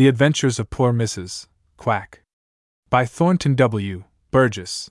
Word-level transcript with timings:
The 0.00 0.08
Adventures 0.08 0.58
of 0.58 0.70
Poor 0.70 0.94
Mrs. 0.94 1.46
Quack. 1.76 2.22
By 2.88 3.04
Thornton 3.04 3.54
W. 3.54 4.04
Burgess. 4.30 4.90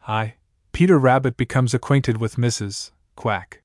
Hi, 0.00 0.34
Peter 0.72 0.98
Rabbit 0.98 1.36
becomes 1.36 1.74
acquainted 1.74 2.16
with 2.16 2.34
Mrs. 2.34 2.90
Quack. 3.14 3.62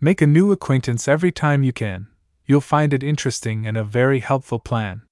Make 0.00 0.22
a 0.22 0.28
new 0.28 0.52
acquaintance 0.52 1.08
every 1.08 1.32
time 1.32 1.64
you 1.64 1.72
can. 1.72 2.06
You'll 2.46 2.60
find 2.60 2.94
it 2.94 3.02
interesting 3.02 3.66
and 3.66 3.76
a 3.76 3.82
very 3.82 4.20
helpful 4.20 4.60
plan. 4.60 5.02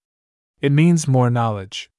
It 0.61 0.71
means 0.71 1.09
more 1.09 1.31
knowledge. 1.31 1.91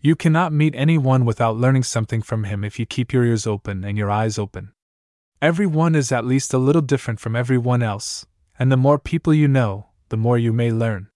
You 0.00 0.16
cannot 0.16 0.50
meet 0.50 0.74
anyone 0.74 1.26
without 1.26 1.58
learning 1.58 1.82
something 1.82 2.22
from 2.22 2.44
him 2.44 2.64
if 2.64 2.78
you 2.78 2.86
keep 2.86 3.12
your 3.12 3.26
ears 3.26 3.46
open 3.46 3.84
and 3.84 3.98
your 3.98 4.10
eyes 4.10 4.38
open. 4.38 4.72
Everyone 5.42 5.94
is 5.94 6.10
at 6.10 6.24
least 6.24 6.54
a 6.54 6.56
little 6.56 6.80
different 6.80 7.20
from 7.20 7.36
everyone 7.36 7.82
else, 7.82 8.24
and 8.58 8.72
the 8.72 8.78
more 8.78 8.98
people 8.98 9.34
you 9.34 9.48
know, 9.48 9.88
the 10.08 10.16
more 10.16 10.38
you 10.38 10.54
may 10.54 10.72
learn. 10.72 11.10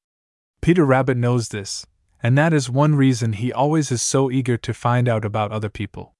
Peter 0.63 0.87
Rabbit 0.87 1.17
knows 1.17 1.49
this, 1.49 1.85
and 2.23 2.39
that 2.39 2.53
is 2.53 2.71
one 2.71 2.95
reason 2.95 3.33
he 3.33 3.53
always 3.53 3.91
is 3.91 4.01
so 4.01 4.31
eager 4.31 4.57
to 4.57 4.73
find 4.73 5.09
out 5.09 5.25
about 5.25 5.51
other 5.51 5.69
people. 5.69 6.15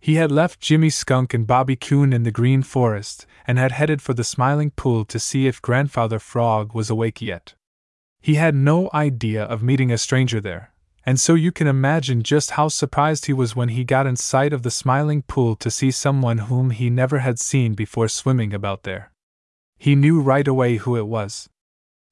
He 0.00 0.14
had 0.14 0.32
left 0.32 0.58
Jimmy 0.58 0.88
Skunk 0.88 1.34
and 1.34 1.46
Bobby 1.46 1.76
Coon 1.76 2.14
in 2.14 2.22
the 2.22 2.30
Green 2.30 2.62
Forest 2.62 3.26
and 3.46 3.58
had 3.58 3.72
headed 3.72 4.00
for 4.00 4.14
the 4.14 4.24
Smiling 4.24 4.70
Pool 4.70 5.04
to 5.04 5.18
see 5.18 5.46
if 5.46 5.60
Grandfather 5.60 6.18
Frog 6.18 6.74
was 6.74 6.88
awake 6.88 7.20
yet. 7.20 7.56
He 8.22 8.36
had 8.36 8.54
no 8.54 8.88
idea 8.94 9.44
of 9.44 9.62
meeting 9.62 9.92
a 9.92 9.98
stranger 9.98 10.40
there, 10.40 10.72
and 11.04 11.20
so 11.20 11.34
you 11.34 11.52
can 11.52 11.66
imagine 11.66 12.22
just 12.22 12.52
how 12.52 12.68
surprised 12.68 13.26
he 13.26 13.34
was 13.34 13.54
when 13.54 13.68
he 13.68 13.84
got 13.84 14.06
in 14.06 14.16
sight 14.16 14.54
of 14.54 14.62
the 14.62 14.70
Smiling 14.70 15.20
Pool 15.20 15.56
to 15.56 15.70
see 15.70 15.90
someone 15.90 16.38
whom 16.38 16.70
he 16.70 16.88
never 16.88 17.18
had 17.18 17.38
seen 17.38 17.74
before 17.74 18.08
swimming 18.08 18.54
about 18.54 18.84
there. 18.84 19.12
He 19.76 19.94
knew 19.94 20.22
right 20.22 20.48
away 20.48 20.76
who 20.76 20.96
it 20.96 21.06
was. 21.06 21.50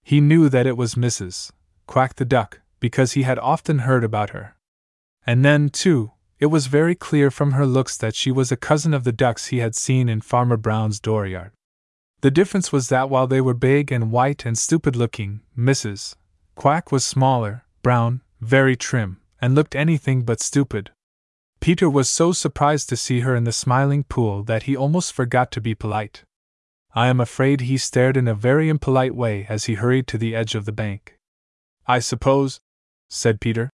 He 0.02 0.20
knew 0.20 0.50
that 0.50 0.66
it 0.66 0.76
was 0.76 0.96
Mrs. 0.96 1.50
Quack 1.86 2.16
the 2.16 2.24
Duck, 2.24 2.60
because 2.80 3.12
he 3.12 3.22
had 3.22 3.38
often 3.38 3.80
heard 3.80 4.04
about 4.04 4.30
her. 4.30 4.56
And 5.26 5.44
then, 5.44 5.68
too, 5.68 6.12
it 6.38 6.46
was 6.46 6.66
very 6.66 6.94
clear 6.94 7.30
from 7.30 7.52
her 7.52 7.64
looks 7.64 7.96
that 7.96 8.16
she 8.16 8.32
was 8.32 8.50
a 8.50 8.56
cousin 8.56 8.92
of 8.92 9.04
the 9.04 9.12
ducks 9.12 9.46
he 9.46 9.58
had 9.58 9.76
seen 9.76 10.08
in 10.08 10.20
Farmer 10.20 10.56
Brown's 10.56 10.98
dooryard. 10.98 11.52
The 12.22 12.30
difference 12.30 12.72
was 12.72 12.88
that 12.88 13.10
while 13.10 13.26
they 13.26 13.40
were 13.40 13.54
big 13.54 13.92
and 13.92 14.10
white 14.10 14.44
and 14.44 14.58
stupid 14.58 14.96
looking, 14.96 15.40
Mrs. 15.56 16.16
Quack 16.54 16.90
was 16.90 17.04
smaller, 17.04 17.64
brown, 17.82 18.22
very 18.40 18.76
trim, 18.76 19.20
and 19.40 19.54
looked 19.54 19.76
anything 19.76 20.22
but 20.22 20.40
stupid. 20.40 20.90
Peter 21.60 21.88
was 21.88 22.08
so 22.08 22.32
surprised 22.32 22.88
to 22.88 22.96
see 22.96 23.20
her 23.20 23.36
in 23.36 23.44
the 23.44 23.52
smiling 23.52 24.02
pool 24.02 24.42
that 24.42 24.64
he 24.64 24.76
almost 24.76 25.12
forgot 25.12 25.52
to 25.52 25.60
be 25.60 25.76
polite. 25.76 26.24
I 26.94 27.06
am 27.06 27.20
afraid 27.20 27.60
he 27.60 27.78
stared 27.78 28.16
in 28.16 28.26
a 28.26 28.34
very 28.34 28.68
impolite 28.68 29.14
way 29.14 29.46
as 29.48 29.66
he 29.66 29.74
hurried 29.74 30.06
to 30.08 30.18
the 30.18 30.34
edge 30.34 30.56
of 30.56 30.64
the 30.64 30.72
bank. 30.72 31.18
I 31.86 31.98
suppose, 31.98 32.60
said 33.08 33.40
Peter, 33.40 33.70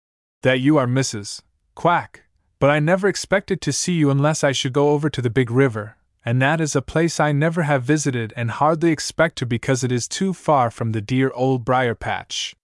that 0.43 0.61
you 0.61 0.77
are 0.77 0.87
Mrs. 0.87 1.41
Quack, 1.75 2.25
but 2.59 2.71
I 2.71 2.79
never 2.79 3.09
expected 3.09 3.61
to 3.63 3.73
see 3.73 3.95
you 3.95 4.11
unless 4.11 4.45
I 4.45 4.53
should 4.53 4.73
go 4.73 4.91
over 4.91 5.09
to 5.11 5.23
the 5.23 5.31
big 5.31 5.51
river, 5.51 5.97
and 6.25 6.41
that 6.41 6.61
is 6.61 6.77
a 6.77 6.83
place 6.83 7.19
I 7.19 7.33
never 7.33 7.63
have 7.63 7.83
visited 7.83 8.33
and 8.37 8.51
hardly 8.51 8.91
expect 8.91 9.37
to 9.39 9.47
because 9.47 9.83
it 9.83 9.93
is 9.93 10.09
too 10.09 10.33
far 10.33 10.71
from 10.71 10.93
the 10.93 11.01
dear 11.01 11.31
old 11.35 11.65
briar 11.65 11.95
patch. 11.95 12.55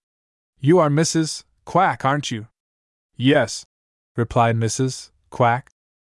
You 0.59 0.79
are 0.79 0.91
Mrs. 0.91 1.45
Quack, 1.65 2.05
aren't 2.05 2.31
you? 2.31 2.49
Yes, 3.17 3.65
replied 4.17 4.57
Mrs. 4.57 5.11
Quack, 5.31 5.71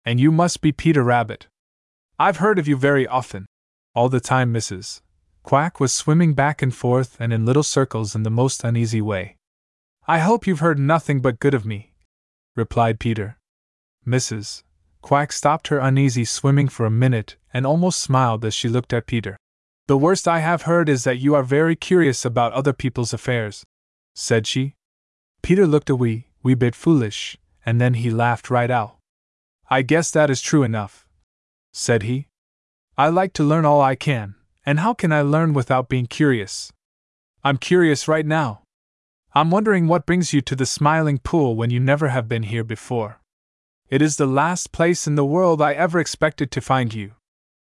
and 0.04 0.20
you 0.20 0.30
must 0.30 0.60
be 0.60 0.72
Peter 0.72 1.02
Rabbit. 1.02 1.46
I've 2.18 2.38
heard 2.38 2.58
of 2.58 2.68
you 2.68 2.76
very 2.76 3.06
often. 3.06 3.46
All 3.94 4.08
the 4.08 4.20
time, 4.20 4.52
Mrs. 4.52 5.00
Quack 5.44 5.78
was 5.78 5.92
swimming 5.92 6.32
back 6.32 6.62
and 6.62 6.74
forth 6.74 7.18
and 7.20 7.30
in 7.30 7.44
little 7.44 7.62
circles 7.62 8.14
in 8.14 8.22
the 8.22 8.30
most 8.30 8.64
uneasy 8.64 9.02
way. 9.02 9.36
I 10.08 10.20
hope 10.20 10.46
you've 10.46 10.60
heard 10.60 10.78
nothing 10.78 11.20
but 11.20 11.38
good 11.38 11.52
of 11.52 11.66
me, 11.66 11.92
replied 12.56 12.98
Peter. 12.98 13.36
Mrs. 14.06 14.62
Quack 15.02 15.32
stopped 15.32 15.68
her 15.68 15.78
uneasy 15.78 16.24
swimming 16.24 16.68
for 16.68 16.86
a 16.86 16.90
minute 16.90 17.36
and 17.52 17.66
almost 17.66 18.00
smiled 18.00 18.42
as 18.42 18.54
she 18.54 18.70
looked 18.70 18.94
at 18.94 19.06
Peter. 19.06 19.36
The 19.86 19.98
worst 19.98 20.26
I 20.26 20.38
have 20.38 20.62
heard 20.62 20.88
is 20.88 21.04
that 21.04 21.18
you 21.18 21.34
are 21.34 21.42
very 21.42 21.76
curious 21.76 22.24
about 22.24 22.54
other 22.54 22.72
people's 22.72 23.12
affairs, 23.12 23.64
said 24.14 24.46
she. 24.46 24.76
Peter 25.42 25.66
looked 25.66 25.90
a 25.90 25.94
wee, 25.94 26.28
wee 26.42 26.54
bit 26.54 26.74
foolish, 26.74 27.36
and 27.66 27.78
then 27.78 27.94
he 27.94 28.08
laughed 28.08 28.48
right 28.48 28.70
out. 28.70 28.96
I 29.68 29.82
guess 29.82 30.10
that 30.10 30.30
is 30.30 30.40
true 30.40 30.62
enough, 30.62 31.06
said 31.74 32.02
he. 32.02 32.28
I 32.96 33.10
like 33.10 33.34
to 33.34 33.44
learn 33.44 33.66
all 33.66 33.82
I 33.82 33.94
can, 33.94 34.36
and 34.66 34.80
how 34.80 34.94
can 34.94 35.12
I 35.12 35.22
learn 35.22 35.52
without 35.52 35.88
being 35.88 36.06
curious? 36.06 36.72
I'm 37.42 37.58
curious 37.58 38.08
right 38.08 38.24
now. 38.24 38.62
I'm 39.34 39.50
wondering 39.50 39.88
what 39.88 40.06
brings 40.06 40.32
you 40.32 40.40
to 40.42 40.56
the 40.56 40.66
Smiling 40.66 41.18
Pool 41.18 41.56
when 41.56 41.70
you 41.70 41.80
never 41.80 42.08
have 42.08 42.28
been 42.28 42.44
here 42.44 42.64
before. 42.64 43.20
It 43.90 44.00
is 44.00 44.16
the 44.16 44.26
last 44.26 44.72
place 44.72 45.06
in 45.06 45.14
the 45.14 45.24
world 45.24 45.60
I 45.60 45.74
ever 45.74 45.98
expected 45.98 46.50
to 46.52 46.60
find 46.60 46.94
you. 46.94 47.12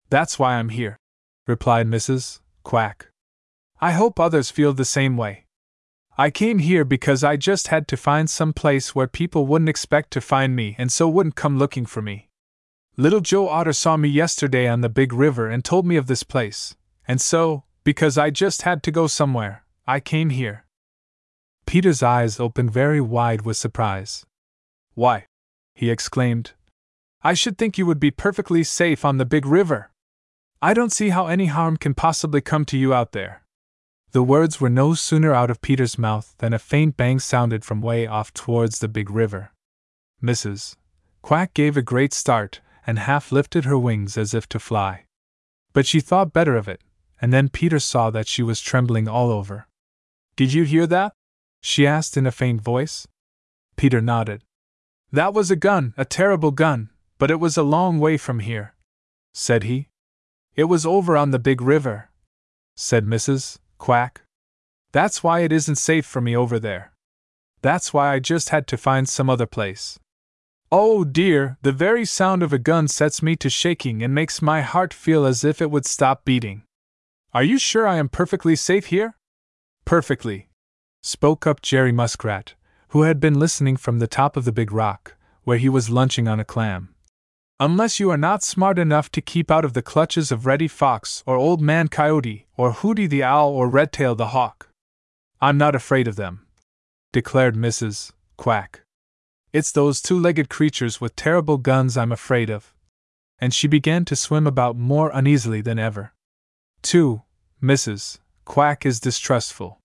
That's 0.09 0.39
why 0.39 0.55
I'm 0.55 0.71
here, 0.71 0.97
replied 1.47 1.87
Mrs. 1.87 2.41
Quack. 2.63 3.09
I 3.81 3.93
hope 3.93 4.19
others 4.19 4.51
feel 4.51 4.73
the 4.73 4.85
same 4.85 5.17
way. 5.17 5.45
I 6.17 6.31
came 6.31 6.59
here 6.59 6.85
because 6.85 7.23
I 7.23 7.37
just 7.37 7.69
had 7.69 7.87
to 7.89 7.97
find 7.97 8.29
some 8.29 8.53
place 8.53 8.95
where 8.95 9.07
people 9.07 9.47
wouldn't 9.47 9.69
expect 9.69 10.11
to 10.13 10.21
find 10.21 10.57
me 10.57 10.75
and 10.79 10.91
so 10.91 11.09
wouldn't 11.09 11.37
come 11.37 11.59
looking 11.59 11.87
for 11.87 12.03
me. 12.03 12.29
Little 12.97 13.21
Joe 13.21 13.49
Otter 13.49 13.73
saw 13.73 13.97
me 13.97 14.09
yesterday 14.09 14.67
on 14.67 14.81
the 14.81 14.89
big 14.89 15.13
river 15.13 15.49
and 15.49 15.65
told 15.65 15.87
me 15.87 15.95
of 15.95 16.09
this 16.09 16.25
place, 16.25 16.75
and 17.09 17.21
so, 17.21 17.65
because 17.83 18.19
I 18.19 18.29
just 18.29 18.63
had 18.63 18.83
to 18.83 18.93
go 18.93 19.07
somewhere, 19.07 19.65
I 19.87 19.99
came 19.99 20.31
here. 20.31 20.67
Peter's 21.67 22.03
eyes 22.03 22.39
opened 22.39 22.71
very 22.71 23.01
wide 23.01 23.43
with 23.43 23.57
surprise. 23.57 24.27
Why, 24.95 25.27
he 25.75 25.91
exclaimed. 25.91 26.53
I 27.23 27.35
should 27.35 27.59
think 27.59 27.79
you 27.79 27.87
would 27.87 27.99
be 27.99 28.11
perfectly 28.11 28.63
safe 28.63 29.05
on 29.05 29.17
the 29.17 29.25
big 29.25 29.47
river. 29.47 29.91
I 30.61 30.75
don't 30.75 30.93
see 30.93 31.09
how 31.09 31.27
any 31.27 31.47
harm 31.47 31.77
can 31.77 31.95
possibly 31.95 32.41
come 32.41 32.65
to 32.67 32.79
you 32.79 32.93
out 32.93 33.13
there. 33.13 33.43
The 34.13 34.23
words 34.23 34.61
were 34.61 34.71
no 34.71 34.95
sooner 34.95 35.33
out 35.33 35.51
of 35.51 35.61
Peter's 35.61 35.99
mouth 35.99 36.35
than 36.39 36.53
a 36.53 36.59
faint 36.59 36.97
bang 36.97 37.19
sounded 37.19 37.65
from 37.65 37.81
way 37.81 38.07
off 38.07 38.33
towards 38.33 38.79
the 38.79 38.89
big 38.89 39.11
river. 39.11 39.53
Mrs. 40.23 40.77
Quack 41.23 41.55
gave 41.55 41.77
a 41.77 41.83
great 41.83 42.13
start 42.13 42.61
and 42.87 42.99
half 42.99 43.31
lifted 43.31 43.65
her 43.65 43.79
wings 43.79 44.17
as 44.17 44.35
if 44.35 44.49
to 44.49 44.59
fly. 44.59 45.05
But 45.73 45.87
she 45.87 46.01
thought 46.01 46.33
better 46.33 46.57
of 46.57 46.69
it, 46.69 46.81
and 47.21 47.33
then 47.33 47.49
Peter 47.49 47.79
saw 47.79 48.11
that 48.11 48.29
she 48.29 48.43
was 48.43 48.61
trembling 48.61 49.09
all 49.09 49.31
over. 49.31 49.67
Did 50.37 50.53
you 50.53 50.65
hear 50.65 50.87
that? 50.87 51.13
she 51.61 51.87
asked 51.87 52.17
in 52.17 52.27
a 52.27 52.33
faint 52.33 52.61
voice. 52.61 53.07
Peter 53.77 54.01
nodded. 54.01 54.45
That 55.11 55.35
was 55.35 55.51
a 55.51 55.57
gun, 55.57 55.95
a 55.97 56.05
terrible 56.05 56.51
gun, 56.51 56.91
but 57.19 57.31
it 57.31 57.41
was 57.41 57.57
a 57.57 57.63
long 57.63 57.99
way 57.99 58.17
from 58.17 58.41
here, 58.41 58.75
said 59.33 59.65
he. 59.65 59.89
It 60.55 60.65
was 60.65 60.87
over 60.87 61.17
on 61.17 61.31
the 61.31 61.39
big 61.39 61.61
river, 61.61 62.11
said 62.77 63.07
Mrs. 63.07 63.59
Quack. 63.79 64.23
That's 64.93 65.23
why 65.23 65.41
it 65.41 65.53
isn't 65.53 65.77
safe 65.77 66.07
for 66.07 66.21
me 66.21 66.37
over 66.37 66.59
there. 66.59 66.93
That's 67.63 67.93
why 67.93 68.13
I 68.13 68.19
just 68.19 68.51
had 68.51 68.67
to 68.69 68.77
find 68.77 69.09
some 69.09 69.29
other 69.29 69.47
place. 69.47 69.99
Oh 70.71 71.03
dear, 71.05 71.57
the 71.63 71.73
very 71.73 72.05
sound 72.05 72.43
of 72.43 72.53
a 72.53 72.59
gun 72.59 72.89
sets 72.89 73.23
me 73.23 73.37
to 73.37 73.49
shaking 73.49 74.03
and 74.03 74.15
makes 74.15 74.43
my 74.43 74.61
heart 74.61 74.93
feel 74.93 75.25
as 75.25 75.43
if 75.43 75.63
it 75.63 75.71
would 75.71 75.87
stop 75.87 76.25
beating. 76.25 76.63
Are 77.35 77.43
you 77.43 77.59
sure 77.59 77.87
I 77.87 77.97
am 77.97 78.09
perfectly 78.09 78.57
safe 78.57 78.87
here? 78.87 79.15
Perfectly, 79.85 80.49
spoke 81.03 81.47
up 81.47 81.61
Jerry 81.61 81.93
Muskrat, 81.93 82.55
who 82.89 83.03
had 83.03 83.21
been 83.21 83.39
listening 83.39 83.77
from 83.77 83.99
the 83.99 84.07
top 84.07 84.35
of 84.35 84.47
the 84.47 84.53
big 84.53 84.73
rock, 84.73 85.15
where 85.45 85.59
he 85.59 85.69
was 85.69 85.91
lunching 85.91 86.27
on 86.27 86.41
a 86.41 86.45
clam. 86.45 86.95
Unless 87.61 88.01
you 88.01 88.09
are 88.11 88.17
not 88.17 88.43
smart 88.43 88.79
enough 88.79 89.11
to 89.11 89.21
keep 89.21 89.51
out 89.51 89.67
of 89.67 89.75
the 89.75 89.83
clutches 89.83 90.33
of 90.33 90.47
Reddy 90.47 90.69
Fox 90.69 91.23
or 91.27 91.37
Old 91.37 91.61
Man 91.61 91.89
Coyote 91.89 92.47
or 92.57 92.73
Hooty 92.73 93.07
the 93.07 93.23
Owl 93.23 93.51
or 93.51 93.69
Redtail 93.69 94.15
the 94.15 94.29
Hawk. 94.29 94.71
I'm 95.41 95.59
not 95.59 95.75
afraid 95.75 96.09
of 96.09 96.17
them, 96.17 96.47
declared 97.13 97.57
Mrs. 97.57 98.13
Quack. 98.39 98.83
It's 99.53 99.73
those 99.73 100.01
two 100.01 100.19
legged 100.19 100.49
creatures 100.49 100.99
with 101.01 101.15
terrible 101.15 101.59
guns 101.59 101.97
I'm 101.99 102.13
afraid 102.13 102.49
of. 102.49 102.73
And 103.39 103.53
she 103.53 103.69
began 103.69 104.07
to 104.07 104.17
swim 104.17 104.47
about 104.47 104.77
more 104.77 105.11
uneasily 105.13 105.61
than 105.61 105.79
ever. 105.79 106.13
2. 106.83 107.23
Mrs. 107.63 108.19
Quack 108.45 108.87
is 108.87 109.01
distrustful. 109.01 109.81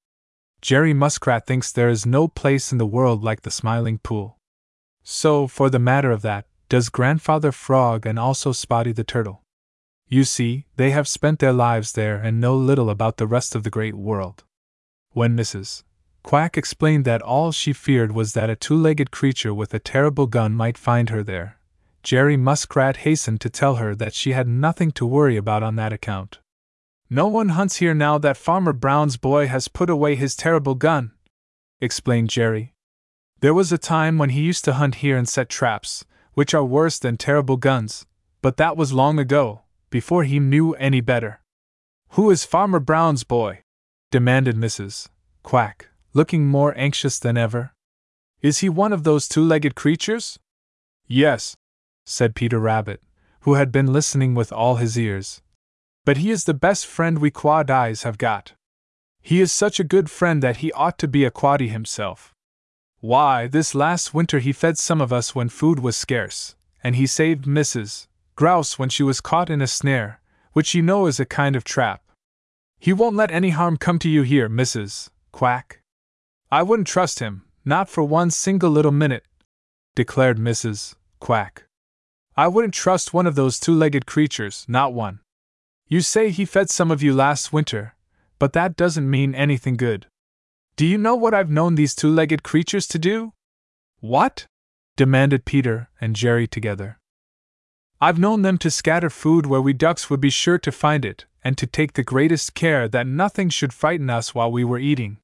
Jerry 0.62 0.94
Muskrat 0.94 1.48
thinks 1.48 1.72
there 1.72 1.90
is 1.90 2.06
no 2.06 2.28
place 2.28 2.72
in 2.72 2.78
the 2.78 2.86
world 2.86 3.24
like 3.24 3.42
the 3.42 3.50
Smiling 3.50 3.98
Pool. 3.98 4.38
So, 5.04 5.48
for 5.48 5.72
the 5.72 5.80
matter 5.80 6.12
of 6.12 6.22
that, 6.22 6.46
does 6.70 6.90
Grandfather 6.90 7.52
Frog 7.52 8.06
and 8.06 8.20
also 8.20 8.52
Spotty 8.52 8.92
the 8.92 9.04
Turtle. 9.04 9.42
You 10.08 10.24
see, 10.24 10.66
they 10.76 10.92
have 10.92 11.08
spent 11.08 11.40
their 11.40 11.52
lives 11.52 11.94
there 11.94 12.18
and 12.18 12.40
know 12.40 12.56
little 12.56 12.92
about 12.92 13.18
the 13.18 13.28
rest 13.28 13.56
of 13.56 13.64
the 13.64 13.72
great 13.72 13.96
world. 13.96 14.44
When 15.12 15.36
Mrs. 15.36 15.84
Quack 16.22 16.58
explained 16.58 17.06
that 17.06 17.24
all 17.24 17.52
she 17.52 17.74
feared 17.74 18.12
was 18.12 18.34
that 18.34 18.50
a 18.52 18.56
two 18.56 18.76
legged 18.76 19.10
creature 19.10 19.54
with 19.54 19.74
a 19.74 19.80
terrible 19.80 20.28
gun 20.28 20.54
might 20.54 20.78
find 20.78 21.10
her 21.10 21.24
there, 21.24 21.58
Jerry 22.04 22.38
Muskrat 22.38 22.98
hastened 22.98 23.42
to 23.42 23.50
tell 23.50 23.76
her 23.76 23.96
that 23.96 24.14
she 24.14 24.34
had 24.34 24.48
nothing 24.48 24.92
to 24.92 25.06
worry 25.08 25.38
about 25.38 25.64
on 25.64 25.76
that 25.78 25.92
account. 25.92 26.40
No 27.14 27.28
one 27.28 27.50
hunts 27.50 27.76
here 27.76 27.94
now 27.94 28.18
that 28.18 28.38
Farmer 28.38 28.74
Brown's 28.74 29.18
boy 29.18 29.46
has 29.46 29.68
put 29.68 29.88
away 29.88 30.16
his 30.16 30.36
terrible 30.36 30.74
gun, 30.74 31.12
explained 31.80 32.32
Jerry. 32.32 32.74
There 33.40 33.54
was 33.54 33.72
a 33.72 33.78
time 33.78 34.18
when 34.18 34.32
he 34.32 34.42
used 34.42 34.66
to 34.66 34.74
hunt 34.74 34.96
here 34.96 35.16
and 35.16 35.30
set 35.30 35.48
traps, 35.48 36.06
which 36.34 36.56
are 36.56 36.66
worse 36.66 36.98
than 36.98 37.18
terrible 37.18 37.56
guns, 37.56 38.08
but 38.42 38.58
that 38.58 38.76
was 38.76 38.94
long 38.94 39.20
ago, 39.20 39.62
before 39.92 40.24
he 40.24 40.40
knew 40.40 40.74
any 40.74 41.02
better. 41.02 41.42
Who 42.14 42.32
is 42.32 42.46
Farmer 42.46 42.80
Brown's 42.80 43.24
boy? 43.24 43.62
demanded 44.10 44.56
Mrs. 44.56 45.10
Quack, 45.44 45.90
looking 46.16 46.48
more 46.48 46.74
anxious 46.76 47.20
than 47.20 47.38
ever. 47.38 47.76
Is 48.42 48.58
he 48.66 48.70
one 48.70 48.92
of 48.92 49.04
those 49.04 49.28
two 49.28 49.44
legged 49.44 49.76
creatures? 49.76 50.40
Yes, 51.06 51.56
said 52.06 52.34
Peter 52.34 52.58
Rabbit, 52.58 53.04
who 53.42 53.54
had 53.54 53.72
been 53.72 53.94
listening 53.94 54.34
with 54.34 54.52
all 54.52 54.78
his 54.78 54.98
ears. 54.98 55.44
But 56.06 56.18
he 56.18 56.32
is 56.32 56.44
the 56.44 56.54
best 56.54 56.86
friend 56.86 57.20
we 57.20 57.32
Quaddies 57.32 58.04
have 58.04 58.18
got. 58.18 58.54
He 59.22 59.40
is 59.40 59.52
such 59.52 59.80
a 59.80 59.86
good 59.86 60.10
friend 60.10 60.44
that 60.44 60.58
he 60.58 60.72
ought 60.74 60.98
to 61.00 61.08
be 61.08 61.24
a 61.24 61.32
Quaddy 61.32 61.70
himself. 61.70 62.34
Why, 63.00 63.48
this 63.48 63.74
last 63.74 64.14
winter 64.14 64.40
he 64.40 64.52
fed 64.52 64.78
some 64.78 65.02
of 65.02 65.14
us 65.14 65.34
when 65.34 65.50
food 65.50 65.80
was 65.80 65.96
scarce, 65.96 66.56
and 66.84 66.96
he 66.96 67.08
saved 67.08 67.46
Mrs. 67.46 68.08
Grouse 68.36 68.78
when 68.78 68.90
she 68.90 69.04
was 69.04 69.22
caught 69.22 69.50
in 69.50 69.62
a 69.62 69.68
snare, 69.68 70.20
which 70.52 70.74
you 70.74 70.82
know 70.82 71.06
is 71.06 71.20
a 71.20 71.26
kind 71.26 71.56
of 71.56 71.64
trap. 71.64 72.02
He 72.80 72.92
won't 72.92 73.16
let 73.16 73.32
any 73.32 73.52
harm 73.52 73.78
come 73.78 73.98
to 74.00 74.10
you 74.10 74.24
here, 74.24 74.50
Mrs. 74.50 75.10
Quack. 75.32 75.82
I 76.52 76.64
wouldn't 76.64 76.88
trust 76.88 77.20
him, 77.20 77.44
not 77.64 77.88
for 77.88 78.04
one 78.04 78.30
single 78.30 78.70
little 78.70 78.92
minute, 78.92 79.24
declared 79.96 80.38
Mrs. 80.38 80.96
Quack. 81.20 81.64
I 82.36 82.48
wouldn't 82.48 82.74
trust 82.74 83.14
one 83.14 83.26
of 83.26 83.36
those 83.36 83.60
two 83.60 83.74
legged 83.74 84.06
creatures, 84.06 84.66
not 84.68 84.94
one. 84.94 85.20
You 85.94 86.02
say 86.02 86.32
he 86.32 86.46
fed 86.46 86.72
some 86.72 86.90
of 86.90 87.04
you 87.04 87.14
last 87.14 87.54
winter, 87.54 87.94
but 88.40 88.54
that 88.54 88.76
doesn't 88.76 89.08
mean 89.08 89.36
anything 89.36 89.78
good. 89.78 90.08
Do 90.76 90.88
you 90.88 90.98
know 90.98 91.14
what 91.14 91.36
I've 91.36 91.52
known 91.52 91.76
these 91.76 91.94
two 91.94 92.10
legged 92.10 92.42
creatures 92.42 92.88
to 92.88 92.98
do? 92.98 93.34
What? 94.00 94.48
demanded 94.98 95.46
Peter 95.46 95.92
and 96.02 96.16
Jerry 96.16 96.48
together. 96.48 96.98
I've 98.02 98.18
known 98.18 98.42
them 98.42 98.58
to 98.58 98.72
scatter 98.72 99.12
food 99.12 99.46
where 99.46 99.62
we 99.62 99.72
ducks 99.72 100.10
would 100.10 100.20
be 100.20 100.32
sure 100.32 100.58
to 100.58 100.72
find 100.72 101.06
it, 101.06 101.26
and 101.44 101.60
to 101.60 101.68
take 101.68 101.94
the 101.94 102.02
greatest 102.02 102.56
care 102.56 102.88
that 102.88 103.06
nothing 103.06 103.50
should 103.50 103.72
frighten 103.72 104.10
us 104.10 104.34
while 104.34 104.52
we 104.52 104.64
were 104.64 104.80
eating. 104.80 105.20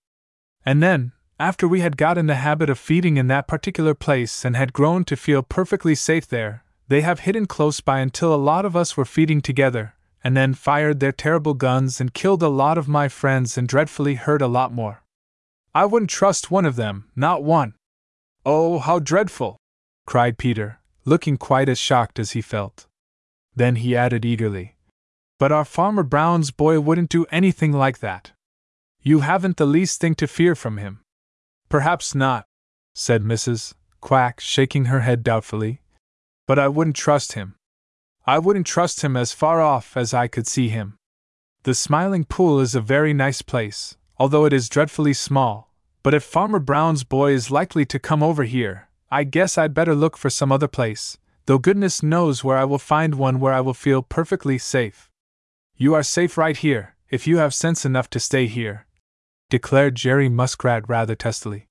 And 0.63 0.83
then, 0.83 1.13
after 1.39 1.67
we 1.67 1.79
had 1.79 1.97
got 1.97 2.15
in 2.15 2.27
the 2.27 2.35
habit 2.35 2.69
of 2.69 2.77
feeding 2.77 3.17
in 3.17 3.25
that 3.25 3.47
particular 3.47 3.95
place 3.95 4.45
and 4.45 4.55
had 4.55 4.71
grown 4.71 5.03
to 5.05 5.17
feel 5.17 5.41
perfectly 5.41 5.95
safe 5.95 6.27
there, 6.27 6.63
they 6.89 7.01
have 7.01 7.21
hidden 7.21 7.47
close 7.47 7.81
by 7.81 8.01
until 8.01 8.35
a 8.35 8.45
lot 8.51 8.65
of 8.65 8.75
us 8.75 8.95
were 8.95 9.03
feeding 9.03 9.41
together, 9.41 9.95
and 10.23 10.35
then 10.35 10.53
fired 10.53 10.99
their 10.99 11.11
terrible 11.11 11.53
guns 11.53 12.01
and 12.01 12.13
killed 12.13 12.43
a 12.43 12.49
lot 12.49 12.77
of 12.77 12.87
my 12.87 13.07
friends 13.07 13.57
and 13.57 13.67
dreadfully 13.67 14.15
hurt 14.15 14.41
a 14.41 14.47
lot 14.47 14.73
more. 14.73 15.03
I 15.73 15.85
wouldn't 15.85 16.09
trust 16.09 16.51
one 16.51 16.65
of 16.65 16.75
them, 16.75 17.09
not 17.15 17.43
one. 17.43 17.75
Oh, 18.45 18.79
how 18.79 18.99
dreadful! 18.99 19.57
cried 20.05 20.37
Peter, 20.37 20.79
looking 21.05 21.37
quite 21.37 21.69
as 21.69 21.77
shocked 21.77 22.19
as 22.19 22.31
he 22.31 22.41
felt. 22.41 22.87
Then 23.55 23.77
he 23.77 23.95
added 23.95 24.25
eagerly, 24.25 24.75
But 25.37 25.51
our 25.51 25.65
Farmer 25.65 26.03
Brown's 26.03 26.51
boy 26.51 26.79
wouldn't 26.79 27.09
do 27.09 27.25
anything 27.31 27.71
like 27.71 27.99
that. 27.99 28.31
You 29.01 29.21
haven't 29.21 29.57
the 29.57 29.65
least 29.65 30.01
thing 30.01 30.15
to 30.15 30.27
fear 30.27 30.55
from 30.55 30.77
him. 30.77 31.01
Perhaps 31.69 32.15
not, 32.15 32.45
said 32.93 33.23
Mrs. 33.23 33.73
Quack, 34.01 34.39
shaking 34.39 34.85
her 34.85 35.01
head 35.01 35.23
doubtfully. 35.23 35.81
But 36.47 36.59
I 36.59 36.67
wouldn't 36.67 36.95
trust 36.95 37.33
him. 37.33 37.55
I 38.29 38.37
wouldn't 38.37 38.67
trust 38.67 39.01
him 39.01 39.17
as 39.17 39.33
far 39.33 39.59
off 39.59 39.97
as 39.97 40.13
I 40.13 40.27
could 40.27 40.45
see 40.45 40.69
him. 40.69 40.99
The 41.63 41.73
Smiling 41.73 42.25
Pool 42.25 42.59
is 42.59 42.75
a 42.75 42.79
very 42.79 43.11
nice 43.11 43.41
place, 43.41 43.97
although 44.19 44.45
it 44.45 44.53
is 44.53 44.69
dreadfully 44.69 45.13
small, 45.13 45.73
but 46.03 46.13
if 46.13 46.23
Farmer 46.23 46.59
Brown's 46.59 47.03
boy 47.03 47.31
is 47.31 47.49
likely 47.49 47.87
to 47.87 47.97
come 47.97 48.21
over 48.21 48.43
here, 48.43 48.87
I 49.09 49.23
guess 49.23 49.57
I'd 49.57 49.73
better 49.73 49.95
look 49.95 50.15
for 50.15 50.29
some 50.29 50.51
other 50.51 50.67
place, 50.67 51.17
though 51.47 51.57
goodness 51.57 52.03
knows 52.03 52.43
where 52.43 52.55
I 52.55 52.65
will 52.65 52.77
find 52.77 53.15
one 53.15 53.39
where 53.39 53.51
I 53.51 53.61
will 53.61 53.73
feel 53.73 54.03
perfectly 54.03 54.59
safe. 54.59 55.09
You 55.75 55.95
are 55.95 56.03
safe 56.03 56.37
right 56.37 56.55
here, 56.55 56.93
if 57.09 57.25
you 57.25 57.37
have 57.37 57.55
sense 57.55 57.83
enough 57.83 58.11
to 58.11 58.19
stay 58.19 58.45
here, 58.45 58.85
declared 59.49 59.95
Jerry 59.95 60.29
Muskrat 60.29 60.87
rather 60.87 61.15
testily. 61.15 61.67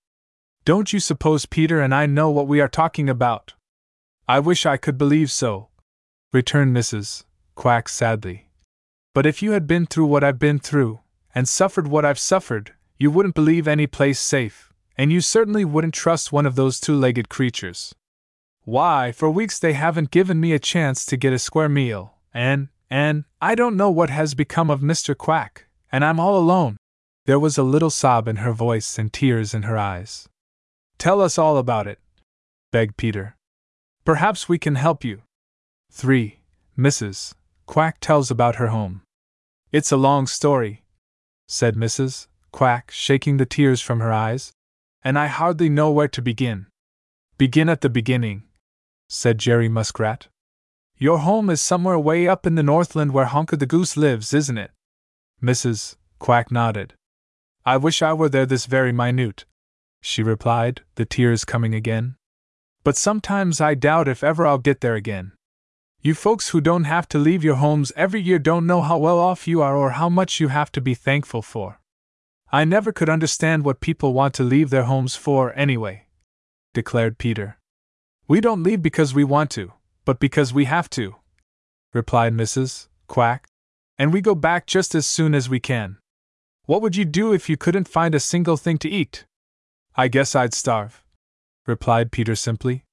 Don't 0.64 0.92
you 0.92 0.98
suppose 0.98 1.46
Peter 1.46 1.80
and 1.80 1.94
I 1.94 2.06
know 2.06 2.30
what 2.30 2.48
we 2.48 2.60
are 2.60 2.66
talking 2.66 3.08
about? 3.08 3.54
I 4.26 4.40
wish 4.40 4.66
I 4.66 4.76
could 4.76 4.98
believe 4.98 5.30
so, 5.30 5.68
returned 6.32 6.76
Mrs. 6.76 7.24
Quack 7.54 7.88
sadly. 7.88 8.48
But 9.14 9.26
if 9.26 9.42
you 9.42 9.52
had 9.52 9.66
been 9.66 9.86
through 9.86 10.06
what 10.06 10.24
I've 10.24 10.38
been 10.38 10.58
through, 10.58 11.00
and 11.34 11.48
suffered 11.48 11.88
what 11.88 12.04
I've 12.04 12.18
suffered, 12.18 12.74
you 12.96 13.10
wouldn't 13.10 13.34
believe 13.34 13.68
any 13.68 13.86
place 13.86 14.18
safe 14.18 14.68
and 14.98 15.12
you 15.12 15.20
certainly 15.20 15.64
wouldn't 15.64 15.94
trust 15.94 16.32
one 16.32 16.44
of 16.44 16.56
those 16.56 16.80
two 16.80 16.94
legged 16.94 17.28
creatures. 17.28 17.94
Why, 18.64 19.12
for 19.12 19.30
weeks 19.30 19.58
they 19.58 19.72
haven't 19.72 20.10
given 20.10 20.40
me 20.40 20.52
a 20.52 20.58
chance 20.58 21.06
to 21.06 21.16
get 21.16 21.32
a 21.32 21.38
square 21.38 21.68
meal, 21.68 22.14
and, 22.34 22.68
and, 22.90 23.24
I 23.40 23.54
don't 23.54 23.76
know 23.76 23.90
what 23.90 24.10
has 24.10 24.34
become 24.34 24.68
of 24.68 24.80
Mr. 24.80 25.16
Quack, 25.16 25.68
and 25.92 26.04
I'm 26.04 26.18
all 26.18 26.36
alone. 26.36 26.76
There 27.26 27.38
was 27.38 27.56
a 27.56 27.62
little 27.62 27.90
sob 27.90 28.26
in 28.26 28.36
her 28.36 28.52
voice 28.52 28.98
and 28.98 29.12
tears 29.12 29.54
in 29.54 29.62
her 29.62 29.78
eyes. 29.78 30.28
Tell 30.98 31.20
us 31.20 31.38
all 31.38 31.56
about 31.56 31.86
it, 31.86 32.00
begged 32.72 32.96
Peter. 32.96 33.36
Perhaps 34.04 34.48
we 34.48 34.58
can 34.58 34.74
help 34.74 35.04
you. 35.04 35.22
3. 35.90 36.40
Mrs. 36.78 37.34
Quack 37.66 37.98
tells 38.00 38.30
about 38.30 38.56
her 38.56 38.68
home. 38.68 39.02
It's 39.72 39.92
a 39.92 39.96
long 39.96 40.26
story, 40.26 40.84
said 41.46 41.74
Mrs. 41.74 42.28
Quack, 42.52 42.90
shaking 42.90 43.36
the 43.36 43.46
tears 43.46 43.80
from 43.80 44.00
her 44.00 44.12
eyes 44.12 44.52
and 45.02 45.18
I 45.18 45.26
hardly 45.26 45.68
know 45.68 45.90
where 45.90 46.08
to 46.08 46.22
begin. 46.22 46.66
Begin 47.36 47.68
at 47.68 47.80
the 47.80 47.88
beginning, 47.88 48.42
said 49.08 49.38
Jerry 49.38 49.68
Muskrat. 49.68 50.28
Your 50.96 51.18
home 51.20 51.48
is 51.50 51.62
somewhere 51.62 51.98
way 51.98 52.26
up 52.26 52.46
in 52.46 52.56
the 52.56 52.62
Northland 52.62 53.12
where 53.12 53.26
Honker 53.26 53.56
the 53.56 53.66
Goose 53.66 53.96
lives, 53.96 54.34
isn't 54.34 54.58
it? 54.58 54.72
Mrs. 55.42 55.96
Quack 56.18 56.50
nodded. 56.50 56.94
I 57.64 57.76
wish 57.76 58.02
I 58.02 58.12
were 58.12 58.28
there 58.28 58.46
this 58.46 58.66
very 58.66 58.92
minute, 58.92 59.44
she 60.02 60.22
replied, 60.22 60.82
the 60.96 61.04
tears 61.04 61.44
coming 61.44 61.74
again. 61.74 62.16
But 62.82 62.96
sometimes 62.96 63.60
I 63.60 63.74
doubt 63.74 64.08
if 64.08 64.24
ever 64.24 64.46
I'll 64.46 64.58
get 64.58 64.80
there 64.80 64.94
again. 64.94 65.32
You 66.00 66.14
folks 66.14 66.50
who 66.50 66.60
don't 66.60 66.84
have 66.84 67.08
to 67.08 67.18
leave 67.18 67.42
your 67.42 67.56
homes 67.56 67.92
every 67.96 68.20
year 68.20 68.38
don't 68.38 68.66
know 68.66 68.82
how 68.82 68.98
well 68.98 69.18
off 69.18 69.48
you 69.48 69.60
are 69.62 69.76
or 69.76 69.90
how 69.90 70.08
much 70.08 70.38
you 70.38 70.46
have 70.48 70.70
to 70.72 70.80
be 70.80 70.94
thankful 70.94 71.42
for. 71.42 71.80
I 72.52 72.64
never 72.64 72.92
could 72.92 73.08
understand 73.08 73.64
what 73.64 73.80
people 73.80 74.14
want 74.14 74.32
to 74.34 74.44
leave 74.44 74.70
their 74.70 74.84
homes 74.84 75.16
for, 75.16 75.52
anyway, 75.58 76.06
declared 76.72 77.18
Peter. 77.18 77.58
We 78.28 78.40
don't 78.40 78.62
leave 78.62 78.80
because 78.80 79.12
we 79.12 79.24
want 79.24 79.50
to, 79.52 79.72
but 80.04 80.20
because 80.20 80.54
we 80.54 80.66
have 80.66 80.88
to, 80.90 81.16
replied 81.92 82.32
Mrs. 82.32 82.86
Quack, 83.08 83.48
and 83.98 84.12
we 84.12 84.20
go 84.20 84.36
back 84.36 84.66
just 84.66 84.94
as 84.94 85.06
soon 85.06 85.34
as 85.34 85.48
we 85.48 85.58
can. 85.58 85.98
What 86.66 86.80
would 86.80 86.94
you 86.94 87.04
do 87.04 87.32
if 87.32 87.48
you 87.48 87.56
couldn't 87.56 87.88
find 87.88 88.14
a 88.14 88.20
single 88.20 88.56
thing 88.56 88.78
to 88.78 88.88
eat? 88.88 89.24
I 89.96 90.06
guess 90.06 90.36
I'd 90.36 90.54
starve, 90.54 91.02
replied 91.66 92.12
Peter 92.12 92.36
simply. 92.36 92.84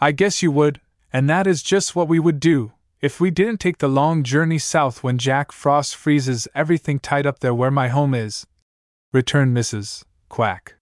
I 0.00 0.12
guess 0.12 0.42
you 0.42 0.50
would, 0.50 0.80
and 1.16 1.30
that 1.30 1.46
is 1.46 1.62
just 1.62 1.96
what 1.96 2.08
we 2.08 2.18
would 2.18 2.38
do, 2.38 2.72
if 3.00 3.22
we 3.22 3.30
didn't 3.30 3.58
take 3.58 3.78
the 3.78 3.88
long 3.88 4.22
journey 4.22 4.58
south 4.58 5.02
when 5.02 5.16
Jack 5.16 5.50
Frost 5.50 5.96
freezes 5.96 6.46
everything 6.54 6.98
tight 6.98 7.24
up 7.24 7.38
there 7.38 7.54
where 7.54 7.70
my 7.70 7.88
home 7.88 8.12
is, 8.12 8.46
returned 9.14 9.56
Mrs. 9.56 10.04
Quack. 10.28 10.74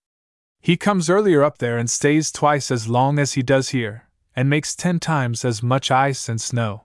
He 0.60 0.76
comes 0.76 1.08
earlier 1.08 1.44
up 1.44 1.58
there 1.58 1.78
and 1.78 1.88
stays 1.88 2.32
twice 2.32 2.72
as 2.72 2.88
long 2.88 3.20
as 3.20 3.34
he 3.34 3.44
does 3.44 3.68
here, 3.68 4.08
and 4.34 4.50
makes 4.50 4.74
ten 4.74 4.98
times 4.98 5.44
as 5.44 5.62
much 5.62 5.92
ice 5.92 6.28
and 6.28 6.40
snow. 6.40 6.82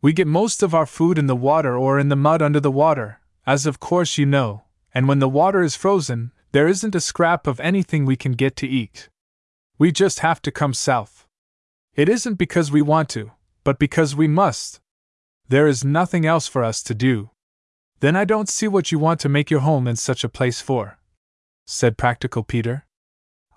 We 0.00 0.12
get 0.12 0.26
most 0.26 0.60
of 0.60 0.74
our 0.74 0.84
food 0.84 1.20
in 1.20 1.28
the 1.28 1.36
water 1.36 1.78
or 1.78 2.00
in 2.00 2.08
the 2.08 2.16
mud 2.16 2.42
under 2.42 2.58
the 2.58 2.72
water, 2.72 3.20
as 3.46 3.64
of 3.64 3.78
course 3.78 4.18
you 4.18 4.26
know, 4.26 4.64
and 4.92 5.06
when 5.06 5.20
the 5.20 5.28
water 5.28 5.62
is 5.62 5.76
frozen, 5.76 6.32
there 6.50 6.66
isn't 6.66 6.96
a 6.96 7.00
scrap 7.00 7.46
of 7.46 7.60
anything 7.60 8.04
we 8.04 8.16
can 8.16 8.32
get 8.32 8.56
to 8.56 8.66
eat. 8.66 9.08
We 9.78 9.92
just 9.92 10.18
have 10.18 10.42
to 10.42 10.50
come 10.50 10.74
south. 10.74 11.21
It 11.94 12.08
isn't 12.08 12.34
because 12.34 12.72
we 12.72 12.80
want 12.80 13.10
to, 13.10 13.32
but 13.64 13.78
because 13.78 14.16
we 14.16 14.26
must. 14.26 14.80
There 15.48 15.66
is 15.66 15.84
nothing 15.84 16.24
else 16.24 16.46
for 16.46 16.64
us 16.64 16.82
to 16.84 16.94
do. 16.94 17.30
Then 18.00 18.16
I 18.16 18.24
don't 18.24 18.48
see 18.48 18.66
what 18.66 18.90
you 18.90 18.98
want 18.98 19.20
to 19.20 19.28
make 19.28 19.50
your 19.50 19.60
home 19.60 19.86
in 19.86 19.96
such 19.96 20.24
a 20.24 20.28
place 20.28 20.60
for, 20.60 20.98
said 21.66 21.98
practical 21.98 22.42
Peter. 22.42 22.86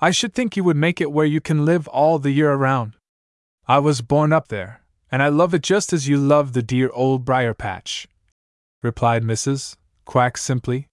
I 0.02 0.12
should 0.12 0.34
think 0.34 0.58
you 0.58 0.64
would 0.66 0.76
make 0.76 1.00
it 1.00 1.12
where 1.12 1.26
you 1.26 1.40
can 1.40 1.64
live 1.64 1.88
all 1.88 2.20
the 2.20 2.32
year 2.32 2.52
around. 2.52 2.96
I 3.68 3.80
was 3.80 4.02
born 4.02 4.34
up 4.34 4.50
there, 4.50 4.82
and 5.10 5.24
I 5.24 5.30
love 5.30 5.54
it 5.54 5.64
just 5.64 5.94
as 5.94 6.10
you 6.10 6.18
love 6.18 6.52
the 6.52 6.62
dear 6.62 6.90
old 6.94 7.24
briar 7.24 7.54
patch, 7.54 8.08
replied 8.84 9.24
Mrs. 9.24 9.78
Quack 10.04 10.38
simply. 10.38 10.88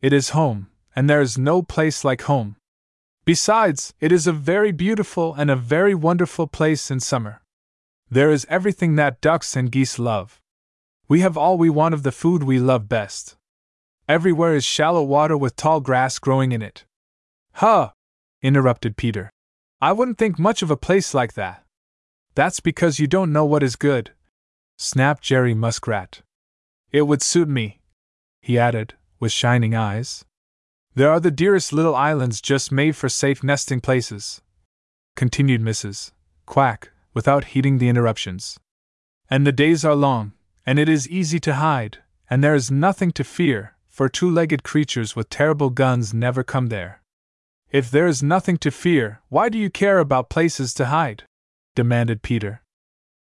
It 0.00 0.14
is 0.14 0.30
home, 0.30 0.68
and 0.96 1.08
there 1.08 1.20
is 1.20 1.36
no 1.36 1.62
place 1.62 2.04
like 2.04 2.22
home. 2.22 2.56
Besides, 3.24 3.94
it 4.00 4.12
is 4.12 4.26
a 4.26 4.32
very 4.32 4.72
beautiful 4.72 5.34
and 5.34 5.50
a 5.50 5.56
very 5.56 5.94
wonderful 5.94 6.46
place 6.46 6.90
in 6.90 7.00
summer. 7.00 7.42
There 8.10 8.30
is 8.30 8.46
everything 8.48 8.96
that 8.96 9.20
ducks 9.20 9.54
and 9.54 9.70
geese 9.70 9.98
love. 9.98 10.40
We 11.06 11.20
have 11.20 11.36
all 11.36 11.58
we 11.58 11.70
want 11.70 11.94
of 11.94 12.02
the 12.02 12.12
food 12.12 12.42
we 12.42 12.58
love 12.58 12.88
best. 12.88 13.36
Everywhere 14.08 14.54
is 14.54 14.64
shallow 14.64 15.02
water 15.02 15.36
with 15.36 15.54
tall 15.54 15.80
grass 15.80 16.18
growing 16.18 16.52
in 16.52 16.62
it. 16.62 16.84
Huh! 17.54 17.90
interrupted 18.42 18.96
Peter. 18.96 19.30
I 19.80 19.92
wouldn't 19.92 20.18
think 20.18 20.38
much 20.38 20.62
of 20.62 20.70
a 20.70 20.76
place 20.76 21.14
like 21.14 21.34
that. 21.34 21.64
That's 22.34 22.60
because 22.60 22.98
you 22.98 23.06
don't 23.06 23.32
know 23.32 23.44
what 23.44 23.62
is 23.62 23.76
good, 23.76 24.12
snapped 24.78 25.22
Jerry 25.22 25.54
Muskrat. 25.54 26.22
It 26.90 27.02
would 27.02 27.22
suit 27.22 27.48
me, 27.48 27.80
he 28.40 28.58
added, 28.58 28.94
with 29.18 29.32
shining 29.32 29.74
eyes. 29.74 30.24
There 31.00 31.10
are 31.10 31.18
the 31.18 31.30
dearest 31.30 31.72
little 31.72 31.96
islands 31.96 32.42
just 32.42 32.70
made 32.70 32.94
for 32.94 33.08
safe 33.08 33.42
nesting 33.42 33.80
places, 33.80 34.42
continued 35.16 35.62
Mrs. 35.62 36.12
Quack, 36.44 36.90
without 37.14 37.56
heeding 37.56 37.78
the 37.78 37.88
interruptions. 37.88 38.60
And 39.30 39.46
the 39.46 39.50
days 39.50 39.82
are 39.82 39.94
long, 39.94 40.32
and 40.66 40.78
it 40.78 40.90
is 40.90 41.08
easy 41.08 41.40
to 41.40 41.54
hide, 41.54 42.02
and 42.28 42.44
there 42.44 42.54
is 42.54 42.70
nothing 42.70 43.12
to 43.12 43.24
fear, 43.24 43.76
for 43.88 44.10
two 44.10 44.30
legged 44.30 44.62
creatures 44.62 45.16
with 45.16 45.30
terrible 45.30 45.70
guns 45.70 46.12
never 46.12 46.44
come 46.44 46.66
there. 46.66 47.00
If 47.70 47.90
there 47.90 48.06
is 48.06 48.22
nothing 48.22 48.58
to 48.58 48.70
fear, 48.70 49.22
why 49.30 49.48
do 49.48 49.56
you 49.56 49.70
care 49.70 50.00
about 50.00 50.28
places 50.28 50.74
to 50.74 50.92
hide? 50.92 51.22
demanded 51.74 52.20
Peter. 52.20 52.60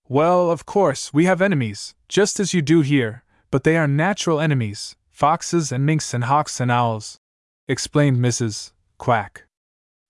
Well, 0.10 0.50
of 0.50 0.66
course, 0.66 1.14
we 1.14 1.26
have 1.26 1.44
enemies, 1.44 1.94
just 2.10 2.40
as 2.40 2.56
you 2.56 2.64
do 2.64 2.82
here, 2.82 3.24
but 3.52 3.64
they 3.64 3.78
are 3.78 3.88
natural 3.88 4.40
enemies 4.40 4.96
foxes 5.12 5.72
and 5.72 5.86
minks 5.86 6.16
and 6.16 6.24
hawks 6.24 6.60
and 6.60 6.72
owls, 6.72 7.20
explained 7.68 8.18
Mrs. 8.18 8.72
Quack. 8.98 9.44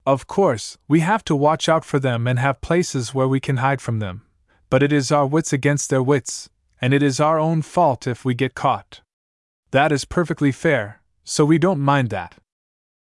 Of 0.06 0.28
course, 0.28 0.78
we 0.88 1.02
have 1.02 1.26
to 1.26 1.36
watch 1.36 1.68
out 1.68 1.84
for 1.84 2.00
them 2.00 2.28
and 2.28 2.40
have 2.40 2.62
places 2.62 3.14
where 3.14 3.28
we 3.28 3.40
can 3.40 3.58
hide 3.58 3.82
from 3.82 4.00
them, 4.00 4.22
but 4.70 4.84
it 4.84 4.94
is 4.94 5.12
our 5.12 5.26
wits 5.26 5.52
against 5.52 5.90
their 5.90 6.04
wits, 6.04 6.50
and 6.80 6.94
it 6.94 7.02
is 7.02 7.20
our 7.20 7.40
own 7.40 7.62
fault 7.62 8.08
if 8.08 8.24
we 8.24 8.34
get 8.34 8.56
caught. 8.56 9.02
That 9.72 9.92
is 9.92 10.06
perfectly 10.06 10.52
fair, 10.52 11.02
so 11.24 11.44
we 11.44 11.58
don't 11.58 11.80
mind 11.80 12.10
that. 12.12 12.36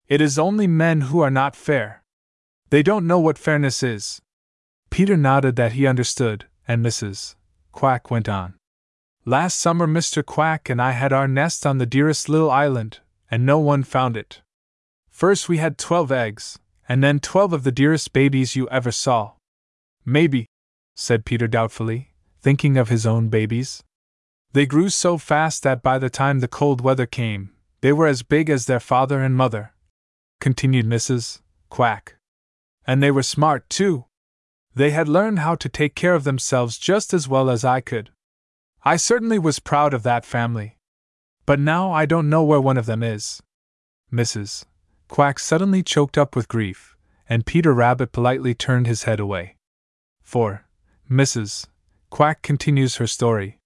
It 0.09 0.21
is 0.21 0.39
only 0.39 0.67
men 0.67 1.03
who 1.03 1.21
are 1.21 1.31
not 1.31 1.55
fair. 1.55 2.03
They 2.71 2.83
don't 2.83 3.07
know 3.07 3.21
what 3.21 3.39
fairness 3.39 3.83
is. 3.83 4.21
Peter 4.91 5.17
nodded 5.17 5.57
that 5.57 5.73
he 5.73 5.87
understood, 5.87 6.47
and 6.67 6.85
Mrs. 6.85 7.35
Quack 7.73 8.11
went 8.11 8.29
on. 8.29 8.55
Last 9.25 9.59
summer, 9.59 9.87
Mr. 9.87 10.25
Quack 10.25 10.71
and 10.71 10.81
I 10.81 10.93
had 10.93 11.13
our 11.13 11.29
nest 11.29 11.67
on 11.67 11.79
the 11.79 11.87
dearest 11.87 12.29
little 12.29 12.51
island, 12.51 13.01
and 13.31 13.45
no 13.45 13.59
one 13.59 13.83
found 13.83 14.17
it. 14.17 14.41
First, 15.17 15.49
we 15.49 15.57
had 15.57 15.79
twelve 15.79 16.13
eggs, 16.13 16.59
and 16.87 17.03
then 17.03 17.21
twelve 17.21 17.55
of 17.55 17.65
the 17.65 17.73
dearest 17.73 18.13
babies 18.13 18.55
you 18.55 18.69
ever 18.69 18.93
saw. 18.93 19.33
Maybe, 20.05 20.45
said 20.95 21.25
Peter 21.25 21.49
doubtfully, 21.49 22.13
thinking 22.43 22.77
of 22.77 22.91
his 22.91 23.07
own 23.07 23.31
babies. 23.31 23.83
They 24.53 24.67
grew 24.67 24.91
so 24.91 25.17
fast 25.17 25.63
that 25.63 25.83
by 25.83 25.99
the 25.99 26.11
time 26.11 26.41
the 26.41 26.49
cold 26.49 26.83
weather 26.83 27.07
came, 27.07 27.55
they 27.81 27.95
were 27.95 28.07
as 28.07 28.23
big 28.23 28.51
as 28.51 28.67
their 28.67 28.79
father 28.79 29.23
and 29.23 29.35
mother, 29.35 29.73
continued 30.39 30.85
Mrs. 30.85 31.41
Quack. 31.71 32.17
And 32.87 33.03
they 33.03 33.11
were 33.11 33.23
smart, 33.23 33.71
too. 33.71 34.05
They 34.75 34.91
had 34.91 35.09
learned 35.09 35.39
how 35.39 35.55
to 35.55 35.69
take 35.71 35.95
care 35.95 36.15
of 36.15 36.25
themselves 36.25 36.77
just 36.77 37.15
as 37.15 37.27
well 37.27 37.49
as 37.49 37.65
I 37.65 37.81
could. 37.81 38.11
I 38.85 38.97
certainly 38.97 39.39
was 39.39 39.61
proud 39.61 39.95
of 39.95 40.03
that 40.03 40.27
family. 40.27 40.77
But 41.47 41.59
now 41.59 41.91
I 41.91 42.05
don't 42.05 42.29
know 42.29 42.45
where 42.45 42.61
one 42.61 42.77
of 42.77 42.85
them 42.85 43.03
is. 43.03 43.43
Mrs. 44.13 44.67
Quack 45.09 45.39
suddenly 45.39 45.83
choked 45.83 46.19
up 46.19 46.35
with 46.35 46.49
grief, 46.49 46.97
and 47.29 47.47
Peter 47.47 47.73
Rabbit 47.73 48.13
politely 48.13 48.55
turned 48.55 48.87
his 48.87 49.05
head 49.05 49.21
away. 49.21 49.57
For 50.23 50.67
Mrs. 51.11 51.67
Quack 52.11 52.43
continues 52.43 52.97
her 52.97 53.07
story. 53.07 53.59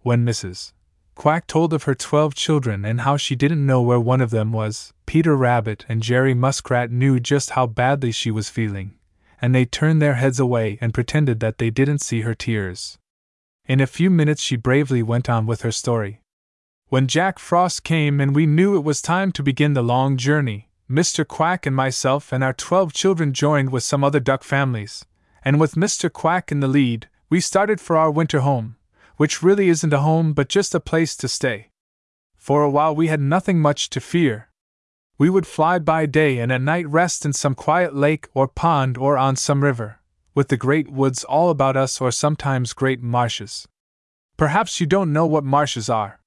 When 0.00 0.24
Mrs. 0.24 0.72
Quack 1.14 1.46
told 1.46 1.72
of 1.72 1.84
her 1.84 1.94
twelve 1.94 2.34
children 2.34 2.84
and 2.84 3.02
how 3.02 3.16
she 3.16 3.36
didn't 3.36 3.64
know 3.66 3.82
where 3.82 4.00
one 4.00 4.20
of 4.20 4.30
them 4.30 4.52
was, 4.52 4.92
Peter 5.06 5.36
Rabbit 5.36 5.84
and 5.88 6.02
Jerry 6.02 6.34
Muskrat 6.34 6.90
knew 6.90 7.20
just 7.20 7.50
how 7.50 7.66
badly 7.66 8.12
she 8.12 8.30
was 8.30 8.48
feeling 8.48 8.94
and 9.40 9.54
they 9.54 9.64
turned 9.64 10.02
their 10.02 10.14
heads 10.14 10.38
away 10.38 10.78
and 10.80 10.94
pretended 10.94 11.40
that 11.40 11.58
they 11.58 11.70
didn't 11.70 12.00
see 12.00 12.22
her 12.22 12.34
tears. 12.34 12.98
In 13.66 13.80
a 13.80 13.86
few 13.86 14.10
minutes, 14.10 14.42
she 14.42 14.56
bravely 14.56 15.02
went 15.02 15.30
on 15.30 15.46
with 15.46 15.62
her 15.62 15.72
story. 15.72 16.19
When 16.90 17.06
Jack 17.06 17.38
Frost 17.38 17.84
came 17.84 18.20
and 18.20 18.34
we 18.34 18.46
knew 18.46 18.74
it 18.74 18.82
was 18.82 19.00
time 19.00 19.30
to 19.32 19.44
begin 19.44 19.74
the 19.74 19.82
long 19.82 20.16
journey, 20.16 20.70
Mr. 20.90 21.24
Quack 21.24 21.64
and 21.64 21.76
myself 21.76 22.32
and 22.32 22.42
our 22.42 22.52
twelve 22.52 22.92
children 22.92 23.32
joined 23.32 23.70
with 23.70 23.84
some 23.84 24.02
other 24.02 24.18
duck 24.18 24.42
families, 24.42 25.04
and 25.44 25.60
with 25.60 25.76
Mr. 25.76 26.12
Quack 26.12 26.50
in 26.50 26.58
the 26.58 26.66
lead, 26.66 27.08
we 27.28 27.38
started 27.38 27.80
for 27.80 27.96
our 27.96 28.10
winter 28.10 28.40
home, 28.40 28.74
which 29.18 29.40
really 29.40 29.68
isn't 29.68 29.92
a 29.92 30.00
home 30.00 30.32
but 30.32 30.48
just 30.48 30.74
a 30.74 30.80
place 30.80 31.14
to 31.18 31.28
stay. 31.28 31.70
For 32.36 32.64
a 32.64 32.70
while 32.70 32.96
we 32.96 33.06
had 33.06 33.20
nothing 33.20 33.60
much 33.60 33.88
to 33.90 34.00
fear, 34.00 34.48
we 35.16 35.30
would 35.30 35.46
fly 35.46 35.78
by 35.78 36.06
day 36.06 36.40
and 36.40 36.50
at 36.50 36.60
night 36.60 36.88
rest 36.88 37.24
in 37.24 37.32
some 37.32 37.54
quiet 37.54 37.94
lake 37.94 38.26
or 38.34 38.48
pond 38.48 38.98
or 38.98 39.16
on 39.16 39.36
some 39.36 39.62
river, 39.62 40.00
with 40.34 40.48
the 40.48 40.56
great 40.56 40.90
woods 40.90 41.22
all 41.22 41.50
about 41.50 41.76
us 41.76 42.00
or 42.00 42.10
sometimes 42.10 42.72
great 42.72 43.00
marshes. 43.00 43.68
Perhaps 44.36 44.80
you 44.80 44.86
don't 44.86 45.12
know 45.12 45.26
what 45.26 45.44
marshes 45.44 45.88
are. 45.88 46.19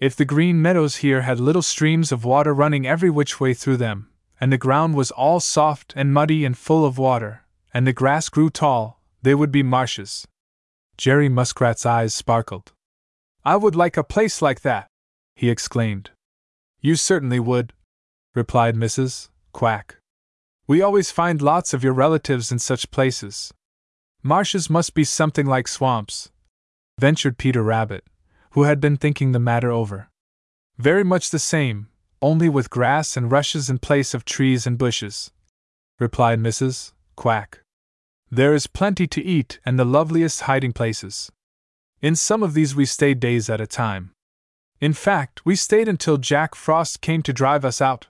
If 0.00 0.16
the 0.16 0.24
green 0.24 0.62
meadows 0.62 0.96
here 0.96 1.20
had 1.22 1.38
little 1.38 1.60
streams 1.60 2.10
of 2.10 2.24
water 2.24 2.54
running 2.54 2.86
every 2.86 3.10
which 3.10 3.38
way 3.38 3.52
through 3.52 3.76
them, 3.76 4.08
and 4.40 4.50
the 4.50 4.56
ground 4.56 4.94
was 4.94 5.10
all 5.10 5.40
soft 5.40 5.92
and 5.94 6.14
muddy 6.14 6.46
and 6.46 6.56
full 6.56 6.86
of 6.86 6.96
water, 6.96 7.44
and 7.74 7.86
the 7.86 7.92
grass 7.92 8.30
grew 8.30 8.48
tall, 8.48 9.02
they 9.20 9.34
would 9.34 9.52
be 9.52 9.62
marshes. 9.62 10.26
Jerry 10.96 11.28
Muskrat's 11.28 11.84
eyes 11.84 12.14
sparkled. 12.14 12.72
I 13.44 13.56
would 13.56 13.76
like 13.76 13.98
a 13.98 14.04
place 14.04 14.40
like 14.40 14.62
that, 14.62 14.86
he 15.36 15.50
exclaimed. 15.50 16.10
You 16.80 16.96
certainly 16.96 17.38
would, 17.38 17.74
replied 18.34 18.76
Mrs. 18.76 19.28
Quack. 19.52 19.96
We 20.66 20.80
always 20.80 21.10
find 21.10 21.42
lots 21.42 21.74
of 21.74 21.84
your 21.84 21.92
relatives 21.92 22.50
in 22.50 22.58
such 22.58 22.90
places. 22.90 23.52
Marshes 24.22 24.70
must 24.70 24.94
be 24.94 25.04
something 25.04 25.44
like 25.44 25.68
swamps, 25.68 26.30
ventured 26.98 27.36
Peter 27.36 27.62
Rabbit, 27.62 28.04
who 28.52 28.64
had 28.64 28.80
been 28.80 28.96
thinking 28.96 29.32
the 29.32 29.38
matter 29.38 29.70
over. 29.70 30.08
Very 30.78 31.04
much 31.04 31.30
the 31.30 31.38
same, 31.38 31.88
only 32.22 32.48
with 32.48 32.70
grass 32.70 33.16
and 33.16 33.30
rushes 33.30 33.70
in 33.70 33.78
place 33.78 34.14
of 34.14 34.24
trees 34.24 34.66
and 34.66 34.78
bushes, 34.78 35.30
replied 35.98 36.38
Mrs. 36.38 36.92
Quack. 37.16 37.62
There 38.30 38.54
is 38.54 38.66
plenty 38.66 39.06
to 39.08 39.22
eat 39.22 39.58
and 39.64 39.78
the 39.78 39.84
loveliest 39.84 40.42
hiding 40.42 40.72
places. 40.72 41.30
In 42.00 42.16
some 42.16 42.42
of 42.42 42.54
these 42.54 42.74
we 42.74 42.86
stayed 42.86 43.20
days 43.20 43.50
at 43.50 43.60
a 43.60 43.66
time. 43.66 44.12
In 44.80 44.92
fact, 44.94 45.44
we 45.44 45.56
stayed 45.56 45.88
until 45.88 46.16
Jack 46.16 46.54
Frost 46.54 47.00
came 47.00 47.22
to 47.22 47.32
drive 47.32 47.64
us 47.64 47.82
out. 47.82 48.06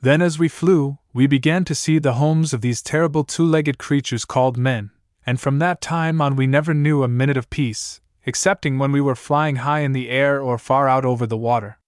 Then, 0.00 0.20
as 0.20 0.38
we 0.38 0.48
flew, 0.48 0.98
we 1.12 1.28
began 1.28 1.64
to 1.66 1.76
see 1.76 2.00
the 2.00 2.14
homes 2.14 2.52
of 2.52 2.60
these 2.60 2.82
terrible 2.82 3.22
two 3.22 3.44
legged 3.44 3.78
creatures 3.78 4.24
called 4.24 4.56
men, 4.56 4.90
and 5.24 5.40
from 5.40 5.60
that 5.60 5.80
time 5.80 6.20
on 6.20 6.34
we 6.34 6.48
never 6.48 6.74
knew 6.74 7.04
a 7.04 7.08
minute 7.08 7.36
of 7.36 7.50
peace, 7.50 8.00
excepting 8.24 8.78
when 8.78 8.92
we 8.92 9.00
were 9.00 9.14
flying 9.14 9.56
high 9.56 9.80
in 9.80 9.92
the 9.92 10.08
air 10.08 10.40
or 10.40 10.58
far 10.58 10.88
out 10.88 11.04
over 11.04 11.26
the 11.26 11.36
water. 11.36 11.78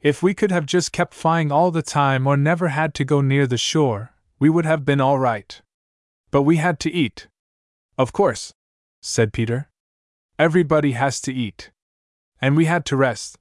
If 0.00 0.22
we 0.22 0.34
could 0.34 0.50
have 0.50 0.66
just 0.66 0.92
kept 0.92 1.14
flying 1.14 1.50
all 1.50 1.70
the 1.70 1.82
time 1.82 2.26
or 2.26 2.36
never 2.36 2.68
had 2.68 2.94
to 2.94 3.04
go 3.04 3.20
near 3.20 3.46
the 3.46 3.58
shore, 3.58 4.12
we 4.38 4.48
would 4.48 4.64
have 4.64 4.84
been 4.84 5.00
all 5.00 5.18
right. 5.18 5.60
But 6.30 6.42
we 6.42 6.56
had 6.56 6.78
to 6.80 6.92
eat. 6.92 7.28
Of 7.98 8.12
course, 8.12 8.52
said 9.00 9.32
Peter. 9.32 9.68
Everybody 10.38 10.92
has 10.92 11.20
to 11.22 11.32
eat. 11.32 11.70
And 12.40 12.56
we 12.56 12.66
had 12.66 12.84
to 12.86 12.96
rest, 12.96 13.38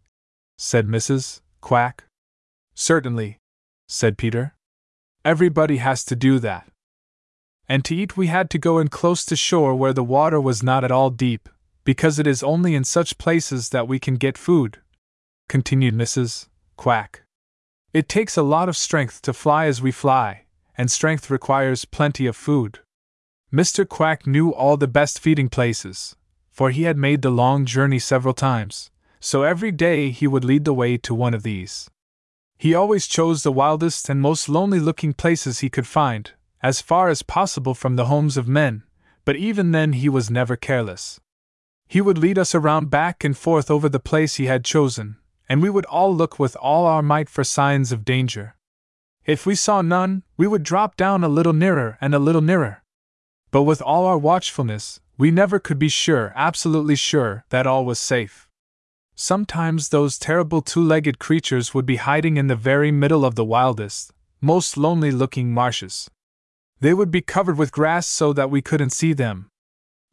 said 0.57 0.87
Mrs. 0.87 1.41
Quack. 1.61 2.05
Certainly, 2.73 3.39
said 3.87 4.17
Peter. 4.17 4.55
Everybody 5.25 5.77
has 5.77 6.05
to 6.05 6.15
do 6.15 6.39
that. 6.39 6.67
And 7.67 7.83
to 7.85 7.95
eat, 7.95 8.15
we 8.15 8.27
had 8.27 8.49
to 8.51 8.57
go 8.57 8.79
in 8.79 8.89
close 8.89 9.25
to 9.25 9.35
shore 9.35 9.75
where 9.75 9.93
the 9.93 10.03
water 10.03 10.39
was 10.39 10.63
not 10.63 10.83
at 10.83 10.91
all 10.91 11.09
deep, 11.09 11.49
because 11.85 12.19
it 12.19 12.27
is 12.27 12.43
only 12.43 12.75
in 12.75 12.83
such 12.83 13.17
places 13.17 13.69
that 13.69 13.87
we 13.87 13.99
can 13.99 14.15
get 14.15 14.37
food, 14.37 14.81
continued 15.47 15.93
Mrs. 15.93 16.47
Quack. 16.75 17.21
It 17.93 18.09
takes 18.09 18.35
a 18.35 18.43
lot 18.43 18.67
of 18.67 18.75
strength 18.75 19.21
to 19.21 19.31
fly 19.31 19.67
as 19.67 19.81
we 19.81 19.91
fly, 19.91 20.45
and 20.77 20.91
strength 20.91 21.29
requires 21.29 21.85
plenty 21.85 22.25
of 22.25 22.35
food. 22.35 22.79
Mr. 23.53 23.87
Quack 23.87 24.27
knew 24.27 24.49
all 24.49 24.75
the 24.75 24.87
best 24.87 25.19
feeding 25.19 25.47
places, 25.47 26.15
for 26.51 26.71
he 26.71 26.83
had 26.83 26.97
made 26.97 27.21
the 27.21 27.29
long 27.29 27.63
journey 27.65 27.99
several 27.99 28.33
times, 28.33 28.89
so 29.19 29.43
every 29.43 29.71
day 29.71 30.09
he 30.09 30.27
would 30.27 30.43
lead 30.43 30.65
the 30.65 30.73
way 30.73 30.97
to 30.97 31.15
one 31.15 31.33
of 31.33 31.43
these. 31.43 31.89
He 32.57 32.73
always 32.73 33.07
chose 33.07 33.43
the 33.43 33.51
wildest 33.51 34.09
and 34.09 34.19
most 34.19 34.49
lonely 34.49 34.79
looking 34.79 35.13
places 35.13 35.59
he 35.59 35.69
could 35.69 35.87
find, 35.87 36.31
as 36.63 36.81
far 36.81 37.09
as 37.09 37.21
possible 37.21 37.75
from 37.75 37.95
the 37.95 38.05
homes 38.05 38.37
of 38.37 38.47
men, 38.47 38.83
but 39.23 39.35
even 39.35 39.71
then 39.71 39.93
he 39.93 40.09
was 40.09 40.31
never 40.31 40.55
careless. 40.55 41.19
He 41.87 42.01
would 42.01 42.17
lead 42.17 42.37
us 42.37 42.55
around 42.55 42.89
back 42.89 43.23
and 43.23 43.37
forth 43.37 43.69
over 43.69 43.87
the 43.87 43.99
place 43.99 44.35
he 44.35 44.45
had 44.45 44.65
chosen, 44.65 45.17
and 45.47 45.61
we 45.61 45.69
would 45.69 45.85
all 45.85 46.13
look 46.15 46.39
with 46.39 46.55
all 46.57 46.85
our 46.85 47.01
might 47.01 47.29
for 47.29 47.43
signs 47.43 47.91
of 47.91 48.05
danger. 48.05 48.55
If 49.25 49.45
we 49.45 49.55
saw 49.55 49.81
none, 49.81 50.23
we 50.37 50.47
would 50.47 50.63
drop 50.63 50.97
down 50.97 51.23
a 51.23 51.29
little 51.29 51.53
nearer 51.53 51.97
and 52.01 52.13
a 52.13 52.19
little 52.19 52.41
nearer. 52.41 52.83
But 53.51 53.63
with 53.63 53.81
all 53.81 54.05
our 54.05 54.17
watchfulness, 54.17 54.99
we 55.17 55.31
never 55.31 55.59
could 55.59 55.79
be 55.79 55.89
sure, 55.89 56.33
absolutely 56.35 56.95
sure, 56.95 57.45
that 57.49 57.65
all 57.65 57.85
was 57.85 57.99
safe. 57.99 58.49
Sometimes 59.15 59.89
those 59.89 60.19
terrible 60.19 60.61
two 60.61 60.83
legged 60.83 61.19
creatures 61.19 61.73
would 61.73 61.85
be 61.85 61.95
hiding 61.95 62.35
in 62.35 62.47
the 62.47 62.55
very 62.55 62.91
middle 62.91 63.23
of 63.23 63.35
the 63.35 63.45
wildest, 63.45 64.11
most 64.41 64.75
lonely 64.75 65.09
looking 65.09 65.53
marshes. 65.53 66.09
They 66.81 66.93
would 66.93 67.11
be 67.11 67.21
covered 67.21 67.57
with 67.57 67.71
grass 67.71 68.07
so 68.07 68.33
that 68.33 68.51
we 68.51 68.61
couldn't 68.61 68.89
see 68.89 69.13
them. 69.13 69.49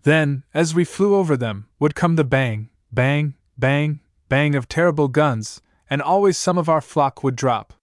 Then, 0.03 0.45
as 0.53 0.75
we 0.75 0.85
flew 0.85 1.15
over 1.15 1.37
them, 1.37 1.69
would 1.79 1.95
come 1.95 2.17
the 2.17 2.25
bang, 2.25 2.71
bang, 2.91 3.35
bang, 3.57 4.01
bang 4.29 4.55
of 4.55 4.69
terrible 4.69 5.09
guns, 5.09 5.63
and 5.89 6.03
always 6.03 6.37
some 6.37 6.59
of 6.59 6.69
our 6.69 6.81
flock 6.81 7.23
would 7.23 7.37
drop. 7.37 7.75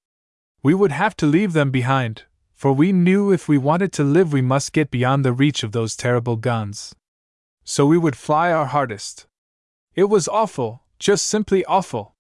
We 0.62 0.74
would 0.74 0.92
have 0.92 1.16
to 1.18 1.26
leave 1.26 1.54
them 1.54 1.72
behind, 1.72 2.24
for 2.54 2.74
we 2.74 2.92
knew 2.92 3.32
if 3.32 3.48
we 3.48 3.58
wanted 3.58 3.94
to 3.94 4.04
live 4.04 4.34
we 4.34 4.42
must 4.42 4.74
get 4.74 4.92
beyond 4.92 5.24
the 5.24 5.32
reach 5.32 5.64
of 5.64 5.72
those 5.72 5.96
terrible 5.96 6.36
guns. 6.36 6.94
So 7.64 7.86
we 7.86 7.98
would 7.98 8.18
fly 8.18 8.52
our 8.52 8.66
hardest. 8.66 9.28
It 9.96 10.06
was 10.06 10.28
awful, 10.28 10.84
just 10.98 11.26
simply 11.26 11.64
awful. 11.66 12.16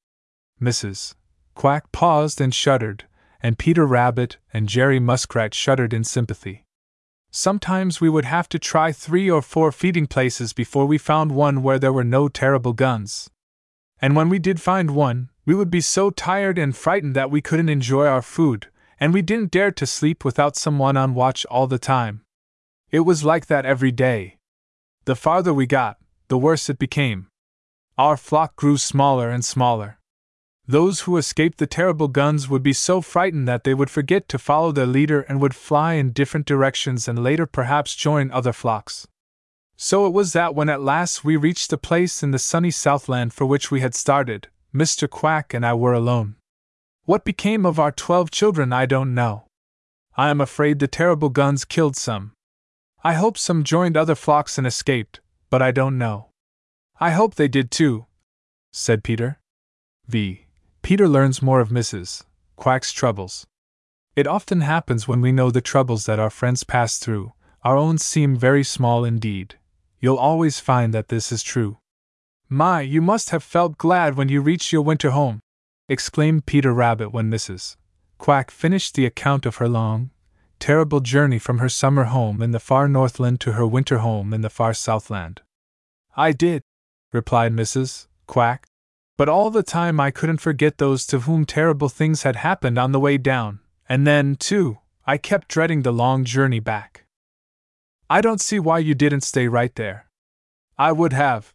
Mrs. 0.61 1.15
Quack 1.55 1.91
paused 1.91 2.39
and 2.39 2.53
shuddered, 2.53 3.05
and 3.41 3.57
Peter 3.57 3.85
Rabbit 3.85 4.37
and 4.53 4.69
Jerry 4.69 4.99
Muskrat 4.99 5.53
shuddered 5.53 5.93
in 5.93 6.05
sympathy. 6.05 6.63
Sometimes 7.31 8.01
we 8.01 8.09
would 8.09 8.25
have 8.25 8.50
to 8.50 8.57
try 8.57 8.91
three 8.91 9.29
or 9.29 9.41
four 9.41 9.71
feeding 9.71 10.07
places 10.07 10.51
before 10.51 10.86
we 10.86 10.98
found 10.98 11.31
one 11.31 11.62
where 11.62 11.77
there 11.77 11.93
were 11.93 12.03
no 12.03 12.27
terrible 12.27 12.74
guns. 12.74 13.29
And 14.01 14.15
when 14.15 14.29
we 14.29 14.39
did 14.39 14.59
find 14.59 14.91
one, 14.91 15.29
we 15.45 15.53
would 15.53 15.69
be 15.69 15.81
so 15.81 16.09
tired 16.09 16.57
and 16.57 16.75
frightened 16.75 17.15
that 17.15 17.29
we 17.29 17.41
couldn't 17.41 17.69
enjoy 17.69 18.07
our 18.07 18.24
food, 18.24 18.67
and 19.00 19.13
we 19.13 19.21
didn't 19.21 19.51
dare 19.51 19.71
to 19.71 19.86
sleep 19.86 20.25
without 20.25 20.55
someone 20.55 20.98
on 20.98 21.13
watch 21.13 21.45
all 21.51 21.67
the 21.67 21.77
time. 21.77 22.21
It 22.89 23.01
was 23.01 23.24
like 23.24 23.45
that 23.45 23.65
every 23.65 23.91
day. 23.91 24.38
The 25.05 25.15
farther 25.15 25.53
we 25.53 25.67
got, 25.67 25.98
the 26.29 26.38
worse 26.38 26.69
it 26.69 26.79
became. 26.79 27.27
Our 27.98 28.17
flock 28.17 28.55
grew 28.55 28.77
smaller 28.77 29.29
and 29.29 29.45
smaller. 29.45 29.98
Those 30.69 30.99
who 31.01 31.17
escaped 31.17 31.57
the 31.57 31.65
terrible 31.65 32.07
guns 32.07 32.47
would 32.47 32.61
be 32.61 32.73
so 32.73 33.01
frightened 33.01 33.47
that 33.47 33.63
they 33.63 33.73
would 33.73 33.89
forget 33.89 34.29
to 34.29 34.38
follow 34.38 34.71
their 34.71 34.85
leader 34.85 35.21
and 35.21 35.41
would 35.41 35.55
fly 35.55 35.93
in 35.93 36.11
different 36.11 36.45
directions 36.45 37.07
and 37.07 37.23
later 37.23 37.47
perhaps 37.47 37.95
join 37.95 38.29
other 38.29 38.53
flocks. 38.53 39.07
So 39.77 40.05
it 40.05 40.13
was 40.13 40.33
that 40.33 40.53
when 40.53 40.69
at 40.69 40.79
last 40.79 41.25
we 41.25 41.38
reached 41.38 41.71
the 41.71 41.79
place 41.79 42.21
in 42.21 42.29
the 42.29 42.38
sunny 42.38 42.69
Southland 42.69 43.33
for 43.33 43.47
which 43.47 43.71
we 43.71 43.79
had 43.79 43.95
started, 43.95 44.47
Mr. 44.71 45.09
Quack 45.09 45.55
and 45.55 45.65
I 45.65 45.73
were 45.73 45.93
alone. 45.93 46.35
What 47.05 47.25
became 47.25 47.65
of 47.65 47.79
our 47.79 47.91
twelve 47.91 48.29
children, 48.29 48.71
I 48.71 48.85
don't 48.85 49.15
know. 49.15 49.47
I 50.17 50.29
am 50.29 50.39
afraid 50.39 50.77
the 50.77 50.88
terrible 50.88 51.29
guns 51.29 51.65
killed 51.65 51.95
some. 51.95 52.33
I 53.03 53.13
hope 53.13 53.39
some 53.39 53.63
joined 53.63 53.97
other 53.97 54.13
flocks 54.13 54.59
and 54.59 54.67
escaped, 54.67 55.19
but 55.49 55.63
I 55.63 55.71
don't 55.71 55.97
know. 55.97 56.29
I 56.99 57.09
hope 57.09 57.33
they 57.33 57.47
did 57.47 57.71
too, 57.71 58.05
said 58.71 59.03
Peter. 59.03 59.39
V. 60.07 60.45
Peter 60.81 61.07
learns 61.07 61.41
more 61.41 61.59
of 61.59 61.69
Mrs. 61.69 62.24
Quack's 62.55 62.91
troubles. 62.91 63.45
It 64.15 64.27
often 64.27 64.62
happens 64.62 65.07
when 65.07 65.21
we 65.21 65.31
know 65.31 65.51
the 65.51 65.62
troubles 65.62 66.05
that 66.05 66.19
our 66.19 66.29
friends 66.29 66.63
pass 66.63 66.98
through, 66.98 67.33
our 67.63 67.77
own 67.77 67.98
seem 67.98 68.36
very 68.36 68.63
small 68.63 69.05
indeed. 69.05 69.55
You'll 70.00 70.17
always 70.17 70.59
find 70.59 70.93
that 70.93 71.09
this 71.09 71.31
is 71.31 71.43
true. 71.43 71.77
My, 72.48 72.81
you 72.81 73.01
must 73.01 73.29
have 73.29 73.43
felt 73.43 73.77
glad 73.77 74.15
when 74.15 74.29
you 74.29 74.41
reached 74.41 74.71
your 74.71 74.81
winter 74.81 75.12
home, 75.12 75.39
exclaimed 75.88 76.45
Peter 76.45 76.74
Rabbit 76.74 77.12
when 77.12 77.29
Mrs. 77.29 77.75
Quack 78.17 78.50
finished 78.50 78.95
the 78.95 79.05
account 79.05 79.45
of 79.45 79.57
her 79.57 79.69
long, 79.69 80.12
terrible 80.59 81.00
journey 81.00 81.39
from 81.39 81.59
her 81.59 81.69
summer 81.69 82.05
home 82.05 82.41
in 82.41 82.51
the 82.51 82.59
far 82.59 82.88
Northland 82.88 83.39
to 83.41 83.53
her 83.53 83.67
winter 83.67 84.00
home 84.00 84.33
in 84.33 84.41
the 84.41 84.50
far 84.50 84.74
Southland. 84.74 85.41
I 86.15 86.31
did, 86.31 86.63
replied 87.13 87.53
Mrs. 87.53 88.07
Quack, 88.27 88.65
but 89.19 89.27
all 89.27 89.51
the 89.51 89.63
time 89.63 89.99
I 89.99 90.11
couldn't 90.11 90.38
forget 90.38 90.77
those 90.77 91.05
to 91.07 91.19
whom 91.19 91.43
terrible 91.43 91.89
things 91.89 92.23
had 92.23 92.38
happened 92.38 92.77
on 92.77 92.93
the 92.93 93.01
way 93.01 93.17
down, 93.17 93.59
and 93.89 94.07
then, 94.07 94.38
too, 94.38 94.77
I 95.05 95.17
kept 95.17 95.49
dreading 95.49 95.81
the 95.81 95.91
long 95.91 96.23
journey 96.23 96.61
back. 96.61 97.03
I 98.09 98.21
don't 98.21 98.39
see 98.39 98.59
why 98.59 98.79
you 98.79 98.95
didn't 98.95 99.25
stay 99.25 99.49
right 99.49 99.75
there. 99.75 100.05
I 100.77 100.93
would 100.93 101.12
have, 101.12 101.53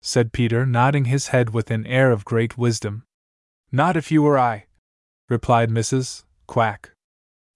said 0.00 0.32
Peter, 0.32 0.64
nodding 0.64 1.06
his 1.06 1.28
head 1.34 1.50
with 1.50 1.72
an 1.72 1.88
air 1.88 2.12
of 2.12 2.24
great 2.24 2.56
wisdom. 2.56 3.02
Not 3.72 3.96
if 3.96 4.12
you 4.12 4.22
were 4.22 4.38
I, 4.38 4.66
replied 5.28 5.70
Mrs. 5.70 6.22
Quack. 6.46 6.92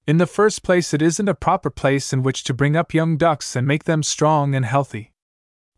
In 0.09 0.17
the 0.17 0.27
first 0.27 0.65
place, 0.65 0.93
it 0.93 1.01
isn't 1.01 1.29
a 1.29 1.35
proper 1.37 1.71
place 1.71 2.13
in 2.13 2.25
which 2.25 2.43
to 2.43 2.53
bring 2.53 2.75
up 2.75 2.93
young 2.93 3.17
ducks 3.17 3.55
and 3.55 3.65
make 3.65 3.85
them 3.85 4.03
strong 4.03 4.57
and 4.57 4.65
healthy. 4.65 5.13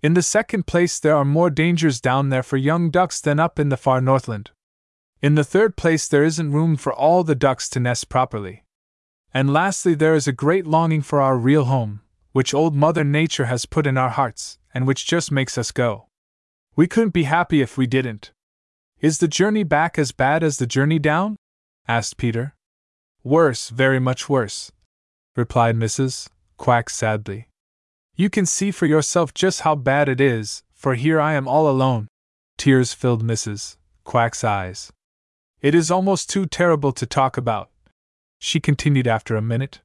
In 0.00 0.14
the 0.14 0.22
second 0.22 0.66
place, 0.66 1.00
there 1.00 1.16
are 1.16 1.24
more 1.24 1.50
dangers 1.50 2.00
down 2.00 2.28
there 2.28 2.44
for 2.44 2.56
young 2.56 2.90
ducks 2.90 3.20
than 3.20 3.40
up 3.40 3.58
in 3.58 3.68
the 3.68 3.76
far 3.76 4.00
Northland. 4.00 4.52
In 5.20 5.34
the 5.34 5.42
third 5.42 5.76
place, 5.76 6.06
there 6.06 6.22
isn't 6.22 6.52
room 6.52 6.76
for 6.76 6.92
all 6.92 7.24
the 7.24 7.34
ducks 7.34 7.68
to 7.70 7.80
nest 7.80 8.08
properly. 8.08 8.62
And 9.34 9.52
lastly, 9.52 9.94
there 9.94 10.14
is 10.14 10.28
a 10.28 10.32
great 10.32 10.66
longing 10.66 11.02
for 11.02 11.20
our 11.20 11.36
real 11.36 11.64
home, 11.64 12.02
which 12.30 12.54
Old 12.54 12.76
Mother 12.76 13.02
Nature 13.02 13.46
has 13.46 13.66
put 13.66 13.86
in 13.86 13.98
our 13.98 14.10
hearts, 14.10 14.58
and 14.72 14.86
which 14.86 15.06
just 15.06 15.32
makes 15.32 15.58
us 15.58 15.72
go. 15.72 16.06
We 16.76 16.86
couldn't 16.86 17.10
be 17.12 17.24
happy 17.24 17.60
if 17.60 17.76
we 17.76 17.88
didn't. 17.88 18.30
Is 19.00 19.18
the 19.18 19.26
journey 19.26 19.64
back 19.64 19.98
as 19.98 20.12
bad 20.12 20.44
as 20.44 20.58
the 20.58 20.66
journey 20.66 21.00
down? 21.00 21.36
asked 21.88 22.16
Peter. 22.16 22.54
Worse, 23.24 23.70
very 23.70 23.98
much 23.98 24.28
worse, 24.28 24.70
replied 25.34 25.74
Mrs. 25.74 26.28
Quack 26.56 26.88
sadly. 26.88 27.47
You 28.18 28.28
can 28.28 28.46
see 28.46 28.72
for 28.72 28.86
yourself 28.86 29.32
just 29.32 29.60
how 29.60 29.76
bad 29.76 30.08
it 30.08 30.20
is, 30.20 30.64
for 30.74 30.96
here 30.96 31.20
I 31.20 31.34
am 31.34 31.46
all 31.46 31.70
alone. 31.70 32.08
Tears 32.56 32.92
filled 32.92 33.22
Mrs. 33.22 33.76
Quack's 34.02 34.42
eyes. 34.42 34.92
It 35.62 35.72
is 35.72 35.88
almost 35.88 36.28
too 36.28 36.44
terrible 36.44 36.90
to 36.94 37.06
talk 37.06 37.36
about, 37.36 37.70
she 38.40 38.58
continued 38.58 39.06
after 39.06 39.36
a 39.36 39.40
minute. 39.40 39.82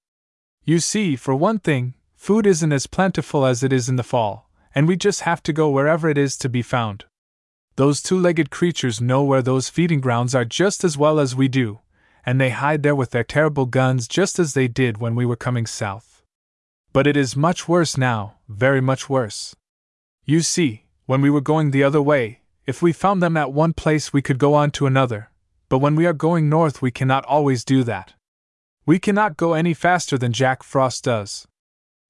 You 0.64 0.80
see, 0.80 1.16
for 1.16 1.36
one 1.36 1.60
thing, 1.60 1.94
food 2.16 2.48
isn't 2.48 2.72
as 2.72 2.88
plentiful 2.88 3.46
as 3.46 3.62
it 3.62 3.72
is 3.72 3.88
in 3.88 3.98
the 3.98 4.02
fall, 4.02 4.50
and 4.74 4.88
we 4.88 4.98
just 4.98 5.22
have 5.22 5.44
to 5.44 5.54
go 5.54 5.70
wherever 5.70 6.10
it 6.10 6.18
is 6.18 6.36
to 6.38 6.50
be 6.50 6.64
found. 6.64 7.06
Those 7.76 8.02
two 8.02 8.18
legged 8.18 8.50
creatures 8.50 9.00
know 9.00 9.24
where 9.24 9.44
those 9.44 9.70
feeding 9.70 10.02
grounds 10.02 10.34
are 10.34 10.46
just 10.46 10.84
as 10.84 10.98
well 10.98 11.20
as 11.20 11.36
we 11.36 11.48
do, 11.48 11.82
and 12.26 12.42
they 12.42 12.50
hide 12.50 12.82
there 12.82 12.96
with 12.96 13.12
their 13.12 13.24
terrible 13.24 13.68
guns 13.68 14.08
just 14.08 14.40
as 14.40 14.56
they 14.56 14.68
did 14.68 14.98
when 14.98 15.14
we 15.14 15.24
were 15.24 15.36
coming 15.36 15.68
south. 15.68 16.13
But 16.94 17.08
it 17.08 17.18
is 17.18 17.36
much 17.36 17.68
worse 17.68 17.98
now, 17.98 18.36
very 18.48 18.80
much 18.80 19.10
worse. 19.10 19.56
You 20.26 20.42
see, 20.42 20.86
when 21.08 21.22
we 21.22 21.30
were 21.32 21.42
going 21.42 21.72
the 21.72 21.84
other 21.84 22.02
way, 22.02 22.42
if 22.66 22.82
we 22.82 22.94
found 22.94 23.22
them 23.22 23.36
at 23.36 23.52
one 23.52 23.74
place 23.74 24.14
we 24.14 24.22
could 24.22 24.38
go 24.38 24.54
on 24.54 24.72
to 24.72 24.86
another, 24.86 25.32
but 25.70 25.80
when 25.80 25.96
we 25.96 26.06
are 26.06 26.14
going 26.14 26.48
north 26.50 26.82
we 26.84 26.92
cannot 26.92 27.26
always 27.26 27.66
do 27.66 27.84
that. 27.84 28.14
We 28.86 29.00
cannot 29.00 29.38
go 29.38 29.54
any 29.54 29.74
faster 29.74 30.18
than 30.18 30.34
Jack 30.34 30.62
Frost 30.62 31.04
does. 31.06 31.48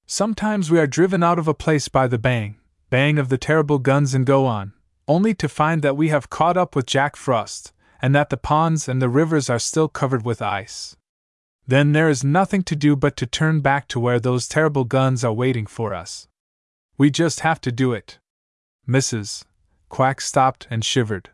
Sometimes 0.06 0.70
we 0.70 0.78
are 0.78 0.86
driven 0.86 1.22
out 1.22 1.38
of 1.38 1.48
a 1.48 1.54
place 1.54 1.88
by 1.88 2.06
the 2.06 2.18
bang, 2.18 2.56
bang 2.90 3.18
of 3.18 3.30
the 3.30 3.38
terrible 3.38 3.78
guns 3.78 4.12
and 4.14 4.26
go 4.26 4.44
on, 4.44 4.74
only 5.08 5.32
to 5.34 5.48
find 5.48 5.80
that 5.80 5.96
we 5.96 6.10
have 6.10 6.28
caught 6.28 6.58
up 6.58 6.76
with 6.76 6.84
Jack 6.84 7.16
Frost, 7.16 7.72
and 8.02 8.14
that 8.14 8.28
the 8.28 8.36
ponds 8.36 8.86
and 8.86 9.00
the 9.00 9.08
rivers 9.08 9.48
are 9.48 9.58
still 9.58 9.88
covered 9.88 10.26
with 10.26 10.42
ice. 10.42 10.94
Then 11.66 11.92
there 11.92 12.08
is 12.08 12.22
nothing 12.22 12.62
to 12.64 12.76
do 12.76 12.94
but 12.94 13.16
to 13.16 13.26
turn 13.26 13.60
back 13.60 13.88
to 13.88 14.00
where 14.00 14.20
those 14.20 14.48
terrible 14.48 14.84
guns 14.84 15.24
are 15.24 15.32
waiting 15.32 15.66
for 15.66 15.94
us. 15.94 16.28
We 16.98 17.10
just 17.10 17.40
have 17.40 17.60
to 17.62 17.72
do 17.72 17.92
it. 17.92 18.18
Mrs. 18.86 19.44
Quack 19.88 20.20
stopped 20.20 20.66
and 20.70 20.84
shivered. 20.84 21.30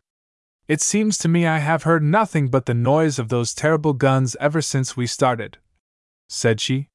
It 0.68 0.80
seems 0.80 1.18
to 1.18 1.28
me 1.28 1.46
I 1.46 1.58
have 1.58 1.82
heard 1.82 2.02
nothing 2.02 2.46
but 2.46 2.66
the 2.66 2.74
noise 2.74 3.18
of 3.18 3.28
those 3.28 3.54
terrible 3.54 3.92
guns 3.92 4.36
ever 4.38 4.62
since 4.62 4.96
we 4.96 5.06
started, 5.06 5.58
said 6.28 6.60
she. 6.60 6.86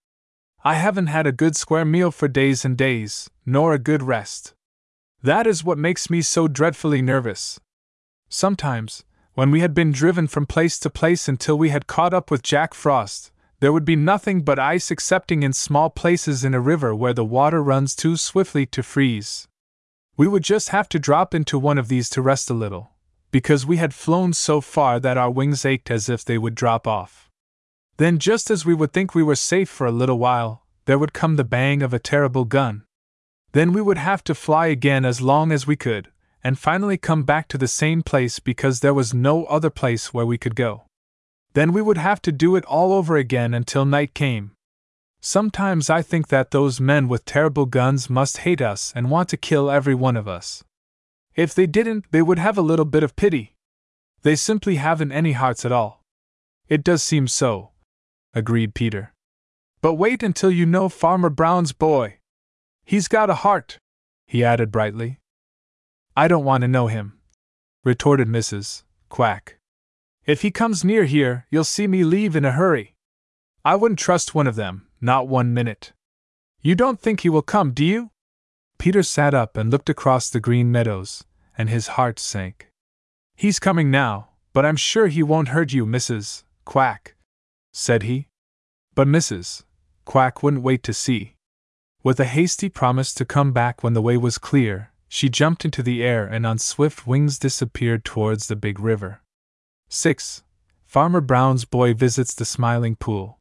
I 0.63 0.76
haven't 0.76 1.08
had 1.08 1.28
a 1.28 1.34
good 1.34 1.58
square 1.58 1.84
meal 1.84 2.10
for 2.10 2.30
days 2.30 2.63
and 2.63 2.78
days, 2.78 3.30
nor 3.45 3.74
a 3.74 3.80
good 3.80 4.02
rest. 4.02 4.54
That 5.21 5.45
is 5.45 5.63
what 5.63 5.78
makes 5.78 6.10
me 6.10 6.21
so 6.21 6.48
dreadfully 6.48 7.02
nervous. 7.02 7.60
Sometimes, 8.30 9.04
when 9.36 9.52
we 9.52 9.60
had 9.60 9.74
been 9.74 9.91
driven 9.91 10.28
from 10.28 10.45
place 10.45 10.80
to 10.80 10.89
place 10.89 11.28
until 11.28 11.58
we 11.58 11.69
had 11.69 11.88
caught 11.88 12.13
up 12.13 12.32
with 12.32 12.41
Jack 12.41 12.74
Frost, 12.74 13.32
there 13.60 13.74
would 13.74 13.84
be 13.84 13.95
nothing 13.95 14.41
but 14.41 14.58
ice 14.58 14.89
excepting 14.89 15.43
in 15.43 15.52
small 15.52 15.89
places 15.89 16.45
in 16.45 16.54
a 16.54 16.60
river 16.62 16.95
where 16.95 17.13
the 17.13 17.26
water 17.26 17.62
runs 17.62 17.95
too 17.95 18.15
swiftly 18.15 18.65
to 18.67 18.82
freeze. 18.82 19.48
We 20.15 20.28
would 20.28 20.43
just 20.43 20.69
have 20.69 20.88
to 20.89 21.00
drop 21.00 21.36
into 21.36 21.60
one 21.60 21.78
of 21.78 21.89
these 21.89 22.10
to 22.12 22.21
rest 22.21 22.50
a 22.50 22.54
little, 22.54 22.91
because 23.30 23.65
we 23.65 23.76
had 23.76 23.93
flown 23.93 24.32
so 24.32 24.62
far 24.62 25.02
that 25.02 25.17
our 25.17 25.30
wings 25.30 25.65
ached 25.65 25.91
as 25.91 26.08
if 26.08 26.24
they 26.24 26.38
would 26.38 26.56
drop 26.56 26.88
off. 26.88 27.30
Then, 27.98 28.19
just 28.19 28.50
as 28.50 28.65
we 28.65 28.74
would 28.74 28.93
think 28.93 29.13
we 29.13 29.24
were 29.24 29.36
safe 29.36 29.69
for 29.69 29.86
a 29.86 29.91
little 29.91 30.17
while, 30.17 30.65
there 30.86 31.00
would 31.00 31.13
come 31.13 31.36
the 31.36 31.43
bang 31.43 31.82
of 31.82 31.93
a 31.93 32.00
terrible 32.00 32.45
gun, 32.45 32.86
then 33.52 33.74
we 33.74 33.82
would 33.82 33.98
have 33.98 34.24
to 34.26 34.36
fly 34.36 34.67
again 34.67 35.04
as 35.04 35.21
long 35.21 35.52
as 35.52 35.65
we 35.65 35.76
could, 35.76 36.10
and 36.45 36.60
finally 36.60 36.95
come 36.95 37.23
back 37.23 37.47
to 37.47 37.58
the 37.58 37.67
same 37.67 38.03
place 38.03 38.38
because 38.38 38.79
there 38.79 38.93
was 38.93 39.15
no 39.15 39.45
other 39.45 39.71
place 39.71 40.13
where 40.13 40.27
we 40.27 40.38
could 40.38 40.55
go. 40.55 40.84
Then 41.53 41.73
we 41.73 41.81
would 41.81 41.97
have 41.97 42.21
to 42.21 42.31
do 42.31 42.55
it 42.55 42.63
all 42.65 42.93
over 42.93 43.17
again 43.17 43.55
until 43.55 43.84
night 43.84 44.13
came. 44.13 44.51
Sometimes 45.19 45.89
I 45.89 46.03
think 46.03 46.27
that 46.27 46.51
those 46.51 46.79
men 46.79 47.08
with 47.08 47.25
terrible 47.25 47.65
guns 47.65 48.12
must 48.12 48.45
hate 48.45 48.62
us 48.62 48.93
and 48.95 49.10
want 49.10 49.27
to 49.29 49.38
kill 49.38 49.71
every 49.71 49.95
one 49.95 50.15
of 50.15 50.27
us. 50.27 50.63
If 51.34 51.55
they 51.55 51.65
didn't, 51.65 52.05
they 52.12 52.21
would 52.21 52.38
have 52.38 52.60
a 52.60 52.67
little 52.69 52.86
bit 52.86 53.01
of 53.01 53.15
pity. 53.15 53.55
They 54.21 54.36
simply 54.36 54.75
haven't 54.75 55.12
any 55.12 55.31
hearts 55.31 55.65
at 55.65 55.71
all. 55.71 56.03
It 56.69 56.84
does 56.84 57.01
seem 57.01 57.27
so, 57.27 57.71
agreed 58.36 58.75
Peter. 58.75 59.13
But 59.81 59.95
wait 59.95 60.21
until 60.21 60.51
you 60.51 60.67
know 60.67 60.89
Farmer 60.89 61.31
Brown's 61.31 61.73
boy. 61.73 62.19
He's 62.84 63.08
got 63.08 63.31
a 63.31 63.41
heart, 63.45 63.79
he 64.27 64.43
added 64.43 64.71
brightly. 64.71 65.17
I 66.17 66.30
don't 66.30 66.45
want 66.45 66.62
to 66.62 66.69
know 66.69 66.88
him, 66.88 67.19
retorted 67.84 68.30
Mrs. 68.30 68.84
Quack. 69.10 69.58
If 70.25 70.43
he 70.43 70.49
comes 70.49 70.86
near 70.86 71.04
here, 71.04 71.45
you'll 71.49 71.65
see 71.65 71.88
me 71.88 72.06
leave 72.06 72.38
in 72.38 72.45
a 72.45 72.54
hurry. 72.54 72.95
I 73.65 73.75
wouldn't 73.75 73.99
trust 73.99 74.34
one 74.34 74.47
of 74.47 74.56
them, 74.56 74.88
not 75.01 75.28
one 75.28 75.54
minute. 75.54 75.91
You 76.62 76.73
don't 76.73 77.01
think 77.01 77.19
he 77.19 77.30
will 77.30 77.41
come, 77.41 77.71
do 77.71 77.84
you? 77.84 78.12
Peter 78.78 79.04
sat 79.04 79.34
up 79.34 79.58
and 79.58 79.69
looked 79.69 79.89
across 79.89 80.30
the 80.30 80.39
green 80.39 80.71
meadows, 80.71 81.25
and 81.58 81.69
his 81.69 81.89
heart 81.89 82.17
sank. 82.17 82.69
He's 83.36 83.60
coming 83.60 83.91
now, 83.91 84.30
but 84.54 84.65
I'm 84.65 84.78
sure 84.78 85.08
he 85.08 85.21
won't 85.21 85.49
hurt 85.49 85.73
you, 85.73 85.86
Mrs. 85.86 86.43
Quack, 86.63 87.15
said 87.73 88.04
he. 88.04 88.30
But 88.93 89.10
Mrs. 89.10 89.63
Quack 90.06 90.41
wouldn't 90.41 90.63
wait 90.63 90.82
to 90.84 90.93
see. 90.93 91.36
With 92.04 92.21
a 92.21 92.25
hasty 92.25 92.69
promise 92.69 93.13
to 93.15 93.25
come 93.25 93.51
back 93.51 93.84
when 93.84 93.93
the 93.93 94.01
way 94.01 94.15
was 94.15 94.38
clear, 94.38 94.91
she 95.15 95.30
jumped 95.30 95.63
into 95.63 95.82
the 95.82 96.04
air 96.04 96.25
and 96.25 96.45
on 96.45 96.58
swift 96.58 97.08
wings 97.08 97.39
disappeared 97.39 98.04
towards 98.04 98.47
the 98.47 98.56
big 98.58 98.78
river. 98.78 99.21
6. 99.88 100.43
Farmer 100.84 101.21
Brown's 101.21 101.63
boy 101.63 101.93
visits 101.93 102.34
the 102.34 102.43
Smiling 102.43 102.97
Pool. 102.97 103.39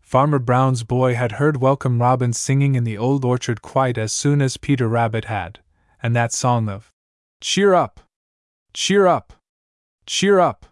Farmer 0.00 0.38
Brown's 0.38 0.84
boy 0.84 1.14
had 1.14 1.32
heard 1.32 1.58
Welcome 1.58 2.00
Robin 2.00 2.32
singing 2.32 2.76
in 2.76 2.84
the 2.84 2.96
old 2.96 3.26
orchard 3.26 3.60
quite 3.60 3.98
as 3.98 4.10
soon 4.10 4.40
as 4.40 4.56
Peter 4.56 4.88
Rabbit 4.88 5.26
had, 5.26 5.58
and 6.02 6.16
that 6.16 6.32
song 6.32 6.70
of 6.70 6.90
Cheer 7.42 7.74
up! 7.74 8.00
Cheer 8.72 9.06
up! 9.06 9.34
Cheer 10.06 10.40
up! 10.40 10.64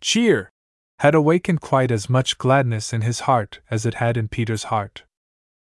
Cheer! 0.00 0.52
had 1.00 1.16
awakened 1.16 1.60
quite 1.60 1.90
as 1.90 2.08
much 2.08 2.38
gladness 2.38 2.92
in 2.92 3.00
his 3.00 3.20
heart 3.26 3.58
as 3.72 3.84
it 3.84 3.94
had 3.94 4.16
in 4.16 4.28
Peter's 4.28 4.70
heart. 4.70 5.02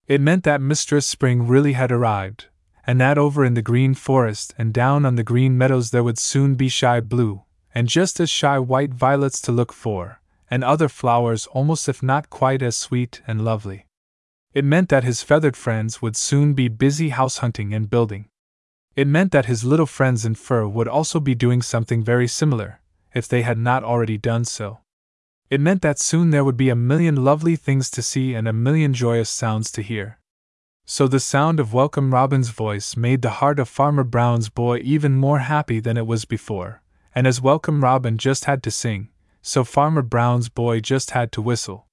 It 0.06 0.22
meant 0.22 0.44
that 0.44 0.62
Mistress 0.62 1.04
Spring 1.04 1.46
really 1.46 1.74
had 1.74 1.92
arrived, 1.92 2.46
and 2.88 2.98
that 2.98 3.18
over 3.18 3.44
in 3.44 3.52
the 3.52 3.60
Green 3.60 3.92
Forest 3.92 4.54
and 4.56 4.72
down 4.72 5.04
on 5.04 5.16
the 5.16 5.22
Green 5.22 5.58
Meadows 5.58 5.90
there 5.90 6.02
would 6.02 6.18
soon 6.18 6.54
be 6.54 6.70
shy 6.70 7.00
blue, 7.00 7.42
and 7.74 7.86
just 7.86 8.18
as 8.18 8.30
shy 8.30 8.58
white 8.58 8.94
violets 8.94 9.42
to 9.42 9.52
look 9.52 9.74
for, 9.74 10.22
and 10.50 10.64
other 10.64 10.88
flowers 10.88 11.46
almost 11.48 11.86
if 11.86 12.02
not 12.02 12.30
quite 12.30 12.62
as 12.62 12.76
sweet 12.76 13.20
and 13.26 13.44
lovely. 13.44 13.84
It 14.54 14.64
meant 14.64 14.88
that 14.88 15.04
his 15.04 15.22
feathered 15.22 15.54
friends 15.54 16.00
would 16.00 16.16
soon 16.16 16.54
be 16.54 16.68
busy 16.68 17.10
house 17.10 17.38
hunting 17.38 17.74
and 17.74 17.90
building. 17.90 18.30
It 18.96 19.06
meant 19.06 19.32
that 19.32 19.44
his 19.44 19.64
little 19.64 19.84
friends 19.84 20.24
in 20.24 20.34
fur 20.34 20.66
would 20.66 20.88
also 20.88 21.20
be 21.20 21.34
doing 21.34 21.60
something 21.60 22.02
very 22.02 22.26
similar, 22.26 22.80
if 23.14 23.28
they 23.28 23.42
had 23.42 23.58
not 23.58 23.84
already 23.84 24.16
done 24.16 24.46
so. 24.46 24.78
It 25.50 25.60
meant 25.60 25.82
that 25.82 25.98
soon 25.98 26.30
there 26.30 26.42
would 26.44 26.56
be 26.56 26.70
a 26.70 26.74
million 26.74 27.22
lovely 27.22 27.54
things 27.54 27.90
to 27.90 28.00
see 28.00 28.32
and 28.32 28.48
a 28.48 28.52
million 28.54 28.94
joyous 28.94 29.28
sounds 29.28 29.70
to 29.72 29.82
hear. 29.82 30.17
So 30.90 31.06
the 31.06 31.20
sound 31.20 31.60
of 31.60 31.74
Welcome 31.74 32.14
Robin's 32.14 32.48
voice 32.48 32.96
made 32.96 33.20
the 33.20 33.42
heart 33.42 33.58
of 33.58 33.68
Farmer 33.68 34.04
Brown's 34.04 34.48
boy 34.48 34.78
even 34.78 35.18
more 35.18 35.40
happy 35.40 35.80
than 35.80 35.98
it 35.98 36.06
was 36.06 36.24
before, 36.24 36.80
and 37.14 37.26
as 37.26 37.42
Welcome 37.42 37.84
Robin 37.84 38.16
just 38.16 38.46
had 38.46 38.62
to 38.62 38.70
sing, 38.70 39.10
so 39.42 39.64
Farmer 39.64 40.00
Brown's 40.00 40.48
boy 40.48 40.80
just 40.80 41.10
had 41.10 41.30
to 41.32 41.42
whistle. 41.42 41.88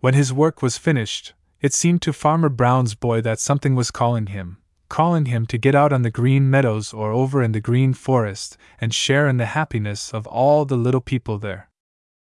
When 0.00 0.12
his 0.12 0.34
work 0.34 0.60
was 0.60 0.76
finished, 0.76 1.32
it 1.62 1.72
seemed 1.72 2.02
to 2.02 2.12
Farmer 2.12 2.50
Brown's 2.50 2.94
boy 2.94 3.22
that 3.22 3.40
something 3.40 3.74
was 3.74 3.90
calling 3.90 4.26
him, 4.26 4.58
calling 4.90 5.24
him 5.24 5.46
to 5.46 5.56
get 5.56 5.74
out 5.74 5.94
on 5.94 6.02
the 6.02 6.10
green 6.10 6.50
meadows 6.50 6.92
or 6.92 7.12
over 7.12 7.42
in 7.42 7.52
the 7.52 7.62
green 7.62 7.94
forest 7.94 8.58
and 8.78 8.92
share 8.92 9.26
in 9.28 9.38
the 9.38 9.46
happiness 9.46 10.12
of 10.12 10.26
all 10.26 10.66
the 10.66 10.76
little 10.76 11.00
people 11.00 11.38
there. 11.38 11.70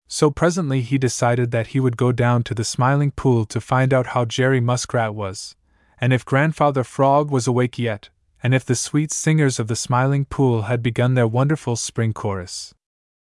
So 0.07 0.31
presently 0.31 0.81
he 0.81 0.97
decided 0.97 1.51
that 1.51 1.69
he 1.69 1.81
would 1.81 1.99
go 1.99 2.13
down 2.13 2.45
to 2.45 2.55
the 2.55 2.65
Smiling 2.65 3.11
Pool 3.11 3.45
to 3.45 3.61
find 3.61 3.93
out 3.93 4.07
how 4.07 4.25
Jerry 4.25 4.59
Muskrat 4.59 5.15
was, 5.15 5.55
and 6.01 6.13
if 6.13 6.25
Grandfather 6.25 6.85
Frog 6.85 7.31
was 7.31 7.47
awake 7.47 7.79
yet, 7.79 8.09
and 8.43 8.55
if 8.55 8.65
the 8.65 8.75
sweet 8.75 9.13
singers 9.13 9.59
of 9.59 9.67
the 9.67 9.77
Smiling 9.77 10.25
Pool 10.25 10.63
had 10.63 10.83
begun 10.83 11.15
their 11.15 11.27
wonderful 11.27 11.77
spring 11.77 12.13
chorus. 12.13 12.75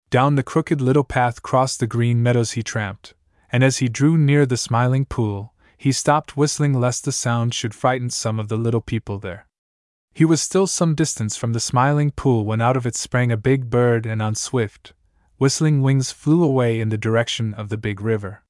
Down 0.09 0.35
the 0.35 0.43
crooked 0.43 0.81
little 0.81 1.03
path 1.03 1.39
across 1.39 1.77
the 1.77 1.87
green 1.87 2.23
meadows 2.23 2.51
he 2.51 2.63
tramped, 2.63 3.13
and 3.51 3.63
as 3.63 3.77
he 3.77 3.87
drew 3.87 4.17
near 4.17 4.45
the 4.45 4.57
Smiling 4.57 5.05
Pool, 5.05 5.53
he 5.77 5.91
stopped 5.91 6.37
whistling 6.37 6.73
lest 6.73 7.05
the 7.05 7.11
sound 7.11 7.53
should 7.53 7.75
frighten 7.75 8.09
some 8.09 8.39
of 8.39 8.47
the 8.47 8.57
little 8.57 8.81
people 8.81 9.19
there. 9.19 9.47
He 10.13 10.25
was 10.25 10.41
still 10.41 10.65
some 10.65 10.95
distance 10.95 11.35
from 11.35 11.53
the 11.53 11.59
Smiling 11.59 12.11
Pool 12.11 12.45
when 12.45 12.61
out 12.61 12.77
of 12.77 12.87
it 12.87 12.95
sprang 12.95 13.31
a 13.31 13.37
big 13.37 13.69
bird 13.69 14.05
and 14.05 14.21
on 14.21 14.33
swift, 14.33 14.93
whistling 15.37 15.81
wings 15.81 16.11
flew 16.11 16.41
away 16.41 16.79
in 16.79 16.89
the 16.89 16.97
direction 16.97 17.53
of 17.53 17.69
the 17.69 17.77
big 17.77 17.99
river. 17.99 18.41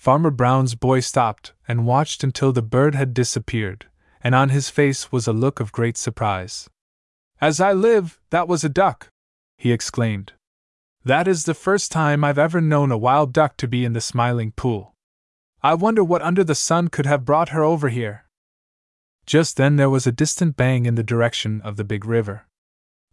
Farmer 0.00 0.30
Brown's 0.30 0.74
boy 0.74 1.00
stopped 1.00 1.52
and 1.68 1.84
watched 1.84 2.24
until 2.24 2.54
the 2.54 2.62
bird 2.62 2.94
had 2.94 3.12
disappeared, 3.12 3.84
and 4.22 4.34
on 4.34 4.48
his 4.48 4.70
face 4.70 5.12
was 5.12 5.26
a 5.26 5.32
look 5.34 5.60
of 5.60 5.72
great 5.72 5.98
surprise. 5.98 6.70
As 7.38 7.60
I 7.60 7.74
live, 7.74 8.18
that 8.30 8.48
was 8.48 8.64
a 8.64 8.70
duck! 8.70 9.10
he 9.58 9.72
exclaimed. 9.72 10.32
That 11.04 11.28
is 11.28 11.44
the 11.44 11.52
first 11.52 11.92
time 11.92 12.24
I've 12.24 12.38
ever 12.38 12.62
known 12.62 12.90
a 12.90 12.96
wild 12.96 13.34
duck 13.34 13.58
to 13.58 13.68
be 13.68 13.84
in 13.84 13.92
the 13.92 14.00
Smiling 14.00 14.52
Pool. 14.52 14.94
I 15.62 15.74
wonder 15.74 16.02
what 16.02 16.22
under 16.22 16.44
the 16.44 16.54
sun 16.54 16.88
could 16.88 17.04
have 17.04 17.26
brought 17.26 17.50
her 17.50 17.62
over 17.62 17.90
here. 17.90 18.24
Just 19.26 19.58
then 19.58 19.76
there 19.76 19.90
was 19.90 20.06
a 20.06 20.12
distant 20.12 20.56
bang 20.56 20.86
in 20.86 20.94
the 20.94 21.02
direction 21.02 21.60
of 21.60 21.76
the 21.76 21.84
big 21.84 22.06
river. 22.06 22.46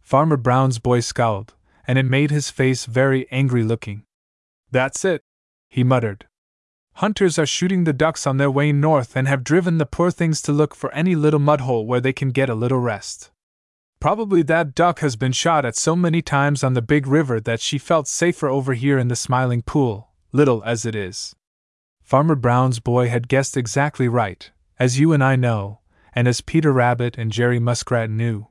Farmer 0.00 0.38
Brown's 0.38 0.78
boy 0.78 1.00
scowled, 1.00 1.52
and 1.86 1.98
it 1.98 2.06
made 2.06 2.30
his 2.30 2.48
face 2.48 2.86
very 2.86 3.30
angry 3.30 3.62
looking. 3.62 4.04
That's 4.70 5.04
it, 5.04 5.20
he 5.68 5.84
muttered. 5.84 6.24
Hunters 6.98 7.38
are 7.38 7.46
shooting 7.46 7.84
the 7.84 7.92
ducks 7.92 8.26
on 8.26 8.38
their 8.38 8.50
way 8.50 8.72
north 8.72 9.14
and 9.14 9.28
have 9.28 9.44
driven 9.44 9.78
the 9.78 9.86
poor 9.86 10.10
things 10.10 10.42
to 10.42 10.50
look 10.50 10.74
for 10.74 10.92
any 10.92 11.14
little 11.14 11.38
mud 11.38 11.60
hole 11.60 11.86
where 11.86 12.00
they 12.00 12.12
can 12.12 12.30
get 12.30 12.50
a 12.50 12.56
little 12.56 12.80
rest. 12.80 13.30
Probably 14.00 14.42
that 14.42 14.74
duck 14.74 14.98
has 14.98 15.14
been 15.14 15.30
shot 15.30 15.64
at 15.64 15.76
so 15.76 15.94
many 15.94 16.22
times 16.22 16.64
on 16.64 16.74
the 16.74 16.82
big 16.82 17.06
river 17.06 17.38
that 17.38 17.60
she 17.60 17.78
felt 17.78 18.08
safer 18.08 18.48
over 18.48 18.74
here 18.74 18.98
in 18.98 19.06
the 19.06 19.14
smiling 19.14 19.62
pool, 19.62 20.08
little 20.32 20.60
as 20.64 20.84
it 20.84 20.96
is. 20.96 21.36
Farmer 22.02 22.34
Brown's 22.34 22.80
boy 22.80 23.08
had 23.08 23.28
guessed 23.28 23.56
exactly 23.56 24.08
right, 24.08 24.50
as 24.76 24.98
you 24.98 25.12
and 25.12 25.22
I 25.22 25.36
know, 25.36 25.78
and 26.16 26.26
as 26.26 26.40
Peter 26.40 26.72
Rabbit 26.72 27.16
and 27.16 27.30
Jerry 27.30 27.60
Muskrat 27.60 28.10
knew. 28.10 28.48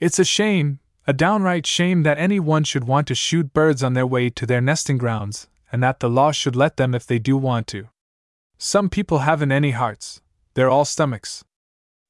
It's 0.00 0.18
a 0.18 0.24
shame, 0.26 0.80
a 1.06 1.14
downright 1.14 1.66
shame 1.66 2.02
that 2.02 2.18
anyone 2.18 2.64
should 2.64 2.84
want 2.84 3.08
to 3.08 3.14
shoot 3.14 3.54
birds 3.54 3.82
on 3.82 3.94
their 3.94 4.06
way 4.06 4.28
to 4.28 4.44
their 4.44 4.60
nesting 4.60 4.98
grounds, 4.98 5.48
and 5.72 5.82
that 5.82 6.00
the 6.00 6.10
law 6.10 6.32
should 6.32 6.56
let 6.56 6.76
them 6.76 6.94
if 6.94 7.06
they 7.06 7.18
do 7.18 7.36
want 7.36 7.66
to. 7.68 7.88
Some 8.58 8.88
people 8.88 9.20
haven't 9.20 9.52
any 9.52 9.70
hearts, 9.70 10.20
they're 10.54 10.70
all 10.70 10.84
stomachs. 10.84 11.44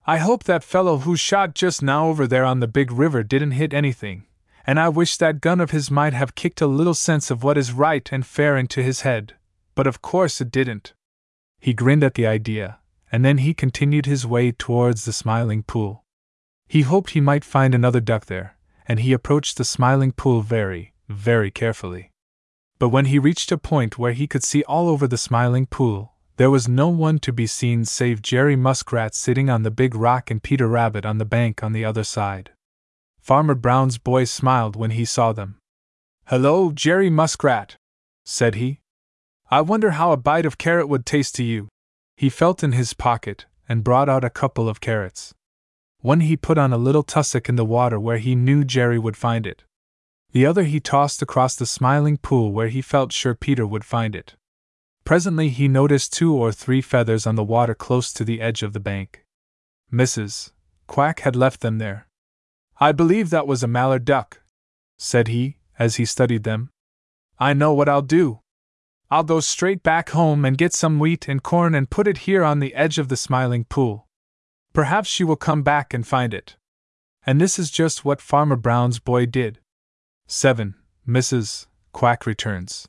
I 0.06 0.18
hope 0.18 0.44
that 0.44 0.64
fellow 0.64 0.98
who 0.98 1.14
shot 1.16 1.54
just 1.54 1.82
now 1.82 2.08
over 2.08 2.26
there 2.26 2.44
on 2.44 2.60
the 2.60 2.66
big 2.66 2.90
river 2.90 3.22
didn't 3.22 3.52
hit 3.52 3.74
anything, 3.74 4.24
and 4.66 4.80
I 4.80 4.88
wish 4.88 5.16
that 5.16 5.40
gun 5.40 5.60
of 5.60 5.70
his 5.70 5.90
might 5.90 6.12
have 6.12 6.34
kicked 6.34 6.60
a 6.60 6.66
little 6.66 6.94
sense 6.94 7.30
of 7.30 7.42
what 7.42 7.58
is 7.58 7.72
right 7.72 8.08
and 8.10 8.26
fair 8.26 8.56
into 8.56 8.82
his 8.82 9.02
head, 9.02 9.34
but 9.74 9.86
of 9.86 10.02
course 10.02 10.40
it 10.40 10.50
didn't. 10.50 10.94
He 11.60 11.74
grinned 11.74 12.02
at 12.02 12.14
the 12.14 12.26
idea, 12.26 12.78
and 13.12 13.24
then 13.24 13.38
he 13.38 13.54
continued 13.54 14.06
his 14.06 14.26
way 14.26 14.52
towards 14.52 15.04
the 15.04 15.12
smiling 15.12 15.62
pool. 15.62 16.04
He 16.66 16.82
hoped 16.82 17.10
he 17.10 17.20
might 17.20 17.44
find 17.44 17.74
another 17.74 18.00
duck 18.00 18.26
there, 18.26 18.56
and 18.86 19.00
he 19.00 19.12
approached 19.12 19.56
the 19.56 19.64
smiling 19.64 20.12
pool 20.12 20.40
very, 20.40 20.94
very 21.08 21.50
carefully. 21.50 22.10
But 22.80 22.88
when 22.88 23.04
he 23.04 23.18
reached 23.18 23.52
a 23.52 23.58
point 23.58 23.98
where 23.98 24.12
he 24.12 24.26
could 24.26 24.42
see 24.42 24.64
all 24.64 24.88
over 24.88 25.06
the 25.06 25.18
smiling 25.18 25.66
pool, 25.66 26.14
there 26.38 26.50
was 26.50 26.66
no 26.66 26.88
one 26.88 27.18
to 27.18 27.32
be 27.32 27.46
seen 27.46 27.84
save 27.84 28.22
Jerry 28.22 28.56
Muskrat 28.56 29.14
sitting 29.14 29.50
on 29.50 29.64
the 29.64 29.70
big 29.70 29.94
rock 29.94 30.30
and 30.30 30.42
Peter 30.42 30.66
Rabbit 30.66 31.04
on 31.04 31.18
the 31.18 31.26
bank 31.26 31.62
on 31.62 31.74
the 31.74 31.84
other 31.84 32.04
side. 32.04 32.52
Farmer 33.20 33.54
Brown's 33.54 33.98
boy 33.98 34.24
smiled 34.24 34.76
when 34.76 34.92
he 34.92 35.04
saw 35.04 35.34
them. 35.34 35.58
Hello, 36.28 36.72
Jerry 36.72 37.10
Muskrat, 37.10 37.76
said 38.24 38.54
he. 38.54 38.80
I 39.50 39.60
wonder 39.60 39.90
how 39.90 40.12
a 40.12 40.16
bite 40.16 40.46
of 40.46 40.56
carrot 40.56 40.88
would 40.88 41.04
taste 41.04 41.34
to 41.34 41.44
you. 41.44 41.68
He 42.16 42.30
felt 42.30 42.64
in 42.64 42.72
his 42.72 42.94
pocket 42.94 43.44
and 43.68 43.84
brought 43.84 44.08
out 44.08 44.24
a 44.24 44.30
couple 44.30 44.70
of 44.70 44.80
carrots. 44.80 45.34
One 46.00 46.20
he 46.20 46.34
put 46.34 46.56
on 46.56 46.72
a 46.72 46.78
little 46.78 47.02
tussock 47.02 47.46
in 47.46 47.56
the 47.56 47.64
water 47.66 48.00
where 48.00 48.16
he 48.16 48.34
knew 48.34 48.64
Jerry 48.64 48.98
would 48.98 49.18
find 49.18 49.46
it. 49.46 49.64
The 50.32 50.46
other 50.46 50.64
he 50.64 50.78
tossed 50.78 51.22
across 51.22 51.56
the 51.56 51.66
smiling 51.66 52.16
pool 52.16 52.52
where 52.52 52.68
he 52.68 52.82
felt 52.82 53.12
sure 53.12 53.34
Peter 53.34 53.66
would 53.66 53.84
find 53.84 54.14
it. 54.14 54.36
Presently 55.04 55.48
he 55.48 55.66
noticed 55.66 56.12
two 56.12 56.34
or 56.34 56.52
three 56.52 56.80
feathers 56.80 57.26
on 57.26 57.34
the 57.34 57.44
water 57.44 57.74
close 57.74 58.12
to 58.12 58.24
the 58.24 58.40
edge 58.40 58.62
of 58.62 58.72
the 58.72 58.80
bank. 58.80 59.24
Mrs. 59.92 60.52
Quack 60.86 61.20
had 61.20 61.34
left 61.34 61.60
them 61.60 61.78
there. 61.78 62.06
I 62.78 62.92
believe 62.92 63.30
that 63.30 63.46
was 63.46 63.62
a 63.62 63.68
mallard 63.68 64.04
duck, 64.04 64.40
said 64.98 65.28
he, 65.28 65.56
as 65.78 65.96
he 65.96 66.04
studied 66.04 66.44
them. 66.44 66.70
I 67.38 67.52
know 67.52 67.72
what 67.72 67.88
I'll 67.88 68.02
do. 68.02 68.40
I'll 69.10 69.24
go 69.24 69.40
straight 69.40 69.82
back 69.82 70.10
home 70.10 70.44
and 70.44 70.56
get 70.56 70.72
some 70.72 71.00
wheat 71.00 71.26
and 71.26 71.42
corn 71.42 71.74
and 71.74 71.90
put 71.90 72.06
it 72.06 72.18
here 72.18 72.44
on 72.44 72.60
the 72.60 72.74
edge 72.74 72.98
of 72.98 73.08
the 73.08 73.16
smiling 73.16 73.64
pool. 73.64 74.06
Perhaps 74.72 75.08
she 75.08 75.24
will 75.24 75.36
come 75.36 75.62
back 75.62 75.92
and 75.92 76.06
find 76.06 76.32
it. 76.32 76.56
And 77.26 77.40
this 77.40 77.58
is 77.58 77.70
just 77.70 78.04
what 78.04 78.20
Farmer 78.20 78.56
Brown's 78.56 79.00
boy 79.00 79.26
did. 79.26 79.58
7. 80.32 80.76
Mrs. 81.08 81.66
Quack 81.92 82.24
returns. 82.24 82.86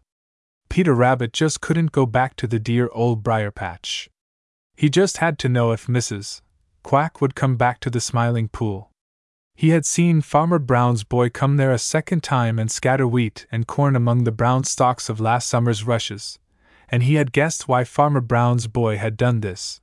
Peter 0.69 0.93
Rabbit 0.93 1.33
just 1.33 1.59
couldn't 1.59 1.91
go 1.91 2.05
back 2.05 2.35
to 2.35 2.45
the 2.45 2.59
dear 2.59 2.87
old 2.93 3.23
briar 3.23 3.49
patch. 3.49 4.11
He 4.77 4.91
just 4.91 5.17
had 5.17 5.39
to 5.39 5.49
know 5.49 5.71
if 5.71 5.87
Mrs. 5.87 6.41
Quack 6.83 7.19
would 7.19 7.33
come 7.33 7.57
back 7.57 7.79
to 7.79 7.89
the 7.89 7.99
Smiling 7.99 8.47
Pool. 8.47 8.91
He 9.55 9.69
had 9.69 9.87
seen 9.87 10.21
Farmer 10.21 10.59
Brown's 10.59 11.03
boy 11.03 11.31
come 11.31 11.57
there 11.57 11.71
a 11.71 11.79
second 11.79 12.21
time 12.21 12.59
and 12.59 12.69
scatter 12.69 13.07
wheat 13.07 13.47
and 13.51 13.65
corn 13.65 13.95
among 13.95 14.23
the 14.23 14.31
brown 14.31 14.63
stalks 14.63 15.09
of 15.09 15.19
last 15.19 15.49
summer's 15.49 15.83
rushes, 15.83 16.37
and 16.89 17.01
he 17.01 17.15
had 17.15 17.33
guessed 17.33 17.67
why 17.67 17.83
Farmer 17.83 18.21
Brown's 18.21 18.67
boy 18.67 18.97
had 18.97 19.17
done 19.17 19.41
this. 19.41 19.81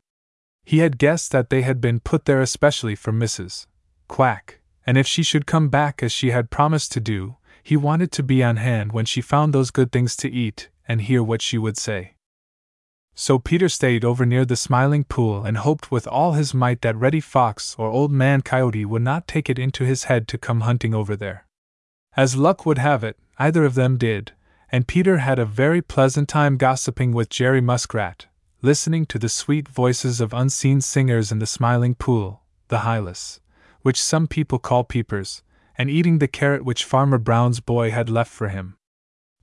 He 0.64 0.78
had 0.78 0.96
guessed 0.96 1.32
that 1.32 1.50
they 1.50 1.62
had 1.62 1.80
been 1.80 1.98
put 1.98 2.24
there 2.24 2.40
especially 2.40 2.94
for 2.94 3.12
Mrs. 3.12 3.66
Quack, 4.06 4.60
and 4.86 4.96
if 4.96 5.08
she 5.08 5.24
should 5.24 5.44
come 5.44 5.68
back 5.68 6.04
as 6.04 6.12
she 6.12 6.30
had 6.30 6.50
promised 6.50 6.92
to 6.92 7.00
do, 7.00 7.34
he 7.68 7.76
wanted 7.76 8.10
to 8.10 8.22
be 8.22 8.42
on 8.42 8.56
hand 8.56 8.92
when 8.92 9.04
she 9.04 9.20
found 9.20 9.52
those 9.52 9.70
good 9.70 9.92
things 9.92 10.16
to 10.16 10.30
eat 10.30 10.70
and 10.88 11.02
hear 11.02 11.22
what 11.22 11.42
she 11.42 11.58
would 11.58 11.76
say. 11.76 12.14
So 13.14 13.38
Peter 13.38 13.68
stayed 13.68 14.06
over 14.06 14.24
near 14.24 14.46
the 14.46 14.56
Smiling 14.56 15.04
Pool 15.04 15.44
and 15.44 15.58
hoped 15.58 15.90
with 15.90 16.08
all 16.08 16.32
his 16.32 16.54
might 16.54 16.80
that 16.80 16.96
Reddy 16.96 17.20
Fox 17.20 17.76
or 17.76 17.90
Old 17.90 18.10
Man 18.10 18.40
Coyote 18.40 18.86
would 18.86 19.02
not 19.02 19.28
take 19.28 19.50
it 19.50 19.58
into 19.58 19.84
his 19.84 20.04
head 20.04 20.26
to 20.28 20.38
come 20.38 20.62
hunting 20.62 20.94
over 20.94 21.14
there. 21.14 21.44
As 22.16 22.36
luck 22.36 22.64
would 22.64 22.78
have 22.78 23.04
it, 23.04 23.18
either 23.38 23.66
of 23.66 23.74
them 23.74 23.98
did, 23.98 24.32
and 24.72 24.88
Peter 24.88 25.18
had 25.18 25.38
a 25.38 25.44
very 25.44 25.82
pleasant 25.82 26.26
time 26.26 26.56
gossiping 26.56 27.12
with 27.12 27.28
Jerry 27.28 27.60
Muskrat, 27.60 28.28
listening 28.62 29.04
to 29.04 29.18
the 29.18 29.28
sweet 29.28 29.68
voices 29.68 30.22
of 30.22 30.32
unseen 30.32 30.80
singers 30.80 31.30
in 31.30 31.38
the 31.38 31.46
Smiling 31.46 31.94
Pool, 31.94 32.40
the 32.68 32.78
Hylas, 32.78 33.40
which 33.82 34.02
some 34.02 34.26
people 34.26 34.58
call 34.58 34.84
peepers, 34.84 35.42
and 35.78 35.88
eating 35.88 36.18
the 36.18 36.28
carrot 36.28 36.64
which 36.64 36.84
Farmer 36.84 37.18
Brown's 37.18 37.60
boy 37.60 37.92
had 37.92 38.10
left 38.10 38.30
for 38.30 38.48
him. 38.48 38.76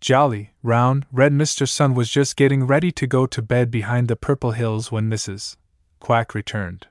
Jolly, 0.02 0.52
round, 0.62 1.06
red 1.12 1.32
Mr. 1.32 1.68
Sun 1.68 1.96
was 1.96 2.12
just 2.12 2.36
getting 2.36 2.68
ready 2.68 2.92
to 2.92 3.08
go 3.08 3.26
to 3.26 3.42
bed 3.42 3.72
behind 3.72 4.10
the 4.10 4.18
purple 4.18 4.52
hills 4.52 4.92
when 4.92 5.10
Mrs. 5.10 5.56
Quack 6.00 6.36
returned. 6.36 6.88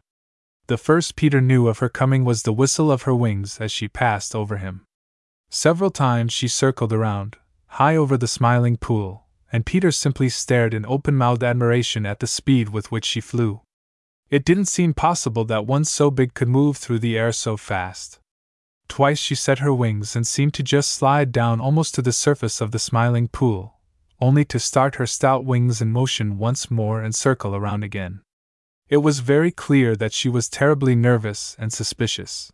The 0.67 0.79
first 0.79 1.15
Peter 1.15 1.43
knew 1.43 1.69
of 1.69 1.81
her 1.81 1.91
coming 1.91 2.25
was 2.25 2.43
the 2.43 2.53
whistle 2.53 2.91
of 2.91 3.03
her 3.03 3.15
wings 3.15 3.61
as 3.61 3.71
she 3.71 3.87
passed 3.87 4.35
over 4.35 4.57
him. 4.57 4.87
Several 5.51 5.91
times 5.91 6.33
she 6.33 6.49
circled 6.49 6.93
around, 6.93 7.37
high 7.67 7.95
over 7.95 8.17
the 8.17 8.27
smiling 8.27 8.79
pool, 8.79 9.27
and 9.53 9.67
Peter 9.67 9.93
simply 9.93 10.31
stared 10.31 10.73
in 10.73 10.87
open 10.87 11.15
mouthed 11.15 11.45
admiration 11.45 12.07
at 12.07 12.21
the 12.21 12.27
speed 12.27 12.71
with 12.71 12.91
which 12.91 13.05
she 13.05 13.21
flew. 13.21 13.61
It 14.31 14.45
didn't 14.45 14.65
seem 14.65 14.95
possible 14.95 15.45
that 15.45 15.67
one 15.67 15.85
so 15.85 16.11
big 16.11 16.35
could 16.35 16.49
move 16.49 16.79
through 16.79 17.01
the 17.01 17.17
air 17.17 17.31
so 17.31 17.57
fast. 17.57 18.19
Twice 18.89 19.19
she 19.19 19.35
set 19.35 19.59
her 19.61 19.73
wings 19.73 20.15
and 20.15 20.27
seemed 20.27 20.55
to 20.55 20.63
just 20.63 20.93
slide 20.93 21.33
down 21.33 21.61
almost 21.61 21.95
to 21.95 22.03
the 22.03 22.13
surface 22.13 22.61
of 22.61 22.71
the 22.71 22.79
smiling 22.79 23.29
pool, 23.29 23.81
only 24.21 24.45
to 24.45 24.59
start 24.59 24.97
her 24.97 25.07
stout 25.07 25.45
wings 25.45 25.81
in 25.81 25.91
motion 25.91 26.39
once 26.39 26.71
more 26.71 27.03
and 27.03 27.15
circle 27.15 27.55
around 27.55 27.83
again. 27.83 28.21
It 28.89 28.99
was 28.99 29.21
very 29.21 29.51
clear 29.51 29.97
that 29.97 30.13
she 30.13 30.29
was 30.29 30.49
terribly 30.49 30.95
nervous 30.95 31.57
and 31.59 31.73
suspicious. 31.73 32.53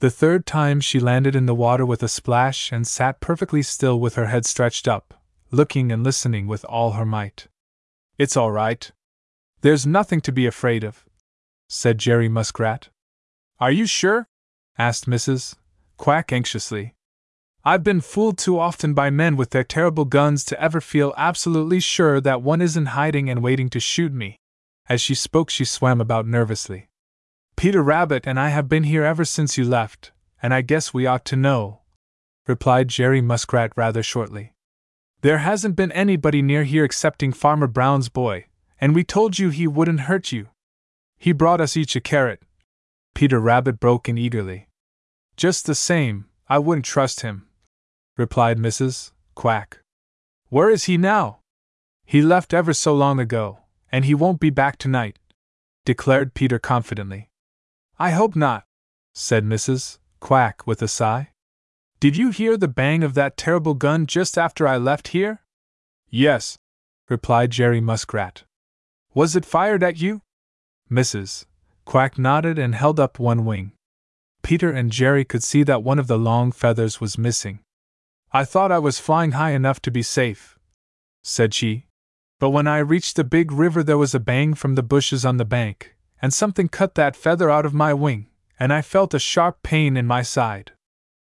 The 0.00 0.10
third 0.10 0.46
time 0.46 0.80
she 0.80 0.98
landed 0.98 1.36
in 1.36 1.46
the 1.46 1.54
water 1.54 1.86
with 1.86 2.02
a 2.02 2.08
splash 2.08 2.72
and 2.72 2.86
sat 2.86 3.20
perfectly 3.20 3.62
still 3.62 4.00
with 4.00 4.16
her 4.16 4.26
head 4.26 4.44
stretched 4.44 4.88
up, 4.88 5.14
looking 5.52 5.92
and 5.92 6.02
listening 6.02 6.48
with 6.48 6.64
all 6.64 6.92
her 6.92 7.06
might. 7.06 7.46
It's 8.18 8.36
all 8.36 8.50
right. 8.50 8.90
There's 9.60 9.86
nothing 9.86 10.20
to 10.22 10.32
be 10.32 10.44
afraid 10.44 10.82
of, 10.82 11.04
said 11.68 11.98
Jerry 11.98 12.28
Muskrat. 12.28 12.88
Are 13.60 13.70
you 13.70 13.86
sure? 13.86 14.26
Asked 14.78 15.08
Mrs. 15.08 15.56
Quack 15.96 16.32
anxiously. 16.32 16.94
I've 17.64 17.84
been 17.84 18.00
fooled 18.00 18.38
too 18.38 18.58
often 18.58 18.92
by 18.92 19.10
men 19.10 19.36
with 19.36 19.50
their 19.50 19.62
terrible 19.62 20.04
guns 20.04 20.44
to 20.46 20.60
ever 20.60 20.80
feel 20.80 21.14
absolutely 21.16 21.78
sure 21.78 22.20
that 22.20 22.42
one 22.42 22.60
isn't 22.60 22.86
hiding 22.86 23.30
and 23.30 23.42
waiting 23.42 23.70
to 23.70 23.80
shoot 23.80 24.12
me. 24.12 24.40
As 24.88 25.00
she 25.00 25.14
spoke, 25.14 25.48
she 25.48 25.64
swam 25.64 26.00
about 26.00 26.26
nervously. 26.26 26.88
Peter 27.56 27.82
Rabbit 27.82 28.26
and 28.26 28.40
I 28.40 28.48
have 28.48 28.68
been 28.68 28.82
here 28.84 29.04
ever 29.04 29.24
since 29.24 29.56
you 29.56 29.64
left, 29.64 30.10
and 30.42 30.52
I 30.52 30.62
guess 30.62 30.92
we 30.92 31.06
ought 31.06 31.24
to 31.26 31.36
know, 31.36 31.82
replied 32.48 32.88
Jerry 32.88 33.20
Muskrat 33.20 33.72
rather 33.76 34.02
shortly. 34.02 34.54
There 35.20 35.38
hasn't 35.38 35.76
been 35.76 35.92
anybody 35.92 36.42
near 36.42 36.64
here 36.64 36.84
excepting 36.84 37.32
Farmer 37.32 37.68
Brown's 37.68 38.08
boy, 38.08 38.46
and 38.80 38.92
we 38.92 39.04
told 39.04 39.38
you 39.38 39.50
he 39.50 39.68
wouldn't 39.68 40.00
hurt 40.00 40.32
you. 40.32 40.48
He 41.16 41.30
brought 41.30 41.60
us 41.60 41.76
each 41.76 41.94
a 41.94 42.00
carrot, 42.00 42.42
Peter 43.14 43.40
Rabbit 43.40 43.78
broke 43.78 44.08
in 44.08 44.18
eagerly. 44.18 44.68
Just 45.36 45.66
the 45.66 45.74
same, 45.74 46.26
I 46.48 46.58
wouldn't 46.58 46.84
trust 46.84 47.20
him, 47.20 47.46
replied 48.16 48.58
Mrs. 48.58 49.12
Quack. 49.34 49.80
Where 50.48 50.70
is 50.70 50.84
he 50.84 50.96
now? 50.98 51.40
He 52.04 52.20
left 52.20 52.52
ever 52.52 52.72
so 52.72 52.94
long 52.94 53.18
ago, 53.18 53.60
and 53.90 54.04
he 54.04 54.14
won't 54.14 54.40
be 54.40 54.50
back 54.50 54.76
tonight, 54.76 55.18
declared 55.84 56.34
Peter 56.34 56.58
confidently. 56.58 57.30
I 57.98 58.10
hope 58.10 58.36
not, 58.36 58.64
said 59.14 59.44
Mrs. 59.44 59.98
Quack 60.20 60.66
with 60.66 60.82
a 60.82 60.88
sigh. 60.88 61.30
Did 62.00 62.16
you 62.16 62.30
hear 62.30 62.56
the 62.56 62.68
bang 62.68 63.04
of 63.04 63.14
that 63.14 63.36
terrible 63.36 63.74
gun 63.74 64.06
just 64.06 64.36
after 64.36 64.66
I 64.66 64.76
left 64.76 65.08
here? 65.08 65.40
Yes, 66.10 66.58
replied 67.08 67.50
Jerry 67.50 67.80
Muskrat. 67.80 68.44
Was 69.14 69.36
it 69.36 69.44
fired 69.44 69.82
at 69.82 70.00
you? 70.00 70.22
Mrs. 70.90 71.46
Quack 71.84 72.18
nodded 72.18 72.58
and 72.58 72.74
held 72.74 72.98
up 73.00 73.18
one 73.18 73.44
wing. 73.44 73.72
Peter 74.42 74.70
and 74.70 74.90
Jerry 74.90 75.24
could 75.24 75.42
see 75.42 75.62
that 75.62 75.82
one 75.82 75.98
of 75.98 76.06
the 76.06 76.18
long 76.18 76.52
feathers 76.52 77.00
was 77.00 77.18
missing. 77.18 77.60
I 78.32 78.44
thought 78.44 78.72
I 78.72 78.78
was 78.78 78.98
flying 78.98 79.32
high 79.32 79.50
enough 79.50 79.80
to 79.82 79.90
be 79.90 80.02
safe, 80.02 80.58
said 81.22 81.54
she. 81.54 81.86
But 82.40 82.50
when 82.50 82.66
I 82.66 82.78
reached 82.78 83.16
the 83.16 83.24
big 83.24 83.52
river, 83.52 83.82
there 83.82 83.98
was 83.98 84.14
a 84.14 84.20
bang 84.20 84.54
from 84.54 84.74
the 84.74 84.82
bushes 84.82 85.24
on 85.24 85.36
the 85.36 85.44
bank, 85.44 85.94
and 86.20 86.32
something 86.32 86.68
cut 86.68 86.94
that 86.96 87.14
feather 87.14 87.50
out 87.50 87.66
of 87.66 87.74
my 87.74 87.94
wing, 87.94 88.28
and 88.58 88.72
I 88.72 88.82
felt 88.82 89.14
a 89.14 89.18
sharp 89.18 89.62
pain 89.62 89.96
in 89.96 90.06
my 90.06 90.22
side. 90.22 90.72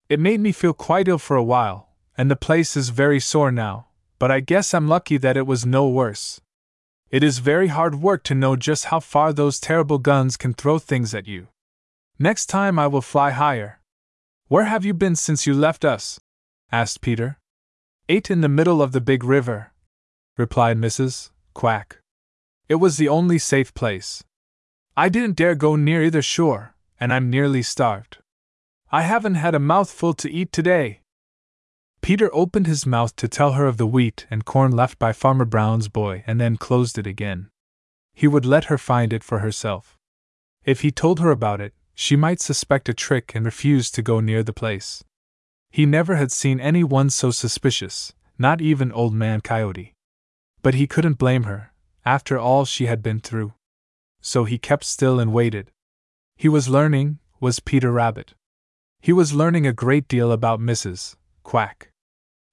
It 0.10 0.20
made 0.20 0.40
me 0.40 0.52
feel 0.52 0.74
quite 0.74 1.08
ill 1.08 1.18
for 1.18 1.38
a 1.38 1.44
while, 1.44 1.90
and 2.18 2.32
the 2.32 2.36
place 2.36 2.76
is 2.76 2.90
very 2.90 3.20
sore 3.20 3.52
now, 3.52 3.88
but 4.20 4.32
I 4.32 4.40
guess 4.40 4.74
I'm 4.74 4.88
lucky 4.88 5.18
that 5.18 5.38
it 5.38 5.46
was 5.46 5.66
no 5.66 5.88
worse. 5.88 6.42
It 7.10 7.24
is 7.24 7.40
very 7.40 7.68
hard 7.68 7.96
work 7.96 8.24
to 8.24 8.36
know 8.36 8.58
just 8.58 8.86
how 8.86 9.00
far 9.00 9.32
those 9.32 9.60
terrible 9.60 9.98
guns 9.98 10.36
can 10.36 10.54
throw 10.54 10.78
things 10.78 11.14
at 11.14 11.28
you. 11.28 11.48
Next 12.20 12.48
time 12.48 12.78
I 12.78 12.88
will 12.88 13.02
fly 13.02 13.32
higher. 13.32 13.80
Where 14.50 14.66
have 14.66 14.84
you 14.84 14.94
been 14.94 15.16
since 15.16 15.48
you 15.48 15.54
left 15.54 15.86
us? 15.86 16.20
asked 16.72 17.02
Peter. 17.02 17.38
Eight 18.10 18.30
in 18.30 18.42
the 18.42 18.50
middle 18.50 18.82
of 18.82 18.92
the 18.92 19.02
big 19.02 19.24
river, 19.24 19.72
replied 20.38 20.78
Mrs. 20.78 21.32
Quack. 21.54 22.00
It 22.68 22.76
was 22.76 22.98
the 22.98 23.08
only 23.08 23.38
safe 23.38 23.74
place. 23.74 24.24
I 24.98 25.10
didn't 25.10 25.36
dare 25.38 25.56
go 25.56 25.76
near 25.76 26.04
either 26.04 26.22
shore, 26.22 26.76
and 27.00 27.14
I'm 27.14 27.30
nearly 27.30 27.62
starved. 27.62 28.18
I 28.92 29.04
haven't 29.04 29.36
had 29.36 29.56
a 29.56 29.60
mouthful 29.60 30.14
to 30.16 30.32
eat 30.32 30.52
today. 30.52 31.02
Peter 32.02 32.34
opened 32.34 32.68
his 32.68 32.86
mouth 32.86 33.16
to 33.16 33.28
tell 33.28 33.54
her 33.54 33.66
of 33.66 33.78
the 33.78 33.88
wheat 33.88 34.26
and 34.30 34.46
corn 34.46 34.72
left 34.72 34.98
by 34.98 35.12
Farmer 35.12 35.46
Brown's 35.46 35.88
boy 35.88 36.24
and 36.26 36.40
then 36.40 36.56
closed 36.56 36.98
it 36.98 37.08
again. 37.08 37.50
He 38.14 38.28
would 38.28 38.46
let 38.46 38.66
her 38.66 38.78
find 38.78 39.12
it 39.14 39.24
for 39.24 39.40
herself. 39.40 39.98
If 40.64 40.82
he 40.82 40.92
told 40.92 41.20
her 41.20 41.32
about 41.32 41.62
it, 41.62 41.74
she 41.94 42.16
might 42.16 42.42
suspect 42.42 42.90
a 42.90 42.94
trick 42.94 43.34
and 43.36 43.46
refuse 43.46 43.90
to 43.92 44.02
go 44.02 44.20
near 44.20 44.44
the 44.44 44.54
place. 44.54 45.04
He 45.70 45.86
never 45.86 46.16
had 46.16 46.32
seen 46.32 46.60
any 46.60 46.84
one 46.84 47.10
so 47.10 47.32
suspicious, 47.32 48.14
not 48.38 48.62
even 48.62 48.92
Old 48.92 49.14
Man 49.14 49.42
Coyote. 49.42 49.94
But 50.62 50.76
he 50.76 50.88
couldn't 50.88 51.18
blame 51.18 51.44
her, 51.44 51.74
after 52.06 52.38
all 52.38 52.66
she 52.66 52.86
had 52.86 53.04
been 53.04 53.20
through. 53.20 53.54
So 54.22 54.46
he 54.46 54.58
kept 54.58 54.84
still 54.84 55.20
and 55.20 55.34
waited. 55.34 55.72
He 56.36 56.50
was 56.50 56.70
learning, 56.70 57.20
was 57.40 57.60
Peter 57.60 57.92
Rabbit. 57.92 58.34
He 59.00 59.14
was 59.14 59.34
learning 59.34 59.68
a 59.68 59.74
great 59.74 60.08
deal 60.08 60.32
about 60.32 60.60
Mrs. 60.60 61.16
Quack. 61.48 61.92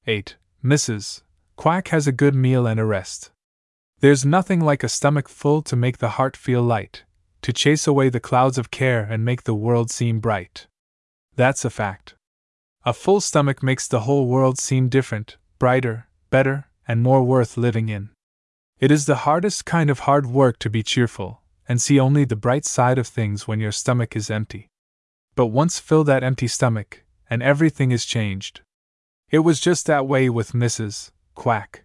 8. 0.07 0.37
Mrs. 0.65 1.23
Quack 1.57 1.89
has 1.89 2.07
a 2.07 2.13
good 2.13 2.37
meal 2.37 2.65
and 2.65 2.79
a 2.79 2.85
rest. 2.85 3.33
There's 3.99 4.25
nothing 4.25 4.61
like 4.61 4.85
a 4.85 4.89
stomach 4.89 5.29
full 5.29 5.63
to 5.63 5.75
make 5.75 5.99
the 5.99 6.11
heart 6.11 6.37
feel 6.37 6.63
light, 6.63 7.03
to 7.43 7.53
chase 7.53 7.89
away 7.89 8.09
the 8.09 8.21
clouds 8.21 8.57
of 8.57 8.71
care 8.71 9.03
and 9.03 9.25
make 9.25 9.43
the 9.43 9.55
world 9.57 9.91
seem 9.91 10.21
bright. 10.21 10.69
That's 11.35 11.65
a 11.65 11.71
fact. 11.71 12.15
A 12.85 12.93
full 12.93 13.21
stomach 13.21 13.65
makes 13.65 13.89
the 13.89 14.03
whole 14.03 14.29
world 14.29 14.61
seem 14.61 14.89
different, 14.89 15.39
brighter, 15.59 16.07
better, 16.31 16.69
and 16.87 17.03
more 17.03 17.25
worth 17.25 17.57
living 17.57 17.89
in. 17.89 18.11
It 18.79 18.93
is 18.93 19.07
the 19.07 19.27
hardest 19.27 19.65
kind 19.65 19.91
of 19.91 20.07
hard 20.07 20.27
work 20.27 20.61
to 20.61 20.71
be 20.71 20.85
cheerful, 20.85 21.43
and 21.69 21.83
see 21.83 21.99
only 21.99 22.25
the 22.25 22.37
bright 22.37 22.65
side 22.65 22.99
of 22.99 23.09
things 23.09 23.49
when 23.49 23.59
your 23.59 23.73
stomach 23.73 24.15
is 24.15 24.31
empty. 24.31 24.69
But 25.35 25.47
once 25.47 25.81
fill 25.81 26.05
that 26.05 26.23
empty 26.23 26.47
stomach, 26.47 27.03
and 27.29 27.43
everything 27.43 27.91
is 27.91 28.07
changed. 28.07 28.61
It 29.35 29.43
was 29.43 29.59
just 29.59 29.87
that 29.87 30.07
way 30.07 30.31
with 30.31 30.53
Mrs. 30.53 31.11
Quack. 31.35 31.83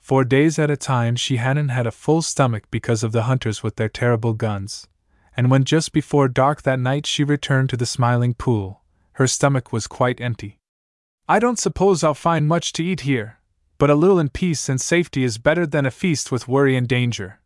For 0.00 0.24
days 0.24 0.58
at 0.58 0.68
a 0.68 0.76
time 0.76 1.14
she 1.14 1.36
hadn't 1.36 1.68
had 1.68 1.86
a 1.86 1.92
full 1.92 2.22
stomach 2.22 2.64
because 2.72 3.04
of 3.04 3.12
the 3.12 3.22
hunters 3.22 3.62
with 3.62 3.76
their 3.76 3.88
terrible 3.88 4.32
guns, 4.32 4.88
and 5.36 5.48
when 5.48 5.62
just 5.62 5.92
before 5.92 6.26
dark 6.26 6.62
that 6.62 6.80
night 6.80 7.06
she 7.06 7.22
returned 7.22 7.70
to 7.70 7.76
the 7.76 7.86
smiling 7.86 8.34
pool, 8.34 8.82
her 9.12 9.28
stomach 9.28 9.72
was 9.72 9.86
quite 9.86 10.20
empty. 10.20 10.58
I 11.28 11.38
don't 11.38 11.56
suppose 11.56 12.02
I'll 12.02 12.14
find 12.14 12.48
much 12.48 12.72
to 12.72 12.84
eat 12.84 13.02
here, 13.02 13.38
but 13.78 13.88
a 13.88 13.94
little 13.94 14.18
in 14.18 14.30
peace 14.30 14.68
and 14.68 14.80
safety 14.80 15.22
is 15.22 15.38
better 15.38 15.68
than 15.68 15.86
a 15.86 15.92
feast 15.92 16.32
with 16.32 16.48
worry 16.48 16.74
and 16.74 16.88
danger, 16.88 17.38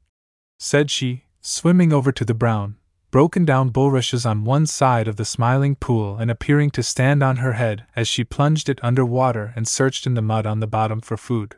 said 0.58 0.90
she, 0.90 1.24
swimming 1.42 1.92
over 1.92 2.10
to 2.10 2.24
the 2.24 2.32
brown, 2.32 2.76
broken 3.16 3.46
down 3.46 3.70
bulrushes 3.70 4.26
on 4.26 4.44
one 4.44 4.66
side 4.66 5.08
of 5.08 5.16
the 5.16 5.24
smiling 5.24 5.74
pool 5.74 6.18
and 6.18 6.30
appearing 6.30 6.70
to 6.70 6.82
stand 6.82 7.22
on 7.22 7.38
her 7.38 7.54
head 7.54 7.82
as 7.96 8.06
she 8.06 8.22
plunged 8.22 8.68
it 8.68 8.78
under 8.82 9.06
water 9.06 9.54
and 9.56 9.66
searched 9.66 10.06
in 10.06 10.12
the 10.12 10.20
mud 10.20 10.44
on 10.44 10.60
the 10.60 10.66
bottom 10.66 11.00
for 11.00 11.16
food. 11.16 11.56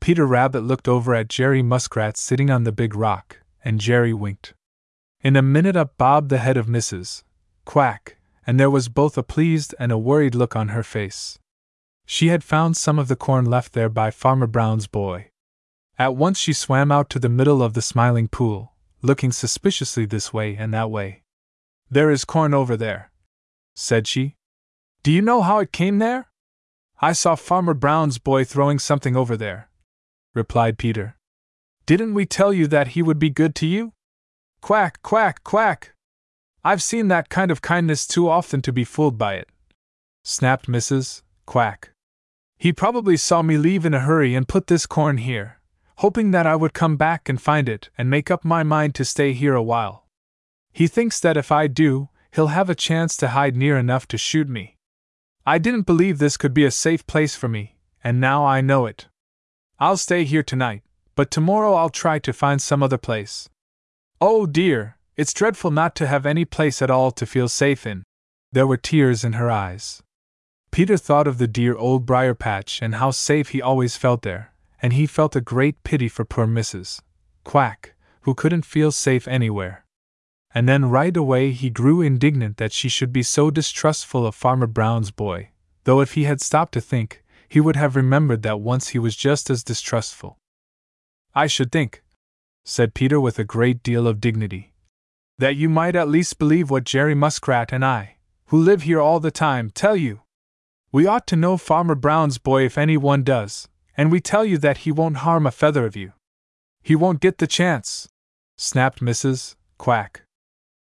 Peter 0.00 0.26
Rabbit 0.26 0.62
looked 0.64 0.88
over 0.88 1.14
at 1.14 1.28
Jerry 1.28 1.62
Muskrat 1.62 2.16
sitting 2.16 2.50
on 2.50 2.64
the 2.64 2.72
big 2.72 2.96
rock, 2.96 3.38
and 3.64 3.78
Jerry 3.78 4.12
winked. 4.12 4.52
In 5.20 5.36
a 5.36 5.42
minute 5.42 5.76
up 5.76 5.96
bobbed 5.96 6.28
the 6.28 6.38
head 6.38 6.56
of 6.56 6.66
Mrs. 6.66 7.22
Quack, 7.64 8.16
and 8.44 8.58
there 8.58 8.68
was 8.68 8.88
both 8.88 9.16
a 9.16 9.22
pleased 9.22 9.76
and 9.78 9.92
a 9.92 9.96
worried 9.96 10.34
look 10.34 10.56
on 10.56 10.70
her 10.70 10.82
face. 10.82 11.38
She 12.04 12.30
had 12.30 12.42
found 12.42 12.76
some 12.76 12.98
of 12.98 13.06
the 13.06 13.14
corn 13.14 13.44
left 13.44 13.74
there 13.74 13.88
by 13.88 14.10
Farmer 14.10 14.48
Brown's 14.48 14.88
boy. 14.88 15.30
At 16.00 16.16
once 16.16 16.36
she 16.36 16.52
swam 16.52 16.90
out 16.90 17.08
to 17.10 17.20
the 17.20 17.28
middle 17.28 17.62
of 17.62 17.74
the 17.74 17.80
smiling 17.80 18.26
pool, 18.26 18.72
looking 19.02 19.32
suspiciously 19.32 20.04
this 20.04 20.32
way 20.32 20.56
and 20.56 20.72
that 20.74 20.90
way. 20.90 21.22
There 21.90 22.10
is 22.10 22.24
corn 22.24 22.54
over 22.54 22.76
there, 22.76 23.10
said 23.74 24.06
she. 24.06 24.36
Do 25.02 25.10
you 25.10 25.22
know 25.22 25.42
how 25.42 25.58
it 25.58 25.72
came 25.72 25.98
there? 25.98 26.28
I 27.00 27.12
saw 27.12 27.34
Farmer 27.34 27.74
Brown's 27.74 28.18
boy 28.18 28.44
throwing 28.44 28.78
something 28.78 29.16
over 29.16 29.36
there, 29.36 29.70
replied 30.34 30.76
Peter. 30.76 31.16
Didn't 31.86 32.14
we 32.14 32.26
tell 32.26 32.52
you 32.52 32.66
that 32.66 32.88
he 32.88 33.02
would 33.02 33.18
be 33.18 33.30
good 33.30 33.54
to 33.56 33.66
you? 33.66 33.94
Quack, 34.60 35.02
quack, 35.02 35.42
quack! 35.42 35.94
I've 36.62 36.82
seen 36.82 37.08
that 37.08 37.30
kind 37.30 37.50
of 37.50 37.62
kindness 37.62 38.06
too 38.06 38.28
often 38.28 38.60
to 38.62 38.72
be 38.72 38.84
fooled 38.84 39.16
by 39.16 39.34
it, 39.34 39.48
snapped 40.22 40.66
Mrs. 40.66 41.22
Quack. 41.46 41.92
He 42.58 42.74
probably 42.74 43.16
saw 43.16 43.40
me 43.40 43.56
leave 43.56 43.86
in 43.86 43.94
a 43.94 44.00
hurry 44.00 44.34
and 44.34 44.46
put 44.46 44.66
this 44.66 44.84
corn 44.84 45.16
here, 45.16 45.59
hoping 46.00 46.30
that 46.30 46.46
I 46.46 46.56
would 46.56 46.72
come 46.72 46.96
back 46.96 47.28
and 47.28 47.38
find 47.38 47.68
it 47.68 47.90
and 47.98 48.08
make 48.08 48.30
up 48.30 48.42
my 48.42 48.62
mind 48.62 48.94
to 48.94 49.04
stay 49.04 49.34
here 49.34 49.54
a 49.54 49.62
while. 49.62 50.06
He 50.72 50.86
thinks 50.86 51.20
that 51.20 51.36
if 51.36 51.52
I 51.52 51.66
do, 51.66 52.08
he'll 52.32 52.46
have 52.58 52.70
a 52.70 52.74
chance 52.74 53.18
to 53.18 53.28
hide 53.28 53.54
near 53.54 53.76
enough 53.76 54.08
to 54.08 54.16
shoot 54.16 54.48
me. 54.48 54.78
I 55.44 55.58
didn't 55.58 55.82
believe 55.82 56.18
this 56.18 56.38
could 56.38 56.54
be 56.54 56.64
a 56.64 56.70
safe 56.70 57.06
place 57.06 57.36
for 57.36 57.48
me, 57.48 57.76
and 58.02 58.18
now 58.18 58.46
I 58.46 58.62
know 58.62 58.86
it. 58.86 59.08
I'll 59.78 59.98
stay 59.98 60.24
here 60.24 60.42
tonight, 60.42 60.82
but 61.16 61.30
tomorrow 61.30 61.74
I'll 61.74 61.90
try 61.90 62.18
to 62.20 62.32
find 62.32 62.62
some 62.62 62.82
other 62.82 62.98
place. 62.98 63.50
Oh 64.22 64.46
dear, 64.46 64.96
it's 65.18 65.34
dreadful 65.34 65.70
not 65.70 65.94
to 65.96 66.06
have 66.06 66.24
any 66.24 66.46
place 66.46 66.80
at 66.80 66.90
all 66.90 67.10
to 67.10 67.26
feel 67.26 67.48
safe 67.48 67.86
in. 67.86 68.04
There 68.52 68.66
were 68.66 68.78
tears 68.78 69.22
in 69.22 69.34
her 69.34 69.50
eyes. 69.50 70.02
Peter 70.70 70.96
thought 70.96 71.26
of 71.26 71.36
the 71.36 71.46
dear 71.46 71.76
old 71.76 72.06
briar 72.06 72.34
patch 72.34 72.80
and 72.80 72.94
how 72.94 73.10
safe 73.10 73.50
he 73.50 73.60
always 73.60 73.98
felt 73.98 74.22
there, 74.22 74.49
and 74.82 74.92
he 74.92 75.06
felt 75.06 75.36
a 75.36 75.40
great 75.40 75.82
pity 75.84 76.08
for 76.08 76.24
poor 76.24 76.46
Mrs. 76.46 77.00
Quack, 77.44 77.94
who 78.22 78.34
couldn't 78.34 78.64
feel 78.64 78.92
safe 78.92 79.26
anywhere. 79.28 79.84
And 80.52 80.68
then 80.68 80.90
right 80.90 81.16
away 81.16 81.52
he 81.52 81.70
grew 81.70 82.00
indignant 82.00 82.56
that 82.56 82.72
she 82.72 82.88
should 82.88 83.12
be 83.12 83.22
so 83.22 83.50
distrustful 83.50 84.26
of 84.26 84.34
Farmer 84.34 84.66
Brown's 84.66 85.10
boy, 85.10 85.50
though 85.84 86.00
if 86.00 86.14
he 86.14 86.24
had 86.24 86.40
stopped 86.40 86.72
to 86.74 86.80
think, 86.80 87.22
he 87.48 87.60
would 87.60 87.76
have 87.76 87.96
remembered 87.96 88.42
that 88.42 88.60
once 88.60 88.88
he 88.88 88.98
was 88.98 89.16
just 89.16 89.50
as 89.50 89.64
distrustful. 89.64 90.38
I 91.34 91.46
should 91.46 91.70
think, 91.70 92.02
said 92.64 92.94
Peter 92.94 93.20
with 93.20 93.38
a 93.38 93.44
great 93.44 93.82
deal 93.82 94.06
of 94.06 94.20
dignity, 94.20 94.72
that 95.38 95.56
you 95.56 95.68
might 95.68 95.96
at 95.96 96.08
least 96.08 96.38
believe 96.38 96.70
what 96.70 96.84
Jerry 96.84 97.14
Muskrat 97.14 97.72
and 97.72 97.84
I, 97.84 98.16
who 98.46 98.58
live 98.58 98.82
here 98.82 99.00
all 99.00 99.20
the 99.20 99.30
time, 99.30 99.70
tell 99.70 99.96
you. 99.96 100.20
We 100.92 101.06
ought 101.06 101.26
to 101.28 101.36
know 101.36 101.56
Farmer 101.56 101.94
Brown's 101.94 102.38
boy 102.38 102.64
if 102.64 102.76
anyone 102.76 103.22
does, 103.22 103.68
and 104.00 104.10
we 104.10 104.18
tell 104.18 104.46
you 104.46 104.56
that 104.56 104.78
he 104.78 104.90
won't 104.90 105.18
harm 105.18 105.46
a 105.46 105.50
feather 105.50 105.84
of 105.84 105.94
you. 105.94 106.14
He 106.82 106.96
won't 106.96 107.20
get 107.20 107.36
the 107.36 107.46
chance, 107.46 108.08
snapped 108.56 109.00
Mrs. 109.00 109.56
Quack. 109.76 110.22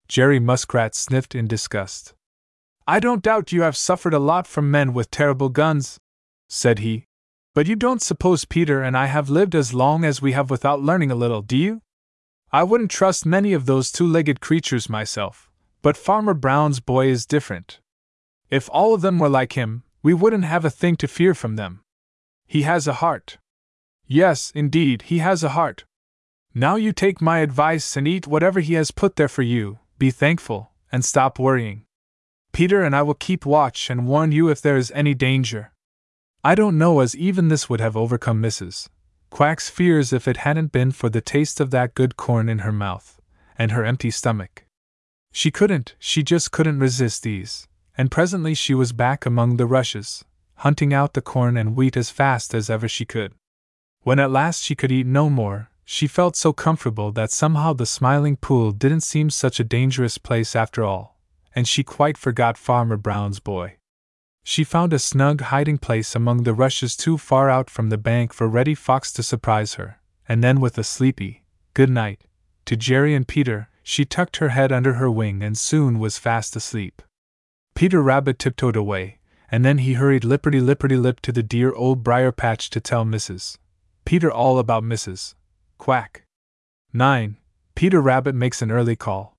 Jerry 0.07 0.39
Muskrat 0.39 0.95
sniffed 0.95 1.35
in 1.35 1.47
disgust. 1.47 2.13
I 2.87 3.01
don't 3.01 3.23
doubt 3.23 3.53
you 3.53 3.63
have 3.63 3.75
suffered 3.75 4.13
a 4.13 4.19
lot 4.19 4.47
from 4.47 4.71
men 4.71 4.93
with 4.93 5.11
terrible 5.11 5.49
guns, 5.49 5.97
said 6.51 6.81
he. 6.81 7.07
But 7.55 7.67
you 7.67 7.75
don't 7.75 8.03
suppose 8.03 8.45
Peter 8.45 8.83
and 8.83 8.95
I 8.95 9.07
have 9.07 9.31
lived 9.31 9.55
as 9.55 9.73
long 9.73 10.05
as 10.05 10.21
we 10.21 10.33
have 10.33 10.51
without 10.51 10.83
learning 10.83 11.11
a 11.11 11.15
little, 11.23 11.41
do 11.41 11.57
you? 11.57 11.81
I 12.53 12.65
wouldn't 12.65 12.91
trust 12.91 13.25
many 13.25 13.55
of 13.55 13.65
those 13.65 13.91
two 13.91 14.07
legged 14.07 14.43
creatures 14.43 14.91
myself, 14.91 15.51
but 15.81 15.97
Farmer 15.97 16.35
Brown's 16.35 16.81
boy 16.81 17.07
is 17.07 17.25
different. 17.25 17.81
If 18.51 18.69
all 18.71 18.93
of 18.93 19.01
them 19.01 19.19
were 19.19 19.31
like 19.31 19.55
him, 19.55 19.85
we 20.03 20.13
wouldn't 20.13 20.45
have 20.45 20.67
a 20.67 20.77
thing 20.83 20.97
to 20.97 21.09
fear 21.09 21.33
from 21.33 21.57
them. 21.57 21.81
He 22.47 22.63
has 22.63 22.87
a 22.87 22.95
heart. 22.95 23.39
Yes, 24.07 24.53
indeed, 24.55 25.03
he 25.03 25.19
has 25.19 25.43
a 25.43 25.51
heart. 25.51 25.85
Now 26.55 26.77
you 26.77 26.93
take 26.93 27.21
my 27.21 27.41
advice 27.41 27.97
and 27.97 28.07
eat 28.07 28.27
whatever 28.27 28.61
he 28.61 28.75
has 28.75 28.91
put 28.91 29.17
there 29.17 29.29
for 29.29 29.43
you, 29.43 29.79
be 29.99 30.11
thankful, 30.11 30.71
and 30.91 31.05
stop 31.05 31.39
worrying. 31.39 31.85
Peter 32.53 32.83
and 32.83 32.97
I 32.97 33.03
will 33.03 33.15
keep 33.15 33.45
watch 33.45 33.91
and 33.91 34.07
warn 34.07 34.33
you 34.33 34.49
if 34.49 34.63
there 34.63 34.77
is 34.77 34.91
any 34.95 35.13
danger. 35.13 35.73
I 36.43 36.55
don't 36.55 36.79
know 36.79 37.01
as 37.01 37.17
even 37.17 37.49
this 37.49 37.69
would 37.69 37.81
have 37.81 37.97
overcome 37.97 38.41
Mrs. 38.41 38.89
Quack's 39.31 39.69
fears 39.69 40.13
if 40.13 40.29
it 40.29 40.39
hadn't 40.39 40.73
been 40.73 40.93
for 40.93 41.11
the 41.11 41.21
taste 41.21 41.61
of 41.61 41.71
that 41.73 41.95
good 41.95 42.17
corn 42.17 42.49
in 42.49 42.61
her 42.61 42.73
mouth, 42.73 43.21
and 43.59 43.73
her 43.73 43.85
empty 43.85 44.11
stomach. 44.11 44.65
She 45.33 45.51
couldn't, 45.51 45.95
she 45.99 46.23
just 46.23 46.53
couldn't 46.53 46.79
resist 46.79 47.25
these, 47.25 47.67
and 47.99 48.11
presently 48.11 48.55
she 48.55 48.73
was 48.73 48.93
back 48.93 49.27
among 49.27 49.57
the 49.57 49.67
rushes, 49.67 50.25
hunting 50.57 50.93
out 50.93 51.15
the 51.15 51.23
corn 51.23 51.57
and 51.57 51.77
wheat 51.77 51.97
as 51.97 52.11
fast 52.11 52.55
as 52.55 52.71
ever 52.71 52.89
she 52.89 53.05
could. 53.05 53.33
When 54.03 54.19
at 54.19 54.31
last 54.31 54.63
she 54.63 54.75
could 54.75 54.93
eat 54.93 55.07
no 55.07 55.29
more, 55.29 55.71
she 55.85 56.07
felt 56.07 56.37
so 56.37 56.53
comfortable 56.53 57.13
that 57.13 57.31
somehow 57.31 57.73
the 57.73 57.87
smiling 57.87 58.37
pool 58.37 58.73
didn't 58.73 59.03
seem 59.03 59.31
such 59.31 59.61
a 59.61 59.65
dangerous 59.65 60.19
place 60.19 60.57
after 60.57 60.83
all, 60.83 61.19
and 61.55 61.69
she 61.69 61.85
quite 61.85 62.19
forgot 62.19 62.59
Farmer 62.59 62.97
Brown's 62.97 63.41
boy. 63.41 63.77
She 64.43 64.65
found 64.65 64.93
a 64.93 64.99
snug 64.99 65.41
hiding 65.41 65.79
place 65.79 66.15
among 66.15 66.43
the 66.43 66.55
rushes 66.55 66.97
too 66.97 67.19
far 67.19 67.51
out 67.51 67.69
from 67.69 67.89
the 67.89 67.99
bank 67.99 68.33
for 68.33 68.49
Reddy 68.49 68.75
Fox 68.75 69.13
to 69.13 69.23
surprise 69.23 69.75
her, 69.75 70.01
and 70.29 70.43
then 70.43 70.61
with 70.61 70.79
a 70.79 70.85
sleepy, 70.85 71.45
good 71.75 71.91
night, 71.91 72.23
to 72.65 72.77
Jerry 72.77 73.15
and 73.15 73.27
Peter, 73.27 73.69
she 73.83 74.05
tucked 74.05 74.37
her 74.39 74.49
head 74.51 74.73
under 74.73 74.95
her 74.95 75.11
wing 75.11 75.43
and 75.43 75.57
soon 75.57 75.99
was 75.99 76.19
fast 76.19 76.57
asleep. 76.57 77.03
Peter 77.75 78.03
Rabbit 78.03 78.39
tiptoed 78.39 78.75
away, 78.75 79.19
and 79.51 79.65
then 79.65 79.79
he 79.79 79.95
hurried 79.95 80.23
lipperty 80.23 80.61
lipperty 80.61 81.01
lip 81.01 81.21
to 81.21 81.33
the 81.33 81.43
dear 81.43 81.73
old 81.73 82.03
briar 82.03 82.33
patch 82.33 82.71
to 82.71 82.81
tell 82.81 83.05
Mrs. 83.05 83.59
Peter 84.05 84.31
all 84.31 84.59
about 84.59 84.83
Mrs. 84.83 85.35
Quack. 85.79 86.25
9. 86.93 87.37
Peter 87.75 88.01
Rabbit 88.01 88.35
makes 88.35 88.63
an 88.63 88.71
early 88.71 88.97
call. 88.97 89.37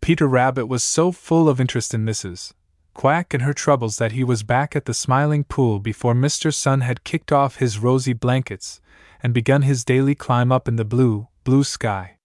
Peter 0.00 0.28
Rabbit 0.28 0.66
was 0.66 0.84
so 0.84 1.10
full 1.10 1.48
of 1.48 1.60
interest 1.60 1.94
in 1.94 2.04
Mrs. 2.04 2.52
Quack 2.94 3.34
and 3.34 3.42
her 3.42 3.52
troubles 3.52 3.96
that 3.98 4.12
he 4.12 4.22
was 4.22 4.42
back 4.42 4.76
at 4.76 4.84
the 4.84 4.94
Smiling 4.94 5.44
Pool 5.44 5.80
before 5.80 6.14
Mr. 6.14 6.54
Sun 6.54 6.82
had 6.82 7.04
kicked 7.04 7.32
off 7.32 7.56
his 7.56 7.78
rosy 7.78 8.12
blankets 8.12 8.80
and 9.22 9.34
begun 9.34 9.62
his 9.62 9.84
daily 9.84 10.14
climb 10.14 10.52
up 10.52 10.68
in 10.68 10.76
the 10.76 10.84
blue, 10.84 11.26
blue 11.42 11.64
sky. 11.64 12.18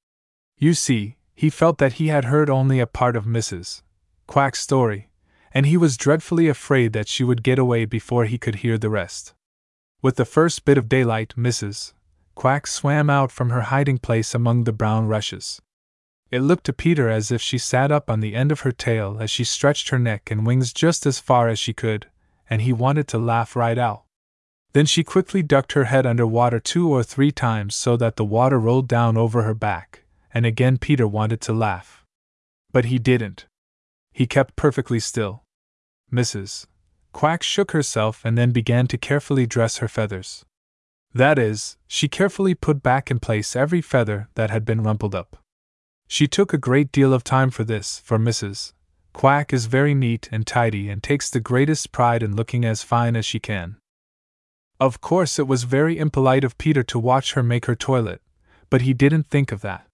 You 0.58 0.74
see, 0.74 1.16
he 1.34 1.50
felt 1.50 1.78
that 1.80 1.94
he 1.94 2.10
had 2.10 2.26
heard 2.26 2.50
only 2.50 2.80
a 2.80 2.86
part 2.86 3.16
of 3.16 3.26
Mrs. 3.26 3.82
Quack's 4.28 4.60
story, 4.60 5.09
and 5.54 5.66
he 5.66 5.78
was 5.78 5.98
dreadfully 5.98 6.48
afraid 6.48 6.94
that 6.94 7.08
she 7.08 7.24
would 7.24 7.44
get 7.44 7.60
away 7.60 7.86
before 7.86 8.26
he 8.26 8.38
could 8.38 8.56
hear 8.56 8.78
the 8.78 8.90
rest. 8.90 9.34
With 10.02 10.16
the 10.16 10.26
first 10.26 10.66
bit 10.66 10.78
of 10.78 10.90
daylight, 10.90 11.34
Mrs. 11.38 11.94
Quack 12.36 12.68
swam 12.68 13.10
out 13.10 13.32
from 13.32 13.50
her 13.50 13.62
hiding 13.62 13.98
place 13.98 14.34
among 14.34 14.64
the 14.64 14.72
brown 14.72 15.08
rushes. 15.08 15.62
It 16.32 16.40
looked 16.42 16.66
to 16.66 16.74
Peter 16.74 17.10
as 17.10 17.32
if 17.32 17.42
she 17.42 17.58
sat 17.58 17.92
up 17.92 18.10
on 18.10 18.20
the 18.20 18.36
end 18.36 18.52
of 18.52 18.62
her 18.62 18.72
tail 18.72 19.18
as 19.20 19.32
she 19.32 19.44
stretched 19.44 19.90
her 19.90 20.00
neck 20.00 20.30
and 20.30 20.46
wings 20.46 20.72
just 20.72 21.06
as 21.06 21.20
far 21.20 21.50
as 21.50 21.58
she 21.58 21.74
could, 21.74 22.06
and 22.50 22.62
he 22.62 22.72
wanted 22.72 23.08
to 23.10 23.18
laugh 23.18 23.56
right 23.56 23.78
out. 23.78 24.04
Then 24.74 24.86
she 24.86 25.04
quickly 25.04 25.42
ducked 25.42 25.72
her 25.74 25.86
head 25.86 26.06
under 26.06 26.28
water 26.28 26.60
two 26.60 26.88
or 26.90 27.02
three 27.02 27.32
times 27.32 27.76
so 27.76 27.98
that 27.98 28.16
the 28.16 28.24
water 28.24 28.60
rolled 28.60 28.88
down 28.88 29.18
over 29.18 29.42
her 29.42 29.56
back, 29.56 30.04
and 30.32 30.46
again 30.46 30.78
Peter 30.78 31.08
wanted 31.08 31.42
to 31.42 31.54
laugh. 31.54 32.06
But 32.72 32.86
he 32.86 33.00
didn't. 33.00 33.48
He 34.12 34.28
kept 34.28 34.56
perfectly 34.56 35.00
still. 35.00 35.44
Mrs. 36.12 36.66
Quack 37.12 37.44
shook 37.44 37.72
herself 37.72 38.24
and 38.24 38.38
then 38.38 38.52
began 38.52 38.88
to 38.88 38.98
carefully 38.98 39.46
dress 39.46 39.78
her 39.78 39.88
feathers. 39.88 40.46
That 41.14 41.40
is, 41.40 41.78
she 41.88 42.08
carefully 42.08 42.54
put 42.54 42.84
back 42.84 43.10
in 43.10 43.20
place 43.20 43.56
every 43.56 43.82
feather 43.82 44.30
that 44.36 44.50
had 44.50 44.66
been 44.66 44.84
rumpled 44.84 45.16
up. 45.16 45.38
She 46.08 46.28
took 46.28 46.54
a 46.54 46.58
great 46.58 46.92
deal 46.92 47.14
of 47.14 47.24
time 47.24 47.50
for 47.50 47.64
this, 47.64 48.00
for 48.00 48.18
Mrs. 48.18 48.74
Quack 49.14 49.52
is 49.52 49.66
very 49.66 49.94
neat 49.94 50.30
and 50.32 50.46
tidy 50.46 50.90
and 50.90 51.02
takes 51.02 51.30
the 51.30 51.40
greatest 51.40 51.92
pride 51.92 52.24
in 52.24 52.36
looking 52.36 52.64
as 52.64 52.84
fine 52.84 53.16
as 53.16 53.26
she 53.26 53.40
can. 53.40 53.78
Of 54.80 55.02
course, 55.02 55.40
it 55.40 55.48
was 55.48 55.64
very 55.64 55.98
impolite 55.98 56.44
of 56.44 56.58
Peter 56.58 56.84
to 56.84 57.00
watch 57.00 57.34
her 57.34 57.44
make 57.44 57.66
her 57.66 57.76
toilet, 57.76 58.22
but 58.70 58.82
he 58.82 58.94
didn't 58.94 59.28
think 59.28 59.52
of 59.52 59.62
that. 59.62 59.88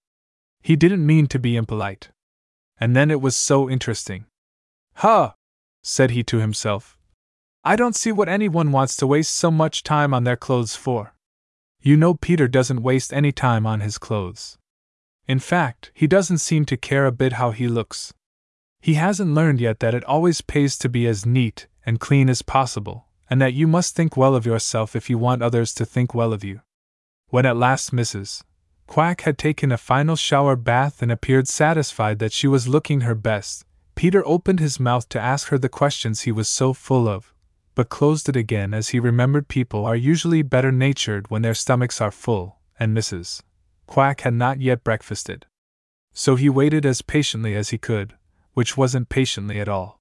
He 0.62 0.76
didn't 0.76 1.04
mean 1.04 1.26
to 1.28 1.38
be 1.38 1.56
impolite. 1.56 2.10
And 2.78 2.94
then 2.94 3.10
it 3.10 3.20
was 3.20 3.36
so 3.36 3.68
interesting. 3.70 4.26
Huh! 4.96 5.32
said 5.82 6.10
he 6.10 6.22
to 6.24 6.38
himself. 6.38 6.98
I 7.64 7.76
don't 7.76 7.96
see 7.96 8.12
what 8.12 8.28
anyone 8.28 8.72
wants 8.72 8.96
to 8.96 9.06
waste 9.06 9.34
so 9.34 9.50
much 9.50 9.82
time 9.82 10.14
on 10.14 10.24
their 10.24 10.36
clothes 10.36 10.76
for. 10.76 11.14
You 11.80 11.96
know, 11.96 12.14
Peter 12.14 12.48
doesn't 12.48 12.82
waste 12.82 13.12
any 13.12 13.32
time 13.32 13.66
on 13.66 13.80
his 13.80 13.98
clothes. 13.98 14.58
In 15.26 15.38
fact, 15.38 15.90
he 15.94 16.06
doesn't 16.06 16.38
seem 16.38 16.64
to 16.66 16.76
care 16.76 17.06
a 17.06 17.12
bit 17.12 17.34
how 17.34 17.50
he 17.50 17.68
looks. 17.68 18.14
He 18.80 18.94
hasn't 18.94 19.34
learned 19.34 19.60
yet 19.60 19.80
that 19.80 19.94
it 19.94 20.04
always 20.04 20.40
pays 20.40 20.78
to 20.78 20.88
be 20.88 21.06
as 21.06 21.26
neat 21.26 21.66
and 21.84 22.00
clean 22.00 22.28
as 22.28 22.42
possible, 22.42 23.06
and 23.28 23.40
that 23.40 23.54
you 23.54 23.66
must 23.66 23.96
think 23.96 24.16
well 24.16 24.36
of 24.36 24.46
yourself 24.46 24.94
if 24.94 25.10
you 25.10 25.18
want 25.18 25.42
others 25.42 25.74
to 25.74 25.84
think 25.84 26.14
well 26.14 26.32
of 26.32 26.44
you. 26.44 26.60
When 27.28 27.46
at 27.46 27.56
last 27.56 27.92
Mrs. 27.92 28.42
Quack 28.86 29.22
had 29.22 29.36
taken 29.36 29.72
a 29.72 29.78
final 29.78 30.16
shower 30.16 30.56
bath 30.56 31.02
and 31.02 31.10
appeared 31.10 31.48
satisfied 31.48 32.18
that 32.18 32.32
she 32.32 32.46
was 32.46 32.68
looking 32.68 33.02
her 33.02 33.14
best, 33.14 33.64
Peter 33.94 34.26
opened 34.26 34.60
his 34.60 34.78
mouth 34.78 35.08
to 35.08 35.20
ask 35.20 35.48
her 35.48 35.58
the 35.58 35.68
questions 35.68 36.20
he 36.20 36.32
was 36.32 36.48
so 36.48 36.72
full 36.72 37.08
of, 37.08 37.34
but 37.74 37.88
closed 37.88 38.28
it 38.28 38.36
again 38.36 38.74
as 38.74 38.90
he 38.90 39.00
remembered 39.00 39.48
people 39.48 39.84
are 39.86 39.96
usually 39.96 40.42
better 40.42 40.70
natured 40.70 41.30
when 41.30 41.42
their 41.42 41.54
stomachs 41.54 42.00
are 42.00 42.10
full, 42.10 42.58
and 42.78 42.96
Mrs. 42.96 43.42
Quack 43.86 44.20
had 44.20 44.34
not 44.34 44.60
yet 44.60 44.84
breakfasted. 44.84 45.46
So 46.12 46.36
he 46.36 46.48
waited 46.48 46.84
as 46.84 47.02
patiently 47.02 47.54
as 47.54 47.70
he 47.70 47.78
could, 47.78 48.14
which 48.52 48.76
wasn't 48.76 49.08
patiently 49.08 49.60
at 49.60 49.68
all. 49.68 49.98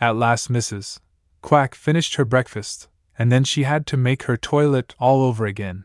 At 0.00 0.16
last, 0.16 0.50
Mrs. 0.50 0.98
Quack 1.42 1.74
finished 1.74 2.16
her 2.16 2.24
breakfast, 2.24 2.88
and 3.18 3.30
then 3.30 3.44
she 3.44 3.62
had 3.62 3.86
to 3.88 3.96
make 3.96 4.24
her 4.24 4.36
toilet 4.36 4.94
all 4.98 5.22
over 5.22 5.46
again. 5.46 5.84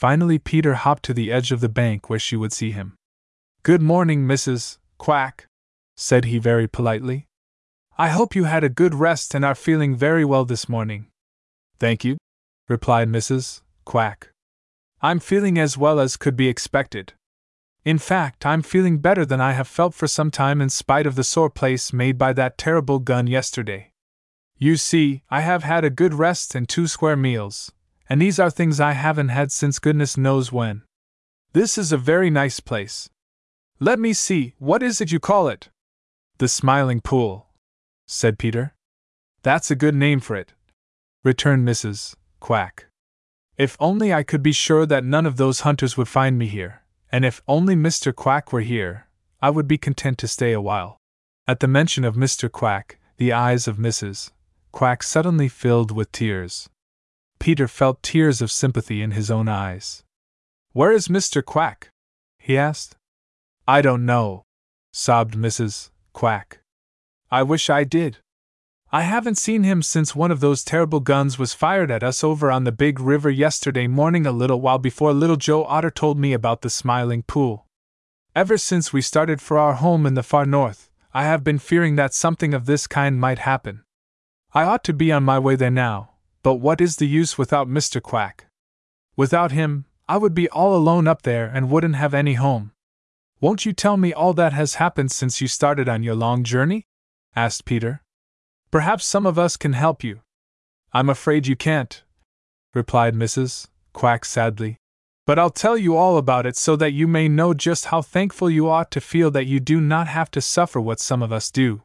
Finally, 0.00 0.38
Peter 0.38 0.76
hopped 0.76 1.02
to 1.02 1.12
the 1.12 1.30
edge 1.30 1.52
of 1.52 1.60
the 1.60 1.68
bank 1.68 2.08
where 2.08 2.18
she 2.18 2.34
would 2.34 2.54
see 2.54 2.70
him. 2.70 2.94
Good 3.62 3.82
morning, 3.82 4.24
Mrs. 4.24 4.78
Quack, 4.96 5.44
said 5.94 6.24
he 6.24 6.38
very 6.38 6.66
politely. 6.66 7.26
I 7.98 8.08
hope 8.08 8.34
you 8.34 8.44
had 8.44 8.64
a 8.64 8.70
good 8.70 8.94
rest 8.94 9.34
and 9.34 9.44
are 9.44 9.54
feeling 9.54 9.94
very 9.94 10.24
well 10.24 10.46
this 10.46 10.70
morning. 10.70 11.08
Thank 11.78 12.02
you, 12.02 12.16
replied 12.66 13.10
Mrs. 13.10 13.60
Quack. 13.84 14.30
I'm 15.02 15.20
feeling 15.20 15.58
as 15.58 15.76
well 15.76 16.00
as 16.00 16.16
could 16.16 16.34
be 16.34 16.48
expected. 16.48 17.12
In 17.84 17.98
fact, 17.98 18.46
I'm 18.46 18.62
feeling 18.62 19.00
better 19.00 19.26
than 19.26 19.42
I 19.42 19.52
have 19.52 19.68
felt 19.68 19.92
for 19.92 20.06
some 20.06 20.30
time 20.30 20.62
in 20.62 20.70
spite 20.70 21.06
of 21.06 21.14
the 21.14 21.24
sore 21.24 21.50
place 21.50 21.92
made 21.92 22.16
by 22.16 22.32
that 22.32 22.56
terrible 22.56 23.00
gun 23.00 23.26
yesterday. 23.26 23.90
You 24.56 24.78
see, 24.78 25.24
I 25.28 25.42
have 25.42 25.62
had 25.64 25.84
a 25.84 25.90
good 25.90 26.14
rest 26.14 26.54
and 26.54 26.66
two 26.66 26.86
square 26.86 27.16
meals, 27.16 27.70
and 28.10 28.20
these 28.20 28.40
are 28.40 28.50
things 28.50 28.80
I 28.80 28.92
haven't 28.92 29.28
had 29.28 29.52
since 29.52 29.78
goodness 29.78 30.16
knows 30.16 30.50
when. 30.50 30.82
This 31.52 31.78
is 31.78 31.92
a 31.92 31.96
very 31.96 32.28
nice 32.28 32.58
place. 32.58 33.08
Let 33.78 34.00
me 34.00 34.12
see, 34.12 34.54
what 34.58 34.82
is 34.82 35.00
it 35.00 35.12
you 35.12 35.20
call 35.20 35.46
it? 35.46 35.68
The 36.38 36.48
Smiling 36.48 37.00
Pool, 37.00 37.46
said 38.08 38.36
Peter. 38.36 38.74
That's 39.42 39.70
a 39.70 39.76
good 39.76 39.94
name 39.94 40.18
for 40.18 40.34
it, 40.34 40.54
returned 41.22 41.66
Mrs. 41.66 42.16
Quack. 42.40 42.86
If 43.56 43.76
only 43.78 44.12
I 44.12 44.24
could 44.24 44.42
be 44.42 44.52
sure 44.52 44.86
that 44.86 45.04
none 45.04 45.24
of 45.24 45.36
those 45.36 45.60
hunters 45.60 45.96
would 45.96 46.08
find 46.08 46.36
me 46.36 46.48
here, 46.48 46.82
and 47.12 47.24
if 47.24 47.42
only 47.46 47.76
Mr. 47.76 48.14
Quack 48.14 48.52
were 48.52 48.60
here, 48.60 49.06
I 49.40 49.50
would 49.50 49.68
be 49.68 49.78
content 49.78 50.18
to 50.18 50.28
stay 50.28 50.52
a 50.52 50.60
while. 50.60 50.96
At 51.46 51.60
the 51.60 51.68
mention 51.68 52.04
of 52.04 52.16
Mr. 52.16 52.50
Quack, 52.50 52.98
the 53.18 53.32
eyes 53.32 53.68
of 53.68 53.76
Mrs. 53.76 54.32
Quack 54.72 55.04
suddenly 55.04 55.48
filled 55.48 55.92
with 55.92 56.10
tears. 56.10 56.68
Peter 57.40 57.66
felt 57.66 58.02
tears 58.02 58.42
of 58.42 58.50
sympathy 58.50 59.02
in 59.02 59.12
his 59.12 59.30
own 59.30 59.48
eyes. 59.48 60.04
Where 60.72 60.92
is 60.92 61.08
Mr. 61.08 61.44
Quack? 61.44 61.90
he 62.38 62.56
asked. 62.56 62.96
I 63.66 63.80
don't 63.80 64.04
know, 64.04 64.44
sobbed 64.92 65.34
Mrs. 65.34 65.90
Quack. 66.12 66.60
I 67.30 67.42
wish 67.42 67.70
I 67.70 67.84
did. 67.84 68.18
I 68.92 69.02
haven't 69.02 69.38
seen 69.38 69.62
him 69.62 69.82
since 69.82 70.14
one 70.14 70.30
of 70.30 70.40
those 70.40 70.64
terrible 70.64 71.00
guns 71.00 71.38
was 71.38 71.54
fired 71.54 71.90
at 71.90 72.02
us 72.02 72.22
over 72.22 72.50
on 72.50 72.64
the 72.64 72.72
big 72.72 73.00
river 73.00 73.30
yesterday 73.30 73.86
morning, 73.86 74.26
a 74.26 74.32
little 74.32 74.60
while 74.60 74.78
before 74.78 75.12
little 75.12 75.36
Joe 75.36 75.64
Otter 75.64 75.90
told 75.90 76.18
me 76.18 76.32
about 76.32 76.62
the 76.62 76.70
Smiling 76.70 77.22
Pool. 77.22 77.66
Ever 78.34 78.58
since 78.58 78.92
we 78.92 79.00
started 79.00 79.40
for 79.40 79.58
our 79.58 79.74
home 79.74 80.06
in 80.06 80.14
the 80.14 80.22
far 80.22 80.44
north, 80.44 80.90
I 81.14 81.22
have 81.22 81.42
been 81.42 81.58
fearing 81.58 81.96
that 81.96 82.12
something 82.12 82.52
of 82.52 82.66
this 82.66 82.86
kind 82.86 83.18
might 83.18 83.40
happen. 83.40 83.84
I 84.52 84.64
ought 84.64 84.84
to 84.84 84.92
be 84.92 85.10
on 85.10 85.22
my 85.22 85.38
way 85.38 85.54
there 85.56 85.70
now, 85.70 86.10
but 86.42 86.54
what 86.54 86.80
is 86.80 86.96
the 86.96 87.06
use 87.06 87.36
without 87.36 87.68
Mr. 87.68 88.00
Quack? 88.02 88.46
Without 89.16 89.52
him, 89.52 89.84
I 90.08 90.16
would 90.16 90.34
be 90.34 90.48
all 90.48 90.74
alone 90.74 91.06
up 91.06 91.22
there 91.22 91.46
and 91.46 91.70
wouldn't 91.70 91.96
have 91.96 92.14
any 92.14 92.34
home. 92.34 92.72
Won't 93.40 93.64
you 93.64 93.72
tell 93.72 93.96
me 93.96 94.12
all 94.12 94.32
that 94.34 94.52
has 94.52 94.74
happened 94.74 95.12
since 95.12 95.40
you 95.40 95.48
started 95.48 95.88
on 95.88 96.02
your 96.02 96.14
long 96.14 96.44
journey? 96.44 96.84
asked 97.34 97.64
Peter. 97.64 98.02
Perhaps 98.70 99.04
some 99.04 99.26
of 99.26 99.38
us 99.38 99.56
can 99.56 99.72
help 99.72 100.04
you. 100.04 100.20
I'm 100.92 101.08
afraid 101.08 101.46
you 101.46 101.56
can't, 101.56 102.02
replied 102.74 103.14
Mrs. 103.14 103.68
Quack 103.92 104.24
sadly. 104.24 104.76
But 105.26 105.38
I'll 105.38 105.50
tell 105.50 105.78
you 105.78 105.96
all 105.96 106.18
about 106.18 106.46
it 106.46 106.56
so 106.56 106.76
that 106.76 106.92
you 106.92 107.06
may 107.06 107.28
know 107.28 107.54
just 107.54 107.86
how 107.86 108.02
thankful 108.02 108.50
you 108.50 108.68
ought 108.68 108.90
to 108.90 109.00
feel 109.00 109.30
that 109.30 109.46
you 109.46 109.60
do 109.60 109.80
not 109.80 110.08
have 110.08 110.30
to 110.32 110.40
suffer 110.40 110.80
what 110.80 111.00
some 111.00 111.22
of 111.22 111.32
us 111.32 111.50
do. 111.50 111.82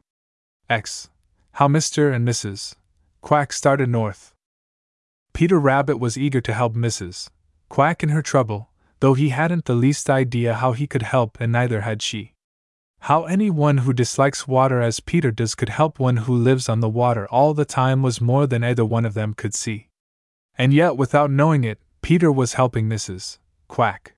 X. 0.70 1.10
How 1.53 1.68
Mr. 1.68 2.14
and 2.14 2.28
Mrs. 2.28 2.76
Quack 3.22 3.53
started 3.53 3.89
north. 3.89 4.34
Peter 5.36 5.59
Rabbit 5.59 5.97
was 5.97 6.17
eager 6.17 6.39
to 6.39 6.53
help 6.53 6.75
Mrs. 6.75 7.29
Quack 7.67 8.01
in 8.01 8.07
her 8.07 8.21
trouble, 8.21 8.69
though 9.01 9.15
he 9.15 9.29
hadn't 9.29 9.65
the 9.65 9.75
least 9.75 10.09
idea 10.09 10.53
how 10.53 10.71
he 10.71 10.88
could 10.88 11.01
help, 11.01 11.38
and 11.41 11.51
neither 11.51 11.81
had 11.81 12.01
she. 12.01 12.31
How 13.01 13.25
any 13.25 13.49
one 13.49 13.79
who 13.79 13.91
dislikes 13.91 14.47
water 14.47 14.79
as 14.79 15.01
Peter 15.01 15.31
does 15.31 15.53
could 15.53 15.67
help 15.67 15.99
one 15.99 16.15
who 16.23 16.33
lives 16.33 16.69
on 16.69 16.79
the 16.79 16.88
water 16.88 17.27
all 17.27 17.53
the 17.53 17.65
time 17.65 18.01
was 18.01 18.21
more 18.21 18.47
than 18.47 18.63
either 18.63 18.86
one 18.86 19.03
of 19.03 19.13
them 19.13 19.33
could 19.33 19.53
see. 19.53 19.89
And 20.57 20.73
yet, 20.73 20.95
without 20.95 21.29
knowing 21.29 21.65
it, 21.65 21.81
Peter 22.01 22.31
was 22.31 22.53
helping 22.53 22.88
Mrs. 22.88 23.39
Quack. 23.67 24.15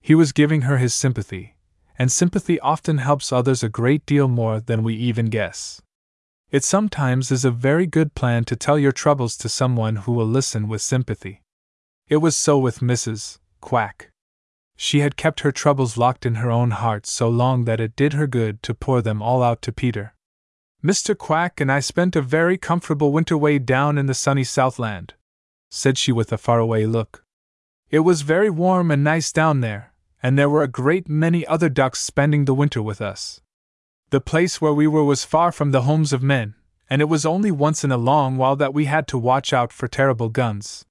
He 0.00 0.14
was 0.14 0.32
giving 0.32 0.62
her 0.62 0.78
his 0.78 0.94
sympathy, 0.94 1.56
and 1.98 2.10
sympathy 2.10 2.58
often 2.60 2.96
helps 2.96 3.30
others 3.30 3.62
a 3.62 3.68
great 3.68 4.06
deal 4.06 4.26
more 4.26 4.60
than 4.60 4.82
we 4.82 4.94
even 4.94 5.26
guess. 5.26 5.82
It 6.56 6.64
sometimes 6.64 7.30
is 7.30 7.44
a 7.44 7.50
very 7.50 7.86
good 7.86 8.14
plan 8.14 8.44
to 8.44 8.56
tell 8.56 8.78
your 8.78 8.90
troubles 8.90 9.36
to 9.36 9.46
someone 9.46 9.96
who 9.96 10.12
will 10.12 10.24
listen 10.24 10.68
with 10.68 10.80
sympathy. 10.80 11.42
It 12.08 12.16
was 12.16 12.34
so 12.34 12.58
with 12.58 12.78
Mrs. 12.78 13.40
Quack. 13.60 14.08
She 14.74 15.00
had 15.00 15.18
kept 15.18 15.40
her 15.40 15.52
troubles 15.52 15.98
locked 15.98 16.24
in 16.24 16.36
her 16.36 16.50
own 16.50 16.70
heart 16.70 17.04
so 17.04 17.28
long 17.28 17.66
that 17.66 17.78
it 17.78 17.94
did 17.94 18.14
her 18.14 18.26
good 18.26 18.62
to 18.62 18.72
pour 18.72 19.02
them 19.02 19.20
all 19.20 19.42
out 19.42 19.60
to 19.60 19.70
Peter. 19.70 20.14
Mr. 20.82 21.14
Quack 21.14 21.60
and 21.60 21.70
I 21.70 21.80
spent 21.80 22.16
a 22.16 22.22
very 22.22 22.56
comfortable 22.56 23.12
winter 23.12 23.36
way 23.36 23.58
down 23.58 23.98
in 23.98 24.06
the 24.06 24.14
sunny 24.14 24.42
Southland, 24.42 25.12
said 25.70 25.98
she 25.98 26.10
with 26.10 26.32
a 26.32 26.38
faraway 26.38 26.86
look. 26.86 27.22
It 27.90 27.98
was 27.98 28.22
very 28.22 28.48
warm 28.48 28.90
and 28.90 29.04
nice 29.04 29.30
down 29.30 29.60
there, 29.60 29.92
and 30.22 30.38
there 30.38 30.48
were 30.48 30.62
a 30.62 30.68
great 30.68 31.06
many 31.06 31.46
other 31.46 31.68
ducks 31.68 32.00
spending 32.00 32.46
the 32.46 32.54
winter 32.54 32.80
with 32.80 33.02
us. 33.02 33.42
The 34.10 34.20
place 34.20 34.60
where 34.60 34.72
we 34.72 34.86
were 34.86 35.02
was 35.02 35.24
far 35.24 35.50
from 35.50 35.72
the 35.72 35.82
homes 35.82 36.12
of 36.12 36.22
men, 36.22 36.54
and 36.88 37.02
it 37.02 37.08
was 37.08 37.26
only 37.26 37.50
once 37.50 37.82
in 37.82 37.90
a 37.90 37.96
long 37.96 38.36
while 38.36 38.54
that 38.54 38.72
we 38.72 38.84
had 38.84 39.08
to 39.08 39.18
watch 39.18 39.52
out 39.52 39.72
for 39.72 39.88
terrible 39.88 40.28
guns. 40.28 40.84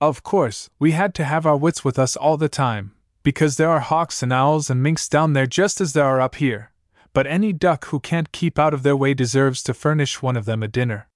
Of 0.00 0.24
course, 0.24 0.68
we 0.78 0.90
had 0.90 1.14
to 1.14 1.24
have 1.24 1.46
our 1.46 1.56
wits 1.56 1.84
with 1.84 1.96
us 1.96 2.16
all 2.16 2.36
the 2.36 2.48
time, 2.48 2.92
because 3.22 3.56
there 3.56 3.70
are 3.70 3.78
hawks 3.78 4.20
and 4.20 4.32
owls 4.32 4.68
and 4.68 4.82
minks 4.82 5.08
down 5.08 5.32
there 5.32 5.46
just 5.46 5.80
as 5.80 5.92
there 5.92 6.04
are 6.04 6.20
up 6.20 6.34
here, 6.36 6.72
but 7.12 7.26
any 7.26 7.52
duck 7.52 7.84
who 7.86 8.00
can't 8.00 8.32
keep 8.32 8.58
out 8.58 8.74
of 8.74 8.82
their 8.82 8.96
way 8.96 9.14
deserves 9.14 9.62
to 9.62 9.72
furnish 9.72 10.20
one 10.20 10.36
of 10.36 10.44
them 10.44 10.62
a 10.62 10.68
dinner. 10.68 11.08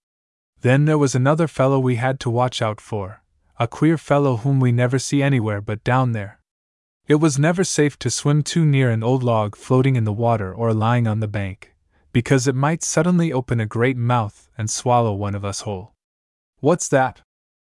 Then 0.60 0.84
there 0.84 0.98
was 0.98 1.16
another 1.16 1.48
fellow 1.48 1.80
we 1.80 1.96
had 1.96 2.20
to 2.20 2.30
watch 2.30 2.62
out 2.62 2.80
for, 2.80 3.22
a 3.58 3.66
queer 3.66 3.98
fellow 3.98 4.36
whom 4.36 4.60
we 4.60 4.70
never 4.70 5.00
see 5.00 5.20
anywhere 5.20 5.60
but 5.60 5.82
down 5.82 6.12
there. 6.12 6.38
It 7.06 7.16
was 7.16 7.38
never 7.38 7.64
safe 7.64 7.98
to 7.98 8.10
swim 8.10 8.42
too 8.42 8.64
near 8.64 8.90
an 8.90 9.02
old 9.02 9.22
log 9.22 9.56
floating 9.56 9.94
in 9.94 10.04
the 10.04 10.12
water 10.12 10.54
or 10.54 10.72
lying 10.72 11.06
on 11.06 11.20
the 11.20 11.28
bank, 11.28 11.74
because 12.12 12.48
it 12.48 12.54
might 12.54 12.82
suddenly 12.82 13.30
open 13.30 13.60
a 13.60 13.66
great 13.66 13.98
mouth 13.98 14.48
and 14.56 14.70
swallow 14.70 15.12
one 15.12 15.34
of 15.34 15.44
us 15.44 15.60
whole. 15.60 15.92
What's 16.60 16.88
that? 16.88 17.20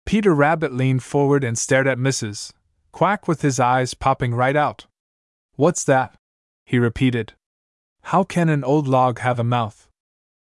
Peter 0.06 0.34
Rabbit 0.34 0.72
leaned 0.72 1.04
forward 1.04 1.44
and 1.44 1.56
stared 1.56 1.86
at 1.86 1.98
Mrs. 1.98 2.52
Quack 2.90 3.28
with 3.28 3.42
his 3.42 3.60
eyes 3.60 3.94
popping 3.94 4.34
right 4.34 4.56
out. 4.56 4.86
What's 5.54 5.84
that? 5.84 6.16
he 6.64 6.78
repeated. 6.78 7.34
How 8.02 8.24
can 8.24 8.48
an 8.48 8.64
old 8.64 8.88
log 8.88 9.20
have 9.20 9.38
a 9.38 9.44
mouth? 9.44 9.88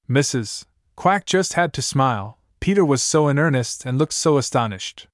Mrs. 0.08 0.64
Quack 0.96 1.26
just 1.26 1.52
had 1.52 1.74
to 1.74 1.82
smile, 1.82 2.38
Peter 2.60 2.84
was 2.84 3.02
so 3.02 3.28
in 3.28 3.38
earnest 3.38 3.84
and 3.84 3.98
looked 3.98 4.14
so 4.14 4.38
astonished. 4.38 5.08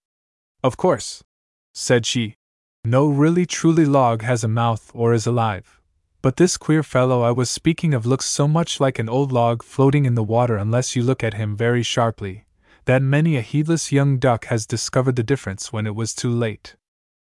Of 0.63 0.77
course, 0.77 1.25
said 1.73 2.07
she, 2.07 2.37
no 2.85 3.07
really 3.09 3.47
truly 3.47 3.87
log 3.87 4.23
has 4.23 4.45
a 4.45 4.49
mouth 4.49 4.91
or 4.95 5.15
is 5.15 5.27
alive. 5.27 5.81
But 6.21 6.37
this 6.37 6.57
queer 6.57 6.83
fellow 6.83 7.23
I 7.23 7.31
was 7.31 7.51
speaking 7.51 7.95
of 7.95 8.07
looks 8.07 8.27
so 8.27 8.47
much 8.47 8.81
like 8.81 8.99
an 8.99 9.09
old 9.09 9.33
log 9.33 9.63
floating 9.63 10.05
in 10.05 10.15
the 10.15 10.23
water 10.23 10.57
unless 10.57 10.95
you 10.95 11.03
look 11.03 11.25
at 11.25 11.35
him 11.35 11.57
very 11.57 11.83
sharply, 11.83 12.45
that 12.85 13.03
many 13.03 13.37
a 13.37 13.41
heedless 13.41 13.93
young 13.93 14.19
duck 14.19 14.47
has 14.47 14.67
discovered 14.67 15.17
the 15.17 15.23
difference 15.23 15.73
when 15.73 15.87
it 15.87 15.95
was 15.95 16.15
too 16.15 16.31
late. 16.31 16.77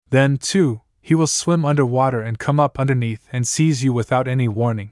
Then, 0.10 0.38
too, 0.38 0.82
he 1.02 1.16
will 1.16 1.28
swim 1.28 1.66
under 1.66 1.86
water 1.86 2.22
and 2.22 2.38
come 2.40 2.60
up 2.60 2.80
underneath 2.80 3.28
and 3.32 3.48
seize 3.48 3.84
you 3.84 3.94
without 3.94 4.28
any 4.28 4.48
warning. 4.48 4.92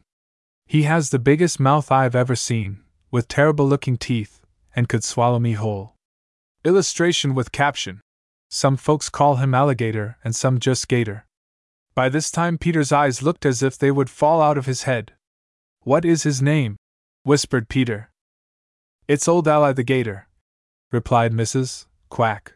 He 0.65 0.83
has 0.83 1.09
the 1.09 1.19
biggest 1.19 1.59
mouth 1.59 1.91
I've 1.91 2.15
ever 2.15 2.35
seen, 2.35 2.81
with 3.11 3.27
terrible 3.27 3.67
looking 3.67 3.97
teeth, 3.97 4.41
and 4.75 4.89
could 4.89 5.03
swallow 5.03 5.39
me 5.39 5.53
whole. 5.53 5.95
Illustration 6.63 7.33
with 7.33 7.51
caption. 7.51 8.01
Some 8.49 8.77
folks 8.77 9.09
call 9.09 9.35
him 9.35 9.53
alligator 9.53 10.17
and 10.23 10.35
some 10.35 10.59
just 10.59 10.87
gator. 10.87 11.25
By 11.95 12.09
this 12.09 12.31
time, 12.31 12.57
Peter's 12.57 12.91
eyes 12.91 13.21
looked 13.21 13.45
as 13.45 13.61
if 13.61 13.77
they 13.77 13.91
would 13.91 14.09
fall 14.09 14.41
out 14.41 14.57
of 14.57 14.65
his 14.65 14.83
head. 14.83 15.13
What 15.81 16.05
is 16.05 16.23
his 16.23 16.41
name? 16.41 16.77
whispered 17.23 17.67
Peter. 17.67 18.09
It's 19.07 19.27
Old 19.27 19.47
Ally 19.47 19.73
the 19.73 19.83
Gator, 19.83 20.27
replied 20.91 21.33
Mrs. 21.33 21.87
Quack. 22.09 22.53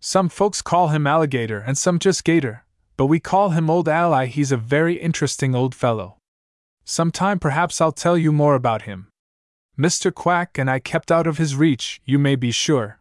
Some 0.00 0.28
folks 0.28 0.60
call 0.60 0.88
him 0.88 1.06
alligator 1.06 1.60
and 1.60 1.78
some 1.78 1.98
just 1.98 2.24
gator, 2.24 2.64
but 2.96 3.06
we 3.06 3.20
call 3.20 3.50
him 3.50 3.70
Old 3.70 3.88
Ally. 3.88 4.26
He's 4.26 4.52
a 4.52 4.56
very 4.56 4.96
interesting 4.96 5.54
old 5.54 5.74
fellow. 5.74 6.18
Sometime 6.84 7.38
perhaps 7.38 7.80
I'll 7.80 7.92
tell 7.92 8.18
you 8.18 8.30
more 8.30 8.54
about 8.54 8.82
him. 8.82 9.08
Mr. 9.78 10.12
Quack 10.12 10.58
and 10.58 10.70
I 10.70 10.78
kept 10.78 11.10
out 11.10 11.26
of 11.26 11.38
his 11.38 11.56
reach, 11.56 12.00
you 12.04 12.18
may 12.18 12.36
be 12.36 12.50
sure. 12.50 12.98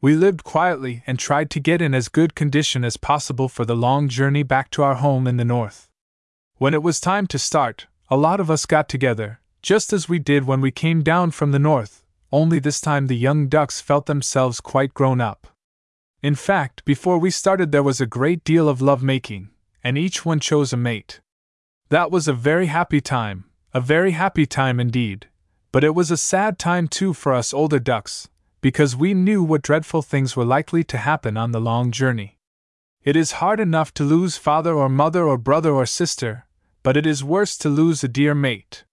We 0.00 0.14
lived 0.14 0.44
quietly 0.44 1.02
and 1.08 1.18
tried 1.18 1.50
to 1.50 1.60
get 1.60 1.82
in 1.82 1.92
as 1.92 2.08
good 2.08 2.36
condition 2.36 2.84
as 2.84 2.96
possible 2.96 3.48
for 3.48 3.64
the 3.64 3.74
long 3.74 4.08
journey 4.08 4.44
back 4.44 4.70
to 4.72 4.82
our 4.84 4.94
home 4.94 5.26
in 5.26 5.38
the 5.38 5.44
north. 5.44 5.88
When 6.58 6.72
it 6.72 6.84
was 6.84 7.00
time 7.00 7.26
to 7.28 7.38
start, 7.38 7.86
a 8.08 8.16
lot 8.16 8.38
of 8.38 8.48
us 8.48 8.64
got 8.64 8.88
together, 8.88 9.40
just 9.60 9.92
as 9.92 10.08
we 10.08 10.20
did 10.20 10.46
when 10.46 10.60
we 10.60 10.70
came 10.70 11.02
down 11.02 11.32
from 11.32 11.50
the 11.50 11.58
north, 11.58 12.04
only 12.30 12.60
this 12.60 12.80
time 12.80 13.08
the 13.08 13.16
young 13.16 13.48
ducks 13.48 13.80
felt 13.80 14.06
themselves 14.06 14.60
quite 14.60 14.94
grown 14.94 15.20
up. 15.20 15.48
In 16.22 16.36
fact, 16.36 16.84
before 16.84 17.18
we 17.18 17.30
started, 17.30 17.72
there 17.72 17.82
was 17.82 18.00
a 18.00 18.06
great 18.06 18.44
deal 18.44 18.68
of 18.68 18.80
love 18.80 19.02
making, 19.02 19.50
and 19.82 19.98
each 19.98 20.24
one 20.24 20.38
chose 20.38 20.72
a 20.72 20.76
mate. 20.76 21.20
That 21.88 22.12
was 22.12 22.28
a 22.28 22.32
very 22.32 22.66
happy 22.66 23.00
time, 23.00 23.46
a 23.74 23.80
very 23.80 24.12
happy 24.12 24.46
time 24.46 24.78
indeed, 24.78 25.26
but 25.72 25.82
it 25.82 25.94
was 25.94 26.12
a 26.12 26.16
sad 26.16 26.56
time 26.56 26.86
too 26.86 27.14
for 27.14 27.32
us 27.32 27.52
older 27.52 27.78
ducks, 27.80 28.28
because 28.60 28.96
we 28.96 29.14
knew 29.14 29.42
what 29.42 29.62
dreadful 29.62 30.02
things 30.02 30.36
were 30.36 30.44
likely 30.44 30.82
to 30.84 30.98
happen 30.98 31.36
on 31.36 31.52
the 31.52 31.60
long 31.60 31.90
journey. 31.90 32.38
It 33.04 33.16
is 33.16 33.40
hard 33.40 33.60
enough 33.60 33.94
to 33.94 34.04
lose 34.04 34.36
father 34.36 34.74
or 34.74 34.88
mother 34.88 35.24
or 35.24 35.38
brother 35.38 35.72
or 35.72 35.86
sister, 35.86 36.46
but 36.82 36.96
it 36.96 37.06
is 37.06 37.22
worse 37.22 37.56
to 37.58 37.68
lose 37.68 38.02
a 38.02 38.08
dear 38.08 38.34
mate. 38.34 38.84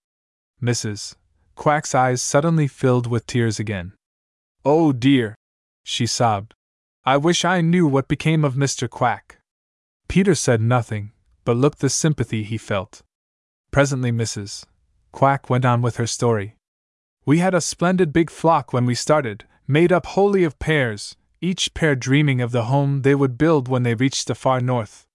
Mrs. 0.62 1.16
Quack's 1.54 1.94
eyes 1.94 2.22
suddenly 2.22 2.68
filled 2.68 3.06
with 3.06 3.26
tears 3.26 3.58
again. 3.58 3.92
Oh 4.64 4.92
dear! 4.92 5.34
she 5.82 6.06
sobbed. 6.06 6.54
I 7.04 7.16
wish 7.16 7.44
I 7.44 7.60
knew 7.60 7.86
what 7.86 8.08
became 8.08 8.44
of 8.44 8.54
Mr. 8.54 8.88
Quack. 8.88 9.38
Peter 10.08 10.34
said 10.34 10.60
nothing, 10.60 11.12
but 11.44 11.56
looked 11.56 11.80
the 11.80 11.88
sympathy 11.88 12.42
he 12.42 12.58
felt. 12.58 13.02
Presently, 13.70 14.12
Mrs. 14.12 14.64
Quack 15.12 15.48
went 15.50 15.64
on 15.64 15.82
with 15.82 15.96
her 15.96 16.06
story. 16.06 16.56
We 17.24 17.38
had 17.38 17.54
a 17.54 17.60
splendid 17.60 18.12
big 18.12 18.30
flock 18.30 18.72
when 18.72 18.86
we 18.86 18.94
started, 18.94 19.44
made 19.66 19.92
up 19.92 20.06
wholly 20.06 20.44
of 20.44 20.58
pairs, 20.58 21.16
each 21.40 21.74
pair 21.74 21.94
dreaming 21.94 22.40
of 22.40 22.52
the 22.52 22.64
home 22.64 23.02
they 23.02 23.14
would 23.14 23.36
build 23.36 23.68
when 23.68 23.82
they 23.82 23.94
reached 23.94 24.26
the 24.26 24.34
far 24.34 24.60
north. 24.60 25.06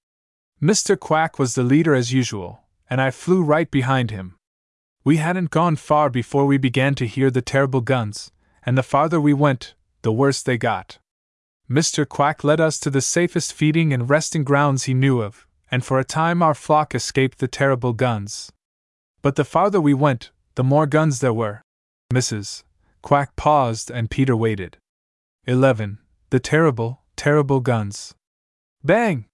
Mr. 0.61 0.99
Quack 0.99 1.39
was 1.39 1.55
the 1.55 1.63
leader 1.63 1.95
as 1.95 2.13
usual, 2.13 2.61
and 2.89 3.01
I 3.01 3.11
flew 3.11 3.41
right 3.41 3.69
behind 3.69 4.11
him. 4.11 4.35
We 5.03 5.17
hadn't 5.17 5.49
gone 5.49 5.75
far 5.75 6.09
before 6.09 6.45
we 6.45 6.57
began 6.57 6.93
to 6.95 7.07
hear 7.07 7.31
the 7.31 7.41
terrible 7.41 7.81
guns, 7.81 8.31
and 8.63 8.77
the 8.77 8.83
farther 8.83 9.19
we 9.19 9.33
went, 9.33 9.73
the 10.03 10.11
worse 10.11 10.43
they 10.43 10.57
got. 10.57 10.99
Mr. 11.69 12.07
Quack 12.07 12.43
led 12.43 12.59
us 12.59 12.77
to 12.79 12.89
the 12.89 13.01
safest 13.01 13.53
feeding 13.53 13.93
and 13.93 14.09
resting 14.09 14.43
grounds 14.43 14.83
he 14.83 14.93
knew 14.93 15.21
of, 15.21 15.47
and 15.71 15.83
for 15.83 15.99
a 15.99 16.03
time 16.03 16.43
our 16.43 16.53
flock 16.53 16.93
escaped 16.93 17.39
the 17.39 17.47
terrible 17.47 17.93
guns. 17.93 18.51
But 19.21 19.35
the 19.35 19.45
farther 19.45 19.79
we 19.79 19.93
went, 19.93 20.31
the 20.55 20.63
more 20.63 20.85
guns 20.85 21.19
there 21.19 21.33
were. 21.33 21.61
Mrs. 22.13 22.63
Quack 23.01 23.35
paused 23.35 23.89
and 23.89 24.09
Peter 24.09 24.35
waited. 24.35 24.77
11. 25.45 25.99
The 26.29 26.39
terrible, 26.39 27.01
terrible 27.15 27.59
guns. 27.59 28.13
Bang! 28.83 29.25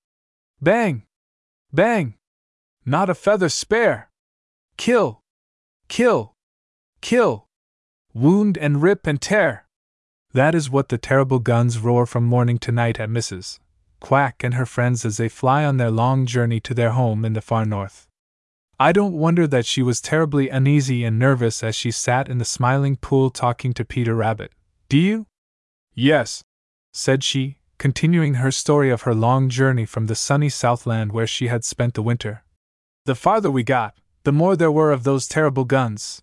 Bang! 0.62 1.04
Bang! 1.72 2.16
Not 2.86 3.10
a 3.10 3.16
feather 3.16 3.50
spare! 3.50 4.10
Kill! 4.78 5.22
Kill! 5.90 6.34
Kill! 7.02 7.48
Wound 8.14 8.58
and 8.58 8.82
rip 8.82 9.06
and 9.06 9.22
tear! 9.22 9.68
That 10.34 10.56
is 10.56 10.70
what 10.70 10.90
the 10.90 10.98
terrible 10.98 11.40
guns 11.40 11.80
roar 11.80 12.06
from 12.06 12.24
morning 12.24 12.58
to 12.60 12.72
night 12.72 13.00
at 13.00 13.10
Mrs. 13.10 13.60
Quack 14.00 14.44
and 14.44 14.54
her 14.54 14.66
friends 14.66 15.06
as 15.06 15.18
they 15.18 15.30
fly 15.30 15.66
on 15.66 15.78
their 15.78 15.92
long 15.92 16.26
journey 16.26 16.60
to 16.62 16.74
their 16.74 16.92
home 16.92 17.26
in 17.26 17.34
the 17.34 17.42
far 17.42 17.66
north. 17.66 18.07
I 18.80 18.92
don't 18.92 19.14
wonder 19.14 19.48
that 19.48 19.66
she 19.66 19.82
was 19.82 20.00
terribly 20.00 20.50
uneasy 20.50 21.04
and 21.04 21.18
nervous 21.18 21.64
as 21.64 21.76
she 21.76 21.90
sat 21.90 22.30
in 22.30 22.38
the 22.38 22.46
smiling 22.46 22.96
pool 22.96 23.32
talking 23.32 23.74
to 23.74 23.84
Peter 23.84 24.14
Rabbit. 24.14 24.52
Do 24.88 25.00
you? 25.00 25.26
Yes, 25.96 26.44
said 26.94 27.24
she, 27.24 27.58
continuing 27.80 28.36
her 28.36 28.52
story 28.52 28.92
of 28.92 29.02
her 29.02 29.16
long 29.16 29.50
journey 29.50 29.88
from 29.88 30.06
the 30.06 30.14
sunny 30.14 30.50
Southland 30.50 31.12
where 31.12 31.26
she 31.26 31.48
had 31.48 31.64
spent 31.64 31.96
the 31.96 32.04
winter. 32.04 32.44
The 33.06 33.16
farther 33.16 33.50
we 33.50 33.64
got, 33.64 33.96
the 34.24 34.32
more 34.32 34.56
there 34.56 34.72
were 34.72 34.92
of 34.92 35.04
those 35.04 35.28
terrible 35.28 35.66
guns. 35.66 36.22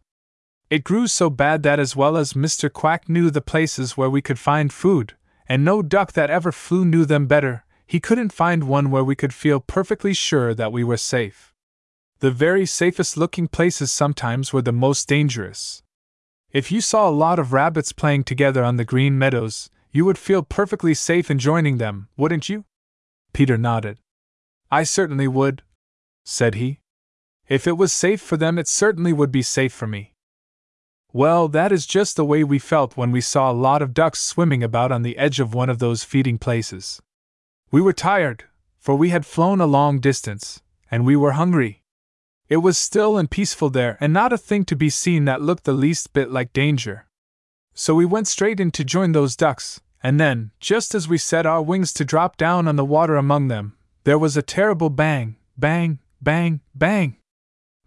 It 0.71 0.85
grew 0.85 1.09
so 1.09 1.31
bad 1.31 1.65
that, 1.65 1.81
as 1.81 1.97
well 1.97 2.17
as 2.17 2.35
Mr. 2.35 2.73
Quack 2.73 3.09
knew 3.09 3.31
the 3.31 3.41
places 3.41 3.97
where 3.97 4.11
we 4.11 4.23
could 4.23 4.39
find 4.39 4.73
food, 4.73 5.15
and 5.49 5.65
no 5.65 5.83
duck 5.83 6.13
that 6.13 6.31
ever 6.31 6.53
flew 6.53 6.85
knew 6.85 7.05
them 7.05 7.27
better, 7.27 7.65
he 7.85 7.99
couldn't 7.99 8.33
find 8.33 8.65
one 8.65 8.91
where 8.91 9.05
we 9.05 9.17
could 9.17 9.35
feel 9.35 9.59
perfectly 9.59 10.15
sure 10.15 10.55
that 10.55 10.73
we 10.73 10.85
were 10.85 10.97
safe. 10.97 11.54
The 12.25 12.31
very 12.31 12.65
safest 12.65 13.19
looking 13.19 13.49
places 13.49 13.93
sometimes 13.93 14.51
were 14.51 14.63
the 14.63 14.73
most 14.73 15.07
dangerous. 15.07 15.83
If 16.53 16.73
you 16.73 16.81
saw 16.81 17.07
a 17.07 17.11
lot 17.11 17.39
of 17.39 17.53
rabbits 17.53 17.93
playing 17.93 18.25
together 18.25 18.65
on 18.65 18.79
the 18.79 18.85
green 18.87 19.19
meadows, 19.19 19.69
you 19.93 20.07
would 20.07 20.17
feel 20.17 20.43
perfectly 20.43 20.95
safe 20.95 21.31
in 21.31 21.39
joining 21.39 21.77
them, 21.77 22.09
wouldn't 22.17 22.49
you? 22.49 22.65
Peter 23.35 23.59
nodded. 23.59 23.99
I 24.71 24.85
certainly 24.85 25.29
would, 25.29 25.65
said 26.25 26.55
he. 26.55 26.81
If 27.47 27.67
it 27.67 27.77
was 27.77 27.93
safe 27.93 28.23
for 28.23 28.39
them, 28.39 28.59
it 28.59 28.69
certainly 28.69 29.13
would 29.13 29.31
be 29.31 29.43
safe 29.43 29.75
for 29.75 29.87
me. 29.87 30.15
Well, 31.13 31.47
that 31.49 31.73
is 31.73 31.85
just 31.85 32.17
the 32.17 32.25
way 32.25 32.43
we 32.43 32.59
felt 32.59 32.97
when 32.97 33.13
we 33.13 33.21
saw 33.21 33.51
a 33.51 33.61
lot 33.69 33.83
of 33.83 33.93
ducks 33.93 34.21
swimming 34.21 34.63
about 34.63 34.91
on 34.91 35.03
the 35.03 35.19
edge 35.19 35.41
of 35.41 35.53
one 35.53 35.69
of 35.69 35.79
those 35.79 36.05
feeding 36.05 36.39
places. 36.39 37.03
We 37.71 37.83
were 37.83 37.93
tired, 37.93 38.45
for 38.79 38.95
we 38.95 39.11
had 39.11 39.27
flown 39.27 39.61
a 39.61 39.67
long 39.67 40.01
distance, 40.01 40.63
and 40.91 41.05
we 41.05 41.17
were 41.17 41.33
hungry. 41.33 41.83
It 42.49 42.59
was 42.59 42.77
still 42.77 43.17
and 43.17 43.31
peaceful 43.31 43.71
there, 43.71 43.97
and 44.01 44.13
not 44.13 44.33
a 44.33 44.39
thing 44.39 44.65
to 44.67 44.77
be 44.77 44.91
seen 44.91 45.25
that 45.25 45.41
looked 45.41 45.65
the 45.65 45.73
least 45.73 46.13
bit 46.13 46.31
like 46.31 46.53
danger. 46.53 47.07
So 47.75 47.95
we 47.95 48.05
went 48.05 48.29
straight 48.29 48.61
in 48.61 48.71
to 48.73 48.85
join 48.85 49.13
those 49.13 49.35
ducks, 49.37 49.81
and 50.03 50.21
then, 50.21 50.51
just 50.61 50.95
as 50.95 51.09
we 51.09 51.17
set 51.17 51.47
our 51.47 51.63
wings 51.63 51.93
to 51.95 52.05
drop 52.05 52.37
down 52.37 52.69
on 52.69 52.77
the 52.77 52.85
water 52.85 53.17
among 53.17 53.49
them, 53.49 53.77
there 54.05 54.19
was 54.19 54.37
a 54.37 54.43
terrible 54.43 54.91
bang, 54.91 55.37
bang, 55.57 55.99
bang, 56.21 56.61
bang. 56.75 57.17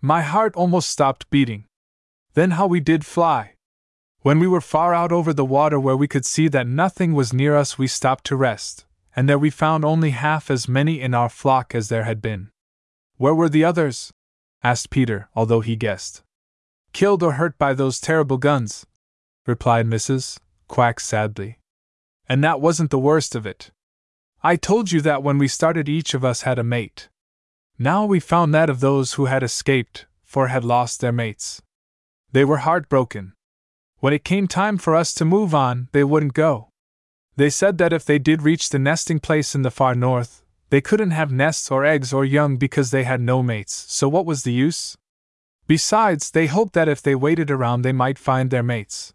My 0.01 0.21
heart 0.21 0.55
almost 0.55 0.89
stopped 0.89 1.29
beating. 1.29 1.65
Then 2.33 2.51
how 2.51 2.65
we 2.65 2.79
did 2.79 3.05
fly! 3.05 3.53
When 4.21 4.39
we 4.39 4.47
were 4.47 4.61
far 4.61 4.93
out 4.93 5.11
over 5.11 5.31
the 5.31 5.45
water 5.45 5.79
where 5.79 5.95
we 5.95 6.07
could 6.07 6.25
see 6.25 6.47
that 6.49 6.67
nothing 6.67 7.13
was 7.13 7.31
near 7.31 7.55
us, 7.55 7.77
we 7.77 7.87
stopped 7.87 8.25
to 8.25 8.35
rest, 8.35 8.85
and 9.15 9.29
there 9.29 9.37
we 9.37 9.51
found 9.51 9.85
only 9.85 10.09
half 10.09 10.49
as 10.49 10.67
many 10.67 10.99
in 10.99 11.13
our 11.13 11.29
flock 11.29 11.75
as 11.75 11.89
there 11.89 12.03
had 12.03 12.21
been. 12.21 12.49
Where 13.17 13.35
were 13.35 13.49
the 13.49 13.63
others? 13.63 14.11
Asked 14.67 14.89
Peter, 14.89 15.29
although 15.33 15.61
he 15.61 15.77
guessed. 15.77 16.23
Killed 16.91 17.23
or 17.23 17.33
hurt 17.39 17.57
by 17.57 17.73
those 17.73 18.01
terrible 18.01 18.37
guns, 18.37 18.85
replied 19.45 19.85
Mrs. 19.87 20.39
Quack 20.67 20.99
sadly. 20.99 21.59
And 22.27 22.43
that 22.43 22.59
wasn't 22.59 22.91
the 22.91 22.99
worst 22.99 23.33
of 23.33 23.45
it. 23.45 23.71
I 24.43 24.57
told 24.57 24.91
you 24.91 24.99
that 24.99 25.23
when 25.23 25.37
we 25.37 25.47
started, 25.47 25.87
each 25.87 26.13
of 26.13 26.25
us 26.25 26.41
had 26.41 26.59
a 26.59 26.65
mate. 26.65 27.07
Now 27.79 28.03
we 28.03 28.19
found 28.19 28.53
that 28.53 28.69
of 28.69 28.81
those 28.81 29.13
who 29.13 29.27
had 29.27 29.41
escaped, 29.41 30.05
four 30.21 30.49
had 30.49 30.65
lost 30.65 30.99
their 30.99 31.13
mates. 31.13 31.61
They 32.33 32.43
were 32.43 32.65
heartbroken. 32.67 33.31
When 33.99 34.11
it 34.11 34.25
came 34.25 34.49
time 34.49 34.77
for 34.77 34.97
us 34.97 35.13
to 35.13 35.23
move 35.23 35.55
on, 35.55 35.87
they 35.93 36.03
wouldn't 36.03 36.33
go. 36.33 36.67
They 37.37 37.49
said 37.49 37.77
that 37.77 37.93
if 37.93 38.03
they 38.03 38.19
did 38.19 38.41
reach 38.41 38.67
the 38.67 38.79
nesting 38.79 39.21
place 39.21 39.55
in 39.55 39.61
the 39.61 39.71
far 39.71 39.95
north, 39.95 40.43
they 40.69 40.81
couldn't 40.81 41.11
have 41.11 41.31
nests 41.31 41.71
or 41.71 41.85
eggs 41.85 42.11
or 42.11 42.25
young 42.25 42.57
because 42.57 42.91
they 42.91 43.03
had 43.03 43.21
no 43.21 43.41
mates, 43.41 43.85
so 43.87 44.09
what 44.09 44.25
was 44.25 44.43
the 44.43 44.51
use? 44.51 44.97
Besides, 45.67 46.31
they 46.31 46.47
hoped 46.47 46.73
that 46.73 46.89
if 46.89 47.01
they 47.01 47.15
waited 47.15 47.49
around 47.49 47.81
they 47.81 47.93
might 47.93 48.19
find 48.19 48.49
their 48.49 48.63
mates. 48.63 49.13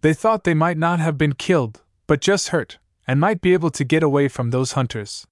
They 0.00 0.14
thought 0.14 0.44
they 0.44 0.54
might 0.54 0.78
not 0.78 1.00
have 1.00 1.18
been 1.18 1.34
killed, 1.34 1.82
but 2.06 2.20
just 2.20 2.48
hurt, 2.48 2.78
and 3.06 3.20
might 3.20 3.40
be 3.40 3.52
able 3.52 3.70
to 3.70 3.84
get 3.84 4.02
away 4.02 4.28
from 4.28 4.50
those 4.50 4.72
hunters. 4.72 5.26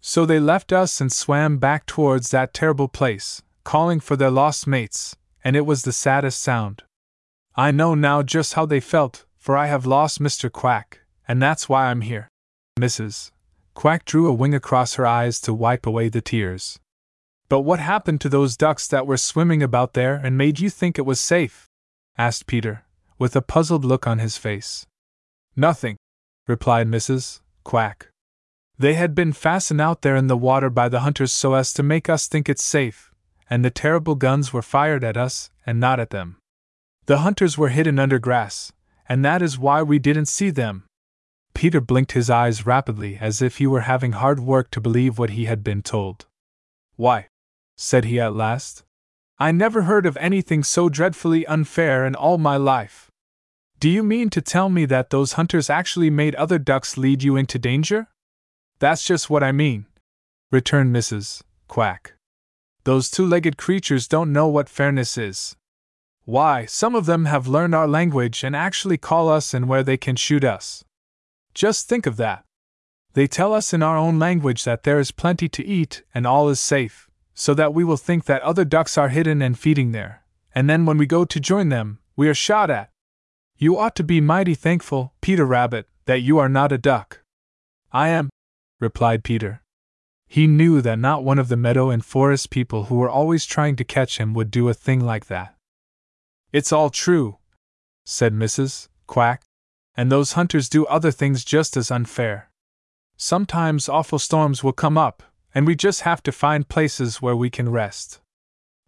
So 0.00 0.26
they 0.26 0.40
left 0.40 0.72
us 0.72 1.00
and 1.00 1.12
swam 1.12 1.58
back 1.58 1.86
towards 1.86 2.30
that 2.30 2.52
terrible 2.52 2.88
place, 2.88 3.42
calling 3.64 4.00
for 4.00 4.16
their 4.16 4.30
lost 4.30 4.66
mates, 4.66 5.16
and 5.44 5.56
it 5.56 5.66
was 5.66 5.82
the 5.82 5.92
saddest 5.92 6.40
sound. 6.40 6.82
I 7.54 7.70
know 7.70 7.94
now 7.94 8.22
just 8.22 8.54
how 8.54 8.66
they 8.66 8.80
felt, 8.80 9.24
for 9.36 9.56
I 9.56 9.66
have 9.66 9.86
lost 9.86 10.20
Mr. 10.20 10.50
Quack, 10.50 11.00
and 11.28 11.42
that's 11.42 11.68
why 11.68 11.86
I'm 11.86 12.00
here. 12.00 12.28
Mrs. 12.80 13.31
Quack 13.74 14.04
drew 14.04 14.26
a 14.28 14.32
wing 14.32 14.54
across 14.54 14.94
her 14.94 15.06
eyes 15.06 15.40
to 15.40 15.54
wipe 15.54 15.86
away 15.86 16.08
the 16.08 16.20
tears. 16.20 16.78
But 17.48 17.60
what 17.60 17.80
happened 17.80 18.20
to 18.22 18.28
those 18.28 18.56
ducks 18.56 18.86
that 18.88 19.06
were 19.06 19.16
swimming 19.16 19.62
about 19.62 19.94
there 19.94 20.14
and 20.14 20.38
made 20.38 20.60
you 20.60 20.70
think 20.70 20.98
it 20.98 21.06
was 21.06 21.20
safe? 21.20 21.68
asked 22.16 22.46
Peter, 22.46 22.84
with 23.18 23.36
a 23.36 23.42
puzzled 23.42 23.84
look 23.84 24.06
on 24.06 24.18
his 24.18 24.36
face. 24.36 24.86
Nothing, 25.56 25.96
replied 26.46 26.88
Mrs. 26.88 27.40
Quack. 27.64 28.08
They 28.78 28.94
had 28.94 29.14
been 29.14 29.32
fastened 29.32 29.80
out 29.80 30.02
there 30.02 30.16
in 30.16 30.26
the 30.26 30.36
water 30.36 30.70
by 30.70 30.88
the 30.88 31.00
hunters 31.00 31.32
so 31.32 31.54
as 31.54 31.72
to 31.74 31.82
make 31.82 32.08
us 32.08 32.26
think 32.26 32.48
it's 32.48 32.64
safe, 32.64 33.12
and 33.48 33.64
the 33.64 33.70
terrible 33.70 34.14
guns 34.14 34.52
were 34.52 34.62
fired 34.62 35.04
at 35.04 35.16
us 35.16 35.50
and 35.66 35.78
not 35.78 36.00
at 36.00 36.10
them. 36.10 36.38
The 37.06 37.18
hunters 37.18 37.58
were 37.58 37.68
hidden 37.68 37.98
under 37.98 38.18
grass, 38.18 38.72
and 39.08 39.24
that 39.24 39.42
is 39.42 39.58
why 39.58 39.82
we 39.82 39.98
didn't 39.98 40.26
see 40.26 40.50
them. 40.50 40.84
Peter 41.54 41.80
blinked 41.80 42.12
his 42.12 42.30
eyes 42.30 42.66
rapidly 42.66 43.18
as 43.20 43.42
if 43.42 43.58
he 43.58 43.66
were 43.66 43.82
having 43.82 44.12
hard 44.12 44.40
work 44.40 44.70
to 44.70 44.80
believe 44.80 45.18
what 45.18 45.30
he 45.30 45.44
had 45.44 45.62
been 45.62 45.82
told. 45.82 46.26
Why, 46.96 47.28
said 47.76 48.04
he 48.04 48.20
at 48.20 48.34
last, 48.34 48.84
I 49.38 49.52
never 49.52 49.82
heard 49.82 50.06
of 50.06 50.16
anything 50.18 50.62
so 50.62 50.88
dreadfully 50.88 51.46
unfair 51.46 52.06
in 52.06 52.14
all 52.14 52.38
my 52.38 52.56
life. 52.56 53.10
Do 53.80 53.88
you 53.88 54.04
mean 54.04 54.30
to 54.30 54.40
tell 54.40 54.68
me 54.68 54.84
that 54.84 55.10
those 55.10 55.32
hunters 55.32 55.68
actually 55.68 56.10
made 56.10 56.36
other 56.36 56.58
ducks 56.58 56.96
lead 56.96 57.24
you 57.24 57.36
into 57.36 57.58
danger? 57.58 58.06
That's 58.78 59.04
just 59.04 59.28
what 59.28 59.42
I 59.42 59.50
mean, 59.50 59.86
returned 60.52 60.94
Mrs. 60.94 61.42
Quack. 61.66 62.14
Those 62.84 63.10
two 63.10 63.26
legged 63.26 63.56
creatures 63.56 64.06
don't 64.06 64.32
know 64.32 64.46
what 64.46 64.68
fairness 64.68 65.18
is. 65.18 65.56
Why, 66.24 66.66
some 66.66 66.94
of 66.94 67.06
them 67.06 67.24
have 67.24 67.48
learned 67.48 67.74
our 67.74 67.88
language 67.88 68.44
and 68.44 68.54
actually 68.54 68.98
call 68.98 69.28
us 69.28 69.52
and 69.52 69.68
where 69.68 69.82
they 69.82 69.96
can 69.96 70.14
shoot 70.14 70.44
us. 70.44 70.84
Just 71.54 71.88
think 71.88 72.06
of 72.06 72.16
that. 72.16 72.44
They 73.14 73.26
tell 73.26 73.52
us 73.52 73.74
in 73.74 73.82
our 73.82 73.96
own 73.96 74.18
language 74.18 74.64
that 74.64 74.84
there 74.84 74.98
is 74.98 75.10
plenty 75.10 75.48
to 75.50 75.66
eat 75.66 76.02
and 76.14 76.26
all 76.26 76.48
is 76.48 76.60
safe, 76.60 77.10
so 77.34 77.52
that 77.54 77.74
we 77.74 77.84
will 77.84 77.96
think 77.96 78.24
that 78.24 78.42
other 78.42 78.64
ducks 78.64 78.96
are 78.96 79.10
hidden 79.10 79.42
and 79.42 79.58
feeding 79.58 79.92
there, 79.92 80.24
and 80.54 80.68
then 80.68 80.86
when 80.86 80.98
we 80.98 81.06
go 81.06 81.24
to 81.24 81.40
join 81.40 81.68
them, 81.68 81.98
we 82.16 82.28
are 82.28 82.34
shot 82.34 82.70
at. 82.70 82.90
You 83.58 83.78
ought 83.78 83.94
to 83.96 84.04
be 84.04 84.20
mighty 84.20 84.54
thankful, 84.54 85.12
Peter 85.20 85.44
Rabbit, 85.44 85.86
that 86.06 86.22
you 86.22 86.38
are 86.38 86.48
not 86.48 86.72
a 86.72 86.78
duck. 86.78 87.22
I 87.92 88.08
am, 88.08 88.30
replied 88.80 89.24
Peter. 89.24 89.62
He 90.26 90.46
knew 90.46 90.80
that 90.80 90.98
not 90.98 91.24
one 91.24 91.38
of 91.38 91.48
the 91.48 91.58
meadow 91.58 91.90
and 91.90 92.02
forest 92.02 92.48
people 92.48 92.84
who 92.84 92.96
were 92.96 93.10
always 93.10 93.44
trying 93.44 93.76
to 93.76 93.84
catch 93.84 94.16
him 94.16 94.32
would 94.32 94.50
do 94.50 94.68
a 94.68 94.74
thing 94.74 95.00
like 95.00 95.26
that. 95.26 95.54
It's 96.52 96.72
all 96.72 96.88
true, 96.88 97.36
said 98.04 98.32
Mrs. 98.32 98.88
Quack, 99.06 99.42
and 99.96 100.10
those 100.10 100.32
hunters 100.32 100.68
do 100.68 100.86
other 100.86 101.10
things 101.10 101.44
just 101.44 101.76
as 101.76 101.90
unfair. 101.90 102.50
Sometimes 103.16 103.88
awful 103.88 104.18
storms 104.18 104.64
will 104.64 104.72
come 104.72 104.98
up, 104.98 105.22
and 105.54 105.66
we 105.66 105.76
just 105.76 106.00
have 106.02 106.22
to 106.22 106.32
find 106.32 106.68
places 106.68 107.20
where 107.20 107.36
we 107.36 107.50
can 107.50 107.68
rest. 107.68 108.20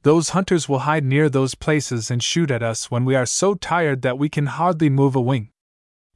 Those 0.03 0.31
hunters 0.31 0.69
will 0.69 0.81
hide 0.81 1.05
near 1.05 1.29
those 1.29 1.55
places 1.55 2.11
and 2.11 2.23
shoot 2.23 2.51
at 2.51 2.63
us 2.63 2.91
when 2.91 3.05
we 3.05 3.15
are 3.15 3.27
so 3.27 3.55
tired 3.55 4.03
that 4.03 4.19
we 4.19 4.29
can 4.29 4.47
hardly 4.47 4.91
move 4.91 5.17
a 5.17 5.21
wing. 5.21 5.51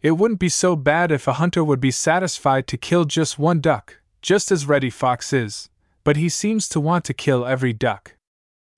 It 0.01 0.13
wouldn't 0.13 0.41
be 0.41 0.49
so 0.49 0.77
bad 0.77 1.11
if 1.11 1.27
a 1.27 1.35
hunter 1.35 1.65
would 1.65 1.81
be 1.81 1.91
satisfied 1.91 2.67
to 2.69 2.77
kill 2.77 3.05
just 3.05 3.39
one 3.39 3.61
duck, 3.61 3.97
just 4.23 4.53
as 4.53 4.67
Reddy 4.67 4.91
Fox 4.91 5.33
is, 5.33 5.71
but 6.05 6.17
he 6.17 6.29
seems 6.29 6.69
to 6.69 6.81
want 6.81 7.05
to 7.07 7.15
kill 7.15 7.47
every 7.47 7.73
duck. 7.73 8.15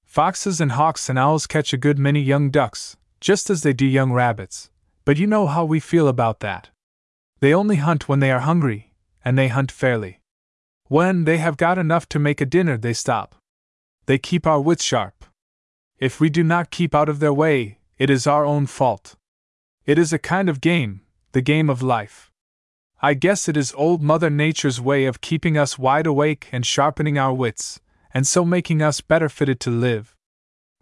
Foxes 0.05 0.61
and 0.61 0.73
hawks 0.73 1.09
and 1.09 1.19
owls 1.19 1.47
catch 1.47 1.73
a 1.73 1.77
good 1.77 1.99
many 1.99 2.21
young 2.21 2.51
ducks, 2.51 2.97
just 3.21 3.51
as 3.51 3.63
they 3.63 3.73
do 3.73 3.87
young 3.87 4.13
rabbits, 4.13 4.70
but 5.05 5.17
you 5.17 5.27
know 5.27 5.47
how 5.47 5.65
we 5.65 5.81
feel 5.81 6.09
about 6.09 6.41
that. 6.41 6.71
They 7.41 7.55
only 7.55 7.77
hunt 7.77 8.09
when 8.09 8.21
they 8.21 8.31
are 8.31 8.41
hungry, 8.41 8.93
and 9.25 9.39
they 9.39 9.49
hunt 9.49 9.73
fairly. 9.73 10.21
When 10.89 11.25
they 11.25 11.39
have 11.39 11.57
got 11.57 11.79
enough 11.79 12.09
to 12.11 12.19
make 12.19 12.41
a 12.41 12.47
dinner, 12.47 12.77
they 12.77 12.93
stop. 12.93 13.37
They 14.07 14.19
keep 14.19 14.47
our 14.47 14.61
wits 14.61 14.85
sharp. 14.85 15.25
If 15.99 16.21
we 16.21 16.31
do 16.31 16.43
not 16.43 16.71
keep 16.71 16.95
out 16.95 17.09
of 17.09 17.21
their 17.21 17.33
way, 17.33 17.79
it 17.99 18.11
is 18.11 18.27
our 18.27 18.45
own 18.45 18.67
fault. 18.67 19.17
It 19.87 19.99
is 19.99 20.13
a 20.13 20.19
kind 20.19 20.49
of 20.49 20.61
game, 20.61 21.03
the 21.33 21.43
game 21.43 21.71
of 21.71 21.83
life. 21.83 22.31
I 23.03 23.15
guess 23.15 23.49
it 23.49 23.57
is 23.57 23.73
Old 23.77 24.03
Mother 24.03 24.29
Nature's 24.29 24.81
way 24.81 25.07
of 25.07 25.21
keeping 25.21 25.57
us 25.57 25.79
wide 25.79 26.07
awake 26.07 26.49
and 26.53 26.67
sharpening 26.67 27.19
our 27.19 27.33
wits, 27.33 27.81
and 28.13 28.27
so 28.27 28.45
making 28.45 28.83
us 28.83 29.01
better 29.01 29.29
fitted 29.29 29.61
to 29.61 29.71
live. 29.71 30.17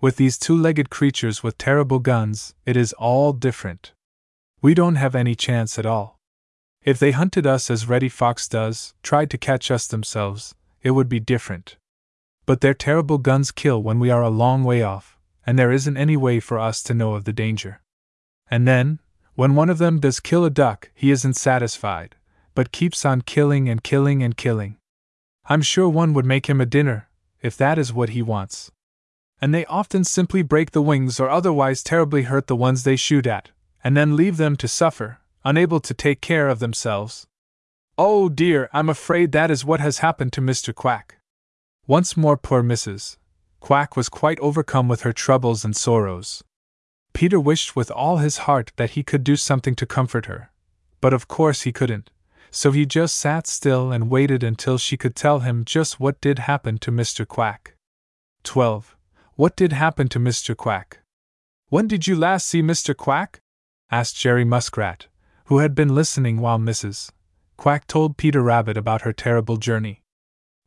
With 0.01 0.16
these 0.16 0.39
two 0.39 0.57
legged 0.57 0.91
creatures 0.91 1.43
with 1.43 1.59
terrible 1.59 1.99
guns, 1.99 2.55
it 2.64 2.77
is 2.77 2.93
all 2.95 3.33
different. 3.33 3.93
We 4.61 4.75
don't 4.75 4.97
have 4.97 5.15
any 5.15 5.37
chance 5.37 5.79
at 5.79 5.87
all. 5.87 6.19
If 6.83 6.99
they 6.99 7.13
hunted 7.13 7.47
us 7.47 7.71
as 7.71 7.89
Reddy 7.89 8.09
Fox 8.09 8.49
does, 8.49 8.95
tried 9.03 9.31
to 9.31 9.39
catch 9.39 9.71
us 9.71 9.87
themselves, 9.87 10.55
it 10.83 10.93
would 10.93 11.09
be 11.09 11.21
different. 11.21 11.77
But 12.45 12.61
their 12.61 12.75
terrible 12.75 13.19
guns 13.19 13.53
kill 13.53 13.81
when 13.83 14.01
we 14.01 14.11
are 14.11 14.23
a 14.23 14.31
long 14.31 14.65
way 14.65 14.83
off, 14.83 15.17
and 15.47 15.57
there 15.57 15.71
isn't 15.71 15.97
any 15.97 16.17
way 16.17 16.41
for 16.41 16.59
us 16.59 16.83
to 16.85 16.95
know 16.95 17.15
of 17.15 17.25
the 17.25 17.33
danger. 17.33 17.81
And 18.51 18.67
then, 18.67 18.99
when 19.35 19.55
one 19.55 19.71
of 19.71 19.79
them 19.79 20.01
does 20.01 20.19
kill 20.19 20.45
a 20.45 20.51
duck, 20.51 20.91
he 20.93 21.13
isn't 21.13 21.35
satisfied, 21.35 22.17
but 22.57 22.73
keeps 22.73 23.05
on 23.05 23.21
killing 23.21 23.69
and 23.69 23.85
killing 23.85 24.23
and 24.25 24.37
killing. 24.37 24.77
I'm 25.45 25.63
sure 25.63 25.89
one 25.89 26.15
would 26.15 26.27
make 26.27 26.49
him 26.49 26.61
a 26.61 26.67
dinner, 26.67 27.09
if 27.43 27.57
that 27.59 27.79
is 27.79 27.93
what 27.93 28.09
he 28.09 28.23
wants. 28.23 28.73
And 29.41 29.55
they 29.55 29.65
often 29.67 30.03
simply 30.03 30.43
break 30.43 30.73
the 30.73 30.83
wings 30.83 31.21
or 31.21 31.31
otherwise 31.31 31.85
terribly 31.85 32.23
hurt 32.23 32.49
the 32.49 32.57
ones 32.57 32.83
they 32.83 32.97
shoot 32.97 33.27
at, 33.27 33.51
and 33.89 33.97
then 33.97 34.14
leave 34.14 34.36
them 34.36 34.55
to 34.55 34.68
suffer, 34.68 35.16
unable 35.47 35.80
to 35.80 35.95
take 35.95 36.20
care 36.20 36.51
of 36.51 36.59
themselves. 36.59 37.26
Oh 37.97 38.28
dear, 38.28 38.68
I'm 38.74 38.91
afraid 38.91 39.32
that 39.32 39.51
is 39.51 39.64
what 39.64 39.80
has 39.80 40.01
happened 40.01 40.34
to 40.34 40.43
Mr. 40.43 40.74
Quack. 40.74 41.16
Once 41.86 42.14
more, 42.14 42.36
poor 42.36 42.62
Mrs. 42.62 43.16
Quack 43.61 43.97
was 43.97 44.11
quite 44.11 44.39
overcome 44.41 44.89
with 44.89 45.01
her 45.01 45.14
troubles 45.14 45.64
and 45.64 45.74
sorrows. 45.74 46.45
Peter 47.14 47.41
wished 47.41 47.74
with 47.74 47.91
all 47.91 48.18
his 48.18 48.45
heart 48.45 48.72
that 48.76 48.91
he 48.91 49.03
could 49.03 49.24
do 49.24 49.36
something 49.36 49.74
to 49.76 49.86
comfort 49.86 50.26
her, 50.26 50.51
but 51.01 51.14
of 51.14 51.26
course 51.26 51.62
he 51.62 51.72
couldn't 51.72 52.11
so 52.51 52.72
he 52.72 52.86
just 52.86 53.18
sat 53.18 53.47
still 53.47 53.93
and 53.93 54.11
waited 54.11 54.43
until 54.43 54.78
she 54.78 54.97
could 54.97 55.14
tell 55.14 55.41
him 55.41 55.64
just 55.64 56.01
what 56.01 56.20
did 56.20 56.41
happen 56.41 56.78
to 56.78 56.91
Mr. 56.91 57.26
Quack. 57.26 57.74
12. 58.45 58.97
What 59.34 59.57
did 59.57 59.72
happen 59.72 60.09
to 60.09 60.18
Mr. 60.18 60.57
Quack? 60.57 60.99
When 61.68 61.86
did 61.86 62.07
you 62.07 62.16
last 62.16 62.47
see 62.47 62.62
Mr. 62.62 62.97
Quack? 62.97 63.41
Asked 63.91 64.16
Jerry 64.16 64.45
Muskrat, 64.45 65.07
who 65.47 65.59
had 65.59 65.74
been 65.74 65.95
listening 65.95 66.41
while 66.41 66.59
Mrs. 66.59 67.11
Quack 67.57 67.86
told 67.86 68.16
Peter 68.16 68.43
Rabbit 68.43 68.76
about 68.76 69.03
her 69.03 69.12
terrible 69.12 69.57
journey. 69.57 70.03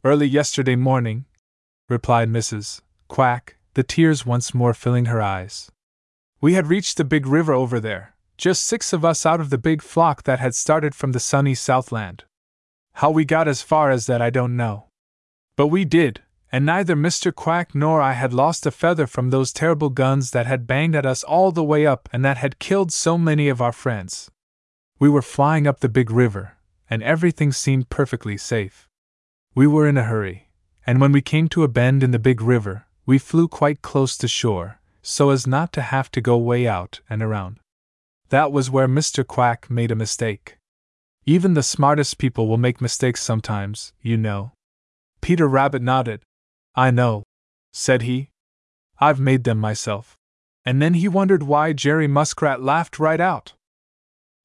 Early 0.03 0.27
yesterday 0.27 0.75
morning, 0.75 1.25
replied 1.87 2.29
Mrs. 2.29 2.81
Quack, 3.07 3.57
the 3.75 3.83
tears 3.83 4.25
once 4.25 4.53
more 4.53 4.73
filling 4.73 5.05
her 5.05 5.21
eyes. 5.21 5.71
We 6.41 6.53
had 6.53 6.67
reached 6.67 6.97
the 6.97 7.03
big 7.03 7.27
river 7.27 7.53
over 7.53 7.79
there, 7.79 8.15
just 8.37 8.65
six 8.65 8.91
of 8.91 9.05
us 9.05 9.25
out 9.25 9.39
of 9.39 9.51
the 9.51 9.57
big 9.57 9.81
flock 9.81 10.23
that 10.23 10.39
had 10.39 10.55
started 10.55 10.95
from 10.95 11.11
the 11.11 11.19
sunny 11.19 11.53
Southland. 11.53 12.23
How 12.93 13.11
we 13.11 13.23
got 13.23 13.47
as 13.47 13.61
far 13.61 13.91
as 13.91 14.07
that 14.07 14.21
I 14.21 14.31
don't 14.31 14.57
know. 14.57 14.87
But 15.55 15.67
we 15.67 15.85
did, 15.85 16.21
and 16.51 16.65
neither 16.65 16.95
Mr. 16.95 17.33
Quack 17.33 17.73
nor 17.73 18.01
I 18.01 18.13
had 18.13 18.33
lost 18.33 18.65
a 18.65 18.71
feather 18.71 19.07
from 19.07 19.29
those 19.29 19.53
terrible 19.53 19.89
guns 19.89 20.31
that 20.31 20.45
had 20.45 20.67
banged 20.67 20.95
at 20.95 21.05
us 21.05 21.23
all 21.23 21.51
the 21.51 21.63
way 21.63 21.85
up 21.85 22.09
and 22.11 22.25
that 22.25 22.37
had 22.37 22.59
killed 22.59 22.91
so 22.91 23.17
many 23.17 23.47
of 23.47 23.61
our 23.61 23.71
friends. 23.71 24.29
We 24.99 25.09
were 25.09 25.21
flying 25.21 25.65
up 25.65 25.79
the 25.79 25.89
big 25.89 26.11
river, 26.11 26.57
and 26.89 27.01
everything 27.01 27.51
seemed 27.51 27.89
perfectly 27.89 28.37
safe. 28.37 28.87
We 29.55 29.65
were 29.65 29.87
in 29.87 29.97
a 29.97 30.03
hurry, 30.03 30.49
and 30.85 30.99
when 30.99 31.11
we 31.11 31.21
came 31.21 31.47
to 31.49 31.63
a 31.63 31.67
bend 31.67 32.03
in 32.03 32.11
the 32.11 32.19
big 32.19 32.41
river, 32.41 32.85
we 33.05 33.17
flew 33.17 33.47
quite 33.47 33.81
close 33.81 34.17
to 34.17 34.27
shore, 34.27 34.79
so 35.01 35.29
as 35.29 35.47
not 35.47 35.71
to 35.73 35.81
have 35.81 36.11
to 36.11 36.21
go 36.21 36.37
way 36.37 36.67
out 36.67 36.99
and 37.09 37.23
around. 37.23 37.59
That 38.29 38.51
was 38.51 38.69
where 38.69 38.87
Mr. 38.87 39.25
Quack 39.25 39.69
made 39.69 39.91
a 39.91 39.95
mistake. 39.95 40.57
Even 41.25 41.53
the 41.53 41.63
smartest 41.63 42.17
people 42.17 42.47
will 42.47 42.57
make 42.57 42.81
mistakes 42.81 43.21
sometimes, 43.21 43.93
you 44.01 44.17
know. 44.17 44.51
Peter 45.21 45.47
Rabbit 45.47 45.81
nodded. 45.81 46.21
I 46.75 46.91
know, 46.91 47.23
said 47.73 48.03
he. 48.03 48.29
I've 48.99 49.19
made 49.19 49.43
them 49.43 49.57
myself. 49.57 50.15
And 50.65 50.81
then 50.81 50.93
he 50.93 51.07
wondered 51.07 51.43
why 51.43 51.73
Jerry 51.73 52.07
Muskrat 52.07 52.61
laughed 52.61 52.99
right 52.99 53.19
out. 53.19 53.53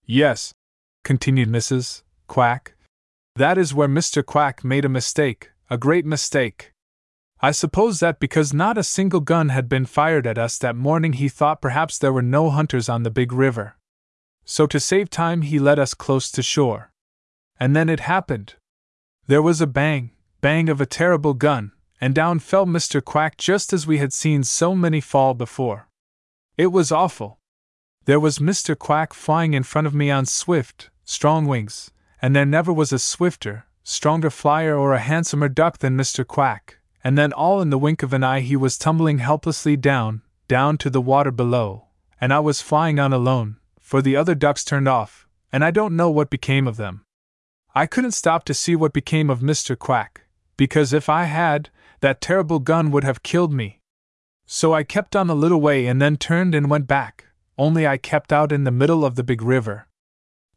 Yes, 0.05 0.53
continued 1.05 1.49
Mrs. 1.49 2.03
Quack, 2.27 2.77
that 3.37 3.59
is 3.59 3.74
where 3.74 3.89
Mr. 3.89 4.24
Quack 4.24 4.64
made 4.64 4.87
a 4.87 4.89
mistake, 4.89 5.51
a 5.68 5.77
great 5.77 6.07
mistake. 6.07 6.72
I 7.41 7.51
suppose 7.51 8.01
that 8.01 8.18
because 8.18 8.55
not 8.55 8.79
a 8.79 8.83
single 8.83 9.20
gun 9.20 9.51
had 9.51 9.68
been 9.68 9.85
fired 9.85 10.27
at 10.27 10.39
us 10.39 10.57
that 10.59 10.74
morning, 10.74 11.12
he 11.12 11.29
thought 11.29 11.61
perhaps 11.61 11.99
there 11.99 12.14
were 12.14 12.22
no 12.22 12.49
hunters 12.49 12.89
on 12.89 13.03
the 13.03 13.11
big 13.11 13.35
river. 13.35 13.77
So, 14.47 14.66
to 14.68 14.81
save 14.81 15.11
time, 15.11 15.43
he 15.43 15.59
led 15.59 15.79
us 15.79 15.93
close 15.93 16.31
to 16.31 16.43
shore. 16.43 16.93
And 17.61 17.77
then 17.77 17.91
it 17.91 18.01
happened. 18.01 18.55
There 19.27 19.43
was 19.43 19.61
a 19.61 19.66
bang, 19.66 20.12
bang 20.41 20.70
of 20.70 20.81
a 20.81 20.87
terrible 20.87 21.35
gun, 21.35 21.72
and 22.01 22.15
down 22.15 22.39
fell 22.39 22.67
Mr. 22.67 23.05
Quack 23.05 23.37
just 23.37 23.73
as 23.73 23.87
we 23.87 23.99
had 23.99 24.13
seen 24.13 24.43
so 24.45 24.75
many 24.75 25.01
fall 25.01 25.35
before. 25.35 25.89
It 26.57 26.69
was 26.69 26.93
awful. 26.93 27.39
There 28.05 28.21
was 28.21 28.39
Mr. 28.39 28.79
Quack 28.79 29.13
flying 29.13 29.55
in 29.55 29.63
front 29.63 29.87
of 29.87 29.95
me 29.95 30.11
on 30.11 30.27
swift, 30.27 30.91
strong 31.05 31.47
wings, 31.47 31.91
and 32.23 32.35
there 32.35 32.47
never 32.47 32.73
was 32.73 32.93
a 32.93 32.99
swifter, 32.99 33.67
stronger 33.83 34.31
flyer 34.31 34.77
or 34.77 34.95
a 34.95 34.99
handsomer 34.99 35.49
duck 35.49 35.79
than 35.79 35.97
Mr. 35.97 36.27
Quack, 36.27 36.79
and 37.03 37.17
then 37.17 37.33
all 37.33 37.61
in 37.61 37.71
the 37.71 37.79
wink 37.79 38.03
of 38.03 38.13
an 38.13 38.25
eye 38.25 38.41
he 38.41 38.57
was 38.57 38.79
tumbling 38.79 39.19
helplessly 39.19 39.77
down, 39.77 40.23
down 40.49 40.79
to 40.79 40.91
the 40.91 41.01
water 41.01 41.31
below, 41.31 41.87
and 42.21 42.33
I 42.33 42.41
was 42.41 42.63
flying 42.63 42.99
on 42.99 43.13
alone, 43.13 43.57
for 43.81 44.03
the 44.03 44.17
other 44.17 44.35
ducks 44.35 44.65
turned 44.65 44.89
off, 44.89 45.27
and 45.53 45.65
I 45.65 45.71
don't 45.71 45.97
know 45.97 46.11
what 46.11 46.31
became 46.31 46.67
of 46.67 46.77
them. 46.77 47.05
I 47.75 47.87
couldn't 47.87 48.13
stop 48.13 48.45
to 48.45 48.55
see 48.55 48.75
what 48.75 48.93
became 48.93 49.31
of 49.31 49.41
Mr. 49.41 49.79
Quack, 49.79 50.23
because 50.57 50.93
if 50.93 51.09
I 51.09 51.25
had, 51.25 51.71
that 52.01 52.21
terrible 52.21 52.59
gun 52.59 52.91
would 52.91 53.05
have 53.05 53.23
killed 53.23 53.53
me. 53.53 53.81
So 54.47 54.73
I 54.73 54.85
kept 54.85 55.17
on 55.17 55.29
a 55.29 55.35
little 55.35 55.61
way 55.61 55.87
and 55.87 56.01
then 56.01 56.17
turned 56.17 56.55
and 56.55 56.71
went 56.71 56.87
back, 56.87 57.27
only 57.59 57.87
I 57.87 57.97
kept 57.97 58.33
out 58.33 58.53
in 58.53 58.65
the 58.65 58.71
middle 58.71 59.05
of 59.05 59.15
the 59.15 59.25
big 59.25 59.43
river. 59.43 59.89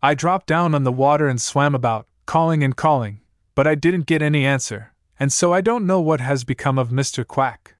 I 0.02 0.14
dropped 0.14 0.48
down 0.48 0.76
on 0.76 0.84
the 0.84 0.92
water 0.92 1.28
and 1.28 1.42
swam 1.42 1.74
about, 1.74 2.08
calling 2.26 2.64
and 2.64 2.76
calling, 2.76 3.22
but 3.56 3.68
I 3.68 3.76
didn't 3.76 4.06
get 4.06 4.22
any 4.22 4.46
answer, 4.46 4.94
and 5.20 5.34
so 5.34 5.52
I 5.54 5.62
don't 5.62 5.88
know 5.88 6.00
what 6.00 6.22
has 6.22 6.44
become 6.44 6.78
of 6.78 6.90
Mr. 6.90 7.26
Quack. 7.26 7.76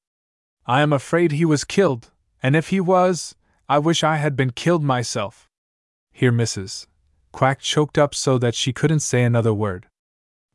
I 0.66 0.82
am 0.82 0.91
afraid 0.91 1.32
he 1.32 1.45
was 1.45 1.64
killed, 1.64 2.12
and 2.43 2.55
if 2.55 2.70
he 2.70 2.80
was, 2.80 3.36
I 3.70 3.80
wish 3.80 4.03
I 4.03 4.18
had 4.18 4.36
been 4.36 4.51
killed 4.51 4.84
myself. 4.84 5.47
Here 6.12 6.32
Mrs. 6.32 6.88
Quack 7.32 7.60
choked 7.60 7.97
up 7.97 8.16
so 8.16 8.38
that 8.39 8.55
she 8.55 8.74
couldn't 8.74 9.01
say 9.01 9.24
another 9.24 9.53
word. 9.53 9.88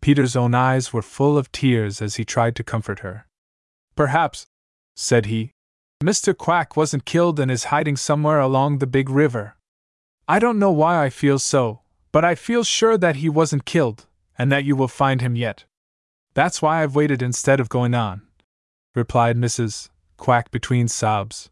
Peter's 0.04 0.36
own 0.36 0.54
eyes 0.54 0.92
were 0.92 1.00
full 1.00 1.38
of 1.38 1.50
tears 1.50 2.02
as 2.02 2.16
he 2.16 2.26
tried 2.26 2.54
to 2.54 2.62
comfort 2.62 2.98
her. 2.98 3.26
Perhaps, 3.96 4.44
said 4.94 5.24
he, 5.24 5.52
Mr. 6.02 6.36
Quack 6.36 6.76
wasn't 6.76 7.06
killed 7.06 7.40
and 7.40 7.50
is 7.50 7.72
hiding 7.72 7.96
somewhere 7.96 8.38
along 8.38 8.76
the 8.76 8.86
big 8.86 9.08
river. 9.08 9.56
I 10.28 10.38
don't 10.38 10.58
know 10.58 10.70
why 10.70 11.02
I 11.02 11.08
feel 11.08 11.38
so, 11.38 11.80
but 12.12 12.22
I 12.22 12.34
feel 12.34 12.64
sure 12.64 12.98
that 12.98 13.16
he 13.16 13.30
wasn't 13.30 13.64
killed, 13.64 14.04
and 14.36 14.52
that 14.52 14.66
you 14.66 14.76
will 14.76 14.88
find 14.88 15.22
him 15.22 15.36
yet. 15.36 15.64
That's 16.34 16.60
why 16.60 16.82
I've 16.82 16.94
waited 16.94 17.22
instead 17.22 17.58
of 17.58 17.70
going 17.70 17.94
on, 17.94 18.20
replied 18.94 19.38
Mrs. 19.38 19.88
Quack 20.18 20.50
between 20.50 20.86
sobs. 20.86 21.48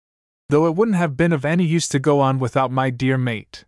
Though 0.51 0.67
it 0.67 0.77
wouldn't 0.77 0.99
have 0.99 1.17
been 1.17 1.33
of 1.33 1.47
any 1.47 1.65
use 1.65 1.89
to 1.89 1.99
go 1.99 2.21
on 2.21 2.39
without 2.39 2.71
my 2.71 2.91
dear 2.91 3.17
mate. 3.17 3.65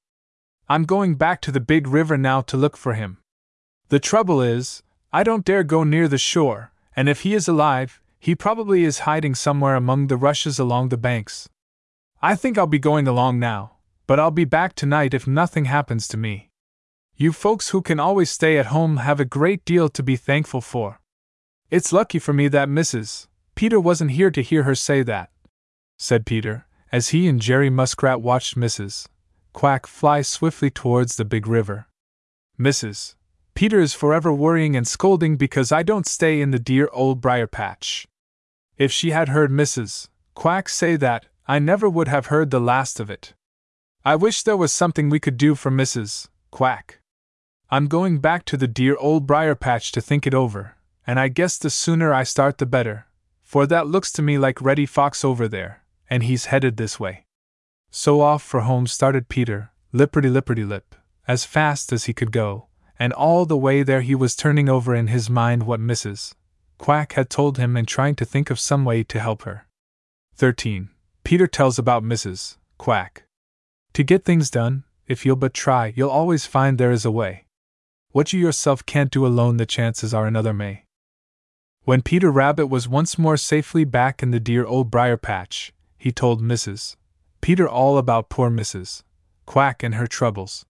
I'm 0.68 0.85
going 0.85 1.14
back 1.14 1.41
to 1.41 1.51
the 1.51 1.59
big 1.59 1.87
river 1.87 2.18
now 2.18 2.43
to 2.43 2.59
look 2.59 2.76
for 2.76 2.93
him. 2.93 3.16
The 3.89 4.01
trouble 4.01 4.41
is, 4.41 4.82
I 5.12 5.22
don't 5.22 5.45
dare 5.45 5.62
go 5.62 5.85
near 5.85 6.09
the 6.09 6.18
shore, 6.18 6.72
and 6.97 7.09
if 7.09 7.20
he 7.20 7.35
is 7.35 7.47
alive, 7.47 8.01
he 8.18 8.35
probably 8.35 8.85
is 8.85 9.01
hiding 9.01 9.35
somewhere 9.35 9.74
among 9.74 10.07
the 10.07 10.16
rushes 10.16 10.59
along 10.59 10.89
the 10.89 10.97
banks. 10.97 11.49
I 12.22 12.35
think 12.35 12.57
I'll 12.57 12.66
be 12.66 12.78
going 12.78 13.07
along 13.07 13.39
now, 13.39 13.72
but 14.07 14.18
I'll 14.18 14.30
be 14.30 14.47
back 14.47 14.74
tonight 14.74 15.12
if 15.12 15.26
nothing 15.26 15.66
happens 15.66 16.09
to 16.09 16.16
me. 16.16 16.51
You 17.16 17.32
folks 17.32 17.68
who 17.68 17.82
can 17.82 18.01
always 18.01 18.30
stay 18.30 18.59
at 18.59 18.66
home 18.66 18.97
have 18.97 19.20
a 19.20 19.24
great 19.24 19.64
deal 19.64 19.89
to 19.91 20.03
be 20.03 20.16
thankful 20.16 20.61
for. 20.61 21.01
It's 21.70 21.93
lucky 21.93 22.18
for 22.18 22.32
me 22.32 22.49
that 22.49 22.68
Mrs. 22.68 23.28
Peter 23.55 23.78
wasn't 23.78 24.12
here 24.12 24.30
to 24.30 24.43
hear 24.43 24.62
her 24.64 24.74
say 24.74 25.03
that, 25.03 25.30
said 25.99 26.26
Peter, 26.26 26.66
as 26.91 27.11
he 27.11 27.28
and 27.28 27.41
Jerry 27.41 27.70
Muskrat 27.70 28.20
watched 28.20 28.57
Mrs. 28.57 29.07
Quack 29.53 29.87
fly 29.87 30.22
swiftly 30.22 30.70
towards 30.70 31.16
the 31.16 31.24
big 31.24 31.47
river. 31.47 31.87
Mrs. 32.59 33.14
Peter 33.55 33.80
is 33.80 33.94
forever 33.94 34.32
worrying 34.32 34.74
and 34.74 34.86
scolding 34.86 35.36
because 35.36 35.70
I 35.70 35.84
don't 35.84 36.07
stay 36.07 36.40
in 36.40 36.50
the 36.50 36.59
dear 36.59 36.88
old 36.92 37.20
briar 37.20 37.46
patch. 37.46 38.07
If 38.76 38.90
she 38.90 39.11
had 39.11 39.28
heard 39.28 39.52
Mrs. 39.52 40.09
Quack 40.34 40.68
say 40.68 40.96
that, 40.96 41.26
I 41.46 41.61
never 41.61 41.88
would 41.88 42.09
have 42.09 42.26
heard 42.26 42.50
the 42.50 42.61
last 42.61 42.98
of 42.98 43.11
it. 43.11 43.34
I 44.05 44.16
wish 44.16 44.42
there 44.42 44.57
was 44.57 44.72
something 44.72 45.09
we 45.09 45.20
could 45.20 45.36
do 45.36 45.55
for 45.55 45.70
Mrs. 45.70 46.28
Quack. 46.50 47.00
I'm 47.70 47.86
going 47.86 48.18
back 48.18 48.44
to 48.46 48.57
the 48.57 48.66
dear 48.66 48.96
old 48.96 49.26
briar 49.26 49.55
patch 49.55 49.92
to 49.92 50.00
think 50.00 50.26
it 50.26 50.34
over, 50.34 50.76
and 51.07 51.20
I 51.20 51.28
guess 51.28 51.57
the 51.57 51.70
sooner 51.70 52.12
I 52.12 52.24
start 52.24 52.59
the 52.59 52.66
better, 52.66 53.07
for 53.42 53.66
that 53.66 53.86
looks 53.86 54.11
to 54.12 54.22
me 54.22 54.36
like 54.36 54.61
Reddy 54.61 54.86
Fox 54.86 55.24
over 55.24 55.46
there, 55.46 55.84
and 56.11 56.24
he's 56.24 56.46
headed 56.46 56.76
this 56.76 56.98
way. 56.98 57.24
So 57.90 58.20
off 58.20 58.42
for 58.42 58.61
home 58.61 58.88
started 58.88 59.28
Peter, 59.28 59.70
lipperty 59.92 60.30
lipperty 60.30 60.66
lip, 60.66 60.96
as 61.28 61.44
fast 61.44 61.92
as 61.92 62.05
he 62.05 62.12
could 62.12 62.32
go, 62.32 62.66
and 63.05 63.12
all 63.12 63.44
the 63.44 63.55
way 63.55 63.82
there 63.82 64.00
he 64.00 64.14
was 64.14 64.34
turning 64.34 64.66
over 64.66 64.94
in 64.94 65.09
his 65.09 65.28
mind 65.28 65.64
what 65.64 65.78
Mrs. 65.78 66.32
Quack 66.78 67.12
had 67.12 67.28
told 67.28 67.59
him 67.59 67.76
and 67.76 67.86
trying 67.86 68.14
to 68.14 68.24
think 68.24 68.48
of 68.48 68.59
some 68.59 68.82
way 68.82 69.02
to 69.02 69.20
help 69.20 69.42
her. 69.42 69.66
13. 70.36 70.88
Peter 71.22 71.46
tells 71.46 71.78
about 71.78 72.02
Mrs. 72.02 72.57
Quack. 72.78 73.24
To 73.92 74.02
get 74.02 74.24
things 74.24 74.48
done, 74.48 74.84
if 75.07 75.26
you'll 75.26 75.36
but 75.36 75.52
try, 75.52 75.92
you'll 75.94 76.09
always 76.09 76.46
find 76.46 76.78
there 76.78 76.92
is 76.92 77.05
a 77.05 77.11
way. 77.11 77.44
What 78.12 78.32
you 78.32 78.40
yourself 78.40 78.86
can't 78.86 79.11
do 79.11 79.26
alone, 79.26 79.59
the 79.59 79.66
chances 79.66 80.14
are 80.14 80.26
another 80.26 80.55
may. 80.55 80.86
When 81.82 82.00
Peter 82.00 82.30
Rabbit 82.30 82.68
was 82.68 82.88
once 82.88 83.18
more 83.18 83.36
safely 83.36 83.84
back 83.84 84.22
in 84.22 84.30
the 84.30 84.40
dear 84.40 84.64
old 84.64 84.90
briar 84.90 85.18
patch, 85.18 85.74
he 85.98 86.11
told 86.11 86.40
Mrs. 86.40 86.96
Peter 87.42 87.68
all 87.68 87.98
about 87.98 88.30
poor 88.30 88.48
Mrs. 88.48 89.02
Quack 89.44 89.82
and 89.82 89.96
her 89.96 90.07
troubles. 90.07 90.64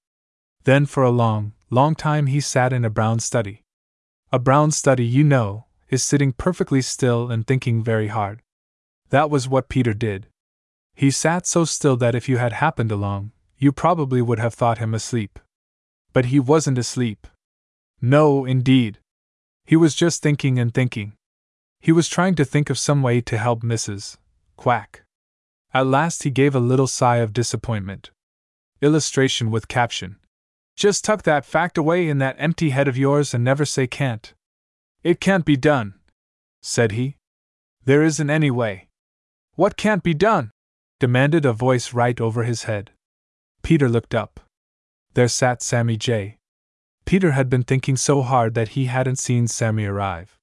Then 0.64 0.85
for 0.85 1.05
a 1.05 1.11
long, 1.11 1.53
long 1.75 1.97
time 1.97 2.27
he 2.27 2.41
sat 2.41 2.72
in 2.72 2.85
a 2.85 2.91
brown 2.91 3.18
study. 3.18 3.64
A 4.31 4.39
brown 4.39 4.70
study, 4.70 5.05
you 5.05 5.25
know, 5.25 5.66
is 5.89 6.05
sitting 6.05 6.33
perfectly 6.33 6.81
still 6.81 7.33
and 7.33 7.45
thinking 7.45 7.83
very 7.83 8.07
hard. 8.07 8.43
That 9.11 9.29
was 9.29 9.49
what 9.49 9.68
Peter 9.68 9.93
did. 9.93 10.29
He 10.95 11.11
sat 11.11 11.49
so 11.49 11.64
still 11.64 11.97
that 11.97 12.14
if 12.14 12.29
you 12.29 12.37
had 12.37 12.53
happened 12.53 12.93
along, 12.93 13.33
you 13.59 13.72
probably 13.72 14.22
would 14.22 14.39
have 14.39 14.55
thought 14.55 14.79
him 14.79 14.95
asleep. 14.95 15.41
But 16.12 16.27
he 16.27 16.39
wasn't 16.39 16.79
asleep. 16.79 17.27
No, 18.01 18.45
indeed. 18.45 19.01
He 19.66 19.75
was 19.75 19.97
just 19.97 20.22
thinking 20.22 20.61
and 20.61 20.72
thinking. 20.72 21.14
He 21.81 21.91
was 21.91 22.09
trying 22.09 22.37
to 22.37 22.45
think 22.45 22.70
of 22.70 22.79
some 22.79 23.03
way 23.03 23.20
to 23.22 23.37
help 23.37 23.62
Mrs. 23.62 24.16
Quack. 24.57 25.03
At 25.72 25.89
last 25.89 26.22
he 26.22 26.31
gave 26.31 26.55
a 26.55 26.61
little 26.61 26.87
sigh 26.87 27.16
of 27.16 27.33
disappointment. 27.33 28.12
Illustration 28.81 29.51
with 29.51 29.66
caption 29.66 30.18
Just 30.77 31.05
tuck 31.05 31.22
that 31.22 31.45
fact 31.45 31.79
away 31.79 32.09
in 32.09 32.18
that 32.18 32.37
empty 32.39 32.70
head 32.70 32.89
of 32.89 32.97
yours 32.97 33.33
and 33.33 33.45
never 33.45 33.64
say 33.64 33.87
can't. 33.87 34.35
It 35.03 35.20
can't 35.20 35.45
be 35.45 35.57
done, 35.57 35.95
said 36.62 36.93
he. 36.93 37.16
There 37.85 38.03
isn't 38.03 38.31
any 38.31 38.51
way. 38.51 38.89
What 39.55 39.77
can't 39.77 40.03
be 40.03 40.14
done? 40.14 40.51
demanded 40.99 41.45
a 41.45 41.53
voice 41.53 41.93
right 41.93 42.20
over 42.20 42.45
his 42.45 42.64
head. 42.64 42.91
Peter 43.62 43.89
looked 43.89 44.14
up. 44.14 44.41
There 45.14 45.29
sat 45.29 45.62
Sammy 45.62 45.97
Jay. 45.97 46.39
Peter 47.05 47.33
had 47.33 47.51
been 47.51 47.62
thinking 47.62 47.97
so 47.97 48.22
hard 48.22 48.55
that 48.55 48.70
he 48.70 48.87
hadn't 48.87 49.18
seen 49.18 49.47
Sammy 49.47 49.85
arrive. 49.85 50.39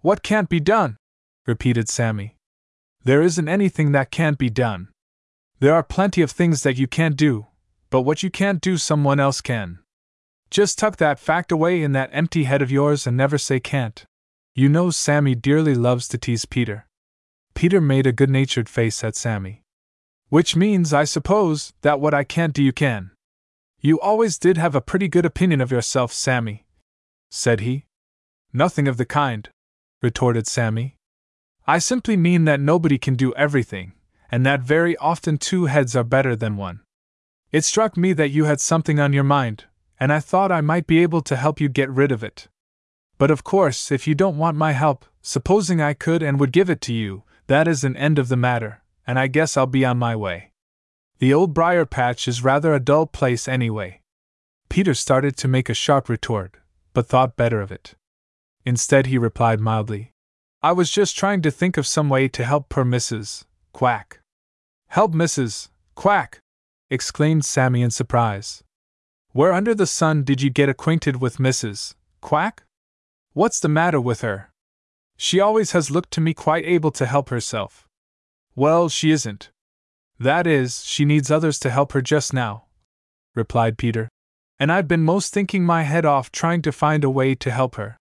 What 0.00 0.22
can't 0.22 0.48
be 0.48 0.60
done? 0.60 0.96
repeated 1.46 1.88
Sammy. 1.88 2.36
There 3.04 3.22
isn't 3.22 3.48
anything 3.48 3.92
that 3.92 4.10
can't 4.10 4.38
be 4.38 4.50
done. 4.50 4.88
There 5.58 5.74
are 5.74 5.82
plenty 5.82 6.22
of 6.22 6.30
things 6.30 6.62
that 6.62 6.78
you 6.78 6.86
can't 6.86 7.16
do, 7.16 7.46
but 7.90 8.02
what 8.02 8.22
you 8.22 8.30
can't 8.30 8.60
do, 8.60 8.76
someone 8.76 9.20
else 9.20 9.40
can. 9.40 9.80
Just 10.50 10.78
tuck 10.78 10.96
that 10.96 11.18
fact 11.18 11.52
away 11.52 11.82
in 11.82 11.92
that 11.92 12.10
empty 12.12 12.44
head 12.44 12.62
of 12.62 12.70
yours 12.70 13.06
and 13.06 13.16
never 13.16 13.38
say 13.38 13.60
can't. 13.60 14.04
You 14.54 14.68
know 14.68 14.90
Sammy 14.90 15.34
dearly 15.34 15.74
loves 15.74 16.08
to 16.08 16.18
tease 16.18 16.44
Peter. 16.44 16.86
Peter 17.54 17.80
made 17.80 18.06
a 18.06 18.12
good 18.12 18.30
natured 18.30 18.68
face 18.68 19.04
at 19.04 19.14
Sammy. 19.14 19.62
Which 20.28 20.56
means, 20.56 20.92
I 20.92 21.04
suppose, 21.04 21.72
that 21.82 22.00
what 22.00 22.14
I 22.14 22.24
can't 22.24 22.54
do 22.54 22.62
you 22.62 22.72
can. 22.72 23.10
You 23.80 23.98
always 24.00 24.38
did 24.38 24.56
have 24.56 24.74
a 24.74 24.80
pretty 24.80 25.08
good 25.08 25.26
opinion 25.26 25.60
of 25.60 25.72
yourself, 25.72 26.12
Sammy, 26.12 26.64
said 27.30 27.60
he. 27.60 27.86
Nothing 28.52 28.86
of 28.86 28.96
the 28.96 29.06
kind, 29.06 29.48
retorted 30.02 30.46
Sammy. 30.46 30.96
I 31.66 31.78
simply 31.78 32.16
mean 32.16 32.44
that 32.44 32.60
nobody 32.60 32.98
can 32.98 33.14
do 33.14 33.32
everything, 33.34 33.92
and 34.30 34.44
that 34.44 34.60
very 34.60 34.96
often 34.96 35.38
two 35.38 35.66
heads 35.66 35.94
are 35.96 36.04
better 36.04 36.36
than 36.36 36.56
one. 36.56 36.80
It 37.52 37.64
struck 37.64 37.96
me 37.96 38.12
that 38.12 38.30
you 38.30 38.44
had 38.44 38.60
something 38.60 39.00
on 39.00 39.12
your 39.12 39.24
mind, 39.24 39.64
and 39.98 40.12
I 40.12 40.20
thought 40.20 40.52
I 40.52 40.60
might 40.60 40.86
be 40.86 41.00
able 41.00 41.20
to 41.22 41.36
help 41.36 41.60
you 41.60 41.68
get 41.68 41.90
rid 41.90 42.12
of 42.12 42.22
it. 42.22 42.48
But 43.18 43.30
of 43.30 43.44
course, 43.44 43.90
if 43.90 44.06
you 44.06 44.14
don't 44.14 44.38
want 44.38 44.56
my 44.56 44.72
help, 44.72 45.04
supposing 45.20 45.80
I 45.80 45.94
could 45.94 46.22
and 46.22 46.38
would 46.38 46.52
give 46.52 46.70
it 46.70 46.80
to 46.82 46.94
you, 46.94 47.24
that 47.48 47.66
is 47.66 47.82
an 47.82 47.96
end 47.96 48.18
of 48.18 48.28
the 48.28 48.36
matter, 48.36 48.82
and 49.06 49.18
I 49.18 49.26
guess 49.26 49.56
I'll 49.56 49.66
be 49.66 49.84
on 49.84 49.98
my 49.98 50.14
way. 50.14 50.52
The 51.18 51.34
old 51.34 51.52
briar 51.52 51.84
patch 51.84 52.28
is 52.28 52.44
rather 52.44 52.72
a 52.72 52.80
dull 52.80 53.06
place 53.06 53.46
anyway. 53.48 54.00
Peter 54.68 54.94
started 54.94 55.36
to 55.36 55.48
make 55.48 55.68
a 55.68 55.74
sharp 55.74 56.08
retort, 56.08 56.56
but 56.94 57.08
thought 57.08 57.36
better 57.36 57.60
of 57.60 57.72
it. 57.72 57.94
Instead, 58.64 59.06
he 59.06 59.18
replied 59.18 59.60
mildly, 59.60 60.12
I 60.62 60.72
was 60.72 60.90
just 60.90 61.16
trying 61.16 61.42
to 61.42 61.50
think 61.50 61.76
of 61.76 61.86
some 61.86 62.08
way 62.08 62.28
to 62.28 62.44
help 62.44 62.68
poor 62.68 62.84
Mrs. 62.84 63.44
Quack. 63.72 64.20
Help 64.88 65.12
Mrs. 65.12 65.68
Quack! 65.94 66.40
Exclaimed 66.90 67.44
Sammy 67.44 67.82
in 67.82 67.90
surprise. 67.90 68.62
Where 69.32 69.52
under 69.52 69.74
the 69.74 69.86
sun 69.86 70.24
did 70.24 70.42
you 70.42 70.50
get 70.50 70.68
acquainted 70.68 71.20
with 71.20 71.38
Mrs. 71.38 71.94
Quack? 72.20 72.64
What's 73.32 73.60
the 73.60 73.68
matter 73.68 74.00
with 74.00 74.22
her? 74.22 74.50
She 75.16 75.38
always 75.38 75.72
has 75.72 75.90
looked 75.90 76.10
to 76.12 76.20
me 76.20 76.34
quite 76.34 76.64
able 76.64 76.90
to 76.92 77.06
help 77.06 77.28
herself. 77.28 77.86
Well, 78.56 78.88
she 78.88 79.10
isn't. 79.10 79.50
That 80.18 80.46
is, 80.46 80.84
she 80.84 81.04
needs 81.04 81.30
others 81.30 81.58
to 81.60 81.70
help 81.70 81.92
her 81.92 82.02
just 82.02 82.34
now, 82.34 82.64
replied 83.34 83.78
Peter. 83.78 84.08
And 84.58 84.72
I've 84.72 84.88
been 84.88 85.02
most 85.02 85.32
thinking 85.32 85.64
my 85.64 85.84
head 85.84 86.04
off 86.04 86.32
trying 86.32 86.60
to 86.62 86.72
find 86.72 87.04
a 87.04 87.10
way 87.10 87.34
to 87.36 87.50
help 87.50 87.76
her. 87.76 87.96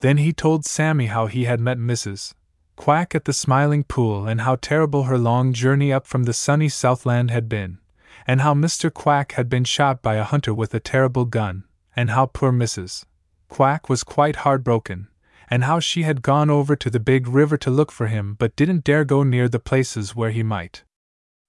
Then 0.00 0.18
he 0.18 0.32
told 0.32 0.64
Sammy 0.64 1.06
how 1.06 1.26
he 1.26 1.44
had 1.44 1.60
met 1.60 1.78
Mrs. 1.78 2.34
Quack 2.76 3.14
at 3.14 3.24
the 3.24 3.32
Smiling 3.32 3.84
Pool 3.84 4.26
and 4.26 4.42
how 4.42 4.56
terrible 4.56 5.04
her 5.04 5.16
long 5.16 5.52
journey 5.52 5.92
up 5.92 6.06
from 6.06 6.24
the 6.24 6.32
sunny 6.32 6.68
Southland 6.68 7.30
had 7.30 7.48
been, 7.48 7.78
and 8.26 8.40
how 8.40 8.54
Mr. 8.54 8.92
Quack 8.92 9.32
had 9.32 9.48
been 9.48 9.64
shot 9.64 10.02
by 10.02 10.14
a 10.14 10.24
hunter 10.24 10.54
with 10.54 10.74
a 10.74 10.80
terrible 10.80 11.24
gun, 11.24 11.64
and 11.94 12.10
how 12.10 12.26
poor 12.26 12.52
Mrs. 12.52 13.04
Quack 13.48 13.88
was 13.88 14.04
quite 14.04 14.36
heartbroken, 14.36 15.08
and 15.48 15.64
how 15.64 15.78
she 15.78 16.02
had 16.02 16.22
gone 16.22 16.50
over 16.50 16.74
to 16.74 16.90
the 16.90 17.00
big 17.00 17.28
river 17.28 17.56
to 17.58 17.70
look 17.70 17.92
for 17.92 18.06
him 18.06 18.34
but 18.34 18.56
didn't 18.56 18.84
dare 18.84 19.04
go 19.04 19.22
near 19.22 19.48
the 19.48 19.58
places 19.58 20.16
where 20.16 20.30
he 20.30 20.42
might 20.42 20.84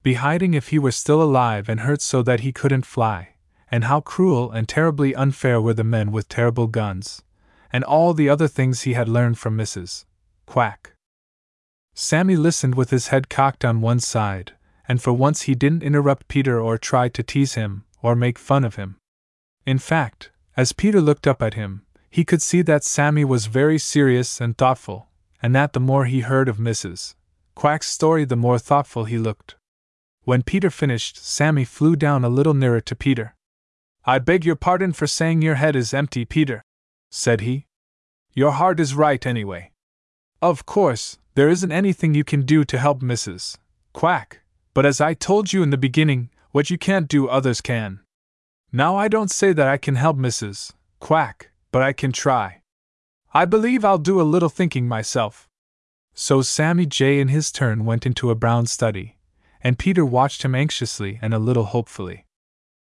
be 0.03 0.15
hiding 0.15 0.53
if 0.53 0.67
he 0.67 0.77
were 0.77 0.91
still 0.91 1.21
alive 1.23 1.67
and 1.67 1.79
hurt 1.79 2.01
so 2.01 2.21
that 2.21 2.41
he 2.41 2.51
couldn't 2.51 2.85
fly, 2.85 3.29
and 3.71 3.85
how 3.85 3.99
cruel 3.99 4.51
and 4.51 4.69
terribly 4.69 5.15
unfair 5.15 5.59
were 5.59 5.73
the 5.73 5.83
men 5.83 6.11
with 6.11 6.29
terrible 6.29 6.67
guns, 6.67 7.23
and 7.73 7.83
all 7.83 8.13
the 8.13 8.29
other 8.29 8.47
things 8.47 8.81
he 8.81 8.93
had 8.93 9.09
learned 9.09 9.39
from 9.39 9.57
Mrs. 9.57 10.05
Quack. 10.45 10.93
Sammy 11.95 12.35
listened 12.35 12.75
with 12.75 12.91
his 12.91 13.07
head 13.07 13.29
cocked 13.29 13.65
on 13.65 13.81
one 13.81 13.99
side, 13.99 14.53
and 14.87 15.01
for 15.01 15.13
once 15.13 15.43
he 15.43 15.55
didn't 15.55 15.83
interrupt 15.83 16.27
Peter 16.27 16.59
or 16.59 16.77
try 16.77 17.09
to 17.09 17.23
tease 17.23 17.53
him 17.53 17.85
or 18.01 18.15
make 18.15 18.37
fun 18.37 18.63
of 18.63 18.75
him. 18.75 18.97
In 19.65 19.79
fact, 19.79 20.31
as 20.55 20.73
Peter 20.73 21.01
looked 21.01 21.27
up 21.27 21.41
at 21.41 21.55
him, 21.55 21.85
he 22.09 22.23
could 22.23 22.41
see 22.41 22.61
that 22.61 22.83
Sammy 22.83 23.25
was 23.25 23.47
very 23.47 23.77
serious 23.77 24.39
and 24.39 24.57
thoughtful, 24.57 25.07
and 25.41 25.53
that 25.55 25.73
the 25.73 25.79
more 25.79 26.05
he 26.05 26.21
heard 26.21 26.47
of 26.47 26.57
Mrs. 26.57 27.15
Quack's 27.55 27.87
story, 27.87 28.25
the 28.25 28.35
more 28.35 28.59
thoughtful 28.59 29.05
he 29.05 29.17
looked. 29.17 29.55
When 30.23 30.43
Peter 30.43 30.69
finished, 30.69 31.17
Sammy 31.17 31.65
flew 31.65 31.95
down 31.95 32.23
a 32.23 32.29
little 32.29 32.53
nearer 32.53 32.81
to 32.81 32.95
Peter. 32.95 33.35
I 34.05 34.19
beg 34.19 34.45
your 34.45 34.55
pardon 34.55 34.93
for 34.93 35.07
saying 35.07 35.41
your 35.41 35.55
head 35.55 35.75
is 35.75 35.93
empty, 35.93 36.25
Peter, 36.25 36.63
said 37.11 37.41
he. 37.41 37.65
Your 38.33 38.51
heart 38.51 38.79
is 38.79 38.95
right, 38.95 39.25
anyway. 39.25 39.71
Of 40.41 40.65
course, 40.65 41.17
there 41.35 41.49
isn't 41.49 41.71
anything 41.71 42.13
you 42.13 42.23
can 42.23 42.41
do 42.41 42.63
to 42.65 42.77
help 42.77 43.01
Mrs. 43.01 43.57
Quack, 43.93 44.41
but 44.75 44.85
as 44.85 45.01
I 45.01 45.15
told 45.15 45.53
you 45.53 45.63
in 45.63 45.71
the 45.71 45.77
beginning, 45.77 46.29
what 46.51 46.69
you 46.69 46.77
can't 46.77 47.07
do, 47.07 47.27
others 47.27 47.61
can. 47.61 48.01
Now, 48.73 48.97
I 48.97 49.07
don't 49.07 49.31
say 49.31 49.53
that 49.53 49.69
I 49.69 49.77
can 49.77 49.95
help 49.95 50.17
Mrs. 50.17 50.73
Quack, 50.99 51.49
but 51.71 51.81
I 51.81 51.93
can 51.93 52.11
try. 52.11 52.61
I 53.33 53.45
believe 53.45 53.85
I'll 53.85 53.97
do 53.97 54.19
a 54.19 54.31
little 54.33 54.49
thinking 54.49 54.85
myself. 54.85 55.47
So 56.13 56.41
Sammy 56.41 56.85
Jay 56.85 57.21
in 57.21 57.29
his 57.29 57.53
turn 57.53 57.85
went 57.85 58.05
into 58.05 58.29
a 58.29 58.35
brown 58.35 58.65
study, 58.65 59.15
and 59.61 59.79
Peter 59.79 60.05
watched 60.05 60.43
him 60.43 60.53
anxiously 60.53 61.19
and 61.21 61.33
a 61.33 61.39
little 61.39 61.65
hopefully. 61.65 62.25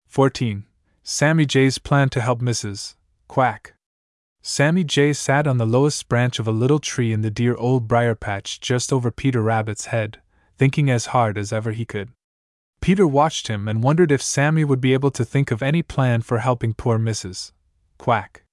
14. 0.08 0.66
Sammy 1.04 1.46
Jay's 1.46 1.78
plan 1.78 2.08
to 2.10 2.22
help 2.22 2.40
Mrs. 2.42 2.96
Quack. 3.28 3.74
Sammy 4.42 4.86
Jay 4.86 5.12
sat 5.12 5.46
on 5.46 5.58
the 5.58 5.66
lowest 5.66 6.08
branch 6.08 6.40
of 6.40 6.48
a 6.48 6.52
little 6.52 6.80
tree 6.80 7.12
in 7.12 7.22
the 7.22 7.30
dear 7.30 7.56
old 7.56 7.90
briar 7.90 8.16
patch 8.16 8.62
just 8.62 8.94
over 8.94 9.12
Peter 9.12 9.42
Rabbit's 9.42 9.88
head, 9.88 10.21
thinking 10.62 10.92
as 10.92 11.08
hard 11.08 11.40
as 11.40 11.52
ever 11.52 11.72
he 11.72 11.86
could. 11.86 12.10
Peter 12.82 13.08
watched 13.08 13.48
him 13.48 13.68
and 13.68 13.82
wondered 13.82 14.12
if 14.12 14.22
Sammy 14.22 14.64
would 14.64 14.80
be 14.80 14.94
able 14.94 15.10
to 15.10 15.26
think 15.26 15.50
of 15.50 15.64
any 15.64 15.82
plan 15.82 16.22
for 16.22 16.38
helping 16.38 16.76
poor 16.76 17.00
Mrs. 17.00 17.52
Quack. 17.98 18.44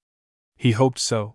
He 0.56 0.72
hoped 0.72 0.98
so. 0.98 1.34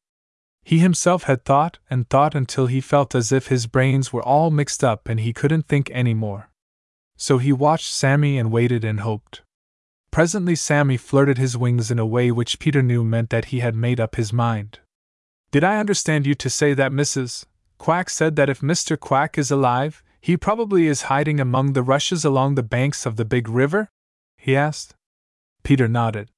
He 0.64 0.80
himself 0.80 1.26
had 1.26 1.46
thought 1.46 1.78
and 1.92 2.10
thought 2.10 2.34
until 2.34 2.66
he 2.66 2.82
felt 2.82 3.14
as 3.14 3.32
if 3.32 3.50
his 3.50 3.68
brains 3.68 4.12
were 4.12 4.24
all 4.24 4.50
mixed 4.50 4.84
up 4.84 5.08
and 5.08 5.20
he 5.20 5.32
couldn't 5.32 5.68
think 5.68 5.92
any 5.94 6.16
more. 6.16 6.50
So 7.18 7.38
he 7.38 7.54
watched 7.54 7.94
Sammy 7.94 8.40
and 8.40 8.52
waited 8.52 8.84
and 8.84 9.02
hoped. 9.02 9.44
Presently, 10.10 10.56
Sammy 10.56 10.98
flirted 10.98 11.38
his 11.38 11.56
wings 11.56 11.92
in 11.92 12.00
a 12.00 12.12
way 12.16 12.32
which 12.32 12.58
Peter 12.58 12.82
knew 12.82 13.04
meant 13.04 13.30
that 13.30 13.46
he 13.54 13.60
had 13.60 13.76
made 13.76 14.00
up 14.00 14.16
his 14.16 14.34
mind. 14.34 14.80
Did 15.52 15.64
I 15.64 15.78
understand 15.78 16.26
you 16.26 16.34
to 16.34 16.50
say 16.50 16.74
that 16.74 16.92
Mrs. 16.92 17.46
Quack 17.78 18.10
said 18.10 18.36
that 18.38 18.50
if 18.50 18.62
Mr. 18.62 19.00
Quack 19.00 19.38
is 19.38 19.52
alive, 19.52 20.02
he 20.24 20.38
probably 20.38 20.88
is 20.88 21.12
hiding 21.12 21.42
among 21.42 21.74
the 21.74 21.84
rushes 21.84 22.24
along 22.24 22.56
the 22.56 22.64
banks 22.64 23.06
of 23.06 23.18
the 23.18 23.26
big 23.26 23.50
river? 23.50 23.90
he 24.38 24.56
asked. 24.56 24.96
Peter 25.64 25.86
nodded. 25.86 26.32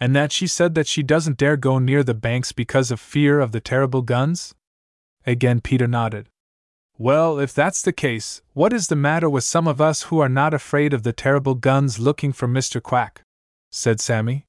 And 0.00 0.16
that 0.16 0.32
she 0.32 0.48
said 0.48 0.74
that 0.74 0.88
she 0.88 1.04
doesn't 1.04 1.38
dare 1.38 1.56
go 1.56 1.78
near 1.78 2.02
the 2.02 2.14
banks 2.14 2.50
because 2.50 2.90
of 2.90 2.98
fear 2.98 3.38
of 3.38 3.52
the 3.52 3.60
terrible 3.60 4.02
guns? 4.02 4.56
Again, 5.24 5.60
Peter 5.60 5.86
nodded. 5.86 6.30
Well, 6.98 7.38
if 7.38 7.54
that's 7.54 7.80
the 7.80 7.92
case, 7.92 8.42
what 8.54 8.72
is 8.72 8.88
the 8.88 8.96
matter 8.96 9.30
with 9.30 9.44
some 9.44 9.68
of 9.68 9.80
us 9.80 10.02
who 10.04 10.18
are 10.18 10.28
not 10.28 10.52
afraid 10.52 10.92
of 10.92 11.04
the 11.04 11.12
terrible 11.12 11.54
guns 11.54 12.00
looking 12.00 12.32
for 12.32 12.48
Mr. 12.48 12.82
Quack? 12.82 13.22
said 13.70 14.00
Sammy. 14.00 14.46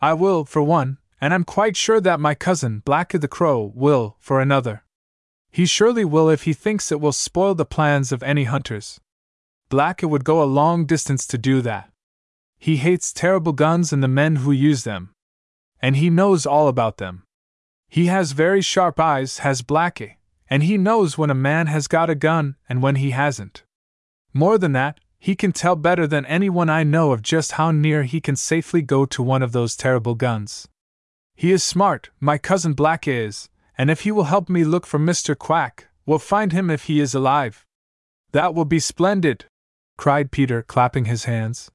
I 0.00 0.14
will, 0.14 0.46
for 0.46 0.62
one, 0.62 0.96
and 1.20 1.34
I'm 1.34 1.44
quite 1.44 1.76
sure 1.76 2.00
that 2.00 2.20
my 2.20 2.34
cousin, 2.34 2.82
Blacky 2.86 3.20
the 3.20 3.28
Crow, 3.28 3.70
will, 3.74 4.16
for 4.18 4.40
another. 4.40 4.82
He 5.50 5.66
surely 5.66 6.04
will 6.04 6.28
if 6.28 6.44
he 6.44 6.52
thinks 6.52 6.92
it 6.92 7.00
will 7.00 7.12
spoil 7.12 7.54
the 7.54 7.64
plans 7.64 8.12
of 8.12 8.22
any 8.22 8.44
hunters. 8.44 9.00
Blacky 9.70 10.08
would 10.08 10.24
go 10.24 10.42
a 10.42 10.44
long 10.44 10.86
distance 10.86 11.26
to 11.26 11.38
do 11.38 11.60
that. 11.62 11.90
He 12.58 12.76
hates 12.76 13.12
terrible 13.12 13.52
guns 13.52 13.92
and 13.92 14.02
the 14.02 14.08
men 14.08 14.36
who 14.36 14.52
use 14.52 14.84
them. 14.84 15.10
And 15.80 15.96
he 15.96 16.10
knows 16.10 16.46
all 16.46 16.68
about 16.68 16.96
them. 16.96 17.22
He 17.88 18.06
has 18.06 18.32
very 18.32 18.60
sharp 18.60 18.98
eyes, 18.98 19.38
has 19.38 19.62
Blacky 19.62 20.16
and 20.50 20.62
he 20.62 20.78
knows 20.78 21.18
when 21.18 21.30
a 21.30 21.34
man 21.34 21.66
has 21.66 21.86
got 21.86 22.10
a 22.10 22.14
gun 22.14 22.56
and 22.68 22.82
when 22.82 22.96
he 22.96 23.10
hasn't. 23.10 23.64
More 24.32 24.58
than 24.58 24.72
that, 24.72 24.98
he 25.18 25.34
can 25.34 25.52
tell 25.52 25.76
better 25.76 26.06
than 26.06 26.24
anyone 26.26 26.70
I 26.70 26.84
know 26.84 27.12
of 27.12 27.22
just 27.22 27.52
how 27.52 27.70
near 27.70 28.04
he 28.04 28.20
can 28.20 28.36
safely 28.36 28.82
go 28.82 29.04
to 29.06 29.22
one 29.22 29.42
of 29.42 29.52
those 29.52 29.76
terrible 29.76 30.14
guns. 30.14 30.68
He 31.34 31.52
is 31.52 31.62
smart, 31.62 32.10
my 32.20 32.38
cousin 32.38 32.72
Black 32.72 33.06
is, 33.06 33.48
and 33.78 33.90
if 33.90 34.00
he 34.00 34.10
will 34.10 34.24
help 34.24 34.48
me 34.48 34.64
look 34.64 34.84
for 34.84 34.98
Mr. 34.98 35.38
Quack, 35.38 35.86
we'll 36.04 36.18
find 36.18 36.52
him 36.52 36.68
if 36.68 36.84
he 36.84 36.98
is 36.98 37.14
alive. 37.14 37.64
That 38.32 38.54
will 38.54 38.64
be 38.64 38.80
splendid! 38.80 39.44
cried 39.96 40.32
Peter, 40.32 40.62
clapping 40.62 41.04
his 41.04 41.24
hands. 41.24 41.70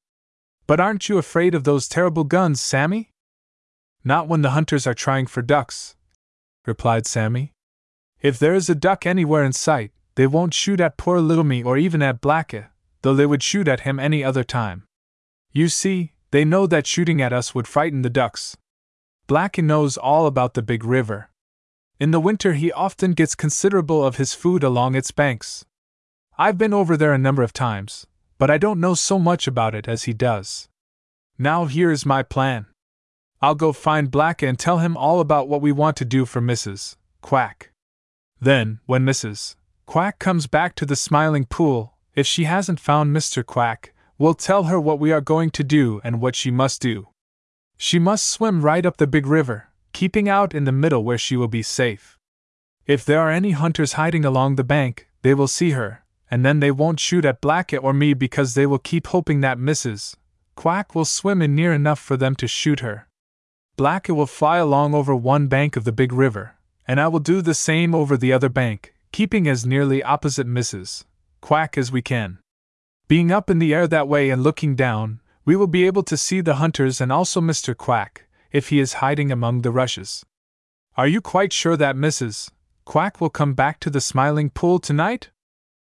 But 0.66 0.80
aren't 0.80 1.08
you 1.08 1.18
afraid 1.18 1.54
of 1.54 1.64
those 1.64 1.88
terrible 1.88 2.24
guns, 2.24 2.60
Sammy? 2.60 3.10
Not 4.04 4.28
when 4.28 4.42
the 4.42 4.50
hunters 4.50 4.86
are 4.86 4.94
trying 4.94 5.26
for 5.26 5.42
ducks, 5.42 5.96
replied 6.66 7.06
Sammy. 7.06 7.52
If 8.20 8.38
there 8.38 8.54
is 8.54 8.70
a 8.70 8.74
duck 8.74 9.06
anywhere 9.06 9.44
in 9.44 9.52
sight, 9.52 9.92
they 10.14 10.26
won't 10.26 10.54
shoot 10.54 10.80
at 10.80 10.96
poor 10.96 11.20
little 11.20 11.44
me 11.44 11.62
or 11.62 11.76
even 11.76 12.02
at 12.02 12.20
Blacky, 12.20 12.66
though 13.02 13.14
they 13.14 13.26
would 13.26 13.42
shoot 13.42 13.66
at 13.66 13.80
him 13.80 13.98
any 13.98 14.22
other 14.22 14.44
time. 14.44 14.84
You 15.52 15.68
see, 15.68 16.12
they 16.30 16.44
know 16.44 16.66
that 16.66 16.86
shooting 16.86 17.20
at 17.20 17.32
us 17.32 17.54
would 17.54 17.68
frighten 17.68 18.02
the 18.02 18.10
ducks. 18.10 18.56
Blacky 19.28 19.62
knows 19.62 19.96
all 19.96 20.26
about 20.26 20.54
the 20.54 20.62
big 20.62 20.84
river. 20.84 21.28
In 22.00 22.10
the 22.10 22.20
winter, 22.20 22.54
he 22.54 22.72
often 22.72 23.12
gets 23.12 23.34
considerable 23.34 24.04
of 24.04 24.16
his 24.16 24.34
food 24.34 24.64
along 24.64 24.94
its 24.94 25.12
banks. 25.12 25.64
I've 26.36 26.58
been 26.58 26.74
over 26.74 26.96
there 26.96 27.12
a 27.12 27.18
number 27.18 27.42
of 27.42 27.52
times, 27.52 28.06
but 28.38 28.50
I 28.50 28.58
don't 28.58 28.80
know 28.80 28.94
so 28.94 29.18
much 29.18 29.46
about 29.46 29.74
it 29.74 29.86
as 29.86 30.04
he 30.04 30.12
does. 30.12 30.68
Now, 31.38 31.66
here 31.66 31.92
is 31.92 32.04
my 32.04 32.22
plan. 32.22 32.66
I'll 33.40 33.54
go 33.54 33.72
find 33.72 34.10
Blacky 34.10 34.48
and 34.48 34.58
tell 34.58 34.78
him 34.78 34.96
all 34.96 35.20
about 35.20 35.48
what 35.48 35.60
we 35.60 35.70
want 35.70 35.96
to 35.98 36.04
do 36.04 36.24
for 36.24 36.40
Mrs. 36.40 36.96
Quack. 37.20 37.70
Then, 38.40 38.80
when 38.86 39.04
Mrs. 39.04 39.54
Quack 39.86 40.18
comes 40.18 40.46
back 40.46 40.74
to 40.76 40.86
the 40.86 40.96
Smiling 40.96 41.44
Pool, 41.44 41.94
if 42.14 42.26
she 42.26 42.44
hasn't 42.44 42.80
found 42.80 43.14
Mr. 43.14 43.44
Quack, 43.44 43.92
we'll 44.18 44.34
tell 44.34 44.64
her 44.64 44.80
what 44.80 44.98
we 44.98 45.12
are 45.12 45.20
going 45.20 45.50
to 45.50 45.62
do 45.62 46.00
and 46.02 46.20
what 46.20 46.34
she 46.34 46.50
must 46.50 46.80
do. 46.80 47.08
She 47.76 47.98
must 47.98 48.26
swim 48.26 48.62
right 48.62 48.86
up 48.86 48.96
the 48.96 49.06
big 49.06 49.26
river, 49.26 49.68
keeping 49.94 50.28
out 50.28 50.52
in 50.52 50.64
the 50.64 50.72
middle 50.72 51.02
where 51.02 51.16
she 51.16 51.36
will 51.36 51.48
be 51.48 51.62
safe. 51.62 52.18
If 52.84 53.04
there 53.04 53.20
are 53.20 53.30
any 53.30 53.52
hunters 53.52 53.94
hiding 53.94 54.26
along 54.26 54.56
the 54.56 54.64
bank, 54.64 55.08
they 55.22 55.32
will 55.32 55.48
see 55.48 55.70
her, 55.70 56.04
and 56.30 56.44
then 56.44 56.60
they 56.60 56.70
won't 56.70 57.00
shoot 57.00 57.24
at 57.24 57.40
Blacky 57.40 57.82
or 57.82 57.94
me 57.94 58.12
because 58.12 58.52
they 58.52 58.66
will 58.66 58.78
keep 58.78 59.06
hoping 59.06 59.40
that 59.40 59.56
Mrs. 59.56 60.16
Quack 60.56 60.94
will 60.94 61.06
swim 61.06 61.40
in 61.40 61.54
near 61.54 61.72
enough 61.72 61.98
for 61.98 62.18
them 62.18 62.34
to 62.36 62.46
shoot 62.46 62.80
her. 62.80 63.08
Blacky 63.78 64.14
will 64.14 64.26
fly 64.26 64.58
along 64.58 64.94
over 64.94 65.16
one 65.16 65.46
bank 65.46 65.76
of 65.76 65.84
the 65.84 65.92
big 65.92 66.12
river, 66.12 66.56
and 66.86 67.00
I 67.00 67.08
will 67.08 67.20
do 67.20 67.40
the 67.40 67.54
same 67.54 67.94
over 67.94 68.16
the 68.16 68.32
other 68.32 68.48
bank, 68.48 68.92
keeping 69.12 69.48
as 69.48 69.64
nearly 69.64 70.02
opposite 70.02 70.46
Mrs. 70.46 71.04
Quack 71.40 71.78
as 71.78 71.90
we 71.90 72.02
can. 72.02 72.38
Being 73.08 73.30
up 73.30 73.48
in 73.48 73.58
the 73.58 73.72
air 73.72 73.86
that 73.86 74.08
way 74.08 74.30
and 74.30 74.42
looking 74.42 74.74
down, 74.74 75.20
we 75.44 75.56
will 75.56 75.66
be 75.66 75.86
able 75.86 76.02
to 76.04 76.16
see 76.16 76.40
the 76.40 76.56
hunters 76.56 77.00
and 77.00 77.10
also 77.10 77.40
Mr. 77.40 77.76
Quack, 77.76 78.26
if 78.54 78.68
he 78.68 78.78
is 78.78 79.02
hiding 79.04 79.32
among 79.32 79.60
the 79.62 79.72
rushes. 79.72 80.24
Are 80.96 81.08
you 81.08 81.20
quite 81.20 81.52
sure 81.52 81.76
that 81.76 81.96
Mrs. 81.96 82.50
Quack 82.84 83.20
will 83.20 83.28
come 83.28 83.52
back 83.52 83.80
to 83.80 83.90
the 83.90 84.00
Smiling 84.00 84.48
Pool 84.48 84.78
tonight? 84.78 85.30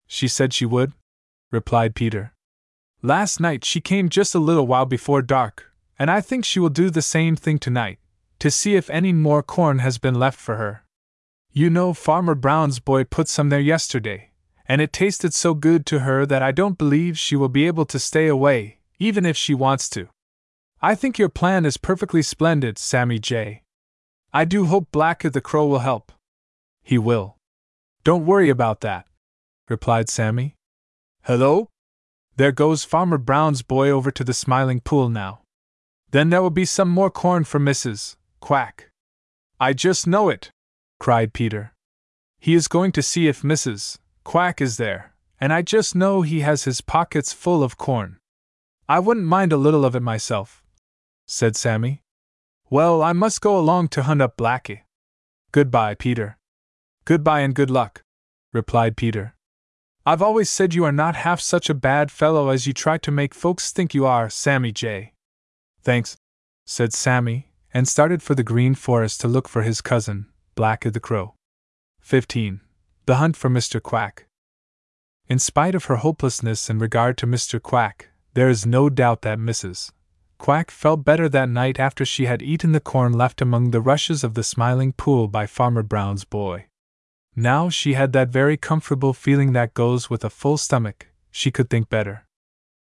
She 0.08 0.30
said 0.30 0.54
she 0.54 0.66
would, 0.66 0.94
replied 1.52 1.94
Peter. 1.94 2.34
Last 3.02 3.42
night 3.42 3.66
she 3.66 3.82
came 3.82 4.08
just 4.08 4.34
a 4.34 4.40
little 4.40 4.66
while 4.66 4.86
before 4.86 5.22
dark, 5.22 5.74
and 6.00 6.10
I 6.10 6.22
think 6.22 6.46
she 6.46 6.62
will 6.62 6.70
do 6.70 6.90
the 6.90 7.02
same 7.02 7.36
thing 7.36 7.60
tonight, 7.60 8.00
to 8.40 8.50
see 8.50 8.76
if 8.76 8.90
any 8.90 9.12
more 9.12 9.44
corn 9.44 9.80
has 9.80 9.98
been 9.98 10.16
left 10.16 10.40
for 10.40 10.56
her. 10.56 10.86
You 11.52 11.70
know, 11.70 11.94
Farmer 11.94 12.34
Brown's 12.34 12.80
boy 12.80 13.04
put 13.04 13.28
some 13.28 13.50
there 13.50 13.60
yesterday, 13.60 14.32
and 14.66 14.80
it 14.80 14.94
tasted 14.94 15.34
so 15.34 15.54
good 15.54 15.86
to 15.88 16.00
her 16.00 16.26
that 16.26 16.42
I 16.42 16.54
don't 16.54 16.78
believe 16.78 17.20
she 17.20 17.36
will 17.36 17.50
be 17.50 17.68
able 17.68 17.86
to 17.88 18.00
stay 18.00 18.28
away, 18.28 18.80
even 19.00 19.26
if 19.26 19.36
she 19.36 19.54
wants 19.54 19.90
to. 19.90 20.08
I 20.86 20.96
think 20.96 21.18
your 21.18 21.30
plan 21.30 21.66
is 21.66 21.78
perfectly 21.78 22.22
splendid, 22.22 22.78
Sammy 22.78 23.18
Jay. 23.18 23.64
I 24.34 24.44
do 24.44 24.66
hope 24.66 24.92
Blacky 24.92 25.32
the 25.32 25.40
Crow 25.40 25.66
will 25.66 25.80
help. 25.80 26.12
He 26.82 26.98
will. 26.98 27.38
Don't 28.04 28.26
worry 28.26 28.50
about 28.50 28.82
that, 28.82 29.06
replied 29.70 30.10
Sammy. 30.10 30.56
Hello? 31.22 31.70
There 32.36 32.52
goes 32.52 32.84
Farmer 32.84 33.18
Brown's 33.18 33.62
boy 33.62 33.90
over 33.92 34.12
to 34.12 34.26
the 34.26 34.34
Smiling 34.34 34.82
Pool 34.82 35.08
now. 35.08 35.44
Then 36.12 36.32
there 36.32 36.42
will 36.42 36.50
be 36.50 36.66
some 36.66 36.90
more 36.90 37.10
corn 37.10 37.46
for 37.46 37.62
Mrs. 37.62 38.18
Quack. 38.42 38.90
I 39.62 39.72
just 39.72 40.06
know 40.06 40.28
it, 40.28 40.52
cried 41.00 41.32
Peter. 41.32 41.72
He 42.42 42.54
is 42.54 42.68
going 42.68 42.92
to 42.92 43.02
see 43.02 43.30
if 43.30 43.42
Mrs. 43.42 44.00
Quack 44.26 44.60
is 44.60 44.76
there, 44.76 45.14
and 45.40 45.54
I 45.54 45.62
just 45.62 45.96
know 45.96 46.24
he 46.24 46.42
has 46.42 46.66
his 46.66 46.82
pockets 46.82 47.32
full 47.32 47.64
of 47.64 47.78
corn. 47.78 48.18
I 48.90 49.00
wouldn't 49.00 49.26
mind 49.26 49.54
a 49.54 49.58
little 49.58 49.86
of 49.86 49.96
it 49.96 50.02
myself, 50.02 50.63
said 51.28 51.56
Sammy. 51.56 52.02
Well, 52.70 53.02
I 53.02 53.14
must 53.14 53.42
go 53.42 53.58
along 53.58 53.90
to 53.90 54.04
hunt 54.04 54.22
up 54.22 54.38
Blacky. 54.38 54.82
Goodbye, 55.52 55.96
Peter. 55.96 56.38
Goodbye 57.06 57.42
and 57.42 57.54
good 57.54 57.70
luck, 57.70 58.02
replied 58.52 58.98
Peter. 58.98 59.36
I've 60.06 60.22
always 60.22 60.50
said 60.50 60.74
you 60.74 60.84
are 60.84 60.92
not 60.92 61.16
half 61.16 61.40
such 61.40 61.70
a 61.70 61.74
bad 61.74 62.12
fellow 62.12 62.50
as 62.50 62.68
you 62.68 62.74
try 62.74 62.98
to 62.98 63.12
make 63.12 63.34
folks 63.34 63.72
think 63.72 63.94
you 63.94 64.06
are, 64.06 64.30
Sammy 64.30 64.72
Jay. 64.72 65.14
Thanks, 65.82 66.18
said 66.66 66.94
Sammy, 66.94 67.52
and 67.74 67.88
started 67.88 68.22
for 68.22 68.36
the 68.36 68.44
Green 68.44 68.76
Forest 68.76 69.22
to 69.22 69.28
look 69.28 69.48
for 69.48 69.62
his 69.62 69.82
cousin, 69.82 70.28
Blacky 70.56 70.92
the 70.92 71.00
Crow. 71.00 71.36
15. 72.02 72.60
The 73.06 73.16
Hunt 73.16 73.38
for 73.38 73.50
Mr. 73.50 73.82
Quack. 73.82 74.26
In 75.28 75.40
spite 75.40 75.74
of 75.74 75.86
her 75.86 75.98
hopelessness 75.98 76.70
in 76.70 76.80
regard 76.80 77.18
to 77.20 77.28
Mr. 77.28 77.62
Quack, 77.62 78.10
there 78.34 78.50
is 78.50 78.66
no 78.66 78.90
doubt 78.90 79.22
that 79.22 79.40
Mrs. 79.40 79.92
Quack 80.44 80.72
felt 80.72 81.06
better 81.06 81.30
that 81.30 81.48
night 81.48 81.80
after 81.80 82.04
she 82.04 82.26
had 82.26 82.42
eaten 82.42 82.74
the 82.74 82.82
corn 82.82 83.14
left 83.14 83.42
among 83.42 83.72
the 83.72 83.80
rushes 83.80 84.26
of 84.26 84.34
the 84.34 84.44
Smiling 84.44 84.92
Pool 84.92 85.30
by 85.30 85.48
Farmer 85.48 85.84
Brown's 85.84 86.26
boy. 86.26 86.66
Now 87.34 87.70
she 87.70 87.94
had 87.94 88.12
that 88.12 88.28
very 88.28 88.58
comfortable 88.58 89.14
feeling 89.14 89.54
that 89.54 89.74
goes 89.74 90.10
with 90.10 90.26
a 90.26 90.30
full 90.30 90.58
stomach, 90.58 91.08
she 91.32 91.50
could 91.50 91.70
think 91.70 91.88
better. 91.88 92.26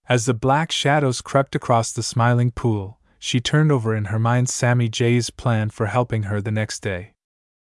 As 0.08 0.28
the 0.28 0.36
black 0.36 0.72
shadows 0.72 1.20
crept 1.20 1.56
across 1.56 1.92
the 1.92 2.04
Smiling 2.04 2.52
Pool, 2.52 3.00
she 3.18 3.40
turned 3.40 3.72
over 3.72 3.96
in 3.96 4.06
her 4.06 4.20
mind 4.20 4.50
Sammy 4.50 4.88
Jay's 4.88 5.32
plan 5.32 5.72
for 5.72 5.88
helping 5.88 6.30
her 6.30 6.40
the 6.40 6.52
next 6.52 6.84
day. 6.84 7.16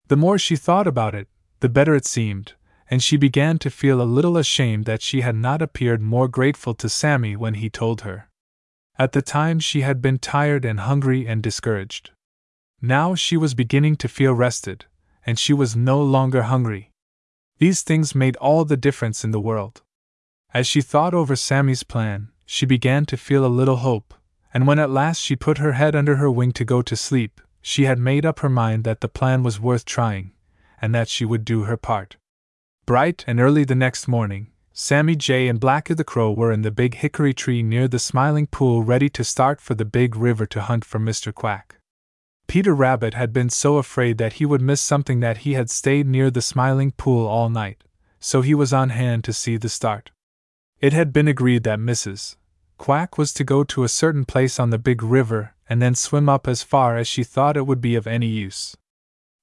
The 0.06 0.16
more 0.16 0.38
she 0.38 0.56
thought 0.56 0.86
about 0.86 1.14
it, 1.14 1.28
the 1.60 1.68
better 1.68 1.94
it 1.94 2.06
seemed, 2.06 2.54
and 2.88 3.02
she 3.02 3.18
began 3.18 3.58
to 3.58 3.68
feel 3.68 4.00
a 4.00 4.14
little 4.16 4.38
ashamed 4.38 4.86
that 4.86 5.02
she 5.02 5.20
had 5.20 5.36
not 5.36 5.60
appeared 5.60 6.00
more 6.00 6.26
grateful 6.26 6.72
to 6.72 6.88
Sammy 6.88 7.36
when 7.36 7.52
he 7.52 7.68
told 7.68 8.00
her. 8.00 8.30
At 8.96 9.12
the 9.12 9.22
time, 9.22 9.58
she 9.58 9.80
had 9.80 10.00
been 10.00 10.18
tired 10.18 10.64
and 10.64 10.80
hungry 10.80 11.26
and 11.26 11.42
discouraged. 11.42 12.12
Now 12.80 13.14
she 13.14 13.36
was 13.36 13.54
beginning 13.54 13.96
to 13.96 14.08
feel 14.08 14.34
rested, 14.34 14.84
and 15.26 15.38
she 15.38 15.52
was 15.52 15.74
no 15.74 16.00
longer 16.00 16.42
hungry. 16.42 16.90
These 17.58 17.82
things 17.82 18.14
made 18.14 18.36
all 18.36 18.64
the 18.64 18.76
difference 18.76 19.24
in 19.24 19.30
the 19.30 19.40
world. 19.40 19.82
As 20.52 20.66
she 20.66 20.80
thought 20.80 21.14
over 21.14 21.34
Sammy's 21.34 21.82
plan, 21.82 22.28
she 22.46 22.66
began 22.66 23.04
to 23.06 23.16
feel 23.16 23.44
a 23.44 23.48
little 23.48 23.78
hope, 23.78 24.14
and 24.52 24.66
when 24.66 24.78
at 24.78 24.90
last 24.90 25.20
she 25.20 25.34
put 25.34 25.58
her 25.58 25.72
head 25.72 25.96
under 25.96 26.16
her 26.16 26.30
wing 26.30 26.52
to 26.52 26.64
go 26.64 26.82
to 26.82 26.94
sleep, 26.94 27.40
she 27.60 27.84
had 27.84 27.98
made 27.98 28.24
up 28.24 28.40
her 28.40 28.50
mind 28.50 28.84
that 28.84 29.00
the 29.00 29.08
plan 29.08 29.42
was 29.42 29.58
worth 29.58 29.84
trying, 29.84 30.32
and 30.80 30.94
that 30.94 31.08
she 31.08 31.24
would 31.24 31.44
do 31.44 31.64
her 31.64 31.76
part. 31.76 32.16
Bright 32.86 33.24
and 33.26 33.40
early 33.40 33.64
the 33.64 33.74
next 33.74 34.06
morning, 34.06 34.52
Sammy 34.76 35.14
Jay 35.14 35.46
and 35.46 35.60
Blacky 35.60 35.96
the 35.96 36.02
Crow 36.02 36.32
were 36.32 36.50
in 36.50 36.62
the 36.62 36.72
big 36.72 36.96
hickory 36.96 37.32
tree 37.32 37.62
near 37.62 37.86
the 37.86 38.00
Smiling 38.00 38.48
Pool 38.48 38.82
ready 38.82 39.08
to 39.10 39.22
start 39.22 39.60
for 39.60 39.76
the 39.76 39.84
big 39.84 40.16
river 40.16 40.46
to 40.46 40.62
hunt 40.62 40.84
for 40.84 40.98
Mr. 40.98 41.32
Quack. 41.32 41.76
Peter 42.48 42.74
Rabbit 42.74 43.14
had 43.14 43.32
been 43.32 43.48
so 43.48 43.76
afraid 43.76 44.18
that 44.18 44.34
he 44.34 44.44
would 44.44 44.60
miss 44.60 44.80
something 44.80 45.20
that 45.20 45.38
he 45.38 45.52
had 45.54 45.70
stayed 45.70 46.08
near 46.08 46.28
the 46.28 46.42
Smiling 46.42 46.90
Pool 46.90 47.24
all 47.24 47.48
night, 47.48 47.84
so 48.18 48.42
he 48.42 48.52
was 48.52 48.72
on 48.72 48.90
hand 48.90 49.22
to 49.22 49.32
see 49.32 49.56
the 49.56 49.68
start. 49.68 50.10
It 50.80 50.92
had 50.92 51.12
been 51.12 51.28
agreed 51.28 51.62
that 51.62 51.78
Mrs. 51.78 52.34
Quack 52.76 53.16
was 53.16 53.32
to 53.34 53.44
go 53.44 53.62
to 53.62 53.84
a 53.84 53.88
certain 53.88 54.24
place 54.24 54.58
on 54.58 54.70
the 54.70 54.78
big 54.78 55.04
river 55.04 55.54
and 55.68 55.80
then 55.80 55.94
swim 55.94 56.28
up 56.28 56.48
as 56.48 56.64
far 56.64 56.96
as 56.96 57.06
she 57.06 57.22
thought 57.22 57.56
it 57.56 57.68
would 57.68 57.80
be 57.80 57.94
of 57.94 58.08
any 58.08 58.26
use. 58.26 58.76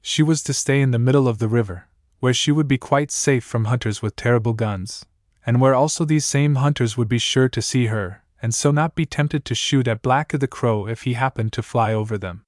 She 0.01 0.23
was 0.23 0.43
to 0.43 0.53
stay 0.53 0.81
in 0.81 0.91
the 0.91 0.99
middle 0.99 1.29
of 1.29 1.39
the 1.39 1.47
river, 1.47 1.87
where 2.19 2.33
she 2.33 2.51
would 2.51 2.67
be 2.67 2.77
quite 2.77 3.11
safe 3.11 3.45
from 3.45 3.65
hunters 3.65 4.01
with 4.01 4.17
terrible 4.17 4.51
guns, 4.51 5.05
and 5.45 5.59
where 5.59 5.73
also 5.73 6.05
these 6.05 6.25
same 6.25 6.55
hunters 6.55 6.97
would 6.97 7.09
be 7.09 7.17
sure 7.17 7.49
to 7.49 7.61
see 7.61 7.87
her, 7.87 8.23
and 8.41 8.53
so 8.53 8.71
not 8.71 8.95
be 8.95 9.05
tempted 9.05 9.45
to 9.45 9.55
shoot 9.55 9.87
at 9.87 10.01
Blacky 10.01 10.39
the 10.39 10.47
Crow 10.47 10.87
if 10.87 11.03
he 11.03 11.13
happened 11.13 11.53
to 11.53 11.63
fly 11.63 11.93
over 11.93 12.17
them. 12.17 12.43